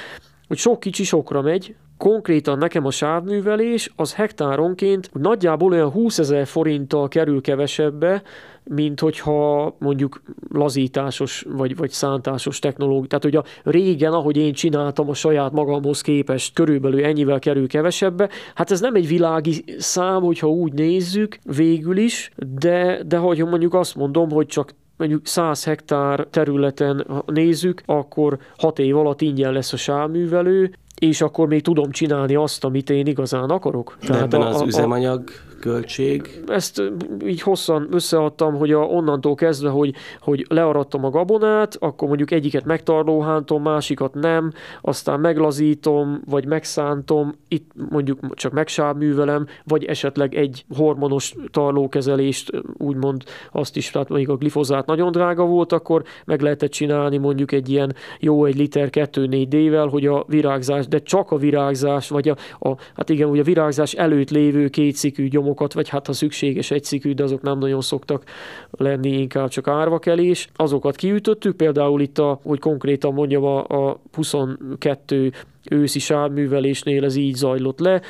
hogy 0.49 0.57
sok 0.57 0.81
kicsi 0.81 1.05
sokra 1.05 1.43
megy, 1.43 1.75
konkrétan 2.01 2.59
nekem 2.59 2.87
a 2.87 2.91
sávművelés 2.91 3.93
az 3.97 4.15
hektáronként 4.15 5.11
nagyjából 5.13 5.73
olyan 5.73 5.91
20 5.91 6.19
ezer 6.19 6.47
forinttal 6.47 7.09
kerül 7.09 7.41
kevesebbe, 7.41 8.23
mint 8.65 9.01
hogyha 9.01 9.75
mondjuk 9.79 10.23
lazításos 10.53 11.47
vagy, 11.49 11.77
vagy 11.77 11.91
szántásos 11.91 12.59
technológia. 12.59 13.07
Tehát, 13.07 13.25
hogy 13.25 13.37
a 13.37 13.71
régen, 13.71 14.13
ahogy 14.13 14.37
én 14.37 14.53
csináltam 14.53 15.09
a 15.09 15.15
saját 15.15 15.53
magamhoz 15.53 16.01
képest, 16.01 16.55
körülbelül 16.55 17.05
ennyivel 17.05 17.39
kerül 17.39 17.69
kevesebbe. 17.69 18.29
Hát 18.55 18.71
ez 18.71 18.81
nem 18.81 18.95
egy 18.95 19.09
világi 19.09 19.65
szám, 19.79 20.23
hogyha 20.23 20.49
úgy 20.49 20.73
nézzük 20.73 21.39
végül 21.57 21.97
is, 21.97 22.31
de, 22.59 23.03
de 23.07 23.17
hogy 23.17 23.45
mondjuk 23.45 23.75
azt 23.75 23.95
mondom, 23.95 24.31
hogy 24.31 24.47
csak 24.47 24.75
mondjuk 25.01 25.27
100 25.27 25.65
hektár 25.65 26.27
területen 26.31 27.07
nézzük, 27.27 27.83
akkor 27.87 28.39
6 28.59 28.79
év 28.79 28.97
alatt 28.97 29.21
ingyen 29.21 29.53
lesz 29.53 29.73
a 29.73 29.77
sávművelő, 29.77 30.73
és 30.99 31.21
akkor 31.21 31.49
még 31.49 31.63
tudom 31.63 31.91
csinálni 31.91 32.35
azt, 32.35 32.65
amit 32.65 32.91
én 32.91 33.07
igazán 33.07 33.51
akarok. 33.51 33.97
Tehát 34.01 34.23
Ebben 34.23 34.41
a, 34.41 34.49
az 34.49 34.61
a, 34.61 34.67
üzemanyag 34.67 35.31
költség? 35.61 36.43
Ezt 36.47 36.83
így 37.25 37.43
hosszan 37.43 37.89
összeadtam, 37.91 38.55
hogy 38.55 38.73
a, 38.73 38.79
onnantól 38.79 39.35
kezdve, 39.35 39.69
hogy, 39.69 39.95
hogy 40.21 40.47
learadtam 40.49 41.05
a 41.05 41.11
gabonát, 41.11 41.77
akkor 41.81 42.09
mondjuk 42.09 42.31
egyiket 42.31 42.65
megtarlóhántom, 42.65 43.63
másikat 43.63 44.15
nem, 44.15 44.53
aztán 44.81 45.21
meglazítom, 45.21 46.21
vagy 46.25 46.47
megszántom, 46.47 47.35
itt 47.49 47.71
mondjuk 47.91 48.35
csak 48.35 48.53
megsávművelem, 48.53 49.47
vagy 49.65 49.85
esetleg 49.85 50.35
egy 50.35 50.65
hormonos 50.77 51.35
tarlókezelést, 51.51 52.51
úgymond 52.77 53.23
azt 53.53 53.77
is, 53.77 53.91
tehát 53.91 54.09
mondjuk 54.09 54.31
a 54.31 54.37
glifozát 54.37 54.87
nagyon 54.87 55.13
drága 55.13 55.45
volt, 55.45 55.73
akkor 55.73 56.03
meg 56.25 56.41
lehetett 56.41 56.71
csinálni 56.71 57.17
mondjuk 57.17 57.53
egy 57.53 57.69
ilyen 57.69 57.95
jó 58.19 58.45
egy 58.45 58.57
liter 58.57 58.89
2-4 58.93 59.47
D-vel, 59.49 59.87
hogy 59.87 60.07
a 60.07 60.25
virágzás, 60.29 60.87
de 60.89 60.99
csak 60.99 61.31
a 61.31 61.37
virágzás, 61.37 62.09
vagy 62.09 62.29
a, 62.29 62.37
a 62.59 62.77
hát 62.95 63.09
igen, 63.09 63.29
ugye 63.29 63.41
a 63.41 63.45
virágzás 63.45 63.93
előtt 63.93 64.31
lévő 64.31 64.69
kétszikű 64.69 65.29
gyomor 65.29 65.50
számokat, 65.51 65.73
vagy 65.73 65.89
hát 65.89 66.07
ha 66.07 66.13
szükséges 66.13 66.71
egy 66.71 66.85
szikű, 66.85 67.13
de 67.13 67.23
azok 67.23 67.43
nem 67.43 67.59
nagyon 67.59 67.81
szoktak 67.81 68.23
lenni, 68.71 69.09
inkább 69.09 69.49
csak 69.49 69.69
árvakelés. 69.69 70.49
Azokat 70.57 70.97
kiütöttük, 70.97 71.57
például 71.57 72.01
itt, 72.01 72.19
a, 72.19 72.41
hogy 72.43 72.59
konkrétan 72.59 73.15
mondjam, 73.15 73.45
a, 73.45 73.65
a 73.67 74.01
22 74.13 75.33
őszi 75.71 75.99
sávművelésnél 75.99 77.05
ez 77.05 77.17
így 77.17 77.35
zajlott 77.35 77.79
le, 77.79 78.01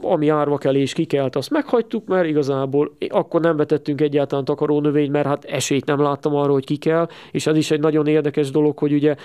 ami 0.00 0.28
árvakelés 0.28 0.92
kikelt, 0.92 1.36
azt 1.36 1.50
meghagytuk, 1.50 2.06
mert 2.06 2.26
igazából 2.26 2.96
akkor 3.08 3.40
nem 3.40 3.56
vetettünk 3.56 4.00
egyáltalán 4.00 4.44
takarónövény, 4.44 5.10
mert 5.10 5.26
hát 5.26 5.44
esélyt 5.44 5.86
nem 5.86 6.00
láttam 6.00 6.34
arra, 6.34 6.52
hogy 6.52 6.64
ki 6.64 6.76
kell, 6.76 7.08
és 7.32 7.46
ez 7.46 7.56
is 7.56 7.70
egy 7.70 7.80
nagyon 7.80 8.06
érdekes 8.06 8.50
dolog, 8.50 8.78
hogy 8.78 8.92
ugye 8.92 9.16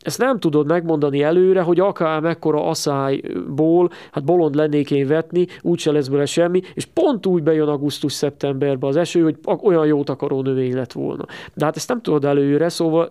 ezt 0.00 0.18
nem 0.18 0.38
tudod 0.38 0.66
megmondani 0.66 1.22
előre, 1.22 1.60
hogy 1.60 1.80
akár 1.80 2.20
mekkora 2.20 2.64
asszályból, 2.66 3.90
hát 4.12 4.24
bolond 4.24 4.54
lennék 4.54 4.90
én 4.90 5.06
vetni, 5.06 5.46
úgyse 5.62 5.92
lesz 5.92 6.08
bele 6.08 6.26
semmi, 6.26 6.60
és 6.74 6.84
pont 6.84 7.26
úgy 7.26 7.42
bejön 7.42 7.68
augusztus-szeptemberbe 7.68 8.86
az 8.86 8.96
eső, 8.96 9.22
hogy 9.22 9.36
olyan 9.62 9.86
jó 9.86 10.04
takaró 10.04 10.42
növény 10.42 10.74
lett 10.74 10.92
volna. 10.92 11.24
De 11.54 11.64
hát 11.64 11.76
ezt 11.76 11.88
nem 11.88 12.02
tudod 12.02 12.24
előre, 12.24 12.68
szóval 12.68 13.10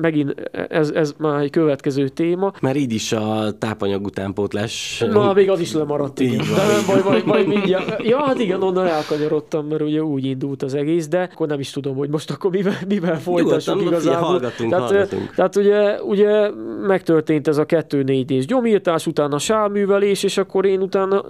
megint 0.00 0.50
ez, 0.68 0.90
ez 0.90 1.14
már 1.18 1.42
egy 1.42 1.50
következő 1.50 2.08
téma. 2.08 2.52
Mert 2.60 2.76
így 2.76 2.92
is 2.92 3.12
a 3.12 3.52
tápanyag 3.58 4.04
utánpótlás... 4.04 5.04
Na, 5.10 5.32
még 5.32 5.50
az 5.50 5.60
is 5.60 5.72
lemaradt, 5.72 6.20
igen. 6.20 6.32
Így 6.32 6.48
van. 6.48 6.56
De 6.56 6.66
nem 6.66 6.82
baj, 6.86 7.12
majd, 7.12 7.26
majd 7.26 7.46
mindjárt. 7.46 8.02
Ja, 8.02 8.18
hát 8.24 8.38
igen, 8.38 8.62
onnan 8.62 8.86
elkanyarodtam, 8.86 9.66
mert 9.66 9.82
ugye 9.82 10.02
úgy 10.02 10.24
indult 10.24 10.62
az 10.62 10.74
egész, 10.74 11.08
de 11.08 11.28
akkor 11.32 11.46
nem 11.46 11.60
is 11.60 11.70
tudom, 11.70 11.96
hogy 11.96 12.08
most 12.08 12.30
akkor 12.30 12.50
mivel, 12.50 12.78
mivel 12.88 13.20
folytassuk 13.20 13.74
Nyugodtan, 13.74 14.00
igazából. 14.00 14.28
Hallgatunk, 14.28 14.70
tehát, 14.70 14.90
hallgatunk. 14.90 15.34
tehát 15.34 15.56
ugye, 15.56 16.02
ugye 16.02 16.50
megtörtént 16.86 17.48
ez 17.48 17.58
a 17.58 17.66
2-4 17.66 18.30
és 18.30 18.46
gyomírtás, 18.46 19.06
utána 19.06 19.38
sálművelés, 19.38 20.22
és 20.22 20.38
akkor 20.38 20.66
én 20.66 20.82
utána 20.82 21.24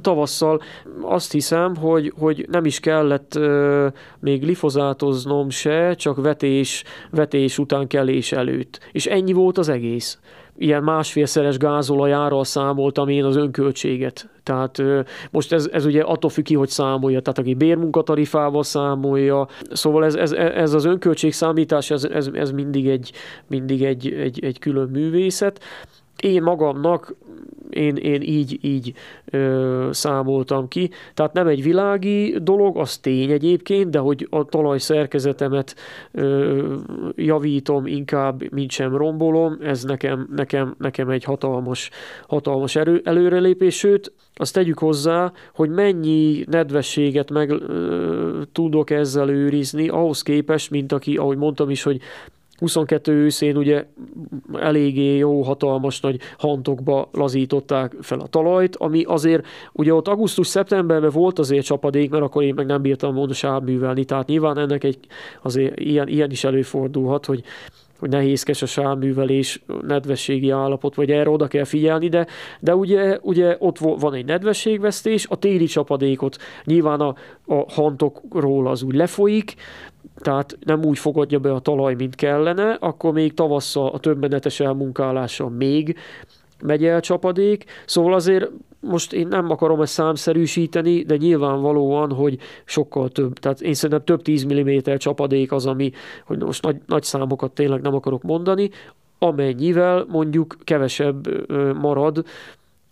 tavasszal 0.00 0.60
azt 1.02 1.32
hiszem, 1.32 1.76
hogy, 1.76 2.12
hogy 2.18 2.46
nem 2.50 2.64
is 2.64 2.80
kellett 2.80 3.32
uh, 3.36 3.86
még 4.20 4.40
glifozátoznom 4.40 5.50
se, 5.50 5.94
csak 5.94 6.22
vetés, 6.22 6.84
vetés 7.10 7.58
után 7.58 7.86
kell 7.86 8.07
termelés 8.08 8.32
előtt. 8.32 8.78
És 8.92 9.06
ennyi 9.06 9.32
volt 9.32 9.58
az 9.58 9.68
egész. 9.68 10.18
Ilyen 10.60 10.82
másfélszeres 10.82 11.56
gázolajárral 11.56 12.44
számoltam 12.44 13.08
én 13.08 13.24
az 13.24 13.36
önköltséget. 13.36 14.28
Tehát 14.42 14.82
most 15.30 15.52
ez, 15.52 15.68
ez 15.72 15.84
ugye 15.84 16.02
attól 16.02 16.30
függ 16.30 16.44
ki, 16.44 16.54
hogy 16.54 16.68
számolja. 16.68 17.20
Tehát 17.20 17.38
aki 17.38 17.54
bérmunkatarifával 17.54 18.62
számolja. 18.62 19.48
Szóval 19.70 20.04
ez, 20.04 20.14
ez, 20.14 20.32
ez 20.32 20.72
az 20.72 20.84
önköltség 20.84 21.32
számítás, 21.32 21.90
ez, 21.90 22.04
ez, 22.04 22.30
ez 22.32 22.50
mindig, 22.50 22.88
egy, 22.88 23.12
mindig 23.46 23.82
egy, 23.84 24.12
egy, 24.12 24.44
egy 24.44 24.58
külön 24.58 24.88
művészet. 24.88 25.60
Én 26.22 26.42
magamnak 26.42 27.16
én, 27.70 27.96
én 27.96 28.22
így, 28.22 28.58
így 28.62 28.92
ö, 29.30 29.88
számoltam 29.92 30.68
ki. 30.68 30.90
Tehát 31.14 31.32
nem 31.32 31.46
egy 31.46 31.62
világi 31.62 32.36
dolog, 32.42 32.78
az 32.78 32.98
tény 32.98 33.30
egyébként, 33.30 33.90
de 33.90 33.98
hogy 33.98 34.26
a 34.30 34.44
talaj 34.44 34.78
szerkezetemet 34.78 35.74
ö, 36.12 36.74
javítom 37.16 37.86
inkább, 37.86 38.52
mint 38.52 38.70
sem 38.70 38.96
rombolom, 38.96 39.58
ez 39.62 39.84
nekem, 39.84 40.28
nekem, 40.36 40.74
nekem 40.78 41.08
egy 41.08 41.24
hatalmas, 41.24 41.90
hatalmas 42.26 42.76
erő, 42.76 43.00
előrelépés, 43.04 43.76
sőt, 43.76 44.12
azt 44.34 44.54
tegyük 44.54 44.78
hozzá, 44.78 45.32
hogy 45.54 45.70
mennyi 45.70 46.44
nedvességet 46.50 47.30
meg 47.30 47.50
ö, 47.50 48.40
tudok 48.52 48.90
ezzel 48.90 49.28
őrizni, 49.28 49.88
ahhoz 49.88 50.22
képest, 50.22 50.70
mint 50.70 50.92
aki, 50.92 51.16
ahogy 51.16 51.36
mondtam 51.36 51.70
is, 51.70 51.82
hogy 51.82 52.00
22 52.58 53.12
őszén 53.12 53.56
ugye 53.56 53.86
eléggé 54.54 55.16
jó, 55.16 55.42
hatalmas 55.42 56.00
nagy 56.00 56.20
hantokba 56.38 57.08
lazították 57.12 57.94
fel 58.00 58.20
a 58.20 58.26
talajt, 58.26 58.76
ami 58.76 59.02
azért, 59.02 59.46
ugye 59.72 59.94
ott 59.94 60.08
augusztus-szeptemberben 60.08 61.10
volt 61.10 61.38
azért 61.38 61.64
csapadék, 61.64 62.10
mert 62.10 62.22
akkor 62.22 62.42
én 62.42 62.54
meg 62.54 62.66
nem 62.66 62.82
bírtam 62.82 63.14
volna 63.14 63.32
sávművelni, 63.32 64.04
tehát 64.04 64.26
nyilván 64.26 64.58
ennek 64.58 64.84
egy, 64.84 64.98
azért 65.42 65.80
ilyen, 65.80 66.08
ilyen 66.08 66.30
is 66.30 66.44
előfordulhat, 66.44 67.26
hogy 67.26 67.44
hogy 67.98 68.08
nehézkes 68.08 68.62
a 68.62 68.66
sávművelés, 68.66 69.62
nedvességi 69.86 70.50
állapot, 70.50 70.94
vagy 70.94 71.10
erre 71.10 71.30
oda 71.30 71.46
kell 71.46 71.64
figyelni, 71.64 72.08
de, 72.08 72.26
de 72.60 72.74
ugye, 72.74 73.18
ugye 73.22 73.56
ott 73.58 73.78
van 73.78 74.14
egy 74.14 74.24
nedvességvesztés, 74.24 75.26
a 75.26 75.36
téli 75.36 75.64
csapadékot 75.64 76.36
nyilván 76.64 77.00
a, 77.00 77.14
a 77.46 77.72
hantokról 77.72 78.66
az 78.66 78.82
úgy 78.82 78.94
lefolyik, 78.94 79.54
tehát 80.16 80.58
nem 80.64 80.84
úgy 80.84 80.98
fogadja 80.98 81.38
be 81.38 81.52
a 81.52 81.58
talaj, 81.58 81.94
mint 81.94 82.14
kellene, 82.14 82.76
akkor 82.80 83.12
még 83.12 83.34
tavasszal 83.34 83.88
a 83.88 83.98
többenetes 83.98 84.60
elmunkálása 84.60 85.48
még 85.48 85.96
megy 86.62 86.84
el 86.84 87.00
csapadék, 87.00 87.64
szóval 87.86 88.14
azért 88.14 88.50
most 88.80 89.12
én 89.12 89.28
nem 89.28 89.50
akarom 89.50 89.80
ezt 89.80 89.92
számszerűsíteni, 89.92 91.02
de 91.02 91.16
nyilvánvalóan, 91.16 92.12
hogy 92.12 92.38
sokkal 92.64 93.08
több. 93.08 93.38
Tehát 93.38 93.60
én 93.60 93.74
szerintem 93.74 94.04
több 94.04 94.22
10 94.22 94.46
mm 94.46 94.78
csapadék 94.96 95.52
az, 95.52 95.66
ami, 95.66 95.90
hogy 96.24 96.38
most 96.38 96.62
nagy, 96.62 96.76
nagy 96.86 97.02
számokat 97.02 97.52
tényleg 97.52 97.80
nem 97.80 97.94
akarok 97.94 98.22
mondani, 98.22 98.70
amennyivel 99.18 100.06
mondjuk 100.08 100.56
kevesebb 100.64 101.50
marad 101.80 102.24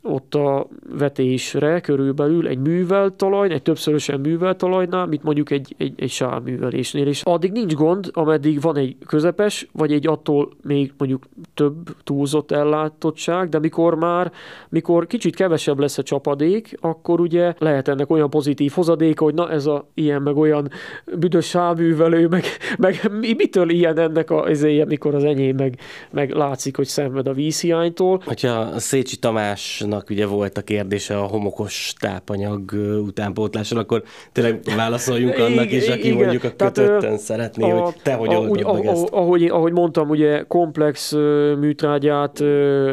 ott 0.07 0.35
a 0.35 0.69
vetésre 0.99 1.81
körülbelül 1.81 2.49
egy 2.49 2.59
művelt 2.59 3.15
talaj, 3.15 3.51
egy 3.51 3.62
többszörösen 3.62 4.20
művelt 4.20 4.57
talajnál, 4.57 5.07
mint 5.07 5.23
mondjuk 5.23 5.51
egy, 5.51 5.74
egy, 5.78 5.93
egy 5.97 6.11
sávművelésnél. 6.11 7.07
És 7.07 7.23
addig 7.23 7.53
nincs 7.53 7.74
gond, 7.74 8.11
ameddig 8.12 8.61
van 8.61 8.77
egy 8.77 8.97
közepes, 9.07 9.69
vagy 9.73 9.93
egy 9.93 10.07
attól 10.07 10.51
még 10.62 10.93
mondjuk 10.99 11.24
több 11.55 11.77
túlzott 12.05 12.51
ellátottság, 12.51 13.49
de 13.49 13.59
mikor 13.59 13.95
már, 13.95 14.33
mikor 14.69 15.07
kicsit 15.07 15.37
kevesebb 15.37 15.78
lesz 15.78 15.99
a 15.99 16.03
csapadék, 16.03 16.77
akkor 16.81 17.20
ugye 17.20 17.55
lehet 17.59 17.89
ennek 17.89 18.11
olyan 18.11 18.31
pozitív 18.31 18.73
hozadéka, 18.73 19.24
hogy 19.24 19.35
na 19.35 19.51
ez 19.51 19.66
a 19.66 19.89
ilyen 19.95 20.23
meg 20.23 20.37
olyan 20.37 20.70
büdös 21.15 21.47
sávművelő, 21.47 22.28
meg, 22.28 22.45
meg 22.78 23.11
mitől 23.37 23.70
ilyen 23.70 23.99
ennek 23.99 24.31
a, 24.31 24.43
az 24.43 24.66
mikor 24.87 25.15
az 25.15 25.24
enyém 25.24 25.57
meg, 25.57 25.78
meg 26.11 26.31
látszik, 26.31 26.77
hogy 26.77 26.87
szenved 26.87 27.27
a 27.27 27.33
vízhiánytól. 27.33 28.20
Hogyha 28.24 28.78
Szécsi 28.78 29.16
Tamás 29.16 29.83
annak 29.97 30.10
ugye 30.10 30.27
volt 30.27 30.59
a 30.59 30.62
kérdése 30.62 31.18
a 31.18 31.23
homokos 31.23 31.94
tápanyag 31.98 32.73
utánpótlásról, 33.06 33.81
akkor 33.81 34.02
tényleg 34.32 34.60
válaszoljunk 34.77 35.39
annak 35.39 35.73
is, 35.73 35.89
aki 35.89 36.06
igen, 36.06 36.16
mondjuk 36.16 36.44
a 36.44 36.48
kötötten 36.48 37.01
tehát, 37.01 37.18
szeretné, 37.18 37.70
a, 37.70 37.81
hogy 37.81 37.94
te 38.02 38.14
hogy 38.14 38.35
a, 38.35 38.39
úgy, 38.39 38.64
meg 38.64 38.86
ezt. 38.86 39.09
Ahogy, 39.09 39.44
ahogy 39.44 39.73
mondtam, 39.73 40.09
ugye 40.09 40.43
komplex 40.43 41.12
műtrágyát 41.59 42.39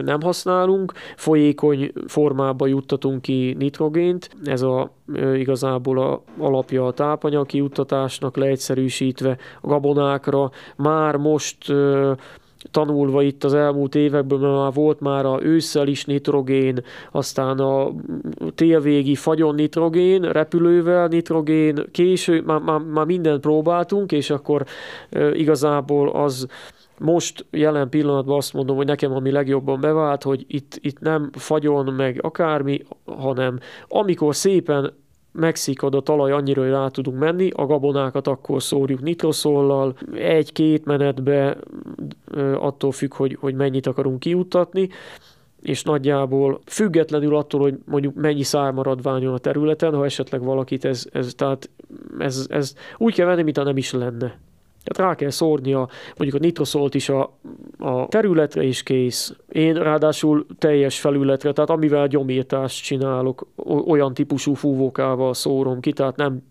nem 0.04 0.22
használunk, 0.22 0.94
folyékony 1.16 1.92
formába 2.08 2.68
juttatunk 2.68 3.22
ki 3.22 3.56
nitrogént, 3.60 4.30
ez 4.46 4.62
a 4.62 4.92
igazából 5.36 6.00
a 6.00 6.24
alapja 6.40 6.86
a 6.86 6.92
tápanyag 6.92 7.46
kijuttatásnak 7.46 8.38
leegyszerűsítve 8.38 9.38
a 9.62 9.68
gabonákra. 9.68 10.52
Már 10.76 11.16
most 11.16 11.58
tanulva 12.74 13.22
itt 13.22 13.44
az 13.44 13.54
elmúlt 13.54 13.96
években, 13.96 14.40
mert 14.40 14.54
már 14.54 14.74
volt 14.74 15.00
már 15.00 15.26
a 15.26 15.40
ősszel 15.42 15.88
is 15.88 16.06
nitrogén, 16.06 16.84
aztán 17.12 17.60
a 17.60 17.92
télvégi 18.56 19.16
fagyon 19.16 19.56
nitrogén, 19.56 20.22
repülővel 20.22 21.08
nitrogén, 21.08 21.86
késő, 21.92 22.42
már, 22.42 22.60
már, 22.60 22.80
már 22.80 23.06
mindent 23.06 23.42
próbáltunk, 23.42 24.12
és 24.12 24.30
akkor 24.30 24.66
igazából 25.34 26.10
az 26.10 26.48
most 27.00 27.46
jelen 27.52 27.90
pillanatban 27.90 28.38
azt 28.38 28.54
mondom, 28.54 28.76
hogy 28.76 28.86
nekem 28.86 29.14
ami 29.14 29.32
legjobban 29.32 29.80
bevált, 29.80 30.24
hogy 30.24 30.46
itt, 30.48 30.78
itt 30.82 31.00
nem 31.00 31.30
fagyon 31.32 31.94
meg 31.94 32.20
akármi, 32.22 32.82
hanem 33.06 33.60
amikor 33.88 34.36
szépen 34.36 34.94
megszikad 35.34 35.96
a 35.96 36.02
talaj 36.02 36.32
annyira, 36.32 36.62
hogy 36.62 36.72
rá 36.72 36.88
tudunk 36.88 37.20
menni, 37.20 37.50
a 37.50 37.66
gabonákat 37.66 38.28
akkor 38.28 38.64
szórjuk 38.64 39.02
nitroszollal, 39.02 39.96
egy-két 40.14 40.86
menetbe, 40.86 41.58
attól 42.56 42.92
függ, 42.92 43.14
hogy, 43.14 43.38
hogy 43.40 43.56
mennyit 43.56 43.88
akarunk 43.88 44.20
kiutatni, 44.20 44.90
és 45.62 45.84
nagyjából 45.84 46.60
függetlenül 46.66 47.36
attól, 47.36 47.62
hogy 47.62 47.78
mondjuk 47.86 48.16
mennyi 48.16 48.44
szármaradvány 48.44 49.26
a 49.26 49.38
területen, 49.38 49.94
ha 49.94 50.06
esetleg 50.06 50.44
valakit 50.44 50.86
ez, 50.86 51.06
ez, 51.12 51.34
tehát 51.36 51.70
ez, 52.20 52.46
ez 52.50 52.76
úgy 52.98 53.14
kell 53.14 53.26
venni, 53.26 53.44
mintha 53.44 53.64
nem 53.64 53.78
is 53.78 53.92
lenne. 53.92 54.40
Tehát 54.84 55.10
rá 55.12 55.16
kell 55.16 55.30
szórni 55.30 55.74
a, 55.74 55.90
mondjuk 56.18 56.42
a 56.42 56.46
nitroszolt 56.46 56.96
is 56.96 57.10
a, 57.10 57.38
a 57.78 58.08
területre, 58.08 58.64
és 58.64 58.84
kész. 58.84 59.36
Én 59.50 59.74
ráadásul 59.74 60.46
teljes 60.58 61.00
felületre, 61.00 61.52
tehát 61.52 61.70
amivel 61.70 62.08
gyomírtást 62.08 62.84
csinálok, 62.84 63.48
olyan 63.88 64.14
típusú 64.14 64.54
fúvókával 64.54 65.34
szórom 65.34 65.80
ki, 65.80 65.94
tehát 65.94 66.16
nem 66.16 66.44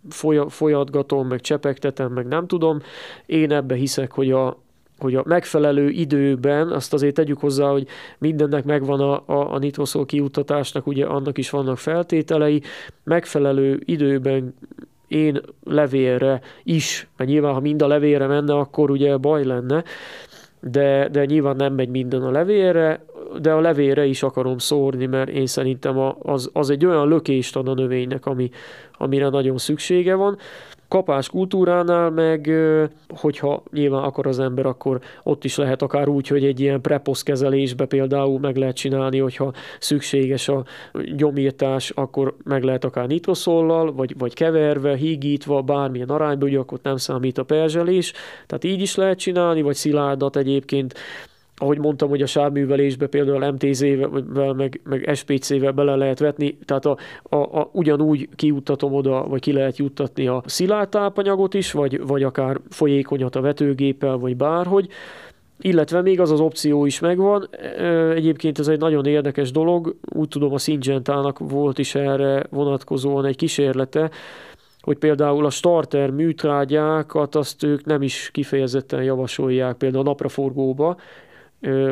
folyatgatom, 0.48 1.26
meg 1.26 1.40
csepegtetem, 1.40 2.12
meg 2.12 2.26
nem 2.26 2.46
tudom. 2.46 2.80
Én 3.26 3.52
ebbe 3.52 3.74
hiszek, 3.74 4.12
hogy 4.12 4.30
a, 4.30 4.60
hogy 4.98 5.14
a 5.14 5.22
megfelelő 5.26 5.88
időben, 5.88 6.68
azt 6.68 6.92
azért 6.92 7.14
tegyük 7.14 7.38
hozzá, 7.38 7.70
hogy 7.70 7.86
mindennek 8.18 8.64
megvan 8.64 9.00
a, 9.00 9.22
a, 9.26 9.54
a 9.54 9.58
nitroszol 9.58 10.06
kiutatásnak, 10.06 10.86
ugye 10.86 11.04
annak 11.04 11.38
is 11.38 11.50
vannak 11.50 11.78
feltételei, 11.78 12.62
megfelelő 13.04 13.80
időben 13.84 14.54
én 15.14 15.40
levélre 15.64 16.40
is, 16.62 17.08
mert 17.16 17.30
nyilván 17.30 17.52
ha 17.52 17.60
mind 17.60 17.82
a 17.82 17.86
levélre 17.86 18.26
menne, 18.26 18.54
akkor 18.54 18.90
ugye 18.90 19.16
baj 19.16 19.44
lenne, 19.44 19.84
de, 20.60 21.08
de 21.08 21.24
nyilván 21.24 21.56
nem 21.56 21.74
megy 21.74 21.88
minden 21.88 22.22
a 22.22 22.30
levélre, 22.30 23.04
de 23.40 23.52
a 23.52 23.60
levélre 23.60 24.04
is 24.04 24.22
akarom 24.22 24.58
szórni, 24.58 25.06
mert 25.06 25.28
én 25.28 25.46
szerintem 25.46 26.14
az, 26.18 26.50
az 26.52 26.70
egy 26.70 26.86
olyan 26.86 27.08
lökést 27.08 27.56
ad 27.56 27.68
a 27.68 27.74
növénynek, 27.74 28.26
ami, 28.26 28.50
amire 28.98 29.28
nagyon 29.28 29.58
szüksége 29.58 30.14
van. 30.14 30.38
Kapás 30.88 31.28
kultúránál 31.28 32.10
meg, 32.10 32.50
hogyha 33.08 33.62
nyilván 33.72 34.02
akar 34.02 34.26
az 34.26 34.38
ember, 34.38 34.66
akkor 34.66 35.00
ott 35.22 35.44
is 35.44 35.56
lehet 35.56 35.82
akár 35.82 36.08
úgy, 36.08 36.26
hogy 36.26 36.44
egy 36.44 36.60
ilyen 36.60 36.80
preposz 36.80 37.22
kezelésbe 37.22 37.84
például 37.84 38.38
meg 38.38 38.56
lehet 38.56 38.76
csinálni, 38.76 39.18
hogyha 39.18 39.52
szükséges 39.78 40.48
a 40.48 40.64
gyomírtás, 41.16 41.90
akkor 41.90 42.36
meg 42.44 42.62
lehet 42.62 42.84
akár 42.84 43.06
nitroszollal, 43.06 43.92
vagy, 43.92 44.14
vagy 44.18 44.34
keverve, 44.34 44.96
hígítva, 44.96 45.62
bármilyen 45.62 46.08
arányban, 46.08 46.48
ugye 46.48 46.58
akkor 46.58 46.78
nem 46.82 46.96
számít 46.96 47.38
a 47.38 47.44
perzselés, 47.44 48.12
tehát 48.46 48.64
így 48.64 48.80
is 48.80 48.94
lehet 48.94 49.18
csinálni, 49.18 49.62
vagy 49.62 49.74
szilárdat 49.74 50.36
egyébként 50.36 50.94
ahogy 51.62 51.78
mondtam, 51.78 52.08
hogy 52.08 52.22
a 52.22 52.26
sávművelésbe 52.26 53.06
például 53.06 53.50
MTZ-vel, 53.50 54.52
meg, 54.52 54.80
meg 54.84 55.10
SPC-vel 55.14 55.72
bele 55.72 55.94
lehet 55.94 56.18
vetni, 56.18 56.58
tehát 56.64 56.86
a, 56.86 56.96
a, 57.22 57.36
a, 57.36 57.68
ugyanúgy 57.72 58.28
kiuttatom 58.36 58.94
oda, 58.94 59.26
vagy 59.28 59.40
ki 59.40 59.52
lehet 59.52 59.76
juttatni 59.76 60.26
a 60.26 60.42
szilárd 60.46 60.88
is, 61.50 61.72
vagy, 61.72 62.06
vagy 62.06 62.22
akár 62.22 62.60
folyékonyat 62.70 63.36
a 63.36 63.40
vetőgéppel, 63.40 64.16
vagy 64.16 64.36
bárhogy, 64.36 64.88
illetve 65.60 66.02
még 66.02 66.20
az 66.20 66.30
az 66.30 66.40
opció 66.40 66.86
is 66.86 67.00
megvan. 67.00 67.48
Egyébként 68.14 68.58
ez 68.58 68.68
egy 68.68 68.78
nagyon 68.78 69.06
érdekes 69.06 69.50
dolog, 69.50 69.96
úgy 70.14 70.28
tudom 70.28 70.52
a 70.52 70.58
Syngentának 70.58 71.38
volt 71.38 71.78
is 71.78 71.94
erre 71.94 72.46
vonatkozóan 72.50 73.24
egy 73.24 73.36
kísérlete, 73.36 74.10
hogy 74.80 74.98
például 74.98 75.46
a 75.46 75.50
starter 75.50 76.10
műtrágyákat 76.10 77.34
azt 77.34 77.62
ők 77.62 77.84
nem 77.84 78.02
is 78.02 78.30
kifejezetten 78.32 79.02
javasolják 79.02 79.76
például 79.76 80.02
a 80.02 80.08
napraforgóba, 80.08 80.96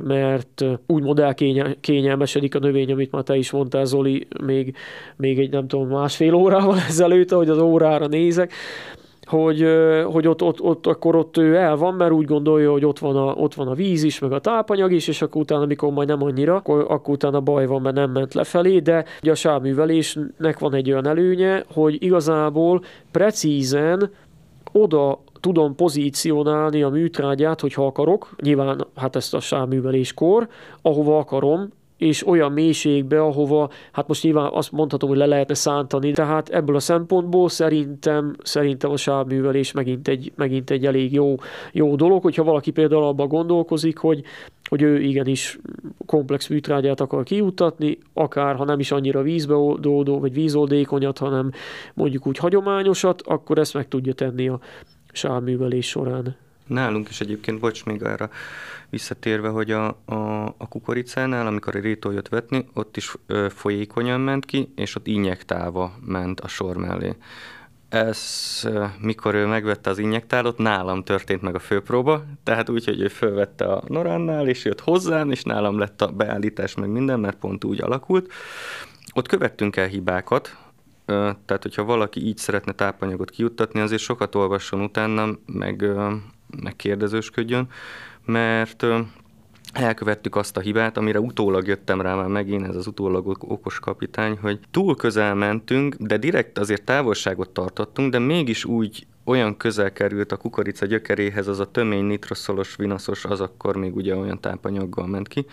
mert 0.05 0.65
úgymond 0.87 1.19
elkényelmesedik 1.19 2.55
a 2.55 2.59
növény, 2.59 2.93
amit 2.93 3.13
már 3.13 3.23
te 3.23 3.37
is 3.37 3.51
mondtál, 3.51 3.85
Zoli, 3.85 4.27
még, 4.45 4.77
még 5.17 5.39
egy 5.39 5.51
nem 5.51 5.69
tudom, 5.69 5.89
másfél 5.89 6.35
órával 6.35 6.79
ezelőtt, 6.89 7.31
hogy 7.31 7.49
az 7.49 7.59
órára 7.59 8.07
nézek, 8.07 8.53
hogy, 9.31 9.67
hogy 10.05 10.27
ott, 10.27 10.43
ott, 10.43 10.61
ott, 10.61 10.87
akkor 10.87 11.17
ott 11.17 11.37
ő 11.37 11.57
el 11.57 11.77
van, 11.77 11.95
mert 11.95 12.13
úgy 12.13 12.25
gondolja, 12.25 12.71
hogy 12.71 12.85
ott 12.85 12.99
van, 12.99 13.17
a, 13.17 13.33
ott 13.33 13.55
van 13.55 13.69
a 13.69 13.75
víz 13.75 14.03
is, 14.03 14.19
meg 14.19 14.33
a 14.33 14.41
tápanyag 14.41 14.93
is, 14.93 15.09
és 15.09 15.23
akkor 15.23 15.41
utána, 15.41 15.63
amikor 15.63 15.93
majd 15.93 16.09
nem 16.09 16.23
annyira, 16.23 16.55
akkor, 16.55 16.87
akkor 16.89 17.15
utána 17.15 17.41
baj 17.41 17.67
van, 17.67 17.83
mert 17.83 17.95
nem 17.95 18.11
ment 18.11 18.35
lefelé, 18.35 18.79
de 18.79 19.05
ugye 19.23 19.31
a 19.31 19.35
sávművelésnek 19.35 20.59
van 20.59 20.75
egy 20.75 20.91
olyan 20.91 21.07
előnye, 21.07 21.65
hogy 21.73 22.03
igazából 22.03 22.83
precízen 23.11 24.11
oda 24.73 25.19
tudom 25.41 25.75
pozícionálni 25.75 26.83
a 26.83 26.89
műtrágyát, 26.89 27.61
hogyha 27.61 27.87
akarok, 27.87 28.31
nyilván 28.43 28.87
hát 28.97 29.17
ezt 29.17 29.35
a 29.35 29.41
sávműveléskor, 29.41 30.49
ahova 30.83 31.19
akarom, 31.19 31.69
és 32.01 32.27
olyan 32.27 32.53
mélységbe, 32.53 33.23
ahova, 33.23 33.71
hát 33.93 34.09
most 34.09 34.23
nyilván 34.23 34.51
azt 34.53 34.73
mondhatom, 34.73 35.09
hogy 35.09 35.19
le 35.19 35.27
lehetne 35.27 35.55
szántani, 35.55 36.13
tehát 36.13 36.49
ebből 36.49 36.77
a 36.77 36.81
szempontból 36.81 37.49
szerintem, 37.49 38.35
szerintem 38.43 38.91
a 38.91 38.97
sávművelés 38.97 39.73
megint 39.73 40.09
egy, 40.09 40.33
megint 40.37 40.71
egy 40.71 40.87
elég 40.87 41.13
jó, 41.13 41.35
jó 41.73 41.95
dolog, 41.95 42.23
hogyha 42.23 42.45
valaki 42.45 42.71
például 42.71 43.05
abban 43.05 43.29
gondolkozik, 43.29 43.99
hogy, 43.99 44.23
hogy 44.69 44.83
ő 44.83 45.01
igenis 45.01 45.59
komplex 46.07 46.49
műtrágyát 46.49 47.01
akar 47.01 47.23
kiutatni, 47.23 47.99
akár 48.15 48.57
ha 48.57 48.65
nem 48.65 48.79
is 48.79 48.93
annyira 48.93 49.23
vízbeoldódó, 49.23 50.19
vagy 50.19 50.33
vízoldékonyat, 50.33 51.19
hanem 51.19 51.51
mondjuk 51.95 52.27
úgy 52.27 52.39
hagyományosat, 52.39 53.23
akkor 53.23 53.59
ezt 53.59 53.75
meg 53.75 53.89
tudja 53.89 54.13
tenni 54.13 54.49
a 54.49 54.61
sávművelés 55.13 55.89
során. 55.89 56.37
Nálunk 56.67 57.09
is 57.09 57.21
egyébként, 57.21 57.61
bocs, 57.61 57.85
még 57.85 58.05
arra 58.05 58.31
visszatérve, 58.91 59.49
hogy 59.49 59.71
a, 59.71 59.87
a, 60.05 60.45
a 60.45 60.69
kukoricánál, 60.69 61.47
amikor 61.47 61.77
a 61.77 61.81
rétó 61.81 62.11
jött 62.11 62.29
vetni, 62.29 62.67
ott 62.75 62.97
is 62.97 63.15
ö, 63.27 63.47
folyékonyan 63.51 64.21
ment 64.21 64.45
ki, 64.45 64.73
és 64.77 64.95
ott 64.95 65.07
injektálva 65.07 65.93
ment 66.07 66.41
a 66.41 66.49
sor 66.49 66.77
mellé. 66.77 67.17
Ez, 67.89 68.19
mikor 69.01 69.35
ő 69.35 69.47
megvette 69.47 69.91
az 69.91 69.99
injektálot, 69.99 70.59
nálam 70.59 71.05
történt 71.05 71.43
meg 71.43 71.55
a 71.55 71.59
főpróba, 71.59 72.25
tehát 72.43 72.69
úgy, 72.69 72.85
hogy 72.85 73.01
ő 73.01 73.09
fölvette 73.09 73.65
a 73.65 73.83
Noránnál, 73.87 74.49
és 74.49 74.65
jött 74.65 74.81
hozzám, 74.81 75.31
és 75.31 75.43
nálam 75.43 75.79
lett 75.79 76.03
a 76.03 76.11
beállítás, 76.11 76.75
meg 76.75 76.89
minden, 76.89 77.21
mert 77.21 77.37
pont 77.37 77.65
úgy 77.65 77.81
alakult. 77.81 78.33
Ott 79.15 79.29
követtünk 79.29 79.77
el 79.77 79.87
hibákat, 79.87 80.57
tehát 81.47 81.63
hogyha 81.63 81.85
valaki 81.85 82.27
így 82.27 82.37
szeretne 82.37 82.73
tápanyagot 82.73 83.31
kijuttatni, 83.31 83.81
azért 83.81 84.03
sokat 84.03 84.35
olvasson 84.35 84.81
utána, 84.81 85.29
meg, 85.47 85.85
meg 86.63 86.77
kérdezősködjön, 86.77 87.69
mert 88.25 88.87
elkövettük 89.73 90.37
azt 90.37 90.57
a 90.57 90.61
hibát, 90.61 90.97
amire 90.97 91.21
utólag 91.21 91.67
jöttem 91.67 92.01
rá 92.01 92.15
már 92.15 92.27
megint, 92.27 92.67
ez 92.67 92.77
az 92.77 92.87
utólag 92.87 93.37
okos 93.41 93.79
kapitány, 93.79 94.39
hogy 94.41 94.61
túl 94.71 94.97
közel 94.97 95.35
mentünk, 95.35 95.95
de 95.99 96.17
direkt 96.17 96.59
azért 96.59 96.85
távolságot 96.85 97.51
tartottunk, 97.51 98.11
de 98.11 98.19
mégis 98.19 98.65
úgy 98.65 99.07
olyan 99.25 99.57
közel 99.57 99.93
került 99.93 100.33
a 100.33 100.37
kukorica 100.37 100.87
gyökeréhez 100.87 101.49
az 101.49 101.61
a 101.61 101.71
tömény 101.71 102.05
nitroszolos, 102.05 102.77
vinaszos, 102.77 103.25
az 103.25 103.41
akkor 103.41 103.77
még 103.77 103.97
ugye 103.97 104.17
olyan 104.17 104.41
tápanyaggal 104.41 105.07
ment 105.07 105.29
ki, 105.29 105.47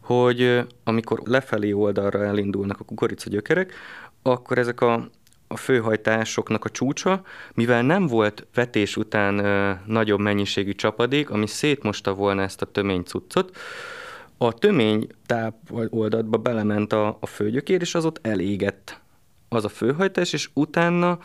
hogy 0.00 0.66
amikor 0.84 1.20
lefelé 1.24 1.72
oldalra 1.72 2.24
elindulnak 2.24 2.80
a 2.80 2.84
kukorica 2.84 3.30
gyökerek, 3.30 3.72
akkor 4.30 4.58
ezek 4.58 4.80
a, 4.80 5.08
a 5.48 5.56
főhajtásoknak 5.56 6.64
a 6.64 6.70
csúcsa, 6.70 7.22
mivel 7.54 7.82
nem 7.82 8.06
volt 8.06 8.46
vetés 8.54 8.96
után 8.96 9.38
ö, 9.38 9.72
nagyobb 9.86 10.20
mennyiségű 10.20 10.72
csapadék, 10.72 11.30
ami 11.30 11.46
szétmosta 11.46 12.14
volna 12.14 12.42
ezt 12.42 12.62
a 12.62 12.66
tömény 12.66 13.02
cuccot, 13.02 13.56
a 14.38 14.52
tömény 14.52 15.06
táp 15.26 15.54
oldatba 15.90 16.38
belement 16.38 16.92
a, 16.92 17.16
a 17.20 17.26
főgyökér, 17.26 17.80
és 17.80 17.94
az 17.94 18.04
ott 18.04 18.26
elégett 18.26 19.00
az 19.48 19.64
a 19.64 19.68
főhajtás, 19.68 20.32
és 20.32 20.50
utána 20.52 21.18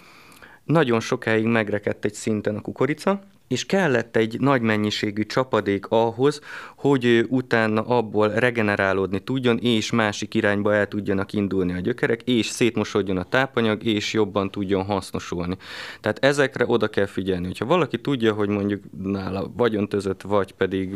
nagyon 0.64 1.00
sokáig 1.00 1.46
megrekedt 1.46 2.06
egy 2.06 2.14
szinten 2.14 2.56
a 2.56 2.62
kukorica, 2.62 3.22
és 3.52 3.66
kellett 3.66 4.16
egy 4.16 4.40
nagy 4.40 4.62
mennyiségű 4.62 5.24
csapadék 5.24 5.86
ahhoz, 5.90 6.42
hogy 6.76 7.26
utána 7.30 7.82
abból 7.82 8.30
regenerálódni 8.30 9.20
tudjon, 9.20 9.58
és 9.58 9.92
másik 9.92 10.34
irányba 10.34 10.74
el 10.76 10.88
tudjanak 10.88 11.34
indulni 11.34 11.74
a 11.74 11.80
gyökerek, 11.80 12.22
és 12.22 12.46
szétmosodjon 12.46 13.18
a 13.18 13.24
tápanyag, 13.24 13.84
és 13.84 14.14
jobban 14.14 14.52
tudjon 14.52 14.84
hasznosulni. 14.84 15.58
Tehát 16.02 16.26
ezekre 16.26 16.66
oda 16.68 16.88
kell 16.88 17.06
figyelni. 17.06 17.46
Hogyha 17.46 17.66
valaki 17.66 18.02
tudja, 18.02 18.34
hogy 18.34 18.50
mondjuk 18.50 18.84
nála 19.04 19.52
vagyontözött, 19.56 20.22
vagy 20.22 20.54
pedig 20.54 20.96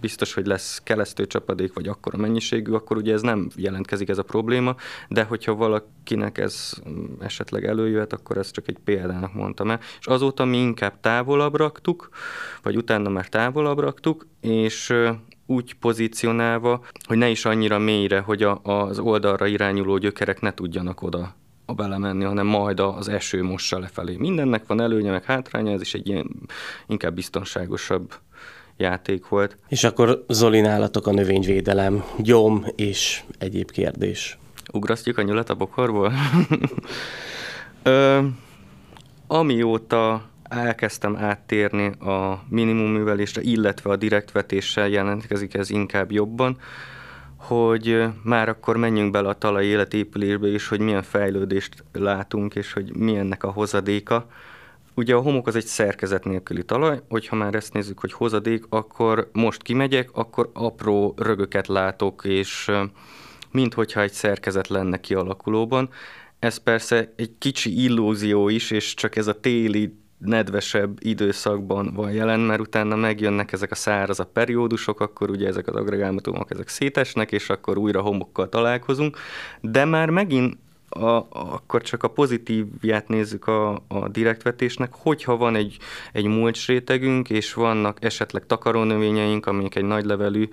biztos, 0.00 0.34
hogy 0.34 0.46
lesz 0.46 0.80
kelesztő 0.84 1.26
csapadék, 1.26 1.72
vagy 1.72 1.88
akkora 1.88 2.18
mennyiségű, 2.18 2.72
akkor 2.72 2.96
ugye 2.96 3.12
ez 3.12 3.22
nem 3.22 3.48
jelentkezik 3.56 4.08
ez 4.08 4.18
a 4.18 4.22
probléma, 4.22 4.76
de 5.08 5.22
hogyha 5.22 5.54
valakinek 5.54 6.38
ez 6.38 6.72
esetleg 7.20 7.64
előjöhet, 7.64 8.12
akkor 8.12 8.36
ez 8.36 8.50
csak 8.50 8.68
egy 8.68 8.78
példának 8.84 9.34
mondtam 9.34 9.70
el. 9.70 9.80
És 10.00 10.06
azóta 10.06 10.44
mi 10.44 10.56
inkább 10.56 11.00
távolabbra 11.00 11.63
raktuk, 11.64 12.08
vagy 12.62 12.76
utána 12.76 13.08
már 13.08 13.28
távolabb 13.28 13.78
raktuk, 13.78 14.26
és 14.40 14.94
úgy 15.46 15.74
pozícionálva, 15.74 16.84
hogy 17.04 17.18
ne 17.18 17.28
is 17.28 17.44
annyira 17.44 17.78
mélyre, 17.78 18.18
hogy 18.20 18.42
a, 18.42 18.60
az 18.62 18.98
oldalra 18.98 19.46
irányuló 19.46 19.96
gyökerek 19.96 20.40
ne 20.40 20.54
tudjanak 20.54 21.02
oda 21.02 21.34
a 21.66 21.74
belemenni, 21.74 22.24
hanem 22.24 22.46
majd 22.46 22.80
az 22.80 23.08
eső 23.08 23.42
mossa 23.42 23.78
lefelé. 23.78 24.16
Mindennek 24.16 24.66
van 24.66 24.80
előnye, 24.80 25.10
meg 25.10 25.24
hátránya, 25.24 25.72
ez 25.72 25.80
is 25.80 25.94
egy 25.94 26.08
ilyen 26.08 26.30
inkább 26.86 27.14
biztonságosabb 27.14 28.14
játék 28.76 29.28
volt. 29.28 29.56
És 29.68 29.84
akkor 29.84 30.24
Zoli 30.28 30.60
nálatok 30.60 31.06
a 31.06 31.12
növényvédelem, 31.12 32.04
gyom 32.18 32.66
és 32.76 33.22
egyéb 33.38 33.70
kérdés. 33.70 34.38
Ugrasztjuk 34.72 35.18
a 35.18 35.22
nyulat 35.22 35.50
a 35.50 35.54
bokorból? 35.54 36.12
Ö, 37.82 38.20
amióta 39.26 40.22
elkezdtem 40.56 41.16
áttérni 41.16 41.86
a 41.86 42.44
minimum 42.48 42.90
művelésre, 42.90 43.42
illetve 43.42 43.90
a 43.90 43.96
direktvetéssel 43.96 44.88
jelentkezik 44.88 45.54
ez 45.54 45.70
inkább 45.70 46.12
jobban, 46.12 46.58
hogy 47.36 48.04
már 48.22 48.48
akkor 48.48 48.76
menjünk 48.76 49.10
bele 49.10 49.28
a 49.28 49.38
talaj 49.38 49.64
életépülésbe 49.64 50.48
is, 50.48 50.68
hogy 50.68 50.80
milyen 50.80 51.02
fejlődést 51.02 51.84
látunk, 51.92 52.54
és 52.54 52.72
hogy 52.72 52.96
milyennek 52.96 53.44
a 53.44 53.50
hozadéka. 53.50 54.26
Ugye 54.94 55.14
a 55.14 55.20
homok 55.20 55.46
az 55.46 55.56
egy 55.56 55.66
szerkezet 55.66 56.24
nélküli 56.24 56.64
talaj, 56.64 57.02
hogyha 57.08 57.36
már 57.36 57.54
ezt 57.54 57.72
nézzük, 57.72 58.00
hogy 58.00 58.12
hozadék, 58.12 58.64
akkor 58.68 59.30
most 59.32 59.62
kimegyek, 59.62 60.08
akkor 60.12 60.50
apró 60.52 61.14
rögöket 61.16 61.66
látok, 61.66 62.24
és 62.24 62.70
minthogyha 63.50 64.00
egy 64.00 64.12
szerkezet 64.12 64.68
lenne 64.68 65.00
kialakulóban. 65.00 65.88
Ez 66.38 66.56
persze 66.56 67.12
egy 67.16 67.32
kicsi 67.38 67.82
illúzió 67.82 68.48
is, 68.48 68.70
és 68.70 68.94
csak 68.94 69.16
ez 69.16 69.26
a 69.26 69.40
téli 69.40 70.03
nedvesebb 70.24 70.96
időszakban 71.00 71.92
van 71.94 72.12
jelen, 72.12 72.40
mert 72.40 72.60
utána 72.60 72.96
megjönnek 72.96 73.52
ezek 73.52 73.70
a 73.70 73.74
szárazabb 73.74 74.32
periódusok, 74.32 75.00
akkor 75.00 75.30
ugye 75.30 75.48
ezek 75.48 75.66
az 75.66 75.74
agregátumok 75.74 76.50
ezek 76.50 76.68
szétesnek, 76.68 77.32
és 77.32 77.50
akkor 77.50 77.78
újra 77.78 78.00
homokkal 78.00 78.48
találkozunk, 78.48 79.18
de 79.60 79.84
már 79.84 80.10
megint 80.10 80.56
a, 80.94 81.26
akkor 81.30 81.82
csak 81.82 82.02
a 82.02 82.08
pozitívját 82.08 83.08
nézzük 83.08 83.46
a, 83.46 83.72
a 83.88 84.08
direktvetésnek, 84.08 84.94
hogyha 84.94 85.36
van 85.36 85.56
egy, 85.56 85.76
egy 86.12 86.26
mulcs 86.26 86.66
rétegünk, 86.66 87.30
és 87.30 87.52
vannak 87.54 88.04
esetleg 88.04 88.46
takarónövényeink, 88.46 89.46
amik 89.46 89.74
egy 89.74 89.84
nagy 89.84 90.04
levelű, 90.04 90.48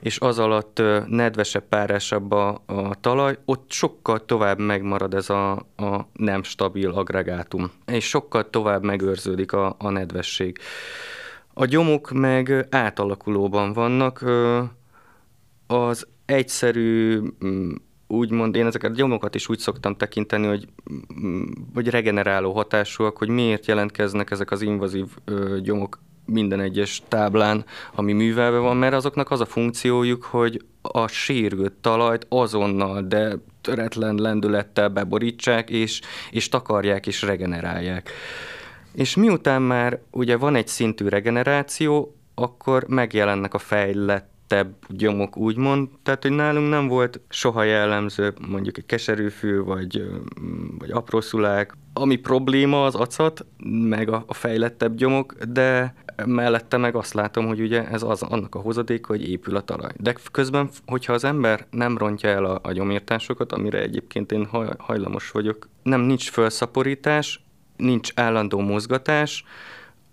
és 0.00 0.20
az 0.20 0.38
alatt 0.38 0.82
nedvesebb, 1.06 1.64
párásabb 1.68 2.32
a, 2.32 2.62
a 2.66 3.00
talaj, 3.00 3.38
ott 3.44 3.70
sokkal 3.70 4.24
tovább 4.24 4.58
megmarad 4.58 5.14
ez 5.14 5.30
a, 5.30 5.52
a 5.76 6.08
nem 6.12 6.42
stabil 6.42 6.90
agregátum, 6.90 7.70
és 7.86 8.08
sokkal 8.08 8.50
tovább 8.50 8.82
megőrződik 8.82 9.52
a, 9.52 9.76
a 9.78 9.90
nedvesség. 9.90 10.58
A 11.54 11.64
gyomok 11.64 12.10
meg 12.10 12.66
átalakulóban 12.70 13.72
vannak, 13.72 14.24
az 15.66 16.06
egyszerű 16.26 17.20
úgymond 18.14 18.56
én 18.56 18.66
ezeket 18.66 18.90
a 18.90 18.94
gyomokat 18.94 19.34
is 19.34 19.48
úgy 19.48 19.58
szoktam 19.58 19.96
tekinteni, 19.96 20.46
hogy, 20.46 20.68
hogy 21.74 21.88
regeneráló 21.88 22.52
hatásúak, 22.52 23.16
hogy 23.16 23.28
miért 23.28 23.66
jelentkeznek 23.66 24.30
ezek 24.30 24.50
az 24.50 24.62
invazív 24.62 25.06
ö, 25.24 25.58
gyomok 25.62 25.98
minden 26.26 26.60
egyes 26.60 27.02
táblán, 27.08 27.64
ami 27.94 28.12
művelve 28.12 28.58
van, 28.58 28.76
mert 28.76 28.94
azoknak 28.94 29.30
az 29.30 29.40
a 29.40 29.46
funkciójuk, 29.46 30.24
hogy 30.24 30.64
a 30.82 31.06
sérült 31.06 31.72
talajt 31.72 32.26
azonnal, 32.28 33.02
de 33.02 33.36
töretlen 33.60 34.14
lendülettel 34.14 34.88
beborítsák, 34.88 35.70
és, 35.70 36.00
és 36.30 36.48
takarják 36.48 37.06
és 37.06 37.22
regenerálják. 37.22 38.10
És 38.94 39.16
miután 39.16 39.62
már 39.62 40.00
ugye 40.10 40.36
van 40.36 40.56
egy 40.56 40.68
szintű 40.68 41.08
regeneráció, 41.08 42.16
akkor 42.34 42.84
megjelennek 42.88 43.54
a 43.54 43.58
fejlett 43.58 44.33
fekettebb 44.54 44.74
gyomok, 44.88 45.36
úgymond. 45.36 45.88
Tehát, 46.02 46.22
hogy 46.22 46.32
nálunk 46.32 46.68
nem 46.68 46.88
volt 46.88 47.20
soha 47.28 47.62
jellemző 47.62 48.34
mondjuk 48.48 48.78
egy 48.78 48.86
keserűfű, 48.86 49.58
vagy, 49.58 50.04
vagy 50.78 50.90
aprószulák. 50.90 51.76
Ami 51.92 52.16
probléma 52.16 52.84
az 52.84 52.94
acat, 52.94 53.46
meg 53.88 54.08
a, 54.08 54.24
a 54.26 54.34
fejlettebb 54.34 54.94
gyomok, 54.94 55.34
de 55.48 55.94
mellette 56.26 56.76
meg 56.76 56.94
azt 56.94 57.14
látom, 57.14 57.46
hogy 57.46 57.60
ugye 57.60 57.88
ez 57.88 58.02
az 58.02 58.22
annak 58.22 58.54
a 58.54 58.58
hozadéka, 58.58 59.06
hogy 59.06 59.28
épül 59.28 59.56
a 59.56 59.60
talaj. 59.60 59.90
De 59.96 60.14
közben, 60.32 60.68
hogyha 60.86 61.12
az 61.12 61.24
ember 61.24 61.66
nem 61.70 61.98
rontja 61.98 62.28
el 62.28 62.44
a, 62.44 62.60
a 62.62 62.72
gyomírtásokat, 62.72 63.52
amire 63.52 63.80
egyébként 63.80 64.32
én 64.32 64.46
haj, 64.46 64.68
hajlamos 64.78 65.30
vagyok, 65.30 65.68
nem 65.82 66.00
nincs 66.00 66.30
felszaporítás, 66.30 67.44
nincs 67.76 68.10
állandó 68.14 68.60
mozgatás, 68.60 69.44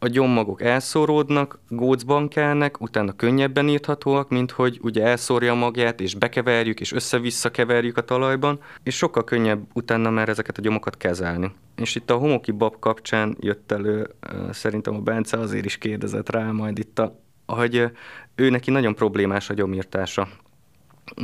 a 0.03 0.07
gyommagok 0.07 0.61
elszóródnak, 0.61 1.59
gócban 1.67 2.27
kelnek, 2.27 2.81
utána 2.81 3.15
könnyebben 3.15 3.67
írthatóak, 3.67 4.29
mint 4.29 4.51
hogy 4.51 4.79
ugye 4.81 5.03
elszórja 5.03 5.53
magját, 5.53 6.01
és 6.01 6.15
bekeverjük, 6.15 6.79
és 6.79 6.91
össze-vissza 6.91 7.51
keverjük 7.51 7.97
a 7.97 8.01
talajban, 8.01 8.59
és 8.83 8.95
sokkal 8.95 9.23
könnyebb 9.23 9.63
utána 9.73 10.09
már 10.09 10.29
ezeket 10.29 10.57
a 10.57 10.61
gyomokat 10.61 10.97
kezelni. 10.97 11.51
És 11.75 11.95
itt 11.95 12.09
a 12.09 12.15
homoki 12.15 12.51
bab 12.51 12.79
kapcsán 12.79 13.37
jött 13.39 13.71
elő, 13.71 14.09
szerintem 14.51 14.95
a 14.95 14.99
Bence 14.99 15.37
azért 15.37 15.65
is 15.65 15.77
kérdezett 15.77 16.29
rá 16.29 16.51
majd 16.51 16.77
itt, 16.77 16.99
a, 16.99 17.19
hogy 17.45 17.91
ő 18.35 18.49
neki 18.49 18.71
nagyon 18.71 18.95
problémás 18.95 19.49
a 19.49 19.53
gyomírtása. 19.53 20.27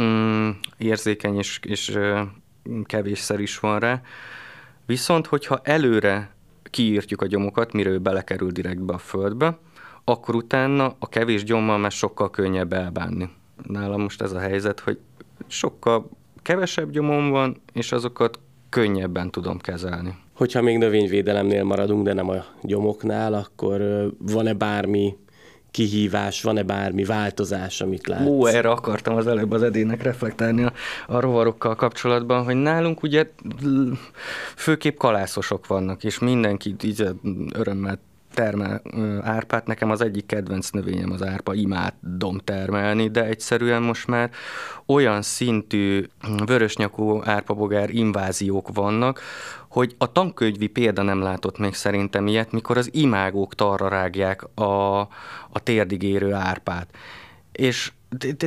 Mm, 0.01 0.49
érzékeny 0.77 1.37
és, 1.37 1.59
és 1.63 1.99
kevésszer 2.83 3.39
is 3.39 3.59
van 3.59 3.79
rá. 3.79 4.01
Viszont, 4.85 5.27
hogyha 5.27 5.59
előre 5.63 6.35
kiírtjuk 6.69 7.22
a 7.22 7.26
gyomokat, 7.26 7.73
mire 7.73 7.89
ő 7.89 7.98
belekerül 7.99 8.52
direktbe 8.52 8.94
a 8.94 8.98
földbe, 8.98 9.57
akkor 10.03 10.35
utána 10.35 10.95
a 10.99 11.10
kevés 11.10 11.44
gyommal 11.44 11.77
már 11.77 11.91
sokkal 11.91 12.30
könnyebb 12.30 12.73
elbánni. 12.73 13.30
Nálam 13.64 14.02
most 14.02 14.22
ez 14.22 14.31
a 14.31 14.39
helyzet, 14.39 14.80
hogy 14.80 14.99
sokkal 15.48 16.10
kevesebb 16.41 16.91
gyomom 16.91 17.30
van, 17.30 17.61
és 17.73 17.91
azokat 17.91 18.39
könnyebben 18.69 19.31
tudom 19.31 19.57
kezelni. 19.57 20.15
Hogyha 20.34 20.61
még 20.61 20.77
növényvédelemnél 20.77 21.64
maradunk, 21.64 22.03
de 22.03 22.14
nem 22.14 22.30
a 22.30 22.45
gyomoknál, 22.61 23.34
akkor 23.34 23.81
van-e 24.18 24.53
bármi 24.53 25.18
kihívás, 25.77 26.41
van-e 26.41 26.63
bármi 26.63 27.03
változás, 27.03 27.81
amit 27.81 28.07
látsz? 28.07 28.27
Ó, 28.27 28.45
erre 28.45 28.69
akartam 28.69 29.15
az 29.15 29.27
előbb 29.27 29.51
az 29.51 29.63
edének 29.63 30.03
reflektálni 30.03 30.63
a, 30.63 30.73
a 31.07 31.19
rovarokkal 31.19 31.75
kapcsolatban, 31.75 32.43
hogy 32.43 32.55
nálunk 32.55 33.03
ugye 33.03 33.29
főképp 34.55 34.97
kalászosok 34.97 35.67
vannak, 35.67 36.03
és 36.03 36.19
mindenki 36.19 36.75
így 36.83 37.03
örömmel 37.53 37.99
termel 38.38 38.81
árpát. 39.22 39.68
Nekem 39.68 39.91
az 39.91 40.01
egyik 40.01 40.26
kedvenc 40.26 40.69
növényem 40.69 41.11
az 41.11 41.23
árpa, 41.23 41.53
imádom 41.53 42.38
termelni, 42.38 43.09
de 43.09 43.26
egyszerűen 43.26 43.81
most 43.81 44.07
már 44.07 44.30
olyan 44.85 45.22
szintű 45.22 46.05
vörösnyakú 46.45 47.22
árpabogár 47.23 47.89
inváziók 47.89 48.73
vannak, 48.73 49.22
hogy 49.69 49.95
a 49.97 50.11
tankönyvi 50.11 50.68
példa 50.68 51.01
nem 51.01 51.22
látott 51.22 51.57
még 51.57 51.73
szerintem 51.73 52.27
ilyet, 52.27 52.51
mikor 52.51 52.77
az 52.77 52.89
imágók 52.93 53.55
tarra 53.55 53.88
rágják 53.88 54.43
a, 54.59 54.99
a 55.49 55.59
térdigérő 55.64 56.34
árpát. 56.34 56.88
És 57.51 57.91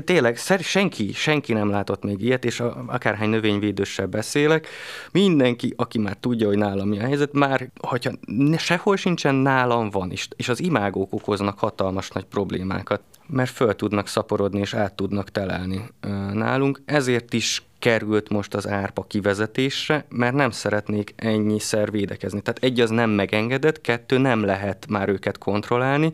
tényleg 0.05 0.37
senki, 0.61 1.12
senki 1.12 1.53
nem 1.53 1.70
látott 1.70 2.03
még 2.03 2.23
ilyet, 2.23 2.45
és 2.45 2.61
akárhány 2.87 3.28
növényvédőssel 3.28 4.07
beszélek, 4.07 4.66
mindenki, 5.12 5.74
aki 5.77 5.99
már 5.99 6.16
tudja, 6.20 6.47
hogy 6.47 6.59
nálam 6.59 6.89
mi 6.89 6.99
a 6.99 7.05
helyzet, 7.05 7.32
már, 7.32 7.70
hogyha 7.81 8.11
sehol 8.57 8.97
sincsen, 8.97 9.35
nálam 9.35 9.91
van, 9.91 10.11
és, 10.11 10.28
és 10.37 10.49
az 10.49 10.61
imágók 10.61 11.12
okoznak 11.12 11.59
hatalmas 11.59 12.11
nagy 12.11 12.24
problémákat, 12.24 13.01
mert 13.27 13.51
föl 13.51 13.74
tudnak 13.74 14.07
szaporodni, 14.07 14.61
és 14.61 14.74
át 14.74 14.95
tudnak 14.95 15.31
telelni 15.31 15.85
nálunk. 16.32 16.81
Ezért 16.85 17.32
is 17.32 17.62
került 17.81 18.28
most 18.28 18.55
az 18.55 18.69
árpa 18.69 19.02
kivezetésre, 19.02 20.05
mert 20.09 20.35
nem 20.35 20.51
szeretnék 20.51 21.15
szer 21.59 21.90
védekezni. 21.90 22.40
Tehát 22.40 22.62
egy 22.62 22.81
az 22.81 22.90
nem 22.90 23.11
megengedett, 23.11 23.81
kettő 23.81 24.19
nem 24.19 24.44
lehet 24.44 24.86
már 24.89 25.09
őket 25.09 25.39
kontrollálni, 25.39 26.12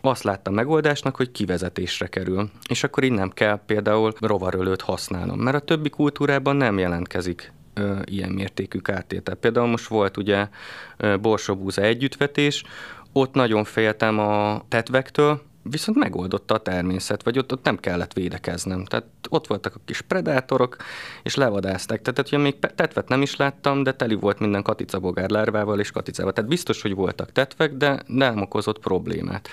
azt 0.00 0.22
láttam 0.22 0.54
megoldásnak, 0.54 1.16
hogy 1.16 1.30
kivezetésre 1.30 2.06
kerül. 2.06 2.50
És 2.68 2.84
akkor 2.84 3.04
így 3.04 3.12
nem 3.12 3.30
kell 3.30 3.60
például 3.66 4.12
rovarölőt 4.20 4.80
használnom, 4.80 5.38
mert 5.38 5.56
a 5.56 5.60
többi 5.60 5.88
kultúrában 5.88 6.56
nem 6.56 6.78
jelentkezik 6.78 7.52
ö, 7.74 7.98
ilyen 8.04 8.30
mértékű 8.30 8.78
kártétel. 8.78 9.34
Például 9.34 9.66
most 9.66 9.88
volt 9.88 10.16
ugye 10.16 10.48
borsóbúza 11.20 11.82
együttvetés, 11.82 12.64
ott 13.12 13.34
nagyon 13.34 13.64
féltem 13.64 14.18
a 14.18 14.62
tetvektől, 14.68 15.42
viszont 15.62 15.98
megoldotta 15.98 16.54
a 16.54 16.58
természet, 16.58 17.22
vagy 17.22 17.38
ott, 17.38 17.52
ott 17.52 17.64
nem 17.64 17.76
kellett 17.76 18.12
védekeznem. 18.12 18.84
Tehát 18.84 19.06
ott 19.28 19.46
voltak 19.46 19.74
a 19.74 19.80
kis 19.84 20.00
predátorok, 20.00 20.76
és 21.22 21.34
levadázták. 21.34 22.02
Tehát, 22.02 22.28
hogy 22.28 22.38
még 22.38 22.58
tetvet 22.58 23.08
nem 23.08 23.22
is 23.22 23.36
láttam, 23.36 23.82
de 23.82 23.94
teli 23.94 24.14
volt 24.14 24.38
minden 24.38 24.62
katicabogár 24.62 25.30
lárvával 25.30 25.80
és 25.80 25.90
katicával. 25.90 26.32
Tehát 26.32 26.50
biztos, 26.50 26.82
hogy 26.82 26.94
voltak 26.94 27.32
tetvek, 27.32 27.72
de 27.72 28.02
nem 28.06 28.40
okozott 28.40 28.78
problémát. 28.78 29.48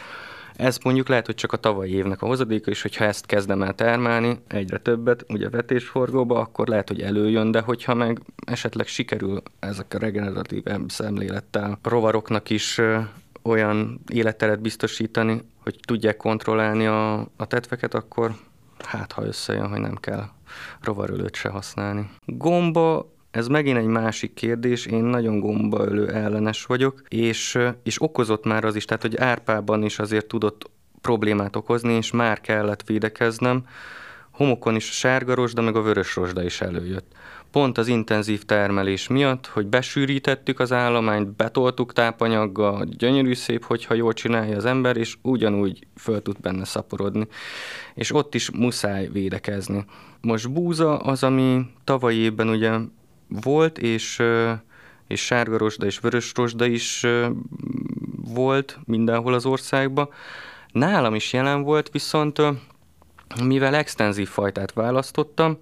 Ez 0.55 0.77
mondjuk 0.83 1.07
lehet, 1.07 1.25
hogy 1.25 1.35
csak 1.35 1.51
a 1.51 1.57
tavalyi 1.57 1.93
évnek 1.93 2.21
a 2.21 2.25
hozadéka, 2.25 2.71
és 2.71 2.81
hogyha 2.81 3.05
ezt 3.05 3.25
kezdem 3.25 3.61
el 3.61 3.73
termelni, 3.73 4.39
egyre 4.47 4.77
többet, 4.77 5.25
ugye 5.27 5.49
vetésforgóba, 5.49 6.39
akkor 6.39 6.67
lehet, 6.67 6.87
hogy 6.87 7.01
előjön, 7.01 7.51
de 7.51 7.59
hogyha 7.59 7.93
meg 7.93 8.21
esetleg 8.45 8.87
sikerül 8.87 9.41
ezek 9.59 9.93
a 9.93 9.97
regeneratív 9.97 10.63
szemlélettel 10.87 11.79
rovaroknak 11.83 12.49
is 12.49 12.81
olyan 13.41 13.99
életteret 14.07 14.59
biztosítani, 14.59 15.41
hogy 15.67 15.79
tudják 15.85 16.17
kontrollálni 16.17 16.85
a, 16.85 17.19
a 17.19 17.45
tetveket, 17.47 17.93
akkor 17.93 18.31
hát 18.85 19.11
ha 19.11 19.25
összejön, 19.25 19.69
hogy 19.69 19.79
nem 19.79 19.95
kell 19.95 20.23
rovarölőt 20.81 21.35
se 21.35 21.49
használni. 21.49 22.09
Gomba 22.25 23.11
ez 23.31 23.47
megint 23.47 23.77
egy 23.77 23.85
másik 23.85 24.33
kérdés, 24.33 24.85
én 24.85 25.03
nagyon 25.03 25.39
gombaölő 25.39 26.09
ellenes 26.09 26.65
vagyok, 26.65 27.01
és, 27.07 27.57
és 27.83 28.01
okozott 28.01 28.45
már 28.45 28.63
az 28.63 28.75
is, 28.75 28.85
tehát 28.85 29.01
hogy 29.01 29.17
árpában 29.17 29.83
is 29.83 29.99
azért 29.99 30.25
tudott 30.25 30.69
problémát 31.01 31.55
okozni, 31.55 31.93
és 31.93 32.11
már 32.11 32.41
kellett 32.41 32.83
védekeznem. 32.83 33.65
Homokon 34.31 34.75
is 34.75 34.89
a 34.89 34.93
sárga 34.93 35.33
rozsda, 35.33 35.61
meg 35.61 35.75
a 35.75 35.81
vörös 35.81 36.15
rozsda 36.15 36.43
is 36.43 36.61
előjött. 36.61 37.11
Pont 37.57 37.77
az 37.77 37.87
intenzív 37.87 38.43
termelés 38.43 39.07
miatt, 39.07 39.47
hogy 39.47 39.67
besűrítettük 39.67 40.59
az 40.59 40.71
állományt, 40.71 41.35
betoltuk 41.35 41.93
tápanyaggal, 41.93 42.85
gyönyörű 42.97 43.33
szép, 43.33 43.63
hogyha 43.63 43.93
jól 43.93 44.13
csinálja 44.13 44.55
az 44.55 44.65
ember, 44.65 44.97
és 44.97 45.17
ugyanúgy 45.21 45.87
föl 45.95 46.21
tud 46.21 46.39
benne 46.41 46.65
szaporodni. 46.65 47.27
És 47.93 48.13
ott 48.13 48.35
is 48.35 48.51
muszáj 48.51 49.07
védekezni. 49.07 49.85
Most 50.21 50.51
búza 50.51 50.97
az, 50.97 51.23
ami 51.23 51.65
tavaly 51.83 52.13
évben 52.13 52.49
ugye 52.49 52.71
volt, 53.27 53.77
és 53.77 54.23
és 55.07 55.25
sárga 55.25 55.57
rozsda 55.57 55.85
és 55.85 55.99
vörös 55.99 56.31
rozsda 56.35 56.65
is 56.65 57.05
volt 58.33 58.79
mindenhol 58.85 59.33
az 59.33 59.45
országban. 59.45 60.09
Nálam 60.71 61.15
is 61.15 61.33
jelen 61.33 61.61
volt, 61.61 61.89
viszont 61.91 62.41
mivel 63.43 63.75
extenzív 63.75 64.27
fajtát 64.27 64.73
választottam, 64.73 65.57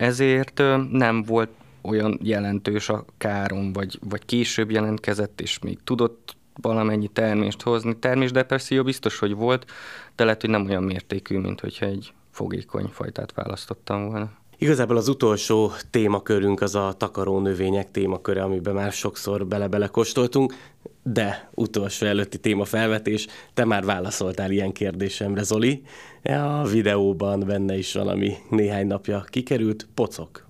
ezért 0.00 0.62
nem 0.90 1.22
volt 1.22 1.50
olyan 1.82 2.18
jelentős 2.22 2.88
a 2.88 3.04
károm, 3.18 3.72
vagy, 3.72 3.98
vagy 4.08 4.24
később 4.24 4.70
jelentkezett, 4.70 5.40
és 5.40 5.58
még 5.58 5.78
tudott 5.84 6.36
valamennyi 6.60 7.08
termést 7.08 7.62
hozni. 7.62 7.98
Termésdepresszió 7.98 8.82
biztos, 8.82 9.18
hogy 9.18 9.34
volt, 9.34 9.70
de 10.16 10.24
lehet, 10.24 10.40
hogy 10.40 10.50
nem 10.50 10.66
olyan 10.66 10.82
mértékű, 10.82 11.38
mint 11.38 11.60
hogyha 11.60 11.86
egy 11.86 12.12
fogékony 12.30 12.86
fajtát 12.86 13.32
választottam 13.32 14.06
volna. 14.06 14.30
Igazából 14.62 14.96
az 14.96 15.08
utolsó 15.08 15.70
témakörünk 15.90 16.60
az 16.60 16.74
a 16.74 16.94
takaró 16.96 17.38
növények 17.38 17.90
témaköre, 17.90 18.42
amiben 18.42 18.74
már 18.74 18.92
sokszor 18.92 19.46
bele-bele 19.46 19.86
kóstoltunk, 19.86 20.54
de 21.02 21.50
utolsó 21.54 22.06
előtti 22.06 22.38
témafelvetés, 22.38 23.26
te 23.54 23.64
már 23.64 23.84
válaszoltál 23.84 24.50
ilyen 24.50 24.72
kérdésemre, 24.72 25.42
Zoli. 25.42 25.82
A 26.22 26.66
videóban 26.66 27.40
benne 27.46 27.78
is 27.78 27.92
van, 27.92 28.08
ami 28.08 28.34
néhány 28.50 28.86
napja 28.86 29.24
kikerült, 29.28 29.88
pocok. 29.94 30.46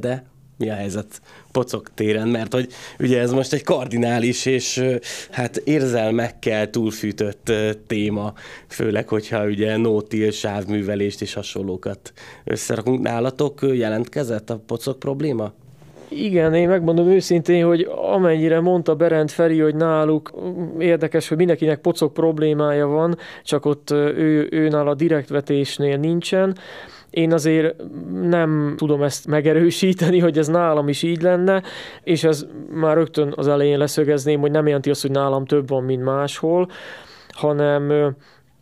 De 0.00 0.26
mi 0.56 0.70
a 0.70 0.74
helyzet 0.74 1.20
pocok 1.52 1.94
téren, 1.94 2.28
mert 2.28 2.52
hogy 2.52 2.68
ugye 2.98 3.20
ez 3.20 3.32
most 3.32 3.52
egy 3.52 3.62
kardinális 3.62 4.46
és 4.46 4.84
hát 5.30 5.56
érzelmekkel 5.56 6.70
túlfűtött 6.70 7.52
téma, 7.86 8.32
főleg, 8.68 9.08
hogyha 9.08 9.44
ugye 9.44 9.76
nótil, 9.76 10.30
sávművelést 10.30 11.22
és 11.22 11.34
hasonlókat 11.34 12.12
összerakunk. 12.44 13.00
Nálatok 13.00 13.60
jelentkezett 13.72 14.50
a 14.50 14.62
pocok 14.66 14.98
probléma? 14.98 15.52
Igen, 16.08 16.54
én 16.54 16.68
megmondom 16.68 17.08
őszintén, 17.08 17.64
hogy 17.64 17.88
amennyire 18.12 18.60
mondta 18.60 18.94
Berend 18.94 19.30
Feri, 19.30 19.58
hogy 19.58 19.74
náluk 19.74 20.32
érdekes, 20.78 21.28
hogy 21.28 21.36
mindenkinek 21.36 21.80
pocok 21.80 22.12
problémája 22.12 22.86
van, 22.86 23.18
csak 23.44 23.66
ott 23.66 23.90
ő, 23.90 24.48
őnál 24.50 24.88
a 24.88 24.94
direktvetésnél 24.94 25.96
nincsen. 25.96 26.56
Én 27.14 27.32
azért 27.32 27.74
nem 28.22 28.74
tudom 28.76 29.02
ezt 29.02 29.26
megerősíteni, 29.26 30.18
hogy 30.18 30.38
ez 30.38 30.48
nálam 30.48 30.88
is 30.88 31.02
így 31.02 31.22
lenne, 31.22 31.62
és 32.02 32.24
ez 32.24 32.46
már 32.70 32.96
rögtön 32.96 33.32
az 33.36 33.48
elején 33.48 33.78
leszögezném, 33.78 34.40
hogy 34.40 34.50
nem 34.50 34.66
jelenti 34.66 34.90
azt, 34.90 35.02
hogy 35.02 35.10
nálam 35.10 35.44
több 35.44 35.68
van, 35.68 35.84
mint 35.84 36.04
máshol, 36.04 36.68
hanem 37.28 38.14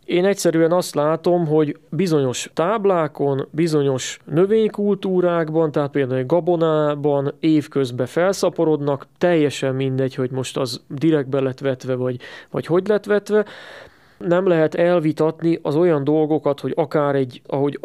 én 0.05 0.25
egyszerűen 0.25 0.71
azt 0.71 0.95
látom, 0.95 1.47
hogy 1.47 1.77
bizonyos 1.89 2.49
táblákon, 2.53 3.47
bizonyos 3.51 4.19
növénykultúrákban, 4.25 5.71
tehát 5.71 5.91
például 5.91 6.19
egy 6.19 6.25
gabonában 6.25 7.33
évközben 7.39 8.05
felszaporodnak, 8.05 9.07
teljesen 9.17 9.75
mindegy, 9.75 10.15
hogy 10.15 10.31
most 10.31 10.57
az 10.57 10.81
direkt 10.87 11.29
be 11.29 11.39
lett 11.39 11.59
vetve, 11.59 11.95
vagy, 11.95 12.19
vagy 12.51 12.65
hogy 12.65 12.87
lett 12.87 13.05
vetve, 13.05 13.45
nem 14.27 14.47
lehet 14.47 14.75
elvitatni 14.75 15.59
az 15.61 15.75
olyan 15.75 16.03
dolgokat, 16.03 16.59
hogy 16.59 16.73
akár 16.75 17.15
egy, 17.15 17.41
ahogy 17.47 17.79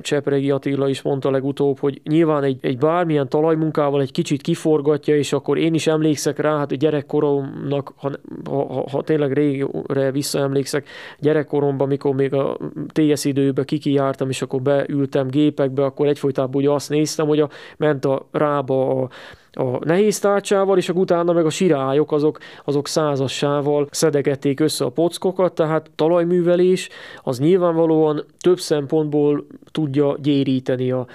Csepregi 0.00 0.50
Attila 0.50 0.88
is 0.88 1.02
mondta 1.02 1.30
legutóbb, 1.30 1.78
hogy 1.78 2.00
nyilván 2.04 2.42
egy, 2.42 2.58
egy 2.60 2.78
bármilyen 2.78 3.28
talajmunkával 3.28 4.00
egy 4.00 4.12
kicsit 4.12 4.42
kiforgatja, 4.42 5.16
és 5.16 5.32
akkor 5.32 5.58
én 5.58 5.74
is 5.74 5.86
emlékszek 5.86 6.38
rá, 6.38 6.56
hát 6.56 6.72
a 6.72 6.74
gyerekkoromnak, 6.74 7.92
ha, 7.96 8.10
ha, 8.44 8.84
ha 8.90 9.02
tényleg 9.02 9.32
régre 9.32 10.10
visszaemlékszek, 10.10 10.86
gyerekkoromban, 11.18 11.88
mikor 11.88 12.14
még 12.14 12.34
a 12.34 12.58
TS 12.86 13.24
időben 13.24 13.64
kikijártam, 13.64 14.28
és 14.28 14.42
akkor 14.42 14.62
beültem 14.62 15.28
gépekbe, 15.28 15.84
akkor 15.84 16.06
egyfolytában 16.06 16.54
ugye 16.54 16.70
azt 16.70 16.88
néztem, 16.88 17.26
hogy 17.26 17.40
a, 17.40 17.48
ment 17.76 18.04
a 18.04 18.26
rába 18.30 19.02
a 19.02 19.08
a 19.52 19.84
nehéz 19.84 20.18
tárcsával, 20.18 20.76
és 20.76 20.88
utána 20.88 21.32
meg 21.32 21.46
a 21.46 21.50
sirályok 21.50 22.12
azok, 22.12 22.38
azok 22.64 22.88
százassával 22.88 23.86
szedegették 23.90 24.60
össze 24.60 24.84
a 24.84 24.90
pockokat, 24.90 25.54
tehát 25.54 25.90
talajművelés 25.94 26.88
az 27.22 27.38
nyilvánvalóan 27.38 28.24
több 28.40 28.58
szempontból 28.58 29.46
tudja 29.70 30.16
gyéríteni 30.22 30.90
a 30.90 31.06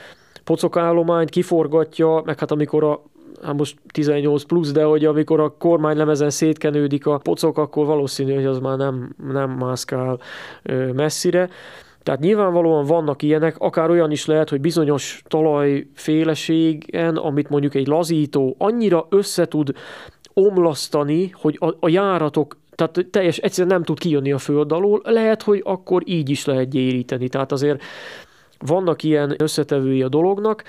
pocokállományt, 0.44 1.30
kiforgatja, 1.30 2.22
meg 2.26 2.40
hát 2.40 2.52
amikor 2.52 2.84
a 2.84 3.02
hát 3.44 3.58
most 3.58 3.78
18 3.92 4.44
plusz, 4.44 4.72
de 4.72 4.84
hogy 4.84 5.06
amikor 5.06 5.40
a 5.40 5.56
kormánylemezen 5.58 6.30
szétkenődik 6.30 7.06
a 7.06 7.18
pocok, 7.18 7.58
akkor 7.58 7.86
valószínű, 7.86 8.34
hogy 8.34 8.46
az 8.46 8.60
már 8.60 8.78
nem, 8.78 9.16
nem 9.32 9.50
mászkál 9.50 10.20
messzire. 10.94 11.50
Tehát 12.08 12.22
nyilvánvalóan 12.22 12.86
vannak 12.86 13.22
ilyenek, 13.22 13.58
akár 13.58 13.90
olyan 13.90 14.12
is 14.12 14.26
lehet, 14.26 14.50
hogy 14.50 14.62
bizonyos 14.62 15.22
talajféleségen, 15.26 17.16
amit 17.16 17.50
mondjuk 17.50 17.76
egy 17.76 17.88
lazító 17.88 18.56
annyira 18.58 19.08
összetud 19.10 19.72
omlasztani, 20.34 21.30
hogy 21.34 21.58
a, 21.60 21.74
a 21.80 21.90
járatok 21.90 22.58
tehát 22.76 23.08
teljes 23.12 23.38
egyszerűen 23.38 23.74
nem 23.74 23.84
tud 23.84 24.00
kijönni 24.00 24.32
a 24.32 24.38
föld 24.38 24.72
alól, 24.72 25.02
lehet, 25.04 25.42
hogy 25.44 25.62
akkor 25.66 26.02
így 26.06 26.30
is 26.30 26.46
lehet 26.46 26.70
gyéríteni. 26.70 27.30
Tehát 27.30 27.52
azért 27.52 27.82
vannak 28.60 29.04
ilyen 29.04 29.36
összetevői 29.38 30.02
a 30.02 30.10
dolognak. 30.10 30.64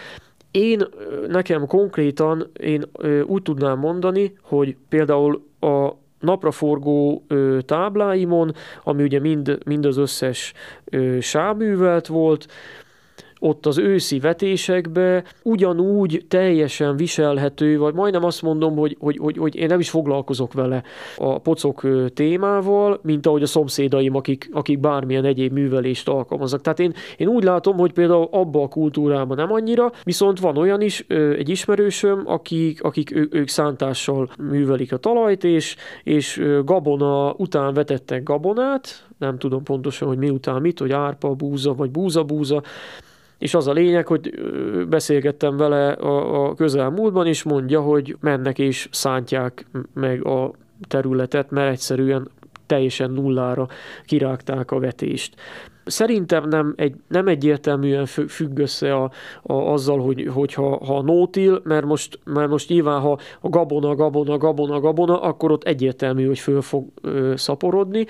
Én 0.51 0.83
nekem 1.29 1.67
konkrétan 1.67 2.51
én 2.61 2.85
úgy 3.27 3.43
tudnám 3.43 3.79
mondani, 3.79 4.33
hogy 4.43 4.77
például 4.89 5.43
a 5.61 5.93
napraforgó 6.21 7.25
ö, 7.29 7.59
tábláimon, 7.67 8.55
ami 8.85 9.03
ugye 9.03 9.21
mind, 9.21 9.59
mind 9.65 9.85
az 9.85 9.97
összes 9.97 10.53
ö, 10.85 11.21
sávművelt 11.21 12.07
volt, 12.07 12.47
ott 13.41 13.67
az 13.67 13.79
őszi 13.79 14.19
vetésekbe 14.19 15.25
ugyanúgy 15.43 16.25
teljesen 16.29 16.97
viselhető, 16.97 17.79
vagy 17.79 17.95
majdnem 17.95 18.25
azt 18.25 18.43
mondom, 18.43 18.77
hogy, 18.77 18.97
hogy, 19.01 19.17
hogy, 19.17 19.37
hogy 19.37 19.57
én 19.57 19.67
nem 19.67 19.81
is 19.81 19.91
foglalkozok 19.91 20.53
vele 20.53 20.83
a 21.17 21.39
pocok 21.39 21.87
témával, 22.15 23.01
mint 23.03 23.27
ahogy 23.27 23.43
a 23.43 23.47
szomszédaim, 23.47 24.15
akik, 24.15 24.49
akik 24.53 24.79
bármilyen 24.81 25.25
egyéb 25.25 25.53
művelést 25.53 26.09
alkalmaznak. 26.09 26.61
Tehát 26.61 26.81
én, 26.81 26.93
én 27.17 27.29
úgy 27.29 27.45
látom, 27.45 27.77
hogy 27.77 27.93
például 27.93 28.29
abba 28.31 28.63
a 28.63 28.69
kultúrában 28.69 29.37
nem 29.37 29.53
annyira, 29.53 29.93
viszont 30.03 30.41
van 30.41 30.57
olyan 30.57 30.81
is, 30.81 31.01
egy 31.09 31.49
ismerősöm, 31.49 32.23
akik, 32.27 32.83
akik 32.83 33.17
ő, 33.17 33.29
ők 33.31 33.49
szántással 33.49 34.29
művelik 34.39 34.93
a 34.93 34.97
talajt, 34.97 35.45
és, 35.45 35.77
és 36.03 36.43
gabona 36.65 37.35
után 37.37 37.75
vetettek 37.75 38.23
gabonát, 38.23 39.07
nem 39.19 39.39
tudom 39.39 39.63
pontosan, 39.63 40.09
hogy 40.09 40.19
miután 40.19 40.61
mit, 40.61 40.79
hogy 40.79 40.93
árpa, 40.93 41.35
búza, 41.35 41.75
vagy 41.75 41.91
búza-búza, 41.91 42.63
és 43.39 43.55
az 43.55 43.67
a 43.67 43.73
lényeg, 43.73 44.07
hogy 44.07 44.35
beszélgettem 44.89 45.57
vele 45.57 45.93
a, 45.93 46.45
a 46.45 46.55
közelmúltban, 46.55 47.27
és 47.27 47.43
mondja, 47.43 47.81
hogy 47.81 48.17
mennek 48.21 48.59
és 48.59 48.89
szántják 48.91 49.67
meg 49.95 50.27
a 50.27 50.53
területet, 50.89 51.51
mert 51.51 51.73
egyszerűen 51.73 52.31
teljesen 52.67 53.11
nullára 53.11 53.69
kirágták 54.05 54.71
a 54.71 54.79
vetést. 54.79 55.35
Szerintem 55.85 56.49
nem, 56.49 56.73
egy, 56.77 56.95
nem 57.09 57.29
egyértelműen 57.29 58.07
függ 58.07 58.59
össze 58.59 58.95
a, 58.95 59.11
a, 59.43 59.53
azzal, 59.53 59.99
hogy, 60.01 60.29
hogyha 60.35 60.85
ha 60.85 61.03
nótil, 61.03 61.61
mert 61.65 61.85
most, 61.85 62.19
mert 62.25 62.49
most 62.49 62.69
nyilván, 62.69 63.01
ha 63.01 63.19
a 63.41 63.49
gabona, 63.49 63.95
gabona, 63.95 64.39
gabona, 64.39 64.81
gabona, 64.81 65.21
akkor 65.21 65.51
ott 65.51 65.65
egyértelmű, 65.65 66.27
hogy 66.27 66.39
föl 66.39 66.63
fog 66.63 66.87
ö, 67.03 67.33
szaporodni, 67.37 68.07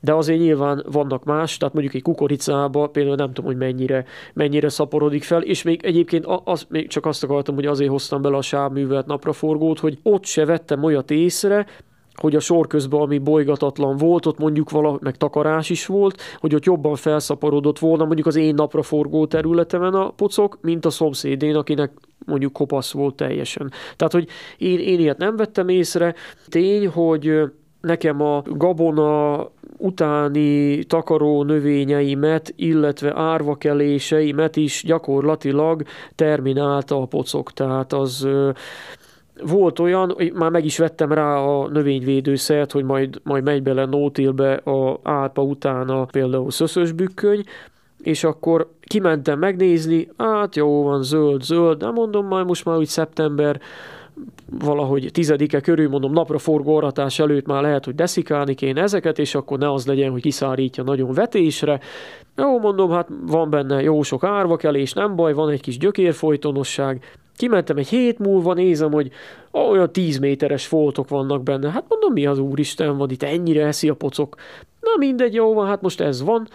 de 0.00 0.14
azért 0.14 0.40
nyilván 0.40 0.84
vannak 0.90 1.24
más, 1.24 1.56
tehát 1.56 1.74
mondjuk 1.74 1.94
egy 1.94 2.02
kukoricába 2.02 2.86
például 2.86 3.16
nem 3.16 3.32
tudom, 3.32 3.44
hogy 3.44 3.56
mennyire, 3.56 4.04
mennyire 4.34 4.68
szaporodik 4.68 5.22
fel, 5.22 5.42
és 5.42 5.62
még 5.62 5.84
egyébként 5.84 6.26
az, 6.44 6.66
még 6.68 6.88
csak 6.88 7.06
azt 7.06 7.24
akartam, 7.24 7.54
hogy 7.54 7.66
azért 7.66 7.90
hoztam 7.90 8.22
bele 8.22 8.36
a 8.36 8.42
sávművelt 8.42 9.06
napraforgót, 9.06 9.78
hogy 9.78 9.98
ott 10.02 10.24
se 10.24 10.44
vettem 10.44 10.82
olyat 10.82 11.10
észre, 11.10 11.66
hogy 12.14 12.36
a 12.36 12.40
sor 12.40 12.66
közben, 12.66 13.00
ami 13.00 13.18
bolygatatlan 13.18 13.96
volt, 13.96 14.26
ott 14.26 14.38
mondjuk 14.38 14.70
vala, 14.70 14.98
meg 15.00 15.16
takarás 15.16 15.70
is 15.70 15.86
volt, 15.86 16.20
hogy 16.36 16.54
ott 16.54 16.64
jobban 16.64 16.94
felszaporodott 16.94 17.78
volna 17.78 18.04
mondjuk 18.04 18.26
az 18.26 18.36
én 18.36 18.54
napra 18.54 18.82
forgó 18.82 19.26
területemen 19.26 19.94
a 19.94 20.10
pocok, 20.10 20.58
mint 20.60 20.84
a 20.84 20.90
szomszédén, 20.90 21.56
akinek 21.56 21.92
mondjuk 22.26 22.52
kopasz 22.52 22.92
volt 22.92 23.14
teljesen. 23.14 23.72
Tehát, 23.96 24.12
hogy 24.12 24.28
én, 24.58 24.78
én 24.78 25.00
ilyet 25.00 25.18
nem 25.18 25.36
vettem 25.36 25.68
észre. 25.68 26.14
Tény, 26.48 26.88
hogy 26.88 27.40
nekem 27.80 28.22
a 28.22 28.42
gabona 28.46 29.46
utáni 29.76 30.84
takaró 30.84 31.42
növényeimet, 31.42 32.52
illetve 32.56 33.16
árvakeléseimet 33.16 34.56
is 34.56 34.82
gyakorlatilag 34.86 35.82
terminálta 36.14 37.02
a 37.02 37.06
pocok. 37.06 37.52
Tehát 37.52 37.92
az 37.92 38.28
volt 39.42 39.78
olyan, 39.78 40.16
már 40.34 40.50
meg 40.50 40.64
is 40.64 40.78
vettem 40.78 41.12
rá 41.12 41.36
a 41.36 41.68
növényvédőszert, 41.68 42.72
hogy 42.72 42.84
majd, 42.84 43.20
majd 43.22 43.44
megy 43.44 43.62
bele 43.62 43.84
nótilbe 43.84 44.54
a 44.54 45.00
árpa 45.02 45.42
utána 45.42 46.04
például 46.04 46.50
szöszös 46.50 46.92
bükköny, 46.92 47.44
és 48.02 48.24
akkor 48.24 48.70
kimentem 48.80 49.38
megnézni, 49.38 50.08
hát 50.16 50.56
jó 50.56 50.82
van, 50.82 51.02
zöld, 51.02 51.42
zöld, 51.42 51.80
nem 51.80 51.92
mondom, 51.92 52.26
majd 52.26 52.46
most 52.46 52.64
már 52.64 52.76
úgy 52.76 52.86
szeptember, 52.86 53.60
valahogy 54.50 55.08
tizedike 55.12 55.60
körül, 55.60 55.88
mondom, 55.88 56.12
napra 56.12 56.38
forgó 56.38 56.76
aratás 56.76 57.18
előtt 57.18 57.46
már 57.46 57.62
lehet, 57.62 57.84
hogy 57.84 57.94
deszikálni 57.94 58.54
kéne 58.54 58.82
ezeket, 58.82 59.18
és 59.18 59.34
akkor 59.34 59.58
ne 59.58 59.72
az 59.72 59.86
legyen, 59.86 60.10
hogy 60.10 60.22
kiszárítja 60.22 60.82
nagyon 60.82 61.12
vetésre. 61.12 61.80
Jó, 62.36 62.58
mondom, 62.58 62.90
hát 62.90 63.08
van 63.26 63.50
benne 63.50 63.82
jó 63.82 64.02
sok 64.02 64.24
árvakelés, 64.24 64.92
nem 64.92 65.16
baj, 65.16 65.32
van 65.32 65.50
egy 65.50 65.60
kis 65.60 65.78
gyökérfolytonosság. 65.78 67.16
Kimentem 67.36 67.76
egy 67.76 67.88
hét 67.88 68.18
múlva, 68.18 68.54
nézem, 68.54 68.92
hogy 68.92 69.10
olyan 69.50 69.92
10 69.92 70.18
méteres 70.18 70.66
foltok 70.66 71.08
vannak 71.08 71.42
benne. 71.42 71.70
Hát 71.70 71.84
mondom, 71.88 72.12
mi 72.12 72.26
az 72.26 72.38
úristen 72.38 72.96
van 72.96 73.10
itt, 73.10 73.22
ennyire 73.22 73.66
eszi 73.66 73.88
a 73.88 73.94
pocok. 73.94 74.36
Na 74.80 74.90
mindegy, 74.98 75.34
jó 75.34 75.54
van, 75.54 75.66
hát 75.66 75.82
most 75.82 76.00
ez 76.00 76.22
van. 76.22 76.48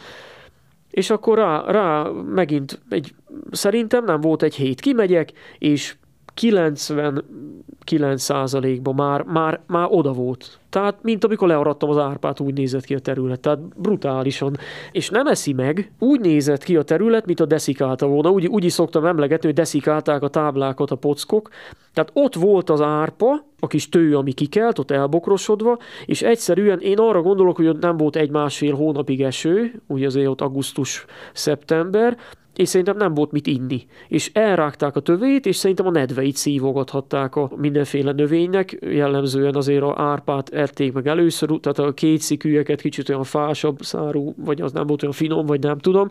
És 0.90 1.10
akkor 1.10 1.38
rá, 1.38 1.64
rá 1.68 2.10
megint 2.34 2.82
egy, 2.90 3.14
szerintem 3.52 4.06
nem 4.06 4.22
volt 4.22 4.44
egy 4.44 4.56
hét, 4.56 4.82
kimegyek, 4.82 5.32
és 5.58 5.96
99%-ban 6.42 8.96
már, 8.96 9.24
már, 9.24 9.60
már 9.68 9.88
oda 9.90 10.12
volt. 10.12 10.60
Tehát, 10.70 10.96
mint 11.02 11.24
amikor 11.24 11.48
learadtam 11.48 11.90
az 11.90 11.98
árpát, 11.98 12.40
úgy 12.40 12.54
nézett 12.54 12.84
ki 12.84 12.96
a 12.96 13.00
terület. 13.00 13.40
Tehát 13.40 13.78
brutálisan. 13.78 14.58
És 14.92 15.10
nem 15.10 15.28
eszi 15.28 15.54
meg, 15.54 15.92
úgy 16.00 16.20
nézett 16.20 16.64
ki 16.64 16.78
a 16.78 16.84
terület, 16.84 17.26
mint 17.26 17.40
a 17.40 17.46
deszikálta 17.46 18.08
volna. 18.08 18.30
Úgy, 18.30 18.48
úgy 18.48 18.64
is 18.64 18.74
szoktam 18.74 19.06
emlegetni, 19.06 19.48
hogy 19.48 19.56
deszikálták 19.56 20.22
a 20.22 20.28
táblákat 20.28 20.92
a 20.92 20.96
pockok. 20.96 21.50
Tehát 21.94 22.12
ott 22.14 22.36
volt 22.36 22.70
az 22.70 22.82
árpa, 22.82 23.46
a 23.60 23.68
kis 23.68 23.90
tő, 23.90 24.18
ami 24.18 24.32
kikelt, 24.32 24.80
ott 24.80 24.92
elbokrosodva, 24.92 25.78
és 26.06 26.22
egyszerűen 26.22 26.80
én 26.80 26.98
arra 26.98 27.22
gondolok, 27.22 27.56
hogy 27.56 27.68
ott 27.68 27.82
nem 27.82 27.98
volt 27.98 28.16
egy-másfél 28.16 28.76
hónapig 28.76 29.22
eső, 29.22 29.82
ugye 29.88 30.06
azért 30.06 30.28
ott 30.28 30.42
augusztus-szeptember, 30.42 32.18
és 32.56 32.70
szerintem 32.70 32.98
nem 32.98 33.14
volt 33.14 33.32
mit 33.32 33.48
inni. 33.48 33.86
És 34.08 34.32
elrágták 34.34 34.96
a 34.96 35.00
tövét, 35.00 35.46
és 35.46 35.56
szerintem 35.56 35.88
a 35.88 35.92
nedveit 35.92 36.36
szívogathatták 36.36 37.36
a 37.36 37.52
mindenféle 37.56 38.12
növénynek, 38.12 38.78
jellemzően 38.82 39.56
azért 39.56 39.84
a 39.84 40.02
árpát 40.02 40.50
ették 40.50 40.94
meg 40.94 41.08
először, 41.08 41.50
tehát 41.62 41.80
a 41.80 41.94
két 41.94 42.22
szikűeket 42.22 42.82
kicsit 42.82 43.10
olyan 43.10 43.24
fásabb 43.24 43.82
szárú, 43.82 44.34
vagy 44.38 44.62
az 44.62 44.72
nem 44.72 44.88
volt 44.88 45.02
olyan 45.02 45.14
finom, 45.14 45.46
vagy 45.46 45.60
nem 45.60 45.78
tudom, 45.78 46.10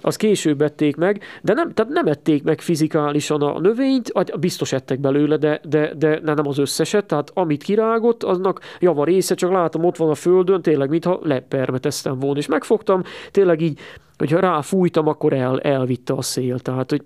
az 0.00 0.16
később 0.16 0.60
ették 0.60 0.96
meg, 0.96 1.22
de 1.42 1.54
nem, 1.54 1.72
tehát 1.72 1.92
nem 1.92 2.06
ették 2.06 2.42
meg 2.42 2.60
fizikálisan 2.60 3.42
a 3.42 3.60
növényt, 3.60 4.12
biztos 4.40 4.72
ettek 4.72 5.00
belőle, 5.00 5.36
de, 5.36 5.60
de, 5.68 5.94
de 5.94 6.20
nem 6.22 6.46
az 6.46 6.58
összeset, 6.58 7.04
tehát 7.06 7.30
amit 7.34 7.62
kirágott, 7.62 8.22
aznak 8.22 8.60
java 8.80 9.04
része, 9.04 9.34
csak 9.34 9.50
látom 9.50 9.84
ott 9.84 9.96
van 9.96 10.10
a 10.10 10.14
földön, 10.14 10.62
tényleg 10.62 10.88
mintha 10.88 11.20
lepermeteztem 11.22 12.18
volna, 12.18 12.38
és 12.38 12.46
megfogtam, 12.46 13.02
tényleg 13.30 13.60
így 13.60 13.78
hogyha 14.20 14.40
ráfújtam, 14.40 15.06
akkor 15.06 15.32
el, 15.32 15.60
elvitte 15.60 16.12
a 16.12 16.22
szél. 16.22 16.58
Tehát, 16.58 16.90
hogy 16.90 17.02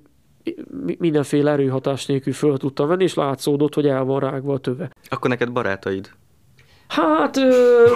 mindenféle 0.99 1.51
erőhatás 1.51 2.07
nélkül 2.07 2.32
föl 2.32 2.57
tudtam 2.57 2.89
venni, 2.89 3.03
és 3.03 3.15
látszódott, 3.15 3.74
hogy 3.74 3.86
el 3.86 4.05
van 4.05 4.20
rágva 4.20 4.53
a 4.53 4.59
töve. 4.59 4.91
Akkor 5.09 5.31
neked 5.31 5.53
barátaid? 5.53 6.11
Hát, 6.89 7.36
ö, 7.36 7.86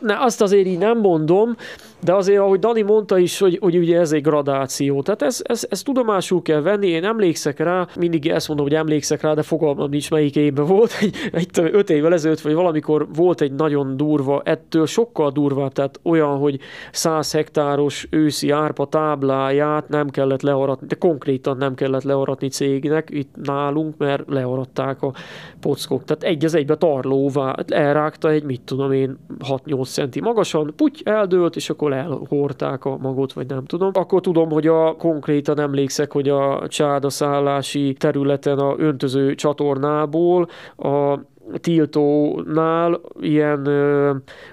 ne, 0.00 0.20
azt 0.20 0.40
azért 0.40 0.66
így 0.66 0.78
nem 0.78 0.98
mondom, 0.98 1.56
de 2.02 2.14
azért, 2.14 2.40
ahogy 2.40 2.58
Dani 2.58 2.82
mondta 2.82 3.18
is, 3.18 3.38
hogy, 3.38 3.58
hogy 3.60 3.76
ugye 3.76 3.98
ez 3.98 4.12
egy 4.12 4.22
gradáció. 4.22 5.02
Tehát 5.02 5.22
ez, 5.22 5.40
ez, 5.42 5.66
ez 5.70 5.82
tudomásul 5.82 6.42
kell 6.42 6.60
venni, 6.60 6.86
én 6.86 7.04
emlékszek 7.04 7.58
rá, 7.58 7.86
mindig 7.98 8.28
ezt 8.28 8.48
mondom, 8.48 8.66
hogy 8.66 8.74
emlékszek 8.74 9.20
rá, 9.20 9.34
de 9.34 9.42
fogalmam 9.42 9.90
nincs 9.90 10.10
melyik 10.10 10.36
évben 10.36 10.66
volt, 10.66 10.92
egy, 11.00 11.14
egy 11.32 11.48
öt 11.54 11.90
évvel 11.90 12.12
ezelőtt, 12.12 12.40
vagy 12.40 12.54
valamikor 12.54 13.06
volt 13.14 13.40
egy 13.40 13.52
nagyon 13.52 13.96
durva, 13.96 14.42
ettől 14.44 14.86
sokkal 14.86 15.30
durvább, 15.30 15.72
tehát 15.72 16.00
olyan, 16.02 16.38
hogy 16.38 16.58
100 16.92 17.32
hektáros 17.32 18.06
őszi 18.10 18.50
árpa 18.50 18.86
tábláját 18.86 19.88
nem 19.88 20.08
kellett 20.08 20.42
learatni, 20.42 20.86
de 20.86 20.94
konkrétan 20.94 21.56
nem 21.56 21.74
kellett 21.74 22.02
learatni 22.02 22.48
cégnek 22.48 23.08
itt 23.10 23.34
nálunk, 23.42 23.96
mert 23.96 24.22
learatták 24.28 25.02
a 25.02 25.12
pockok. 25.60 26.04
Tehát 26.04 26.22
egy 26.22 26.44
az 26.44 26.54
egybe 26.54 26.76
tarlóvá, 26.76 27.54
elrágta 27.68 28.30
egy, 28.30 28.42
mit 28.42 28.60
tudom 28.60 28.92
én, 28.92 29.18
6-8 29.48 29.88
centi 29.88 30.20
magasan, 30.20 30.72
puty, 30.76 31.00
eldőlt, 31.04 31.56
és 31.56 31.70
akkor 31.70 31.91
elhorták 31.92 32.84
a 32.84 32.96
magot, 33.00 33.32
vagy 33.32 33.46
nem 33.46 33.64
tudom. 33.64 33.90
Akkor 33.92 34.20
tudom, 34.20 34.50
hogy 34.50 34.66
a 34.66 34.96
konkrétan 34.96 35.60
emlékszek, 35.60 36.12
hogy 36.12 36.28
a 36.28 36.68
csádaszállási 36.68 37.94
területen 37.98 38.58
a 38.58 38.74
öntöző 38.78 39.34
csatornából 39.34 40.48
a 40.76 41.18
tiltónál 41.60 43.00
ilyen, 43.20 43.68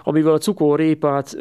amivel 0.04 0.34
a 0.34 0.38
cukorrépát 0.38 1.38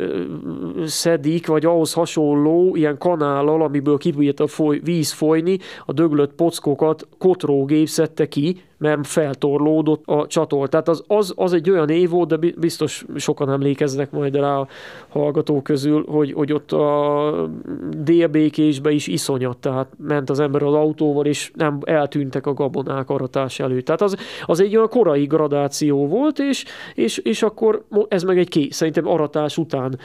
szedik, 0.87 1.47
vagy 1.47 1.65
ahhoz 1.65 1.93
hasonló 1.93 2.77
ilyen 2.77 2.99
kanállal, 2.99 3.63
amiből 3.63 3.99
kibírt 3.99 4.41
a 4.41 4.47
foly, 4.47 4.81
víz 4.85 5.13
folyni, 5.13 5.59
a 5.87 5.93
döglött 5.93 6.33
pockokat 6.33 7.09
kotrógép 7.19 7.87
szedte 7.87 8.29
ki, 8.29 8.63
mert 8.79 9.07
feltorlódott 9.07 10.03
a 10.07 10.27
csatol. 10.27 10.69
Tehát 10.69 10.89
az, 10.89 11.05
az, 11.07 11.33
az 11.37 11.53
egy 11.53 11.71
olyan 11.71 11.89
év 11.89 12.11
volt, 12.11 12.29
de 12.29 12.53
biztos 12.57 13.05
sokan 13.17 13.51
emlékeznek 13.51 14.11
majd 14.11 14.37
rá 14.37 14.57
a 14.57 14.69
hallgatók 15.09 15.63
közül, 15.63 16.05
hogy, 16.09 16.33
hogy 16.33 16.53
ott 16.53 16.73
a 16.73 17.49
délbékésbe 17.91 18.91
is 18.91 19.07
iszonyat, 19.07 19.57
tehát 19.57 19.87
ment 19.99 20.31
az 20.31 20.41
ember 20.41 20.63
az 20.63 20.75
autóval, 20.75 21.27
és 21.27 21.51
nem 21.55 21.79
eltűntek 21.85 22.47
a 22.47 22.55
gabonák 22.55 23.11
aratás 23.11 23.61
előtt. 23.61 23.85
Tehát 23.85 24.03
az, 24.03 24.17
az 24.45 24.61
egy 24.61 24.77
olyan 24.77 24.89
korai 24.89 25.25
gradáció 25.25 26.07
volt, 26.07 26.39
és, 26.39 26.65
és, 26.95 27.19
és 27.19 27.43
akkor 27.43 27.85
ez 28.09 28.23
meg 28.23 28.39
egy 28.39 28.49
ké, 28.49 28.69
szerintem 28.71 29.09
aratás 29.09 29.59
után 29.59 29.99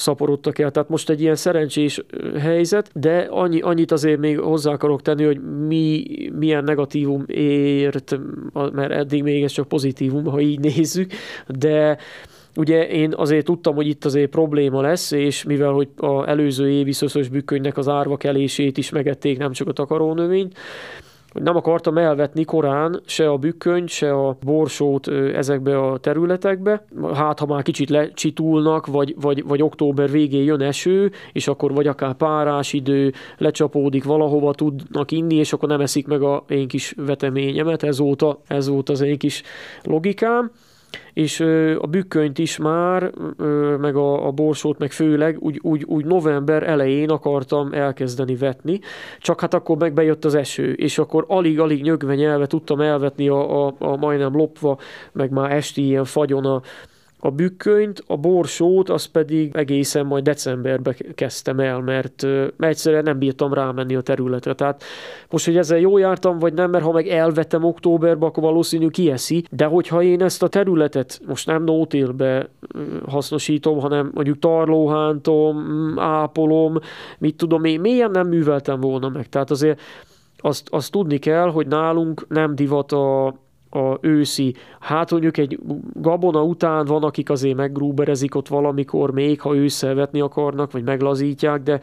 szaporodtak 0.00 0.58
el. 0.58 0.70
Tehát 0.70 0.88
most 0.88 1.10
egy 1.10 1.20
ilyen 1.20 1.34
szerencsés 1.34 2.04
helyzet, 2.38 2.90
de 2.94 3.26
annyi, 3.30 3.60
annyit 3.60 3.92
azért 3.92 4.18
még 4.18 4.38
hozzá 4.38 4.72
akarok 4.72 5.02
tenni, 5.02 5.24
hogy 5.24 5.40
mi, 5.66 6.04
milyen 6.38 6.64
negatívum 6.64 7.24
ért, 7.26 8.18
mert 8.72 8.90
eddig 8.90 9.22
még 9.22 9.42
ez 9.42 9.52
csak 9.52 9.68
pozitívum, 9.68 10.24
ha 10.24 10.40
így 10.40 10.60
nézzük, 10.60 11.12
de 11.46 11.98
Ugye 12.56 12.88
én 12.88 13.12
azért 13.16 13.44
tudtam, 13.44 13.74
hogy 13.74 13.86
itt 13.86 14.04
azért 14.04 14.30
probléma 14.30 14.80
lesz, 14.80 15.10
és 15.10 15.44
mivel 15.44 15.72
hogy 15.72 15.88
a 15.96 16.28
előző 16.28 16.70
évi 16.70 16.92
szöszös 16.92 17.28
bükkönynek 17.28 17.76
az 17.76 17.88
árva 17.88 18.16
kelését 18.16 18.78
is 18.78 18.90
megették, 18.90 19.38
nem 19.38 19.52
csak 19.52 19.68
a 19.68 19.72
takarónövényt, 19.72 20.58
hogy 21.32 21.42
nem 21.42 21.56
akartam 21.56 21.98
elvetni 21.98 22.44
korán 22.44 23.00
se 23.06 23.30
a 23.30 23.36
bükkönyt, 23.36 23.88
se 23.88 24.12
a 24.12 24.36
borsót 24.44 25.08
ezekbe 25.34 25.78
a 25.78 25.98
területekbe. 25.98 26.84
Hát, 27.14 27.38
ha 27.38 27.46
már 27.46 27.62
kicsit 27.62 27.90
lecsitulnak, 27.90 28.86
vagy, 28.86 29.14
vagy, 29.20 29.44
vagy 29.46 29.62
október 29.62 30.10
végén 30.10 30.42
jön 30.42 30.60
eső, 30.60 31.10
és 31.32 31.48
akkor 31.48 31.74
vagy 31.74 31.86
akár 31.86 32.14
párás 32.14 32.72
idő, 32.72 33.12
lecsapódik 33.38 34.04
valahova, 34.04 34.54
tudnak 34.54 35.10
inni, 35.10 35.34
és 35.34 35.52
akkor 35.52 35.68
nem 35.68 35.80
eszik 35.80 36.06
meg 36.06 36.22
a 36.22 36.44
én 36.48 36.68
kis 36.68 36.94
veteményemet. 36.96 37.82
Ez 37.82 37.98
volt, 37.98 38.24
ez 38.46 38.68
volt 38.68 38.88
az 38.88 39.00
én 39.00 39.18
kis 39.18 39.42
logikám 39.82 40.50
és 41.12 41.40
a 41.78 41.86
bükkönyt 41.86 42.38
is 42.38 42.56
már, 42.56 43.10
meg 43.80 43.96
a, 43.96 44.26
a 44.26 44.30
borsót, 44.30 44.78
meg 44.78 44.90
főleg 44.90 45.36
úgy, 45.40 45.58
úgy, 45.62 45.84
úgy 45.84 46.04
november 46.04 46.62
elején 46.62 47.10
akartam 47.10 47.72
elkezdeni 47.72 48.36
vetni, 48.36 48.80
csak 49.20 49.40
hát 49.40 49.54
akkor 49.54 49.76
meg 49.76 49.92
bejött 49.92 50.24
az 50.24 50.34
eső, 50.34 50.72
és 50.72 50.98
akkor 50.98 51.24
alig-alig 51.28 51.82
nyögve 51.82 52.14
nyelve 52.14 52.46
tudtam 52.46 52.80
elvetni 52.80 53.28
a, 53.28 53.66
a, 53.66 53.74
a 53.78 53.96
majdnem 53.96 54.36
lopva, 54.36 54.78
meg 55.12 55.30
már 55.30 55.52
esti 55.52 55.84
ilyen 55.84 56.04
fagyon 56.04 56.44
a, 56.44 56.62
a 57.22 57.30
bükkönyt, 57.30 58.02
a 58.06 58.16
borsót, 58.16 58.88
az 58.88 59.04
pedig 59.04 59.56
egészen 59.56 60.06
majd 60.06 60.24
decemberbe 60.24 60.96
kezdtem 61.14 61.60
el, 61.60 61.80
mert, 61.80 62.26
egyszerűen 62.58 63.02
nem 63.02 63.18
bírtam 63.18 63.52
rámenni 63.52 63.94
a 63.94 64.00
területre. 64.00 64.54
Tehát 64.54 64.82
most, 65.30 65.44
hogy 65.44 65.56
ezzel 65.56 65.78
jól 65.78 66.00
jártam, 66.00 66.38
vagy 66.38 66.52
nem, 66.52 66.70
mert 66.70 66.84
ha 66.84 66.92
meg 66.92 67.06
elvettem 67.06 67.64
októberbe, 67.64 68.26
akkor 68.26 68.42
valószínű 68.42 68.88
kieszi, 68.88 69.44
de 69.50 69.64
hogyha 69.64 70.02
én 70.02 70.22
ezt 70.22 70.42
a 70.42 70.48
területet 70.48 71.20
most 71.26 71.46
nem 71.46 71.64
nótélbe 71.64 72.48
hasznosítom, 73.06 73.78
hanem 73.78 74.10
mondjuk 74.14 74.38
tarlóhántom, 74.38 75.64
ápolom, 75.98 76.78
mit 77.18 77.36
tudom 77.36 77.64
én, 77.64 77.80
mélyen 77.80 78.10
nem 78.10 78.28
műveltem 78.28 78.80
volna 78.80 79.08
meg. 79.08 79.28
Tehát 79.28 79.50
azért 79.50 79.80
azt, 80.38 80.68
azt 80.70 80.90
tudni 80.90 81.18
kell, 81.18 81.50
hogy 81.50 81.66
nálunk 81.66 82.26
nem 82.28 82.54
divat 82.54 82.92
a, 82.92 83.34
a 83.70 83.98
őszi, 84.00 84.54
hát 84.80 85.10
mondjuk 85.10 85.36
egy 85.36 85.58
gabona 85.92 86.42
után 86.42 86.84
van, 86.84 87.02
akik 87.02 87.30
azért 87.30 87.56
meggrúberezik 87.56 88.34
ott 88.34 88.48
valamikor 88.48 89.12
még, 89.12 89.40
ha 89.40 89.54
ősszel 89.54 89.94
vetni 89.94 90.20
akarnak, 90.20 90.72
vagy 90.72 90.84
meglazítják, 90.84 91.62
de 91.62 91.80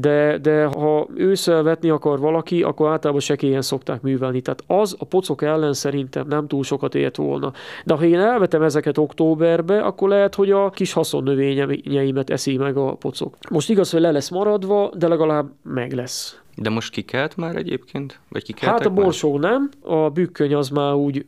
de, 0.00 0.38
de 0.38 0.64
ha 0.64 1.06
ősszel 1.14 1.62
vetni 1.62 1.90
akar 1.90 2.18
valaki, 2.18 2.62
akkor 2.62 2.90
általában 2.90 3.20
sekélyen 3.20 3.62
szokták 3.62 4.02
művelni. 4.02 4.40
Tehát 4.40 4.62
az 4.66 4.96
a 4.98 5.04
pocok 5.04 5.42
ellen 5.42 5.72
szerintem 5.72 6.26
nem 6.28 6.46
túl 6.46 6.62
sokat 6.62 6.94
ért 6.94 7.16
volna. 7.16 7.52
De 7.84 7.94
ha 7.94 8.04
én 8.04 8.18
elvetem 8.18 8.62
ezeket 8.62 8.98
októberbe, 8.98 9.80
akkor 9.80 10.08
lehet, 10.08 10.34
hogy 10.34 10.50
a 10.50 10.70
kis 10.70 10.92
haszonnövényeimet 10.92 12.30
eszi 12.30 12.56
meg 12.56 12.76
a 12.76 12.92
pocok. 12.92 13.36
Most 13.50 13.70
igaz, 13.70 13.90
hogy 13.90 14.00
le 14.00 14.10
lesz 14.10 14.30
maradva, 14.30 14.90
de 14.96 15.08
legalább 15.08 15.50
meg 15.62 15.92
lesz. 15.92 16.43
De 16.56 16.70
most 16.70 16.90
kikelt 16.92 17.36
már 17.36 17.56
egyébként? 17.56 18.20
Vagy 18.28 18.42
kikeltek 18.42 18.78
Hát 18.78 18.86
a 18.86 18.90
már? 18.90 19.02
borsó 19.02 19.38
nem, 19.38 19.70
a 19.80 20.10
bükköny 20.10 20.54
az 20.54 20.68
már 20.68 20.94
úgy 20.94 21.26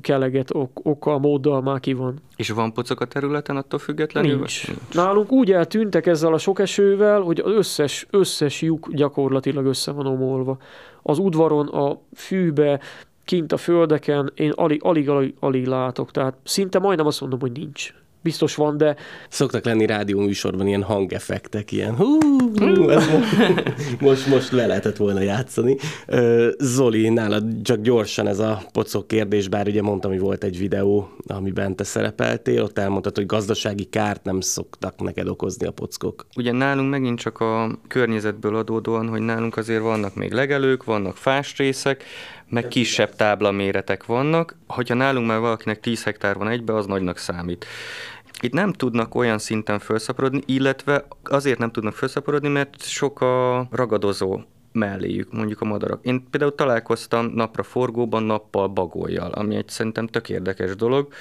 keleget 0.00 0.54
ok, 0.54 0.80
okkal, 0.82 1.18
móddal 1.18 1.62
már 1.62 1.80
ki 1.80 1.92
van. 1.92 2.18
És 2.36 2.50
van 2.50 2.72
pocok 2.72 3.00
a 3.00 3.04
területen 3.04 3.56
attól 3.56 3.78
függetlenül? 3.78 4.36
Nincs. 4.36 4.70
Nálunk 4.92 5.32
úgy 5.32 5.52
eltűntek 5.52 6.06
ezzel 6.06 6.32
a 6.32 6.38
sok 6.38 6.58
esővel, 6.58 7.20
hogy 7.20 7.40
az 7.40 7.52
összes, 7.52 8.06
összes 8.10 8.62
lyuk 8.62 8.92
gyakorlatilag 8.92 9.66
össze 9.66 9.92
van 9.92 10.06
omolva. 10.06 10.58
Az 11.02 11.18
udvaron, 11.18 11.66
a 11.68 11.98
fűbe, 12.14 12.80
kint 13.24 13.52
a 13.52 13.56
földeken 13.56 14.32
én 14.34 14.50
alig, 14.50 14.84
alig, 14.84 15.08
alig, 15.08 15.34
alig 15.40 15.66
látok. 15.66 16.10
Tehát 16.10 16.34
szinte 16.44 16.78
majdnem 16.78 17.06
azt 17.06 17.20
mondom, 17.20 17.40
hogy 17.40 17.52
nincs. 17.52 17.94
Biztos 18.22 18.54
van, 18.54 18.76
de 18.76 18.96
Szoktak 19.28 19.64
lenni 19.64 19.86
rádió 19.86 20.20
műsorban 20.20 20.66
ilyen 20.66 20.82
hangeffektek, 20.82 21.72
ilyen 21.72 21.96
hú, 21.96 22.18
hú 22.54 22.88
ez 22.88 23.06
mo- 23.08 23.20
most, 24.00 24.26
most 24.26 24.50
le 24.50 24.66
lehetett 24.66 24.96
volna 24.96 25.20
játszani. 25.20 25.76
Zoli, 26.58 27.08
nálad 27.08 27.44
csak 27.62 27.80
gyorsan 27.80 28.26
ez 28.26 28.38
a 28.38 28.62
pocok 28.72 29.06
kérdés, 29.06 29.48
bár 29.48 29.66
ugye 29.66 29.82
mondtam, 29.82 30.10
hogy 30.10 30.20
volt 30.20 30.44
egy 30.44 30.58
videó, 30.58 31.10
amiben 31.26 31.76
te 31.76 31.84
szerepeltél, 31.84 32.62
ott 32.62 32.78
elmondtad, 32.78 33.16
hogy 33.16 33.26
gazdasági 33.26 33.84
kárt 33.84 34.24
nem 34.24 34.40
szoktak 34.40 35.00
neked 35.00 35.28
okozni 35.28 35.66
a 35.66 35.70
pockok. 35.70 36.26
Ugye 36.36 36.52
nálunk 36.52 36.90
megint 36.90 37.18
csak 37.18 37.40
a 37.40 37.78
környezetből 37.88 38.56
adódóan, 38.56 39.08
hogy 39.08 39.20
nálunk 39.20 39.56
azért 39.56 39.82
vannak 39.82 40.14
még 40.14 40.32
legelők, 40.32 40.84
vannak 40.84 41.16
fás 41.16 41.56
részek, 41.56 42.04
meg 42.50 42.68
kisebb 42.68 43.14
táblaméretek 43.14 44.06
vannak. 44.06 44.56
Hogyha 44.66 44.94
nálunk 44.94 45.26
már 45.26 45.38
valakinek 45.38 45.80
10 45.80 46.04
hektár 46.04 46.36
van 46.36 46.48
egybe, 46.48 46.74
az 46.74 46.86
nagynak 46.86 47.18
számít. 47.18 47.66
Itt 48.40 48.52
nem 48.52 48.72
tudnak 48.72 49.14
olyan 49.14 49.38
szinten 49.38 49.78
felszaporodni, 49.78 50.40
illetve 50.46 51.06
azért 51.24 51.58
nem 51.58 51.70
tudnak 51.70 51.94
felszaporodni, 51.94 52.48
mert 52.48 52.82
sok 52.82 53.20
a 53.20 53.66
ragadozó 53.70 54.40
melléjük, 54.72 55.32
mondjuk 55.32 55.60
a 55.60 55.64
madarak. 55.64 56.04
Én 56.04 56.30
például 56.30 56.54
találkoztam 56.54 57.26
napra 57.34 57.62
forgóban, 57.62 58.22
nappal 58.22 58.68
bagolyjal, 58.68 59.30
ami 59.30 59.56
egy 59.56 59.68
szerintem 59.68 60.06
tök 60.06 60.28
érdekes 60.28 60.76
dolog, 60.76 61.12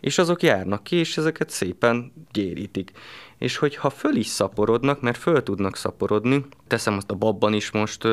és 0.00 0.18
azok 0.18 0.42
járnak 0.42 0.82
ki, 0.82 0.96
és 0.96 1.16
ezeket 1.16 1.50
szépen 1.50 2.12
gyérítik. 2.32 2.90
És 3.38 3.56
hogyha 3.56 3.90
föl 3.90 4.16
is 4.16 4.26
szaporodnak, 4.26 5.00
mert 5.00 5.16
föl 5.16 5.42
tudnak 5.42 5.76
szaporodni, 5.76 6.44
teszem 6.66 6.96
azt 6.96 7.10
a 7.10 7.14
babban 7.14 7.52
is 7.52 7.70
most 7.70 8.04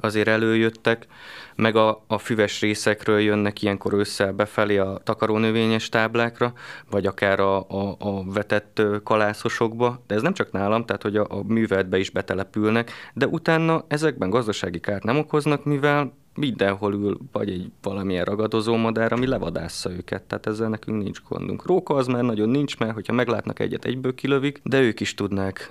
azért 0.00 0.28
előjöttek, 0.28 1.06
meg 1.54 1.76
a, 1.76 2.04
a 2.06 2.18
füves 2.18 2.60
részekről 2.60 3.20
jönnek 3.20 3.62
ilyenkor 3.62 3.92
ősszel 3.92 4.32
befelé 4.32 4.76
a 4.76 5.00
takarónövényes 5.04 5.88
táblákra, 5.88 6.52
vagy 6.90 7.06
akár 7.06 7.40
a, 7.40 7.56
a, 7.68 7.96
a 7.98 8.32
vetett 8.32 8.82
kalászosokba, 9.02 10.02
de 10.06 10.14
ez 10.14 10.22
nem 10.22 10.34
csak 10.34 10.52
nálam, 10.52 10.84
tehát 10.84 11.02
hogy 11.02 11.16
a, 11.16 11.26
a 11.28 11.42
műveletbe 11.46 11.98
is 11.98 12.10
betelepülnek, 12.10 12.90
de 13.14 13.26
utána 13.26 13.84
ezekben 13.88 14.30
gazdasági 14.30 14.80
kárt 14.80 15.04
nem 15.04 15.18
okoznak, 15.18 15.64
mivel 15.64 16.12
mindenhol 16.36 16.94
ül 16.94 17.18
vagy 17.32 17.50
egy 17.50 17.70
valamilyen 17.82 18.24
ragadozó 18.24 18.76
madár, 18.76 19.12
ami 19.12 19.26
levadásza 19.26 19.90
őket, 19.90 20.22
tehát 20.22 20.46
ezzel 20.46 20.68
nekünk 20.68 21.02
nincs 21.02 21.22
gondunk. 21.28 21.66
Róka 21.66 21.94
az 21.94 22.06
már 22.06 22.22
nagyon 22.22 22.48
nincs, 22.48 22.78
mert 22.78 22.92
hogyha 22.92 23.12
meglátnak 23.12 23.58
egyet, 23.58 23.84
egyből 23.84 24.14
kilövik, 24.14 24.60
de 24.62 24.80
ők 24.80 25.00
is 25.00 25.14
tudnák 25.14 25.70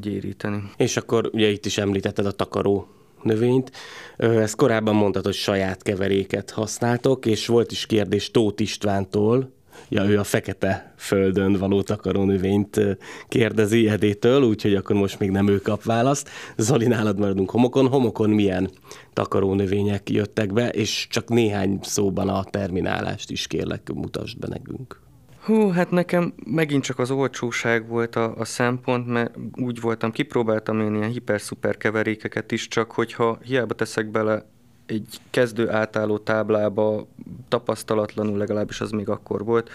gyéríteni. 0.00 0.70
És 0.76 0.96
akkor 0.96 1.30
ugye 1.32 1.48
itt 1.48 1.66
is 1.66 1.78
említetted 1.78 2.26
a 2.26 2.32
takaró 2.32 2.88
növényt. 3.22 3.72
Ezt 4.16 4.56
korábban 4.56 4.94
mondtad, 4.94 5.24
hogy 5.24 5.34
saját 5.34 5.82
keveréket 5.82 6.50
használtok, 6.50 7.26
és 7.26 7.46
volt 7.46 7.72
is 7.72 7.86
kérdés 7.86 8.30
Tóth 8.30 8.62
Istvántól, 8.62 9.54
ja, 9.88 10.04
ő 10.04 10.18
a 10.18 10.24
fekete 10.24 10.94
földön 10.96 11.52
való 11.52 11.82
takarónövényt 11.82 12.80
kérdezi 13.28 13.88
Edétől, 13.88 14.42
úgyhogy 14.42 14.74
akkor 14.74 14.96
most 14.96 15.18
még 15.18 15.30
nem 15.30 15.48
ő 15.48 15.60
kap 15.60 15.82
választ. 15.82 16.28
Zoli, 16.56 16.86
nálad 16.86 17.18
maradunk 17.18 17.50
homokon. 17.50 17.88
Homokon 17.88 18.30
milyen 18.30 18.70
takarónövények 19.12 20.10
jöttek 20.10 20.52
be, 20.52 20.68
és 20.68 21.06
csak 21.10 21.28
néhány 21.28 21.78
szóban 21.82 22.28
a 22.28 22.44
terminálást 22.44 23.30
is 23.30 23.46
kérlek, 23.46 23.92
mutasd 23.94 24.38
be 24.38 24.46
nekünk. 24.48 25.04
Hú, 25.46 25.68
hát 25.68 25.90
nekem 25.90 26.34
megint 26.44 26.82
csak 26.82 26.98
az 26.98 27.10
olcsóság 27.10 27.88
volt 27.88 28.16
a, 28.16 28.34
a 28.36 28.44
szempont, 28.44 29.06
mert 29.06 29.34
úgy 29.52 29.80
voltam, 29.80 30.10
kipróbáltam 30.10 30.80
én 30.80 30.94
ilyen 30.94 31.10
hiper-szuper 31.10 31.76
keverékeket 31.76 32.52
is, 32.52 32.68
csak 32.68 32.92
hogyha 32.92 33.38
hiába 33.42 33.74
teszek 33.74 34.10
bele 34.10 34.46
egy 34.86 35.20
kezdő 35.30 35.70
átálló 35.70 36.18
táblába 36.18 37.06
tapasztalatlanul, 37.48 38.38
legalábbis 38.38 38.80
az 38.80 38.90
még 38.90 39.08
akkor 39.08 39.44
volt, 39.44 39.70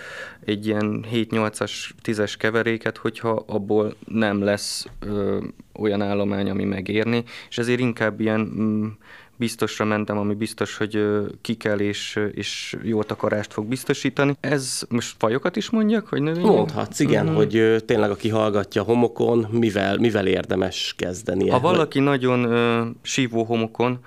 egy 0.45 0.67
ilyen 0.67 1.05
7-8-as, 1.13 1.71
10-es 2.03 2.33
keveréket, 2.37 2.97
hogyha 2.97 3.43
abból 3.47 3.95
nem 4.05 4.43
lesz 4.43 4.85
ö, 4.99 5.37
olyan 5.73 6.01
állomány, 6.01 6.49
ami 6.49 6.63
megérni, 6.63 7.23
és 7.49 7.57
ezért 7.57 7.79
inkább 7.79 8.19
ilyen 8.19 8.39
mm, 8.39 8.87
biztosra 9.35 9.85
mentem, 9.85 10.17
ami 10.17 10.33
biztos, 10.33 10.77
hogy 10.77 10.95
ö, 10.95 11.25
kikel 11.41 11.79
és, 11.79 12.19
és 12.33 12.77
jó 12.83 13.03
takarást 13.03 13.53
fog 13.53 13.65
biztosítani. 13.65 14.35
Ez 14.39 14.81
most 14.89 15.15
fajokat 15.17 15.55
is 15.55 15.69
mondjak, 15.69 16.07
hogy 16.07 16.21
növények? 16.21 16.51
Mondhatsz, 16.51 16.99
igen, 16.99 17.25
mm-hmm. 17.25 17.35
hogy 17.35 17.83
tényleg 17.85 18.09
aki 18.09 18.29
hallgatja 18.29 18.83
homokon, 18.83 19.47
mivel, 19.51 19.97
mivel 19.97 20.27
érdemes 20.27 20.93
kezdeni. 20.97 21.49
Ha 21.49 21.59
valaki 21.59 21.99
nagyon 21.99 22.43
ö, 22.43 22.85
sívó 23.01 23.43
homokon 23.43 23.99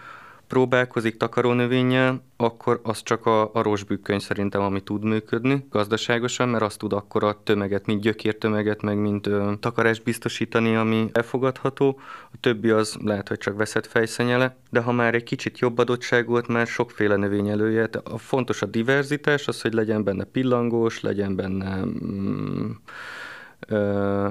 próbálkozik 0.55 1.17
takarónövénnyel, 1.17 2.23
akkor 2.37 2.81
az 2.83 3.03
csak 3.03 3.27
a, 3.27 3.55
a 3.55 3.63
rosbükköny 3.63 4.19
szerintem, 4.19 4.61
ami 4.61 4.81
tud 4.81 5.05
működni 5.05 5.67
gazdaságosan, 5.71 6.49
mert 6.49 6.65
az 6.65 6.77
tud 6.77 6.93
akkor 6.93 7.25
a 7.25 7.41
tömeget, 7.43 7.87
mint 7.87 8.01
gyökértömeget, 8.01 8.83
meg 8.83 8.97
mint 8.97 9.27
ö, 9.27 9.53
takarást 9.61 10.03
biztosítani, 10.03 10.77
ami 10.77 11.09
elfogadható. 11.13 12.01
A 12.33 12.37
többi 12.41 12.71
az 12.71 12.97
lehet, 13.05 13.29
hogy 13.29 13.39
csak 13.39 13.57
veszett 13.57 13.87
fejszenyele, 13.87 14.57
de 14.71 14.81
ha 14.81 14.93
már 14.93 15.15
egy 15.15 15.23
kicsit 15.23 15.59
jobb 15.59 15.79
adottság 15.79 16.27
volt, 16.27 16.49
már 16.49 16.67
sokféle 16.67 17.17
növény 17.17 17.49
elője. 17.49 17.89
A 18.05 18.19
fontos 18.19 18.63
a 18.63 18.67
diverzitás, 18.67 19.49
az, 19.49 19.61
hogy 19.61 19.73
legyen 19.73 20.05
benne 20.05 20.25
pillangós, 20.25 21.01
legyen 21.01 21.37
benne 21.37 21.85
mm, 21.85 22.71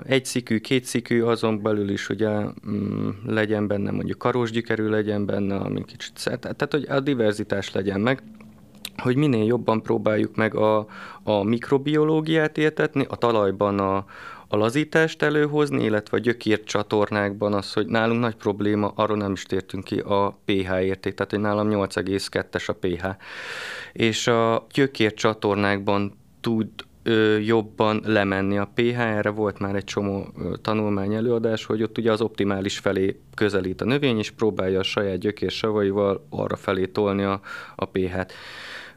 egy 0.03 0.25
szikű, 0.25 0.59
két 0.59 0.85
szikű, 0.85 1.21
azon 1.21 1.61
belül 1.61 1.89
is 1.89 2.09
ugye 2.09 2.29
mm, 2.67 3.09
legyen 3.25 3.67
benne 3.67 3.91
mondjuk 3.91 4.17
karosgyükerű 4.17 4.87
legyen 4.87 5.25
benne, 5.25 5.55
ami 5.55 5.85
kicsit 5.85 6.17
szert, 6.17 6.41
tehát 6.41 6.71
hogy 6.71 6.85
a 6.89 6.99
diverzitás 6.99 7.71
legyen 7.71 8.01
meg 8.01 8.23
hogy 8.97 9.15
minél 9.15 9.45
jobban 9.45 9.81
próbáljuk 9.81 10.35
meg 10.35 10.55
a, 10.55 10.87
a 11.23 11.43
mikrobiológiát 11.43 12.57
értetni, 12.57 13.05
a 13.09 13.15
talajban 13.15 13.79
a, 13.79 14.05
a 14.47 14.57
lazítást 14.57 15.21
előhozni, 15.21 15.83
illetve 15.83 16.17
a 16.17 16.19
gyökért 16.19 16.63
csatornákban 16.63 17.53
az, 17.53 17.73
hogy 17.73 17.87
nálunk 17.87 18.19
nagy 18.19 18.35
probléma, 18.35 18.91
arról 18.95 19.17
nem 19.17 19.31
is 19.31 19.43
tértünk 19.43 19.83
ki, 19.83 19.99
a 19.99 20.37
pH 20.45 20.83
érték, 20.83 21.13
tehát 21.13 21.31
hogy 21.31 21.39
nálam 21.39 21.67
8,2-es 21.69 22.69
a 22.69 22.73
pH. 22.73 23.05
És 23.93 24.27
a 24.27 24.65
gyökért 24.73 25.15
csatornákban 25.15 26.13
tud 26.41 26.67
ö, 27.03 27.37
jobban 27.37 28.01
lemenni 28.05 28.57
a 28.57 28.71
pH. 28.73 28.99
Erre 28.99 29.29
volt 29.29 29.59
már 29.59 29.75
egy 29.75 29.83
csomó 29.83 30.27
ö, 30.37 30.53
tanulmány 30.61 31.13
előadás, 31.13 31.65
hogy 31.65 31.83
ott 31.83 31.97
ugye 31.97 32.11
az 32.11 32.21
optimális 32.21 32.79
felé 32.79 33.19
közelít 33.35 33.81
a 33.81 33.85
növény, 33.85 34.17
és 34.17 34.31
próbálja 34.31 34.79
a 34.79 34.83
saját 34.83 35.17
gyökér 35.17 35.51
savaival 35.51 36.25
arra 36.29 36.55
felé 36.55 36.85
tolni 36.85 37.23
a, 37.23 37.41
a 37.75 37.85
pH-t. 37.85 38.33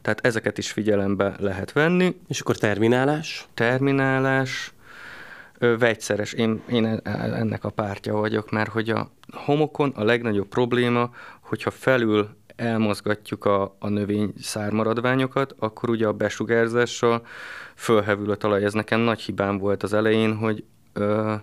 Tehát 0.01 0.25
ezeket 0.25 0.57
is 0.57 0.71
figyelembe 0.71 1.35
lehet 1.39 1.71
venni. 1.71 2.15
És 2.27 2.39
akkor 2.39 2.57
terminálás? 2.57 3.47
Terminálás, 3.53 4.73
ö, 5.57 5.77
vegyszeres. 5.77 6.33
Én, 6.33 6.61
én 6.69 7.01
ennek 7.03 7.63
a 7.63 7.69
pártja 7.69 8.13
vagyok, 8.13 8.51
mert 8.51 8.69
hogy 8.69 8.89
a 8.89 9.11
homokon 9.33 9.93
a 9.95 10.03
legnagyobb 10.03 10.47
probléma, 10.47 11.09
hogyha 11.39 11.71
felül 11.71 12.29
elmozgatjuk 12.57 13.45
a, 13.45 13.75
a 13.79 13.89
növény 13.89 14.33
szármaradványokat, 14.41 15.55
akkor 15.59 15.89
ugye 15.89 16.07
a 16.07 16.13
besugárzással 16.13 17.25
fölhevül 17.77 18.31
a 18.31 18.35
talaj. 18.35 18.63
Ez 18.63 18.73
nekem 18.73 18.99
nagy 18.99 19.21
hibám 19.21 19.57
volt 19.57 19.83
az 19.83 19.93
elején, 19.93 20.35
hogy 20.35 20.63
ö, 20.93 21.33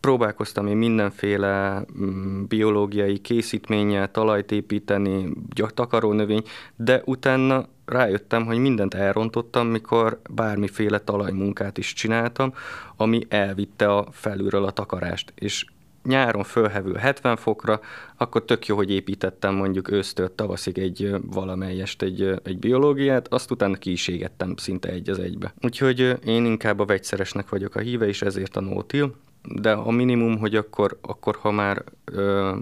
próbálkoztam 0.00 0.66
én 0.66 0.76
mindenféle 0.76 1.84
mm, 1.98 2.44
biológiai 2.48 3.18
készítménnyel 3.18 4.10
talajt 4.10 4.52
építeni, 4.52 5.32
takaró 5.74 6.12
növény, 6.12 6.42
de 6.76 7.02
utána 7.04 7.68
rájöttem, 7.84 8.44
hogy 8.44 8.58
mindent 8.58 8.94
elrontottam, 8.94 9.66
mikor 9.66 10.20
bármiféle 10.30 10.98
talajmunkát 10.98 11.78
is 11.78 11.92
csináltam, 11.92 12.52
ami 12.96 13.26
elvitte 13.28 13.92
a 13.94 14.06
felülről 14.10 14.64
a 14.64 14.70
takarást. 14.70 15.32
És 15.34 15.64
nyáron 16.06 16.42
fölhevül 16.42 16.94
70 16.94 17.36
fokra, 17.36 17.80
akkor 18.16 18.44
tök 18.44 18.66
jó, 18.66 18.76
hogy 18.76 18.90
építettem 18.90 19.54
mondjuk 19.54 19.90
ősztől 19.90 20.34
tavaszig 20.34 20.78
egy 20.78 21.14
valamelyest 21.22 22.02
egy, 22.02 22.40
egy 22.42 22.58
biológiát, 22.58 23.32
azt 23.32 23.50
utána 23.50 23.74
ki 23.74 23.90
is 23.90 24.08
égettem 24.08 24.56
szinte 24.56 24.88
egy 24.88 25.10
az 25.10 25.18
egybe. 25.18 25.54
Úgyhogy 25.62 26.18
én 26.24 26.44
inkább 26.44 26.78
a 26.78 26.84
vegyszeresnek 26.84 27.48
vagyok 27.48 27.74
a 27.74 27.80
híve, 27.80 28.06
és 28.06 28.22
ezért 28.22 28.56
a 28.56 28.60
nótil 28.60 29.14
de 29.48 29.72
a 29.72 29.90
minimum, 29.90 30.38
hogy 30.38 30.56
akkor, 30.56 30.98
akkor 31.00 31.36
ha 31.36 31.50
már 31.50 31.84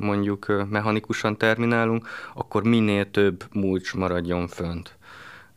mondjuk 0.00 0.66
mechanikusan 0.70 1.36
terminálunk, 1.36 2.08
akkor 2.34 2.62
minél 2.62 3.10
több 3.10 3.44
mulcs 3.52 3.94
maradjon 3.94 4.46
fönt. 4.48 4.96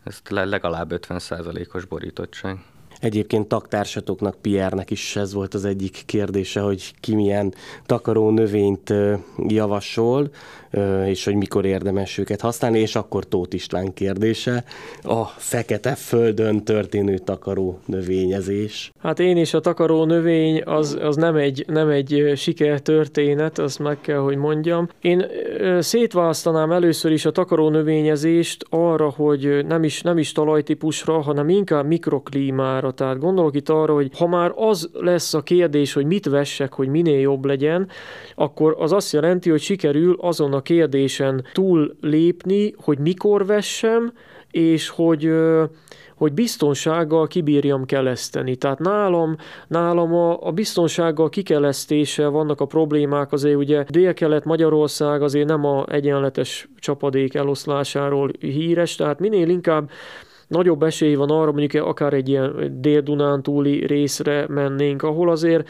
Ez 0.04 0.22
legalább 0.30 0.92
50%-os 0.94 1.86
borítottság. 1.86 2.58
Egyébként 3.02 3.48
taktársatoknak, 3.48 4.36
Piernek 4.42 4.92
is 4.92 5.16
ez 5.16 5.34
volt 5.34 5.54
az 5.54 5.66
egyik 5.66 6.04
kérdése, 6.06 6.60
hogy 6.60 6.94
ki 7.00 7.16
milyen 7.16 7.54
takaró 7.86 8.30
növényt 8.30 8.94
javasol, 9.48 10.30
és 11.06 11.26
hogy 11.26 11.36
mikor 11.36 11.66
érdemes 11.66 12.18
őket 12.18 12.42
használni, 12.42 12.80
és 12.80 12.96
akkor 12.96 13.26
Tóth 13.26 13.56
István 13.56 13.94
kérdése, 13.94 14.64
a 15.04 15.24
fekete 15.26 15.96
földön 15.96 16.64
történő 16.64 17.18
takaró 17.18 17.80
növényezés. 17.86 18.92
Hát 19.00 19.20
én 19.20 19.38
is 19.38 19.54
a 19.54 19.60
takaró 19.60 20.06
növény 20.06 20.62
az, 20.66 20.98
az 21.02 21.16
nem, 21.16 21.36
egy, 21.36 21.66
nem 21.68 21.90
egy 21.90 22.32
sikertörténet, 22.36 23.60
azt 23.60 23.80
meg 23.80 24.02
kell, 24.02 24.18
hogy 24.18 24.38
mondjam. 24.38 24.88
Én 25.02 25.26
szétválasztanám 25.80 26.72
először 26.72 27.12
is 27.12 27.26
a 27.26 27.32
takaró 27.32 27.70
növényezést 27.70 28.66
arra, 28.70 29.10
hogy 29.10 29.66
nem 29.68 29.84
is, 29.84 30.02
nem 30.02 30.18
is 30.18 30.32
talajtípusra, 30.32 31.22
hanem 31.22 31.50
inkább 31.50 31.86
mikroklímára. 31.86 32.87
Tehát 32.92 33.20
gondolok 33.20 33.56
itt 33.56 33.70
arra, 33.70 33.94
hogy 33.94 34.10
ha 34.18 34.28
már 34.28 34.54
az 34.56 34.90
lesz 34.94 35.34
a 35.34 35.42
kérdés, 35.42 35.94
hogy 35.94 36.06
mit 36.06 36.26
vessek, 36.26 36.74
hogy 36.74 36.88
minél 36.88 37.20
jobb 37.20 37.46
legyen, 37.46 37.88
akkor 38.36 38.76
az 38.80 38.92
azt 38.92 39.14
jelenti, 39.14 39.50
hogy 39.50 39.62
sikerül 39.62 40.18
azon 40.20 40.54
a 40.54 40.62
kérdésen 40.62 41.46
túl 41.54 41.96
lépni, 42.02 42.74
hogy 42.78 43.00
mikor 43.00 43.46
vessem, 43.46 44.14
és 44.52 44.90
hogy 44.90 45.30
hogy 46.18 46.34
biztonsággal 46.34 47.28
kibírjam 47.28 47.86
keleszteni. 47.86 48.56
Tehát 48.56 48.80
nálam, 48.80 49.36
nálam 49.68 50.14
a, 50.14 50.48
a 50.48 50.52
biztonsággal 50.52 51.30
kikelesztése 51.30 52.28
vannak 52.28 52.62
a 52.62 52.66
problémák, 52.66 53.32
azért 53.32 53.56
ugye 53.56 53.84
Dél-Kelet 53.90 54.46
Magyarország 54.46 55.22
azért 55.22 55.48
nem 55.48 55.66
a 55.66 55.86
egyenletes 55.90 56.70
csapadék 56.80 57.34
eloszlásáról 57.34 58.32
híres, 58.40 58.96
tehát 58.96 59.20
minél 59.20 59.50
inkább 59.50 59.90
nagyobb 60.48 60.84
esély 60.84 61.16
van 61.16 61.30
arra, 61.30 61.52
mondjuk 61.52 61.84
akár 61.84 62.14
egy 62.14 62.30
ilyen 62.30 62.78
dél 62.82 63.04
túli 63.42 63.86
részre 63.86 64.46
mennénk, 64.50 65.04
ahol 65.04 65.30
azért 65.30 65.70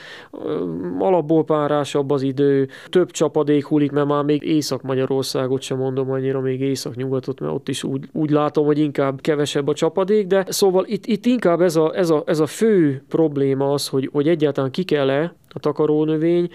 alapból 1.00 1.44
párásabb 1.44 2.12
az 2.12 2.22
idő, 2.22 2.68
több 2.90 3.12
csapadék 3.12 3.66
hullik, 3.66 3.92
mert 3.92 4.08
már 4.08 4.24
még 4.24 4.44
Észak-Magyarországot 4.44 5.62
sem 5.62 5.78
mondom 5.78 6.12
annyira, 6.12 6.42
még 6.42 6.62
Észak-nyugatot, 6.62 7.40
mert 7.40 7.54
ott 7.54 7.70
is 7.70 7.84
úgy, 7.84 8.10
úgy 8.12 8.30
látom, 8.30 8.66
hogy 8.66 8.80
inkább 8.80 9.22
kevesebb 9.22 9.68
a 9.68 9.74
csapadék, 9.74 10.28
de 10.28 10.46
szóval 10.50 10.86
itt, 10.88 11.06
itt 11.06 11.26
inkább 11.26 11.62
ez 11.62 11.76
a, 11.76 11.96
ez, 11.96 12.10
a, 12.10 12.24
ez 12.26 12.40
a 12.40 12.46
fő 12.46 13.04
probléma 13.10 13.72
az, 13.72 13.88
hogy, 13.88 14.10
hogy 14.14 14.28
egyáltalán 14.28 14.72
ki 14.72 14.84
kell-e 14.84 15.34
a 15.50 15.60
takarónövény, 15.60 16.50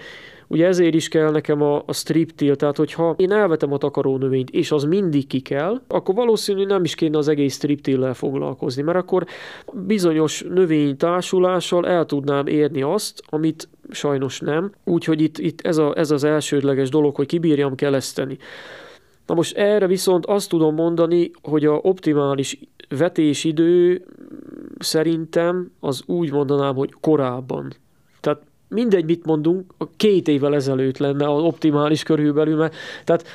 Ugye 0.53 0.67
ezért 0.67 0.93
is 0.93 1.07
kell 1.07 1.31
nekem 1.31 1.61
a, 1.61 1.83
a 1.85 1.93
striptil, 1.93 2.55
tehát 2.55 2.77
hogyha 2.77 3.15
én 3.17 3.31
elvetem 3.31 3.73
a 3.73 3.77
takarónövényt, 3.77 4.49
és 4.49 4.71
az 4.71 4.83
mindig 4.83 5.27
ki 5.27 5.39
kell, 5.39 5.81
akkor 5.87 6.15
valószínű 6.15 6.65
nem 6.65 6.83
is 6.83 6.95
kéne 6.95 7.17
az 7.17 7.27
egész 7.27 7.55
striptillel 7.55 8.13
foglalkozni, 8.13 8.81
mert 8.81 8.97
akkor 8.97 9.25
bizonyos 9.73 10.45
növény 10.49 10.97
társulással 10.97 11.87
el 11.87 12.05
tudnám 12.05 12.47
érni 12.47 12.81
azt, 12.81 13.21
amit 13.29 13.69
sajnos 13.89 14.39
nem. 14.39 14.71
Úgyhogy 14.83 15.21
itt, 15.21 15.37
itt 15.37 15.61
ez, 15.61 15.77
a, 15.77 15.93
ez 15.97 16.11
az 16.11 16.23
elsődleges 16.23 16.89
dolog, 16.89 17.15
hogy 17.15 17.27
kibírjam 17.27 17.75
keleszteni. 17.75 18.37
Na 19.25 19.33
most 19.33 19.57
erre 19.57 19.87
viszont 19.87 20.25
azt 20.25 20.49
tudom 20.49 20.75
mondani, 20.75 21.31
hogy 21.41 21.65
a 21.65 21.79
optimális 21.81 22.59
vetésidő 22.89 24.05
szerintem 24.79 25.71
az 25.79 26.03
úgy 26.05 26.31
mondanám, 26.31 26.75
hogy 26.75 26.93
korábban. 27.01 27.73
Mindegy, 28.73 29.05
mit 29.05 29.25
mondunk, 29.25 29.73
két 29.97 30.27
évvel 30.27 30.55
ezelőtt 30.55 30.97
lenne 30.97 31.33
az 31.33 31.41
optimális 31.41 32.03
körülbelül, 32.03 32.55
mert 32.55 32.75
tehát 33.03 33.25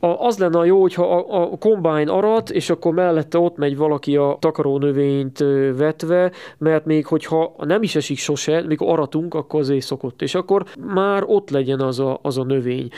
az 0.00 0.38
lenne 0.38 0.58
a 0.58 0.64
jó, 0.64 0.80
hogyha 0.80 1.16
a, 1.16 1.42
a 1.52 1.56
kombány 1.58 2.08
arat, 2.08 2.50
és 2.50 2.70
akkor 2.70 2.94
mellette 2.94 3.38
ott 3.38 3.56
megy 3.56 3.76
valaki 3.76 4.16
a 4.16 4.36
takarónövényt 4.40 5.38
vetve, 5.76 6.32
mert 6.58 6.84
még 6.84 7.06
hogyha 7.06 7.54
nem 7.58 7.82
is 7.82 7.96
esik 7.96 8.18
sose, 8.18 8.62
mikor 8.66 8.88
aratunk, 8.88 9.34
akkor 9.34 9.60
azért 9.60 9.84
szokott, 9.84 10.22
és 10.22 10.34
akkor 10.34 10.64
már 10.92 11.24
ott 11.26 11.50
legyen 11.50 11.80
az 11.80 12.00
a, 12.00 12.18
az 12.22 12.38
a 12.38 12.44
növény. 12.44 12.88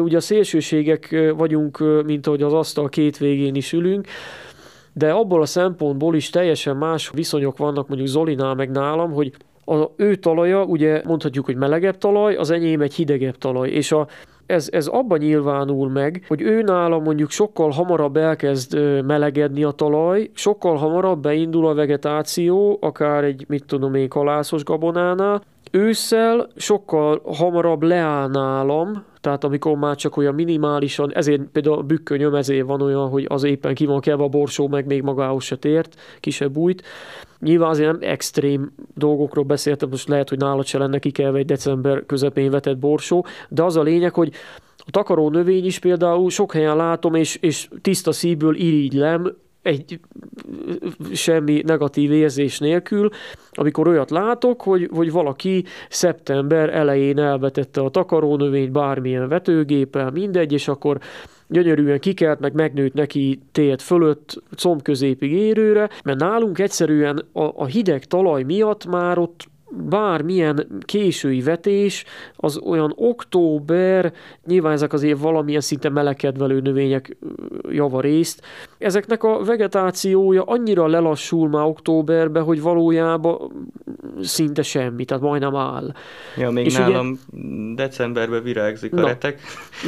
Ugye 0.00 0.16
a 0.16 0.20
szélsőségek 0.20 1.32
vagyunk, 1.36 2.04
mint 2.04 2.26
ahogy 2.26 2.42
az 2.42 2.52
asztal 2.52 2.88
két 2.88 3.18
végén 3.18 3.54
is 3.54 3.72
ülünk, 3.72 4.06
de 4.92 5.10
abból 5.10 5.42
a 5.42 5.46
szempontból 5.46 6.14
is 6.14 6.30
teljesen 6.30 6.76
más 6.76 7.10
viszonyok 7.10 7.56
vannak 7.56 7.88
mondjuk 7.88 8.08
Zolinál 8.08 8.54
meg 8.54 8.70
nálam, 8.70 9.12
hogy 9.12 9.32
a 9.68 9.92
ő 9.96 10.14
talaja, 10.14 10.64
ugye 10.64 11.02
mondhatjuk, 11.04 11.44
hogy 11.44 11.56
melegebb 11.56 11.98
talaj, 11.98 12.34
az 12.34 12.50
enyém 12.50 12.80
egy 12.80 12.94
hidegebb 12.94 13.38
talaj, 13.38 13.68
és 13.68 13.92
a, 13.92 14.06
ez, 14.46 14.68
ez 14.72 14.86
abban 14.86 15.18
nyilvánul 15.18 15.90
meg, 15.90 16.24
hogy 16.28 16.42
ő 16.42 16.62
nála 16.62 16.98
mondjuk 16.98 17.30
sokkal 17.30 17.70
hamarabb 17.70 18.16
elkezd 18.16 19.02
melegedni 19.04 19.64
a 19.64 19.70
talaj, 19.70 20.30
sokkal 20.34 20.76
hamarabb 20.76 21.22
beindul 21.22 21.66
a 21.66 21.74
vegetáció, 21.74 22.78
akár 22.80 23.24
egy, 23.24 23.44
mit 23.48 23.64
tudom 23.64 23.94
én, 23.94 24.08
kalászos 24.08 24.64
gabonánál, 24.64 25.42
Ősszel 25.70 26.48
sokkal 26.56 27.22
hamarabb 27.24 27.82
leáll 27.82 28.28
tehát 29.20 29.44
amikor 29.44 29.76
már 29.76 29.96
csak 29.96 30.16
olyan 30.16 30.34
minimálisan, 30.34 31.12
ezért 31.14 31.42
például 31.42 31.78
a 31.78 31.82
bükkönyöm 31.82 32.34
ezért 32.34 32.66
van 32.66 32.82
olyan, 32.82 33.08
hogy 33.08 33.26
az 33.28 33.42
éppen 33.42 33.74
ki 33.74 33.86
van 33.86 34.00
kelve 34.00 34.22
a 34.22 34.28
borsó, 34.28 34.68
meg 34.68 34.86
még 34.86 35.02
magához 35.02 35.44
se 35.44 35.56
tért, 35.56 36.00
kisebb 36.20 36.52
bújt. 36.52 36.82
Nyilván 37.40 37.70
azért 37.70 37.92
nem 37.92 38.10
extrém 38.10 38.72
dolgokról 38.94 39.44
beszéltem, 39.44 39.88
most 39.88 40.08
lehet, 40.08 40.28
hogy 40.28 40.38
nálad 40.38 40.66
se 40.66 40.78
lenne 40.78 40.98
kikelve 40.98 41.38
egy 41.38 41.46
december 41.46 42.06
közepén 42.06 42.50
vetett 42.50 42.78
borsó, 42.78 43.26
de 43.48 43.62
az 43.62 43.76
a 43.76 43.82
lényeg, 43.82 44.14
hogy 44.14 44.32
a 44.76 44.90
takaró 44.90 45.30
növény 45.30 45.64
is 45.64 45.78
például 45.78 46.30
sok 46.30 46.52
helyen 46.52 46.76
látom, 46.76 47.14
és, 47.14 47.36
és 47.36 47.68
tiszta 47.80 48.12
szívből 48.12 48.56
irigylem, 48.56 49.36
egy 49.68 50.00
semmi 51.12 51.62
negatív 51.66 52.12
érzés 52.12 52.58
nélkül, 52.58 53.08
amikor 53.52 53.88
olyat 53.88 54.10
látok, 54.10 54.62
hogy, 54.62 54.88
hogy 54.92 55.12
valaki 55.12 55.64
szeptember 55.88 56.74
elején 56.74 57.18
elvetette 57.18 57.80
a 57.80 57.90
takarónövényt 57.90 58.72
bármilyen 58.72 59.28
vetőgéppel, 59.28 60.10
mindegy, 60.10 60.52
és 60.52 60.68
akkor 60.68 60.98
gyönyörűen 61.48 62.00
kikelt, 62.00 62.40
meg 62.40 62.54
megnőtt 62.54 62.94
neki 62.94 63.40
tért 63.52 63.82
fölött, 63.82 64.42
combközépig 64.56 65.32
érőre, 65.32 65.88
mert 66.04 66.18
nálunk 66.18 66.58
egyszerűen 66.58 67.24
a, 67.32 67.42
a 67.42 67.64
hideg 67.64 68.04
talaj 68.04 68.42
miatt 68.42 68.86
már 68.86 69.18
ott 69.18 69.48
bármilyen 69.70 70.66
késői 70.80 71.40
vetés, 71.40 72.04
az 72.36 72.58
olyan 72.58 72.92
október, 72.96 74.12
nyilván 74.46 74.72
ezek 74.72 74.92
azért 74.92 75.18
valamilyen 75.18 75.60
szinte 75.60 75.88
melegkedvelő 75.88 76.60
növények 76.60 77.16
javarészt, 77.70 78.42
ezeknek 78.78 79.22
a 79.22 79.44
vegetációja 79.44 80.42
annyira 80.42 80.86
lelassul 80.86 81.48
már 81.48 81.64
októberbe, 81.64 82.40
hogy 82.40 82.62
valójában 82.62 83.52
szinte 84.20 84.62
semmi, 84.62 85.04
tehát 85.04 85.22
majdnem 85.22 85.56
áll. 85.56 85.92
Ja, 86.36 86.50
még 86.50 86.64
És 86.64 86.76
nálam 86.76 87.18
ugye, 87.32 87.74
decemberben 87.74 88.42
virágzik 88.42 88.92
na, 88.92 89.02
a 89.02 89.06
retek. 89.06 89.40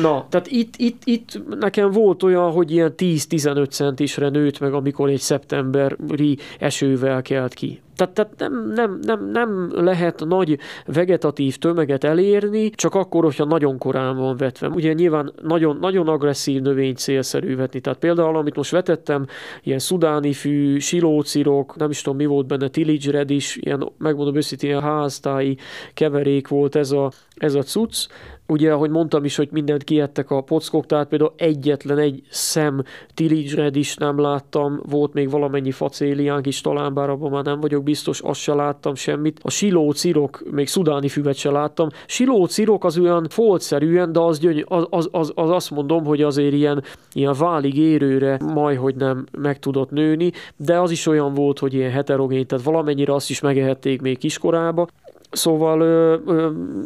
Na, 0.02 0.26
tehát 0.28 0.46
itt, 0.46 0.74
itt, 0.76 1.02
itt 1.04 1.40
nekem 1.58 1.90
volt 1.90 2.22
olyan, 2.22 2.50
hogy 2.50 2.70
ilyen 2.70 2.94
10-15 2.96 3.70
centisre 3.70 4.28
nőtt 4.28 4.58
meg, 4.58 4.72
amikor 4.74 5.08
egy 5.08 5.20
szeptemberi 5.20 6.38
esővel 6.58 7.22
kelt 7.22 7.54
ki. 7.54 7.80
Tehát, 7.96 8.14
tehát 8.14 8.38
nem, 8.38 8.70
nem, 8.74 8.98
nem, 9.02 9.30
nem 9.30 9.70
lehet 9.74 10.24
nagy 10.26 10.58
vegetatív 10.86 11.56
tömeget 11.56 12.04
elérni, 12.04 12.70
csak 12.70 12.94
akkor, 12.94 13.24
hogyha 13.24 13.44
nagyon 13.44 13.78
korán 13.78 14.16
van 14.16 14.36
vetve. 14.36 14.68
Ugye 14.68 14.92
nyilván 14.92 15.32
nagyon, 15.42 15.76
nagyon 15.80 16.08
agresszív 16.08 16.62
növény 16.62 16.94
célszerű 16.94 17.56
vetni. 17.56 17.80
Tehát 17.80 17.98
például, 17.98 18.36
amit 18.36 18.56
most 18.56 18.70
vetettem, 18.70 19.26
ilyen 19.62 19.78
szudáni 19.78 20.32
fű, 20.32 20.78
silócirok, 20.78 21.76
nem 21.76 21.90
is 21.90 22.02
tudom 22.02 22.18
mi 22.18 22.26
volt 22.26 22.46
benne, 22.46 22.68
tillage 22.68 23.24
is, 23.26 23.56
ilyen 23.56 23.92
megmondom 23.98 24.36
őszintén, 24.36 24.70
ilyen 24.70 24.82
háztáji 24.82 25.56
keverék 25.94 26.48
volt 26.48 26.76
ez 26.76 26.90
a, 26.90 27.10
ez 27.36 27.54
a 27.54 27.62
cucc, 27.62 28.06
ugye, 28.50 28.72
ahogy 28.72 28.90
mondtam 28.90 29.24
is, 29.24 29.36
hogy 29.36 29.48
mindent 29.52 29.84
kiettek 29.84 30.30
a 30.30 30.40
pockok, 30.40 30.86
tehát 30.86 31.08
például 31.08 31.32
egyetlen 31.36 31.98
egy 31.98 32.22
szem 32.30 32.82
tillage 33.14 33.70
is 33.72 33.96
nem 33.96 34.20
láttam, 34.20 34.80
volt 34.88 35.12
még 35.12 35.30
valamennyi 35.30 35.70
facéliánk 35.70 36.46
is 36.46 36.60
talán, 36.60 36.94
bár 36.94 37.10
abban 37.10 37.30
már 37.30 37.44
nem 37.44 37.60
vagyok 37.60 37.82
biztos, 37.82 38.20
azt 38.20 38.40
se 38.40 38.54
láttam 38.54 38.94
semmit. 38.94 39.40
A 39.42 39.50
siló 39.50 39.92
cirok, 39.92 40.42
még 40.50 40.68
szudáni 40.68 41.08
füvet 41.08 41.36
se 41.36 41.50
láttam. 41.50 41.88
Siló 42.06 42.46
cirok 42.46 42.84
az 42.84 42.98
olyan 42.98 43.26
foltszerűen, 43.28 44.12
de 44.12 44.20
az, 44.20 44.38
gyöny- 44.38 44.64
az, 44.68 44.86
az, 44.90 45.08
az, 45.12 45.32
az, 45.34 45.50
azt 45.50 45.70
mondom, 45.70 46.04
hogy 46.04 46.22
azért 46.22 46.52
ilyen, 46.52 46.82
ilyen 47.12 47.34
válig 47.38 47.76
érőre 47.76 48.38
majd, 48.54 48.78
hogy 48.78 48.94
nem 48.94 49.26
meg 49.38 49.58
tudott 49.58 49.90
nőni, 49.90 50.32
de 50.56 50.80
az 50.80 50.90
is 50.90 51.06
olyan 51.06 51.34
volt, 51.34 51.58
hogy 51.58 51.74
ilyen 51.74 51.90
heterogén, 51.90 52.46
tehát 52.46 52.64
valamennyire 52.64 53.14
azt 53.14 53.30
is 53.30 53.40
megehették 53.40 54.00
még 54.00 54.18
kiskorába. 54.18 54.86
Szóval 55.30 55.80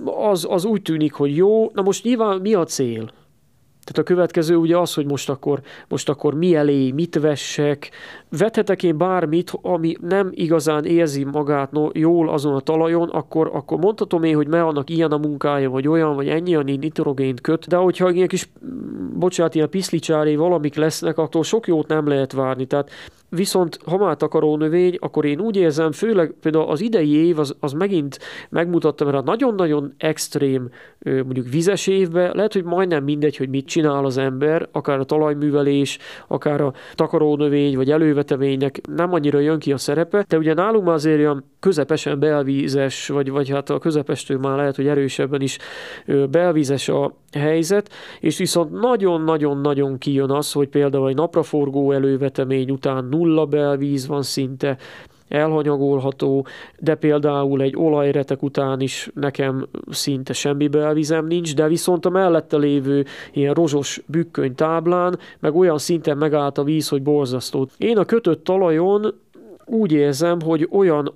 az, 0.05 0.47
az 0.51 0.65
úgy 0.65 0.83
tűnik, 0.83 1.13
hogy 1.13 1.37
jó. 1.37 1.71
Na 1.75 1.83
most 1.83 2.05
nyilván 2.05 2.41
mi 2.41 2.55
a 2.55 2.65
cél? 2.65 3.11
Tehát 3.85 3.99
a 3.99 4.13
következő 4.15 4.57
ugye 4.57 4.79
az, 4.79 4.95
hogy 4.95 5.07
most 5.07 5.31
akkor, 5.31 5.61
most 5.89 6.09
akkor 6.09 6.35
mi 6.35 6.55
elé, 6.55 6.91
mit 6.91 7.19
vessek. 7.21 7.91
Vethetek 8.39 8.83
én 8.83 8.99
bármit, 8.99 9.53
ami 9.63 9.97
nem 10.01 10.31
igazán 10.31 10.85
érzi 10.85 11.25
magát 11.25 11.73
no, 11.73 11.89
jól 11.93 12.29
azon 12.29 12.55
a 12.55 12.61
talajon, 12.61 13.09
akkor, 13.09 13.51
akkor 13.53 13.79
mondhatom 13.79 14.23
én, 14.23 14.35
hogy 14.35 14.49
me 14.49 14.63
annak 14.63 14.91
ilyen 14.91 15.13
a 15.13 15.19
munkája, 15.19 15.71
vagy 15.71 15.89
olyan, 15.89 16.15
vagy 16.15 16.29
ennyi, 16.29 16.55
annyi 16.55 16.77
nitrogént 16.77 17.41
köt. 17.41 17.69
De 17.69 17.77
hogyha 17.77 18.11
ilyen 18.11 18.29
kis, 18.29 18.49
bocsánat, 19.15 19.55
ilyen 19.55 19.71
piszlicsáré 19.71 20.37
valamik 20.37 20.75
lesznek, 20.75 21.19
attól 21.19 21.43
sok 21.43 21.67
jót 21.67 21.89
nem 21.89 22.09
lehet 22.09 22.33
várni. 22.33 22.65
Tehát 22.67 22.91
Viszont 23.29 23.79
ha 23.85 23.97
már 23.97 24.17
takaró 24.17 24.57
növény, 24.57 24.97
akkor 25.01 25.25
én 25.25 25.41
úgy 25.41 25.57
érzem, 25.57 25.93
főleg 25.93 26.35
például 26.41 26.71
az 26.71 26.81
idei 26.81 27.15
év 27.27 27.39
az, 27.39 27.57
az 27.61 27.73
megint 27.73 28.19
megmutatta, 28.51 29.05
mert 29.05 29.17
a 29.17 29.23
nagyon-nagyon 29.23 29.95
extrém 29.97 30.69
mondjuk 30.99 31.49
vizes 31.49 31.87
évben 31.87 32.33
lehet, 32.35 32.53
hogy 32.53 32.65
majdnem 32.65 33.05
mindegy, 33.05 33.37
hogy 33.37 33.49
mit 33.49 33.67
csinál 33.67 34.05
az 34.05 34.19
ember, 34.19 34.69
akár 34.73 34.99
a 34.99 35.05
talajművelés, 35.05 35.99
akár 36.27 36.61
a 36.61 36.73
takaró 36.95 37.37
növény, 37.37 37.77
vagy 37.77 37.91
előveteménynek 37.91 38.81
nem 38.95 39.13
annyira 39.13 39.39
jön 39.39 39.59
ki 39.59 39.73
a 39.73 39.79
szerepe, 39.79 40.25
de 40.29 40.39
ugye 40.39 40.55
nálunk 40.55 40.85
már 40.85 40.95
azért 40.95 41.19
olyan 41.19 41.45
közepesen 41.61 42.19
belvízes, 42.19 43.09
vagy, 43.09 43.31
vagy 43.31 43.49
hát 43.49 43.71
a 43.71 43.79
közepestől 43.79 44.39
már 44.39 44.57
lehet, 44.57 44.77
hogy 44.77 44.87
erősebben 44.87 45.41
is 45.41 45.59
belvízes 46.31 46.89
a 46.89 47.17
helyzet, 47.33 47.91
és 48.21 48.39
viszont 48.39 48.81
nagyon-nagyon-nagyon 48.81 49.99
kijön 49.99 50.31
az, 50.31 50.53
hogy 50.53 50.69
például 50.69 51.09
egy 51.09 51.15
napraforgó 51.15 51.93
elővetemény 51.93 52.71
után 52.71 53.05
nulla 53.15 53.47
belvíz 53.47 54.07
van 54.07 54.23
szinte, 54.23 54.77
elhanyagolható, 55.29 56.47
de 56.79 56.95
például 56.95 57.63
egy 57.63 57.77
olajretek 57.77 58.43
után 58.43 58.81
is 58.81 59.11
nekem 59.15 59.67
szinte 59.91 60.33
semmi 60.33 60.69
belvizem 60.69 61.27
nincs, 61.27 61.55
de 61.55 61.69
viszont 61.69 62.07
a 62.07 62.11
mellette 62.11 62.57
lévő 62.57 63.05
ilyen 63.33 63.55
rozsos 63.55 64.03
bükköny 64.07 64.55
táblán 64.55 65.19
meg 65.39 65.55
olyan 65.55 65.79
szinten 65.79 66.17
megállt 66.17 66.59
a 66.59 66.65
víz, 66.65 66.89
hogy 66.89 67.03
borzasztó. 67.03 67.69
Én 67.79 67.99
a 67.99 68.05
kötött 68.05 68.45
talajon 68.45 69.15
úgy 69.67 69.93
érzem, 69.93 70.41
hogy 70.41 70.69
olyan 70.71 71.13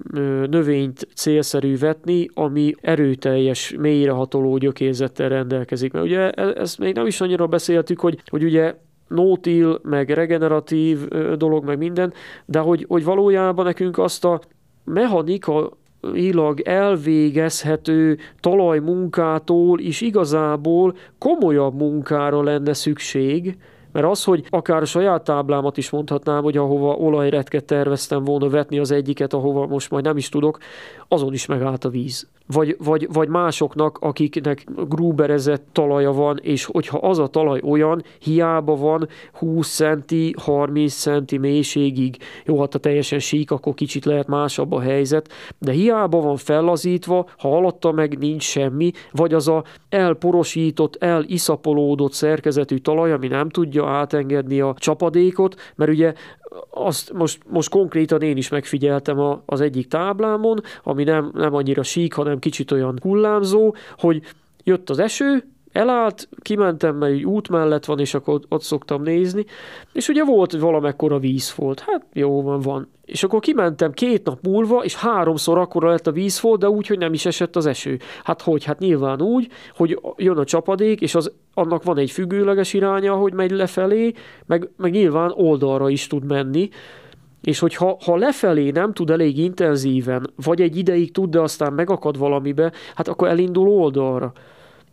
növényt 0.50 1.08
célszerű 1.14 1.78
vetni, 1.78 2.28
ami 2.34 2.74
erőteljes, 2.80 3.74
mélyrehatoló 3.78 4.56
gyökérzettel 4.56 5.28
rendelkezik. 5.28 5.92
Mert 5.92 6.04
ugye 6.04 6.30
e, 6.30 6.60
ezt 6.60 6.78
még 6.78 6.94
nem 6.94 7.06
is 7.06 7.20
annyira 7.20 7.46
beszéltük, 7.46 8.00
hogy, 8.00 8.18
hogy 8.26 8.44
ugye 8.44 8.74
nótil, 9.08 9.80
meg 9.82 10.10
regeneratív 10.10 11.08
dolog, 11.36 11.64
meg 11.64 11.78
minden, 11.78 12.12
de 12.44 12.58
hogy, 12.58 12.84
hogy 12.88 13.04
valójában 13.04 13.64
nekünk 13.64 13.98
azt 13.98 14.24
a 14.24 14.40
mechanika 14.84 15.70
ilag 16.12 16.60
elvégezhető 16.60 18.18
talajmunkától 18.40 19.80
is 19.80 20.00
igazából 20.00 20.96
komolyabb 21.18 21.74
munkára 21.74 22.42
lenne 22.42 22.72
szükség, 22.72 23.56
mert 23.92 24.06
az, 24.06 24.24
hogy 24.24 24.44
akár 24.50 24.82
a 24.82 24.84
saját 24.84 25.24
táblámat 25.24 25.76
is 25.76 25.90
mondhatnám, 25.90 26.42
hogy 26.42 26.56
ahova 26.56 26.94
olajretket 26.94 27.64
terveztem 27.64 28.24
volna 28.24 28.48
vetni 28.48 28.78
az 28.78 28.90
egyiket, 28.90 29.32
ahova 29.32 29.66
most 29.66 29.90
majd 29.90 30.04
nem 30.04 30.16
is 30.16 30.28
tudok, 30.28 30.58
azon 31.08 31.32
is 31.32 31.46
megállt 31.46 31.84
a 31.84 31.88
víz 31.88 32.28
vagy, 32.52 32.76
vagy, 32.78 33.08
vagy 33.12 33.28
másoknak, 33.28 33.98
akiknek 34.00 34.64
grúberezett 34.88 35.66
talaja 35.72 36.12
van, 36.12 36.38
és 36.42 36.64
hogyha 36.64 36.98
az 36.98 37.18
a 37.18 37.26
talaj 37.26 37.60
olyan, 37.64 38.02
hiába 38.18 38.76
van 38.76 39.08
20 39.32 39.74
centi, 39.74 40.34
30 40.38 40.94
centi 40.94 41.36
mélységig, 41.36 42.16
jó, 42.44 42.60
hát 42.60 42.74
a 42.74 42.78
teljesen 42.78 43.18
sík, 43.18 43.50
akkor 43.50 43.74
kicsit 43.74 44.04
lehet 44.04 44.26
másabb 44.26 44.72
a 44.72 44.80
helyzet, 44.80 45.32
de 45.58 45.72
hiába 45.72 46.20
van 46.20 46.36
fellazítva, 46.36 47.26
ha 47.38 47.56
alatta 47.56 47.92
meg 47.92 48.18
nincs 48.18 48.42
semmi, 48.42 48.90
vagy 49.12 49.34
az 49.34 49.48
a 49.48 49.64
elporosított, 49.88 50.96
eliszapolódott 51.02 52.12
szerkezetű 52.12 52.76
talaj, 52.76 53.12
ami 53.12 53.28
nem 53.28 53.48
tudja 53.48 53.86
átengedni 53.88 54.60
a 54.60 54.74
csapadékot, 54.78 55.54
mert 55.74 55.90
ugye 55.90 56.12
azt 56.70 57.12
most, 57.12 57.42
most 57.48 57.70
konkrétan 57.70 58.22
én 58.22 58.36
is 58.36 58.48
megfigyeltem 58.48 59.18
a, 59.18 59.42
az 59.46 59.60
egyik 59.60 59.88
táblámon, 59.88 60.60
ami 60.82 61.04
nem, 61.04 61.30
nem 61.34 61.54
annyira 61.54 61.82
sík, 61.82 62.12
hanem 62.12 62.38
kicsit 62.38 62.70
olyan 62.70 62.98
hullámzó, 63.02 63.74
hogy 63.96 64.22
jött 64.64 64.90
az 64.90 64.98
eső, 64.98 65.44
elállt, 65.72 66.28
kimentem, 66.42 66.96
mert 66.96 67.12
egy 67.12 67.24
út 67.24 67.48
mellett 67.48 67.84
van, 67.84 67.98
és 67.98 68.14
akkor 68.14 68.40
ott 68.48 68.62
szoktam 68.62 69.02
nézni, 69.02 69.44
és 69.92 70.08
ugye 70.08 70.24
volt, 70.24 70.52
valamekkora 70.52 71.18
vízfolt. 71.18 71.80
Hát 71.80 72.06
jó 72.12 72.42
van, 72.42 72.60
van. 72.60 72.88
És 73.04 73.22
akkor 73.22 73.40
kimentem 73.40 73.92
két 73.92 74.24
nap 74.24 74.38
múlva, 74.42 74.84
és 74.84 74.94
háromszor 74.94 75.58
akkora 75.58 75.88
lett 75.88 76.06
a 76.06 76.12
vízfolt, 76.12 76.60
de 76.60 76.68
úgy, 76.68 76.86
hogy 76.86 76.98
nem 76.98 77.12
is 77.12 77.26
esett 77.26 77.56
az 77.56 77.66
eső. 77.66 77.98
Hát 78.22 78.42
hogy? 78.42 78.64
Hát 78.64 78.78
nyilván 78.78 79.22
úgy, 79.22 79.48
hogy 79.76 80.00
jön 80.16 80.38
a 80.38 80.44
csapadék, 80.44 81.00
és 81.00 81.14
az, 81.14 81.32
annak 81.54 81.82
van 81.82 81.98
egy 81.98 82.10
függőleges 82.10 82.72
iránya, 82.72 83.14
hogy 83.14 83.32
megy 83.32 83.50
lefelé, 83.50 84.12
meg, 84.46 84.68
meg 84.76 84.90
nyilván 84.90 85.32
oldalra 85.34 85.88
is 85.88 86.06
tud 86.06 86.24
menni, 86.24 86.68
és 87.42 87.58
hogyha 87.58 87.98
ha 88.04 88.16
lefelé 88.16 88.70
nem 88.70 88.92
tud 88.92 89.10
elég 89.10 89.38
intenzíven, 89.38 90.30
vagy 90.44 90.60
egy 90.60 90.76
ideig 90.76 91.12
tud, 91.12 91.30
de 91.30 91.40
aztán 91.40 91.72
megakad 91.72 92.18
valamibe, 92.18 92.72
hát 92.94 93.08
akkor 93.08 93.28
elindul 93.28 93.68
oldalra. 93.68 94.32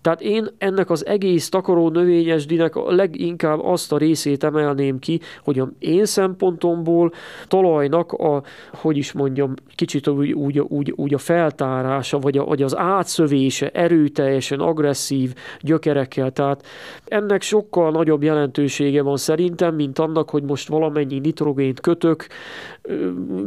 Tehát 0.05 0.21
én 0.21 0.47
ennek 0.57 0.89
az 0.89 1.05
egész 1.05 1.49
takaró 1.49 1.89
növényesdinek 1.89 2.75
a 2.75 2.91
leginkább 2.91 3.59
azt 3.63 3.91
a 3.91 3.97
részét 3.97 4.43
emelném 4.43 4.99
ki, 4.99 5.19
hogy 5.43 5.59
a 5.59 5.69
én 5.79 6.05
szempontomból 6.05 7.13
talajnak 7.47 8.11
a, 8.11 8.43
hogy 8.73 8.97
is 8.97 9.11
mondjam, 9.11 9.53
kicsit 9.75 10.07
úgy, 10.07 10.31
úgy, 10.31 10.59
úgy, 10.59 10.93
úgy 10.95 11.13
a 11.13 11.17
feltárása, 11.17 12.19
vagy, 12.19 12.37
a, 12.37 12.43
vagy 12.43 12.61
az 12.61 12.77
átszövése 12.77 13.69
erőteljesen 13.69 14.59
agresszív 14.59 15.33
gyökerekkel. 15.59 16.31
Tehát 16.31 16.65
ennek 17.05 17.41
sokkal 17.41 17.91
nagyobb 17.91 18.23
jelentősége 18.23 19.01
van 19.01 19.17
szerintem, 19.17 19.75
mint 19.75 19.99
annak, 19.99 20.29
hogy 20.29 20.43
most 20.43 20.67
valamennyi 20.67 21.19
nitrogént 21.19 21.79
kötök, 21.79 22.27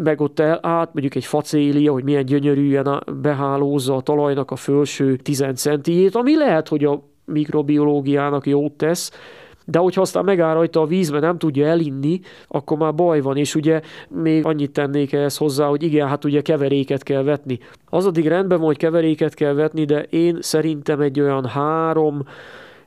meg 0.03 0.21
ott 0.21 0.39
el, 0.41 0.59
át 0.63 0.93
mondjuk 0.93 1.15
egy 1.15 1.25
facélia, 1.25 1.93
hogy 1.93 2.05
milyen 2.05 2.25
gyönyörűen 2.25 3.03
behálózza 3.23 3.97
a 3.97 4.01
talajnak 4.01 4.51
a 4.51 4.57
felső 4.57 5.17
10 5.17 5.45
centiét, 5.55 6.15
ami 6.15 6.37
lehet, 6.37 6.69
hogy 6.69 6.85
a 6.85 7.03
mikrobiológiának 7.25 8.47
jót 8.47 8.73
tesz, 8.73 9.11
de 9.65 9.79
hogyha 9.79 10.01
aztán 10.01 10.25
megáll 10.25 10.55
rajta 10.55 10.81
a 10.81 10.87
vízbe, 10.87 11.19
nem 11.19 11.39
tudja 11.39 11.67
elinni, 11.67 12.21
akkor 12.47 12.79
már 12.79 12.95
baj 12.95 13.21
van, 13.21 13.37
és 13.37 13.55
ugye 13.55 13.81
még 14.09 14.47
annyit 14.47 14.71
tennék 14.71 15.13
ehhez 15.13 15.37
hozzá, 15.37 15.67
hogy 15.67 15.83
igen, 15.83 16.09
hát 16.09 16.25
ugye 16.25 16.41
keveréket 16.41 17.03
kell 17.03 17.23
vetni. 17.23 17.59
Az 17.87 18.07
addig 18.07 18.27
rendben 18.27 18.59
van, 18.59 18.67
hogy 18.67 18.77
keveréket 18.77 19.35
kell 19.35 19.53
vetni, 19.53 19.85
de 19.85 20.03
én 20.03 20.39
szerintem 20.41 21.01
egy 21.01 21.21
olyan 21.21 21.45
három, 21.45 22.23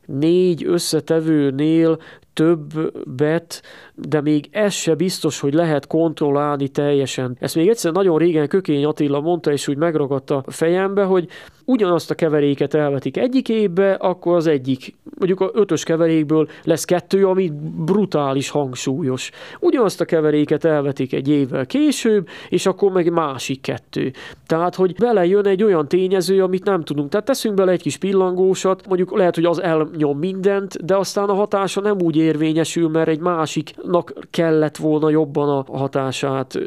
négy 0.06 0.66
összetevőnél 0.66 1.98
többet, 2.34 3.62
de 3.96 4.22
még 4.22 4.48
ez 4.52 4.74
se 4.74 4.96
biztos, 4.96 5.40
hogy 5.40 5.54
lehet 5.54 5.88
kontrollálni 5.88 6.68
teljesen. 6.68 7.38
Ezt 7.40 7.56
még 7.56 7.70
egyszer 7.70 7.92
nagyon 7.92 8.18
régen 8.18 8.48
Kökény 8.48 8.86
Attila 8.86 9.20
mondta, 9.20 9.52
és 9.52 9.68
úgy 9.68 9.78
megragadta 9.78 10.44
a 10.46 10.52
fejembe, 10.52 11.04
hogy 11.04 11.28
ugyanazt 11.66 12.12
a 12.12 12.16
keveréket 12.16 12.74
elvetik 12.74 13.18
egyik 13.18 13.50
évbe, 13.50 13.94
akkor 13.94 14.36
az 14.36 14.48
egyik, 14.48 14.96
mondjuk 15.18 15.40
a 15.40 15.50
ötös 15.54 15.84
keverékből 15.84 16.48
lesz 16.64 16.86
kettő, 16.86 17.28
ami 17.28 17.52
brutális 17.86 18.50
hangsúlyos. 18.50 19.32
Ugyanazt 19.60 20.02
a 20.02 20.06
keveréket 20.06 20.66
elvetik 20.66 21.14
egy 21.14 21.30
évvel 21.30 21.66
később, 21.66 22.28
és 22.50 22.66
akkor 22.66 22.92
meg 22.92 23.12
másik 23.12 23.62
kettő. 23.62 24.12
Tehát, 24.46 24.76
hogy 24.76 24.96
belejön 24.96 25.46
egy 25.46 25.64
olyan 25.64 25.88
tényező, 25.88 26.44
amit 26.44 26.66
nem 26.66 26.84
tudunk. 26.84 27.10
Tehát 27.10 27.26
teszünk 27.26 27.56
bele 27.56 27.72
egy 27.72 27.82
kis 27.82 27.98
pillangósat, 27.98 28.88
mondjuk 28.88 29.18
lehet, 29.18 29.36
hogy 29.36 29.46
az 29.46 29.62
elnyom 29.62 30.18
mindent, 30.18 30.86
de 30.86 30.96
aztán 30.96 31.30
a 31.30 31.34
hatása 31.34 31.82
nem 31.82 31.98
úgy 32.02 32.16
érvényesül, 32.22 32.90
mert 32.90 33.08
egy 33.08 33.20
másiknak 33.20 34.14
kellett 34.30 34.78
volna 34.78 35.10
jobban 35.10 35.66
a 35.68 35.78
hatását 35.78 36.60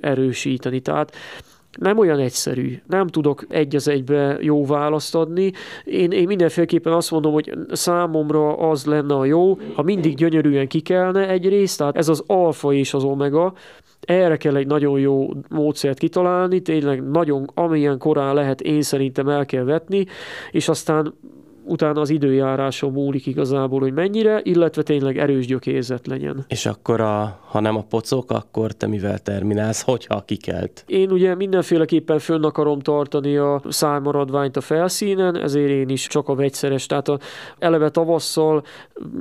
erősíteni. 0.00 0.80
Tehát 0.80 1.12
nem 1.78 1.98
olyan 1.98 2.18
egyszerű. 2.18 2.80
Nem 2.86 3.06
tudok 3.06 3.44
egy 3.48 3.76
az 3.76 3.88
egybe 3.88 4.36
jó 4.40 4.66
választ 4.66 5.14
adni. 5.14 5.52
Én, 5.84 6.10
én 6.10 6.26
mindenféleképpen 6.26 6.92
azt 6.92 7.10
mondom, 7.10 7.32
hogy 7.32 7.52
számomra 7.70 8.56
az 8.56 8.84
lenne 8.84 9.14
a 9.14 9.24
jó, 9.24 9.58
ha 9.74 9.82
mindig 9.82 10.14
gyönyörűen 10.14 10.68
kikelne 10.68 11.28
egy 11.28 11.48
részt, 11.48 11.78
tehát 11.78 11.96
ez 11.96 12.08
az 12.08 12.22
alfa 12.26 12.72
és 12.72 12.94
az 12.94 13.04
omega, 13.04 13.54
erre 14.00 14.36
kell 14.36 14.56
egy 14.56 14.66
nagyon 14.66 14.98
jó 14.98 15.28
módszert 15.48 15.98
kitalálni, 15.98 16.60
tényleg 16.60 17.10
nagyon, 17.10 17.50
amilyen 17.54 17.98
korán 17.98 18.34
lehet, 18.34 18.60
én 18.60 18.82
szerintem 18.82 19.28
el 19.28 19.46
kell 19.46 19.64
vetni, 19.64 20.06
és 20.50 20.68
aztán 20.68 21.14
utána 21.70 22.00
az 22.00 22.10
időjáráson 22.10 22.92
múlik 22.92 23.26
igazából, 23.26 23.80
hogy 23.80 23.92
mennyire, 23.92 24.40
illetve 24.42 24.82
tényleg 24.82 25.18
erős 25.18 25.46
gyökérzet 25.46 26.06
legyen. 26.06 26.44
És 26.48 26.66
akkor, 26.66 27.00
a, 27.00 27.40
ha 27.46 27.60
nem 27.60 27.76
a 27.76 27.82
pocok, 27.82 28.30
akkor 28.30 28.72
te 28.72 28.86
mivel 28.86 29.18
terminálsz, 29.18 29.82
hogyha 29.82 30.20
kikelt? 30.20 30.84
Én 30.86 31.10
ugye 31.10 31.34
mindenféleképpen 31.34 32.18
fönn 32.18 32.44
akarom 32.44 32.80
tartani 32.80 33.36
a 33.36 33.62
szájmaradványt 33.68 34.56
a 34.56 34.60
felszínen, 34.60 35.36
ezért 35.36 35.70
én 35.70 35.88
is 35.88 36.06
csak 36.06 36.28
a 36.28 36.34
vegyszeres. 36.34 36.86
Tehát 36.86 37.08
a 37.08 37.18
eleve 37.58 37.88
tavasszal, 37.88 38.62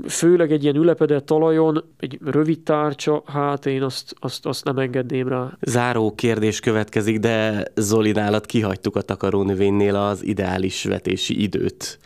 főleg 0.07 0.51
egy 0.51 0.63
ilyen 0.63 0.75
ülepedett 0.75 1.25
talajon, 1.25 1.83
egy 1.99 2.19
rövid 2.25 2.59
tárcsa, 2.59 3.23
hát 3.25 3.65
én 3.65 3.83
azt, 3.83 4.15
azt, 4.19 4.45
azt 4.45 4.65
nem 4.65 4.77
engedném 4.77 5.27
rá. 5.27 5.57
Záró 5.61 6.15
kérdés 6.15 6.59
következik, 6.59 7.19
de 7.19 7.67
Zoli 7.75 8.11
nálad 8.11 8.45
kihagytuk 8.45 8.95
a 8.95 9.01
takarónövénynél 9.01 9.95
az 9.95 10.25
ideális 10.25 10.83
vetési 10.83 11.41
időt 11.41 11.99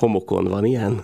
homokon 0.00 0.44
van 0.44 0.64
ilyen? 0.64 1.02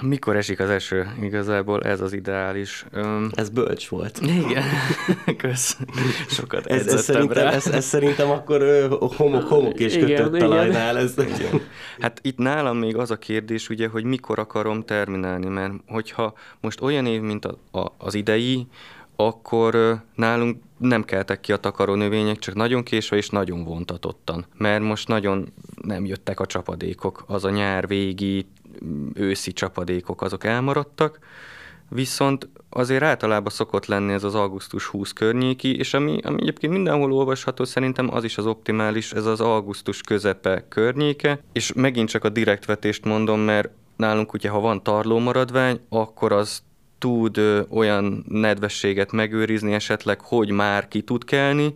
Mikor 0.00 0.36
esik 0.36 0.60
az 0.60 0.70
eső? 0.70 1.06
Igazából 1.20 1.82
ez 1.82 2.00
az 2.00 2.12
ideális. 2.12 2.86
Um, 2.94 3.28
ez 3.34 3.48
bölcs 3.48 3.88
volt. 3.88 4.20
Igen, 4.20 4.64
kösz. 5.42 5.78
Sokat 6.28 6.66
ez, 6.66 6.86
ez, 6.86 7.02
szerintem, 7.02 7.44
rá. 7.44 7.50
Ez, 7.50 7.66
ez, 7.66 7.84
szerintem 7.84 8.30
akkor 8.30 8.88
homok, 9.16 9.42
homok 9.42 9.78
és 9.78 9.96
igen, 9.96 10.22
kötött 10.22 10.40
talajnál. 10.40 10.98
Ez 10.98 11.14
hát 11.98 12.18
itt 12.22 12.38
nálam 12.38 12.76
még 12.76 12.96
az 12.96 13.10
a 13.10 13.16
kérdés, 13.16 13.68
ugye, 13.68 13.88
hogy 13.88 14.04
mikor 14.04 14.38
akarom 14.38 14.84
terminálni, 14.84 15.46
mert 15.46 15.72
hogyha 15.88 16.34
most 16.60 16.80
olyan 16.80 17.06
év, 17.06 17.20
mint 17.20 17.44
a, 17.44 17.78
a, 17.78 17.92
az 17.98 18.14
idei, 18.14 18.66
akkor 19.16 20.02
nálunk 20.14 20.56
nem 20.78 21.04
keltek 21.04 21.40
ki 21.40 21.52
a 21.52 21.56
takaró 21.56 21.94
növények, 21.94 22.38
csak 22.38 22.54
nagyon 22.54 22.82
késve 22.82 23.16
és 23.16 23.28
nagyon 23.28 23.64
vontatottan. 23.64 24.46
Mert 24.58 24.82
most 24.82 25.08
nagyon 25.08 25.52
nem 25.82 26.04
jöttek 26.04 26.40
a 26.40 26.46
csapadékok. 26.46 27.24
Az 27.26 27.44
a 27.44 27.50
nyár 27.50 27.86
végi, 27.86 28.46
őszi 29.14 29.52
csapadékok, 29.52 30.22
azok 30.22 30.44
elmaradtak, 30.44 31.18
viszont 31.88 32.48
azért 32.70 33.02
általában 33.02 33.52
szokott 33.52 33.86
lenni 33.86 34.12
ez 34.12 34.24
az 34.24 34.34
augusztus 34.34 34.86
20 34.86 35.12
környéki, 35.12 35.76
és 35.76 35.94
ami, 35.94 36.20
ami 36.22 36.42
egyébként 36.42 36.72
mindenhol 36.72 37.12
olvasható, 37.12 37.64
szerintem 37.64 38.14
az 38.14 38.24
is 38.24 38.38
az 38.38 38.46
optimális, 38.46 39.12
ez 39.12 39.26
az 39.26 39.40
augusztus 39.40 40.00
közepe 40.00 40.64
környéke, 40.68 41.40
és 41.52 41.72
megint 41.72 42.08
csak 42.08 42.24
a 42.24 42.28
direktvetést 42.28 43.04
mondom, 43.04 43.40
mert 43.40 43.68
nálunk 43.96 44.32
ugye, 44.32 44.48
ha 44.48 44.60
van 44.60 44.82
tarló 44.82 45.18
maradvány, 45.18 45.80
akkor 45.88 46.32
az 46.32 46.62
tud 46.98 47.40
olyan 47.68 48.24
nedvességet 48.28 49.12
megőrizni 49.12 49.72
esetleg, 49.72 50.20
hogy 50.20 50.50
már 50.50 50.88
ki 50.88 51.02
tud 51.02 51.24
kelni, 51.24 51.74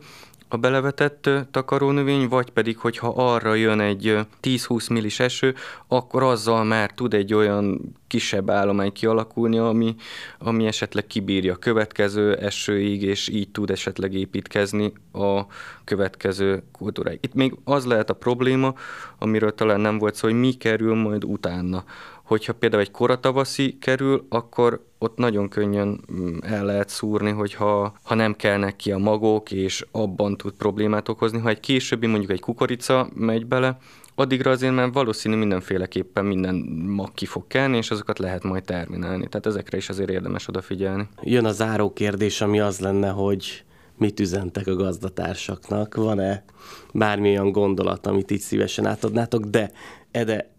a 0.52 0.56
belevetett 0.56 1.30
takarónövény, 1.50 2.28
vagy 2.28 2.50
pedig, 2.50 2.78
hogyha 2.78 3.12
arra 3.16 3.54
jön 3.54 3.80
egy 3.80 4.18
10-20 4.42 4.90
millis 4.90 5.20
eső, 5.20 5.54
akkor 5.86 6.22
azzal 6.22 6.64
már 6.64 6.90
tud 6.90 7.14
egy 7.14 7.34
olyan 7.34 7.94
kisebb 8.06 8.50
állomány 8.50 8.92
kialakulni, 8.92 9.58
ami, 9.58 9.94
ami 10.38 10.66
esetleg 10.66 11.06
kibírja 11.06 11.52
a 11.52 11.56
következő 11.56 12.34
esőig, 12.36 13.02
és 13.02 13.28
így 13.28 13.48
tud 13.48 13.70
esetleg 13.70 14.14
építkezni 14.14 14.92
a 15.12 15.42
következő 15.84 16.62
kultúráig. 16.72 17.18
Itt 17.22 17.34
még 17.34 17.54
az 17.64 17.84
lehet 17.84 18.10
a 18.10 18.14
probléma, 18.14 18.74
amiről 19.18 19.54
talán 19.54 19.80
nem 19.80 19.98
volt 19.98 20.14
szó, 20.14 20.28
hogy 20.28 20.38
mi 20.38 20.52
kerül 20.52 20.94
majd 20.94 21.24
utána 21.24 21.84
hogyha 22.30 22.52
például 22.52 22.82
egy 22.82 22.90
koratavaszi 22.90 23.78
kerül, 23.80 24.26
akkor 24.28 24.84
ott 24.98 25.16
nagyon 25.16 25.48
könnyen 25.48 26.00
mm, 26.12 26.36
el 26.42 26.64
lehet 26.64 26.88
szúrni, 26.88 27.30
hogyha 27.30 27.94
ha 28.02 28.14
nem 28.14 28.34
kelnek 28.34 28.76
ki 28.76 28.92
a 28.92 28.98
magok, 28.98 29.52
és 29.52 29.86
abban 29.90 30.36
tud 30.36 30.52
problémát 30.52 31.08
okozni. 31.08 31.38
Ha 31.38 31.48
egy 31.48 31.60
későbbi, 31.60 32.06
mondjuk 32.06 32.30
egy 32.30 32.40
kukorica 32.40 33.08
megy 33.14 33.46
bele, 33.46 33.78
addigra 34.14 34.50
azért 34.50 34.74
már 34.74 34.92
valószínű 34.92 35.36
mindenféleképpen 35.36 36.24
minden 36.24 36.54
mag 36.86 37.14
ki 37.14 37.26
fog 37.26 37.46
kelni, 37.46 37.76
és 37.76 37.90
azokat 37.90 38.18
lehet 38.18 38.42
majd 38.42 38.64
terminálni. 38.64 39.28
Tehát 39.28 39.46
ezekre 39.46 39.76
is 39.76 39.88
azért 39.88 40.10
érdemes 40.10 40.48
odafigyelni. 40.48 41.08
Jön 41.22 41.44
a 41.44 41.52
záró 41.52 41.92
kérdés, 41.92 42.40
ami 42.40 42.60
az 42.60 42.80
lenne, 42.80 43.08
hogy 43.08 43.64
mit 43.96 44.20
üzentek 44.20 44.66
a 44.66 44.74
gazdatársaknak? 44.74 45.94
Van-e 45.94 46.44
bármilyen 46.92 47.52
gondolat, 47.52 48.06
amit 48.06 48.30
így 48.30 48.40
szívesen 48.40 48.86
átadnátok? 48.86 49.44
De 49.44 49.70
Ede, 50.10 50.50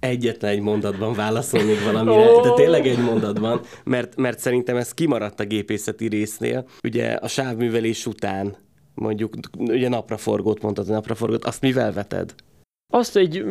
egyetlen 0.00 0.50
egy 0.50 0.60
mondatban 0.60 1.14
válaszolni 1.14 1.74
valamire, 1.84 2.30
oh. 2.30 2.42
de 2.42 2.50
tényleg 2.50 2.86
egy 2.86 2.98
mondatban, 2.98 3.60
mert, 3.84 4.16
mert 4.16 4.38
szerintem 4.38 4.76
ez 4.76 4.94
kimaradt 4.94 5.40
a 5.40 5.44
gépészeti 5.44 6.08
résznél. 6.08 6.64
Ugye 6.84 7.12
a 7.12 7.28
sávművelés 7.28 8.06
után 8.06 8.56
mondjuk, 8.94 9.34
ugye 9.58 9.88
napraforgót 9.88 10.62
mondtad, 10.62 10.88
napraforgót, 10.88 11.44
azt 11.44 11.60
mivel 11.60 11.92
veted? 11.92 12.34
Azt 12.92 13.16
egy, 13.16 13.44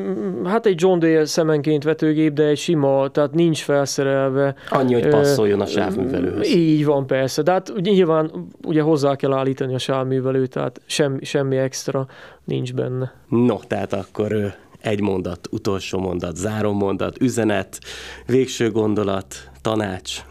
hát 0.44 0.66
egy 0.66 0.82
John 0.82 1.00
Deere 1.00 1.26
szemenként 1.26 1.84
vetőgép, 1.84 2.34
de 2.34 2.44
egy 2.44 2.58
sima, 2.58 3.10
tehát 3.10 3.34
nincs 3.34 3.64
felszerelve. 3.64 4.56
Annyi, 4.70 4.94
hogy 4.94 5.08
passzoljon 5.08 5.62
a 5.62 5.66
sávművelőhöz. 5.66 6.48
Így 6.48 6.86
van, 6.86 7.08
persze. 7.08 7.42
De 7.42 7.52
hát 7.52 7.72
nyilván 7.76 8.48
ugye 8.66 8.82
hozzá 8.82 9.16
kell 9.16 9.34
állítani 9.34 9.74
a 9.74 9.78
sávművelőt, 9.78 10.50
tehát 10.50 10.82
sem, 10.86 11.20
semmi 11.22 11.58
extra 11.58 12.08
nincs 12.44 12.74
benne. 12.74 13.14
No, 13.28 13.58
tehát 13.68 13.94
akkor 13.94 14.54
egy 14.82 15.02
mondat, 15.02 15.48
utolsó 15.52 16.00
mondat, 16.00 16.36
záró 16.36 16.72
mondat, 16.72 17.22
üzenet, 17.22 17.80
végső 18.26 18.72
gondolat, 18.72 19.36
tanács. 19.62 20.22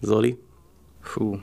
Zoli? 0.00 0.38
Fú, 1.02 1.38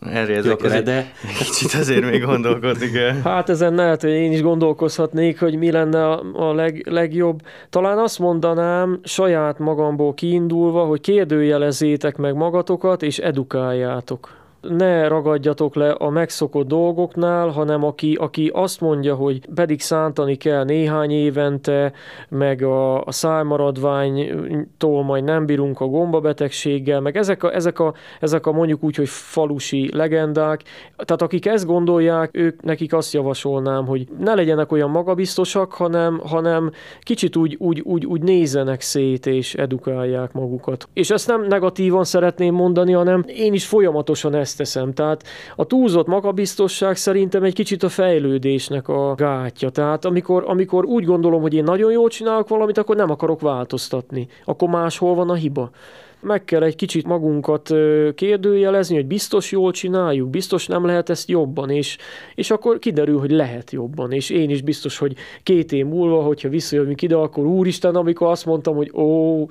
erre 0.00 0.36
ezek, 0.36 0.62
ezek 0.62 0.82
de... 0.82 1.12
kicsit 1.38 1.80
azért 1.80 2.10
még 2.10 2.22
gondolkodni 2.22 2.90
kell. 2.90 3.14
Hát 3.24 3.48
ezen 3.48 3.74
lehet, 3.74 4.00
hogy 4.00 4.10
én 4.10 4.32
is 4.32 4.42
gondolkozhatnék, 4.42 5.40
hogy 5.40 5.56
mi 5.56 5.70
lenne 5.70 6.08
a, 6.08 6.22
a 6.34 6.54
leg, 6.54 6.86
legjobb. 6.90 7.40
Talán 7.70 7.98
azt 7.98 8.18
mondanám, 8.18 9.00
saját 9.04 9.58
magamból 9.58 10.14
kiindulva, 10.14 10.84
hogy 10.84 11.00
kérdőjelezétek 11.00 12.16
meg 12.16 12.34
magatokat, 12.34 13.02
és 13.02 13.18
edukáljátok 13.18 14.41
ne 14.68 15.08
ragadjatok 15.08 15.74
le 15.74 15.90
a 15.90 16.10
megszokott 16.10 16.66
dolgoknál, 16.66 17.48
hanem 17.48 17.84
aki, 17.84 18.14
aki 18.20 18.50
azt 18.54 18.80
mondja, 18.80 19.14
hogy 19.14 19.48
pedig 19.54 19.80
szántani 19.80 20.36
kell 20.36 20.64
néhány 20.64 21.10
évente, 21.10 21.92
meg 22.28 22.62
a, 22.62 23.04
a 23.04 23.12
szájmaradványtól 23.12 25.02
majd 25.04 25.24
nem 25.24 25.46
bírunk 25.46 25.80
a 25.80 25.86
gombabetegséggel, 25.86 27.00
meg 27.00 27.16
ezek 27.16 27.42
a, 27.42 27.54
ezek 27.54 27.78
a, 27.78 27.94
ezek 28.20 28.46
a 28.46 28.52
mondjuk 28.52 28.82
úgy, 28.82 28.96
hogy 28.96 29.08
falusi 29.08 29.90
legendák. 29.92 30.62
Tehát 30.96 31.22
akik 31.22 31.46
ezt 31.46 31.66
gondolják, 31.66 32.30
ők 32.32 32.62
nekik 32.62 32.92
azt 32.92 33.12
javasolnám, 33.12 33.86
hogy 33.86 34.06
ne 34.18 34.34
legyenek 34.34 34.72
olyan 34.72 34.90
magabiztosak, 34.90 35.72
hanem, 35.72 36.20
hanem 36.24 36.70
kicsit 37.00 37.36
úgy, 37.36 37.56
úgy, 37.58 37.80
úgy, 37.80 38.06
úgy 38.06 38.22
nézenek 38.22 38.80
szét 38.80 39.26
és 39.26 39.54
edukálják 39.54 40.32
magukat. 40.32 40.88
És 40.92 41.10
ezt 41.10 41.26
nem 41.26 41.46
negatívan 41.46 42.04
szeretném 42.04 42.54
mondani, 42.54 42.92
hanem 42.92 43.24
én 43.26 43.52
is 43.52 43.66
folyamatosan 43.66 44.34
ezt 44.34 44.51
ezt 44.52 44.72
teszem. 44.72 44.92
Tehát 44.92 45.24
a 45.56 45.64
túlzott 45.64 46.06
magabiztosság 46.06 46.96
szerintem 46.96 47.42
egy 47.42 47.54
kicsit 47.54 47.82
a 47.82 47.88
fejlődésnek 47.88 48.88
a 48.88 49.14
gátja. 49.14 49.70
Tehát 49.70 50.04
amikor, 50.04 50.44
amikor 50.46 50.84
úgy 50.84 51.04
gondolom, 51.04 51.40
hogy 51.40 51.54
én 51.54 51.64
nagyon 51.64 51.92
jól 51.92 52.08
csinálok 52.08 52.48
valamit, 52.48 52.78
akkor 52.78 52.96
nem 52.96 53.10
akarok 53.10 53.40
változtatni. 53.40 54.28
Akkor 54.44 54.68
máshol 54.68 55.14
van 55.14 55.30
a 55.30 55.34
hiba 55.34 55.70
meg 56.24 56.44
kell 56.44 56.62
egy 56.62 56.76
kicsit 56.76 57.06
magunkat 57.06 57.70
kérdőjelezni, 58.14 58.94
hogy 58.94 59.06
biztos 59.06 59.52
jól 59.52 59.72
csináljuk, 59.72 60.30
biztos 60.30 60.66
nem 60.66 60.84
lehet 60.84 61.10
ezt 61.10 61.28
jobban, 61.28 61.70
és, 61.70 61.96
és 62.34 62.50
akkor 62.50 62.78
kiderül, 62.78 63.18
hogy 63.18 63.30
lehet 63.30 63.70
jobban, 63.70 64.12
és 64.12 64.30
én 64.30 64.50
is 64.50 64.62
biztos, 64.62 64.98
hogy 64.98 65.14
két 65.42 65.72
év 65.72 65.86
múlva, 65.86 66.22
hogyha 66.22 66.48
visszajövünk 66.48 67.02
ide, 67.02 67.14
akkor 67.14 67.44
úristen, 67.44 67.94
amikor 67.94 68.30
azt 68.30 68.46
mondtam, 68.46 68.76
hogy 68.76 68.90
ó, 68.94 69.46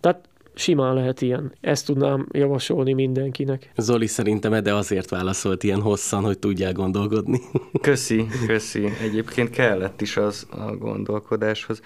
tehát 0.00 0.28
simán 0.54 0.94
lehet 0.94 1.20
ilyen. 1.20 1.52
Ezt 1.60 1.86
tudnám 1.86 2.26
javasolni 2.32 2.92
mindenkinek. 2.92 3.70
Zoli 3.76 4.06
szerintem 4.06 4.62
de 4.62 4.74
azért 4.74 5.10
válaszolt 5.10 5.62
ilyen 5.62 5.80
hosszan, 5.80 6.24
hogy 6.24 6.38
tudjál 6.38 6.72
gondolkodni. 6.72 7.40
Köszi, 7.80 8.26
köszi. 8.46 8.88
Egyébként 9.02 9.50
kellett 9.50 10.00
is 10.00 10.16
az 10.16 10.46
a 10.50 10.76
gondolkodáshoz. 10.76 11.80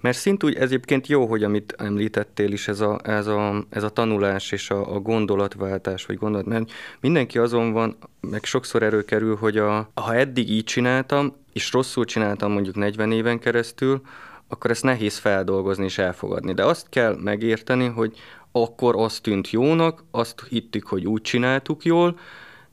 Mert 0.00 0.16
szintúgy 0.16 0.54
ez 0.54 0.62
egyébként 0.62 1.06
jó, 1.06 1.26
hogy 1.26 1.44
amit 1.44 1.74
említettél 1.78 2.52
is, 2.52 2.68
ez 2.68 2.80
a, 2.80 3.00
ez 3.02 3.26
a, 3.26 3.64
ez 3.70 3.82
a 3.82 3.88
tanulás 3.88 4.52
és 4.52 4.70
a, 4.70 4.94
a 4.94 5.00
gondolatváltás, 5.00 6.06
vagy 6.06 6.16
gondolat, 6.16 6.46
mert 6.46 6.70
mindenki 7.00 7.38
azon 7.38 7.72
van, 7.72 7.96
meg 8.20 8.44
sokszor 8.44 8.82
erőkerül, 8.82 9.36
hogy 9.36 9.56
a, 9.56 9.90
ha 9.94 10.14
eddig 10.14 10.50
így 10.50 10.64
csináltam, 10.64 11.34
és 11.52 11.72
rosszul 11.72 12.04
csináltam 12.04 12.52
mondjuk 12.52 12.74
40 12.74 13.12
éven 13.12 13.38
keresztül, 13.38 14.00
akkor 14.48 14.70
ezt 14.70 14.82
nehéz 14.82 15.18
feldolgozni 15.18 15.84
és 15.84 15.98
elfogadni. 15.98 16.54
De 16.54 16.64
azt 16.64 16.88
kell 16.88 17.16
megérteni, 17.20 17.86
hogy 17.86 18.18
akkor 18.52 18.96
azt 18.96 19.22
tűnt 19.22 19.50
jónak, 19.50 20.04
azt 20.10 20.42
hittük, 20.48 20.86
hogy 20.86 21.06
úgy 21.06 21.22
csináltuk 21.22 21.84
jól, 21.84 22.18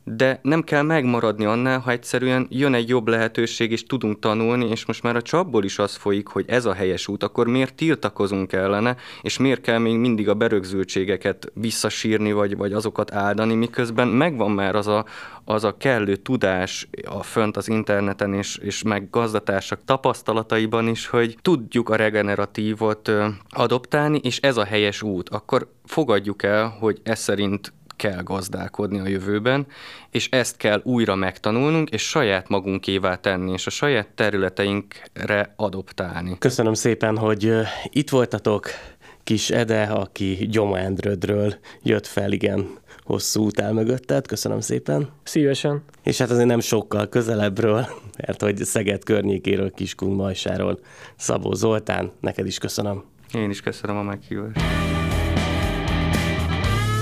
de 0.04 0.40
nem 0.42 0.62
kell 0.62 0.82
megmaradni 0.82 1.46
annál, 1.46 1.80
ha 1.80 1.92
egyszerűen 1.92 2.48
jön 2.50 2.74
egy 2.74 2.90
jobb 2.90 3.08
lehetőség, 3.08 3.72
és 3.72 3.84
tudunk 3.84 4.20
tanulni, 4.20 4.70
és 4.70 4.86
most 4.86 5.04
már 5.04 5.16
a 5.16 5.22
csapból 5.22 5.64
is 5.64 5.80
az 5.80 5.96
folyik, 5.96 6.28
hogy 6.28 6.46
ez 6.48 6.66
a 6.66 6.74
helyes 6.74 7.08
út, 7.08 7.24
akkor 7.24 7.48
miért 7.48 7.76
tiltakozunk 7.76 8.54
ellene, 8.54 8.96
és 9.22 9.38
miért 9.38 9.62
kell 9.62 9.78
még 9.78 9.98
mindig 9.98 10.30
a 10.30 10.34
berögzültségeket 10.34 11.52
visszasírni, 11.54 12.32
vagy, 12.32 12.58
vagy 12.58 12.74
azokat 12.74 13.14
áldani, 13.14 13.54
miközben 13.54 14.08
megvan 14.08 14.52
már 14.52 14.76
az 14.76 14.88
a, 14.88 15.06
az 15.46 15.64
a 15.64 15.78
kellő 15.78 16.16
tudás 16.16 16.90
a 17.06 17.24
fönt 17.24 17.58
az 17.58 17.68
interneten, 17.68 18.34
és, 18.34 18.58
és 18.58 18.84
meg 18.84 19.10
gazdatársak 19.10 19.80
tapasztalataiban 19.86 20.88
is, 20.88 21.08
hogy 21.08 21.38
tudjuk 21.42 21.90
a 21.90 21.96
regeneratívot 21.96 23.12
adoptálni, 23.50 24.20
és 24.24 24.40
ez 24.40 24.58
a 24.58 24.66
helyes 24.66 25.02
út. 25.02 25.30
Akkor 25.30 25.72
fogadjuk 25.86 26.44
el, 26.44 26.76
hogy 26.80 27.00
ez 27.04 27.20
szerint 27.20 27.74
kell 27.96 28.22
gazdálkodni 28.24 29.00
a 29.00 29.08
jövőben, 29.08 29.68
és 30.10 30.30
ezt 30.30 30.58
kell 30.58 30.82
újra 30.84 31.16
megtanulnunk, 31.16 31.90
és 31.90 32.02
saját 32.02 32.50
magunkévá 32.50 33.16
tenni, 33.16 33.52
és 33.52 33.68
a 33.68 33.70
saját 33.70 34.08
területeinkre 34.08 35.54
adoptálni. 35.56 36.36
Köszönöm 36.40 36.74
szépen, 36.74 37.18
hogy 37.18 37.54
itt 37.90 38.10
voltatok. 38.10 38.70
Kis 39.24 39.50
Ede, 39.50 39.84
aki 39.84 40.48
Gyoma 40.52 40.78
Endrödről 40.78 41.56
jött 41.84 42.08
fel, 42.08 42.32
igen, 42.32 42.68
hosszú 43.04 43.44
út 43.44 43.60
el 43.60 43.74
mögötted. 43.74 44.28
Köszönöm 44.28 44.60
szépen. 44.60 45.10
Szívesen. 45.24 45.84
És 46.04 46.18
hát 46.18 46.30
azért 46.30 46.48
nem 46.48 46.60
sokkal 46.60 47.10
közelebbről, 47.10 47.88
mert 48.18 48.42
hogy 48.42 48.58
Szeged 48.58 49.04
környékéről, 49.04 49.72
Kiskun 49.72 50.16
Majsáról 50.16 50.80
Szabó 51.16 51.54
Zoltán, 51.54 52.12
neked 52.20 52.48
is 52.48 52.58
köszönöm. 52.58 53.04
Én 53.34 53.50
is 53.50 53.62
köszönöm 53.62 53.98
a 53.98 54.04
meghívást. 54.04 54.93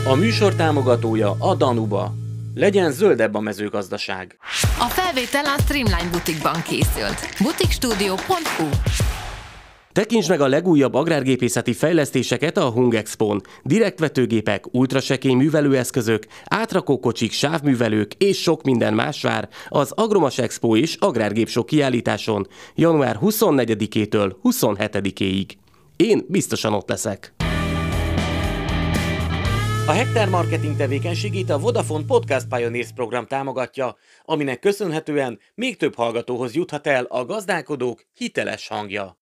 A 0.07 0.15
műsor 0.15 0.55
támogatója 0.55 1.35
a 1.39 1.55
Danuba. 1.55 2.13
Legyen 2.55 2.91
zöldebb 2.91 3.35
a 3.35 3.39
mezőgazdaság. 3.39 4.37
A 4.79 4.85
felvétel 4.85 5.45
a 5.45 5.61
Streamline 5.61 6.09
Butikban 6.11 6.61
készült. 6.61 7.19
Butikstudio.hu 7.43 8.69
Tekints 9.91 10.29
meg 10.29 10.41
a 10.41 10.47
legújabb 10.47 10.93
agrárgépészeti 10.93 11.73
fejlesztéseket 11.73 12.57
a 12.57 12.69
Hung 12.69 12.93
Expo-n. 12.93 13.41
Direktvetőgépek, 13.63 14.73
ultrasekély 14.73 15.33
művelőeszközök, 15.33 16.25
átrakókocsik, 16.45 17.31
sávművelők 17.31 18.13
és 18.13 18.41
sok 18.41 18.63
minden 18.63 18.93
más 18.93 19.21
vár 19.21 19.49
az 19.69 19.91
Agromas 19.91 20.37
Expo 20.37 20.75
és 20.75 20.95
Agrárgépsok 20.99 21.65
kiállításon 21.65 22.47
január 22.75 23.17
24-től 23.21 24.33
27-éig. 24.43 25.49
Én 25.95 26.25
biztosan 26.27 26.73
ott 26.73 26.89
leszek. 26.89 27.33
A 29.91 29.93
Hektár 29.93 30.29
Marketing 30.29 30.75
tevékenységét 30.75 31.49
a 31.49 31.59
Vodafone 31.59 32.05
Podcast 32.05 32.47
Pioneers 32.47 32.91
program 32.91 33.25
támogatja, 33.25 33.95
aminek 34.25 34.59
köszönhetően 34.59 35.39
még 35.55 35.77
több 35.77 35.95
hallgatóhoz 35.95 36.55
juthat 36.55 36.87
el 36.87 37.03
a 37.03 37.25
gazdálkodók 37.25 38.03
hiteles 38.13 38.67
hangja. 38.67 39.17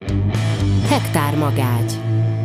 Hektár 0.87 1.35
magágy, 1.35 1.93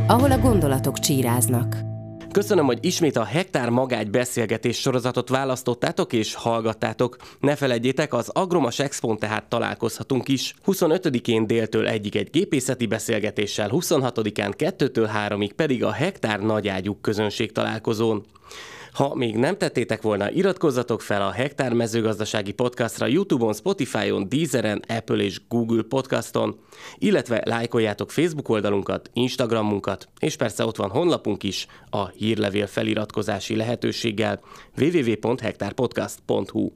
ahol 0.07 0.31
a 0.31 0.39
gondolatok 0.39 0.99
csíráznak. 0.99 1.94
Köszönöm, 2.35 2.67
hogy 2.67 2.79
ismét 2.81 3.17
a 3.17 3.25
Hektár 3.25 3.69
Magágy 3.69 4.11
beszélgetés 4.11 4.81
sorozatot 4.81 5.29
választottátok 5.29 6.13
és 6.13 6.35
hallgattátok. 6.35 7.17
Ne 7.41 7.57
felejtjétek, 7.57 8.15
az 8.15 8.29
Agromas 8.29 8.79
expo 8.79 9.15
tehát 9.15 9.49
találkozhatunk 9.49 10.29
is. 10.29 10.55
25-én 10.67 11.47
déltől 11.47 11.87
egyik 11.87 12.15
egy 12.15 12.31
gépészeti 12.31 12.87
beszélgetéssel, 12.87 13.71
26-án 13.73 14.53
2-től 14.59 15.11
3-ig 15.29 15.51
pedig 15.57 15.85
a 15.85 15.93
Hektár 15.93 16.41
nagyágyuk 16.41 17.03
közönség 17.03 17.53
találkozón. 17.53 18.25
Ha 18.95 19.15
még 19.15 19.37
nem 19.37 19.57
tettétek 19.57 20.03
volna, 20.03 20.31
iratkozzatok 20.31 21.01
fel 21.01 21.23
a 21.23 21.31
Hektár 21.31 21.73
mezőgazdasági 21.73 22.53
podcastra 22.53 23.07
YouTube-on, 23.07 23.53
Spotify-on, 23.53 24.29
Deezeren, 24.29 24.83
Apple 24.89 25.17
és 25.17 25.41
Google 25.49 25.83
podcaston, 25.83 26.61
illetve 26.99 27.43
lájkoljátok 27.45 28.11
Facebook 28.11 28.49
oldalunkat, 28.49 29.11
Instagramunkat, 29.13 30.09
és 30.19 30.37
persze 30.37 30.65
ott 30.65 30.77
van 30.77 30.91
honlapunk 30.91 31.43
is 31.43 31.67
a 31.91 32.09
hírlevél 32.09 32.67
feliratkozási 32.67 33.57
lehetőséggel 33.57 34.41
www.hektárpodcast.hu. 34.79 36.71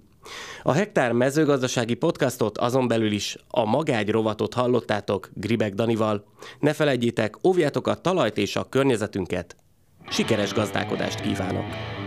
A 0.63 0.73
Hektár 0.73 1.13
mezőgazdasági 1.13 1.95
podcastot 1.95 2.59
azon 2.59 2.89
belül 2.89 3.13
is 3.13 3.37
a 3.49 3.65
magágy 3.65 4.11
rovatot 4.11 4.55
hallottátok 4.55 5.31
Gribek 5.35 5.75
Danival. 5.75 6.25
Ne 6.61 6.73
felejtjétek, 6.73 7.47
óvjátok 7.47 7.87
a 7.87 7.95
talajt 7.95 8.37
és 8.37 8.57
a 8.57 8.69
környezetünket. 8.69 9.57
Sikeres 10.09 10.53
gazdálkodást 10.53 11.21
kívánok! 11.21 11.98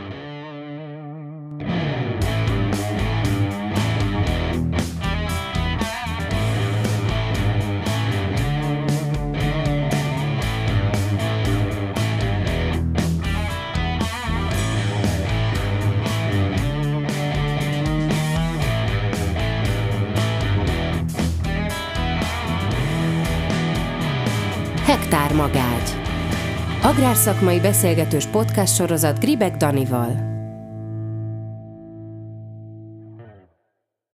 Hektár 25.12 25.36
magágy. 25.36 25.96
Agrárszakmai 26.82 27.60
beszélgetős 27.60 28.26
podcast 28.26 28.76
sorozat 28.76 29.20
Gribek 29.20 29.58
Danival. 29.58 30.31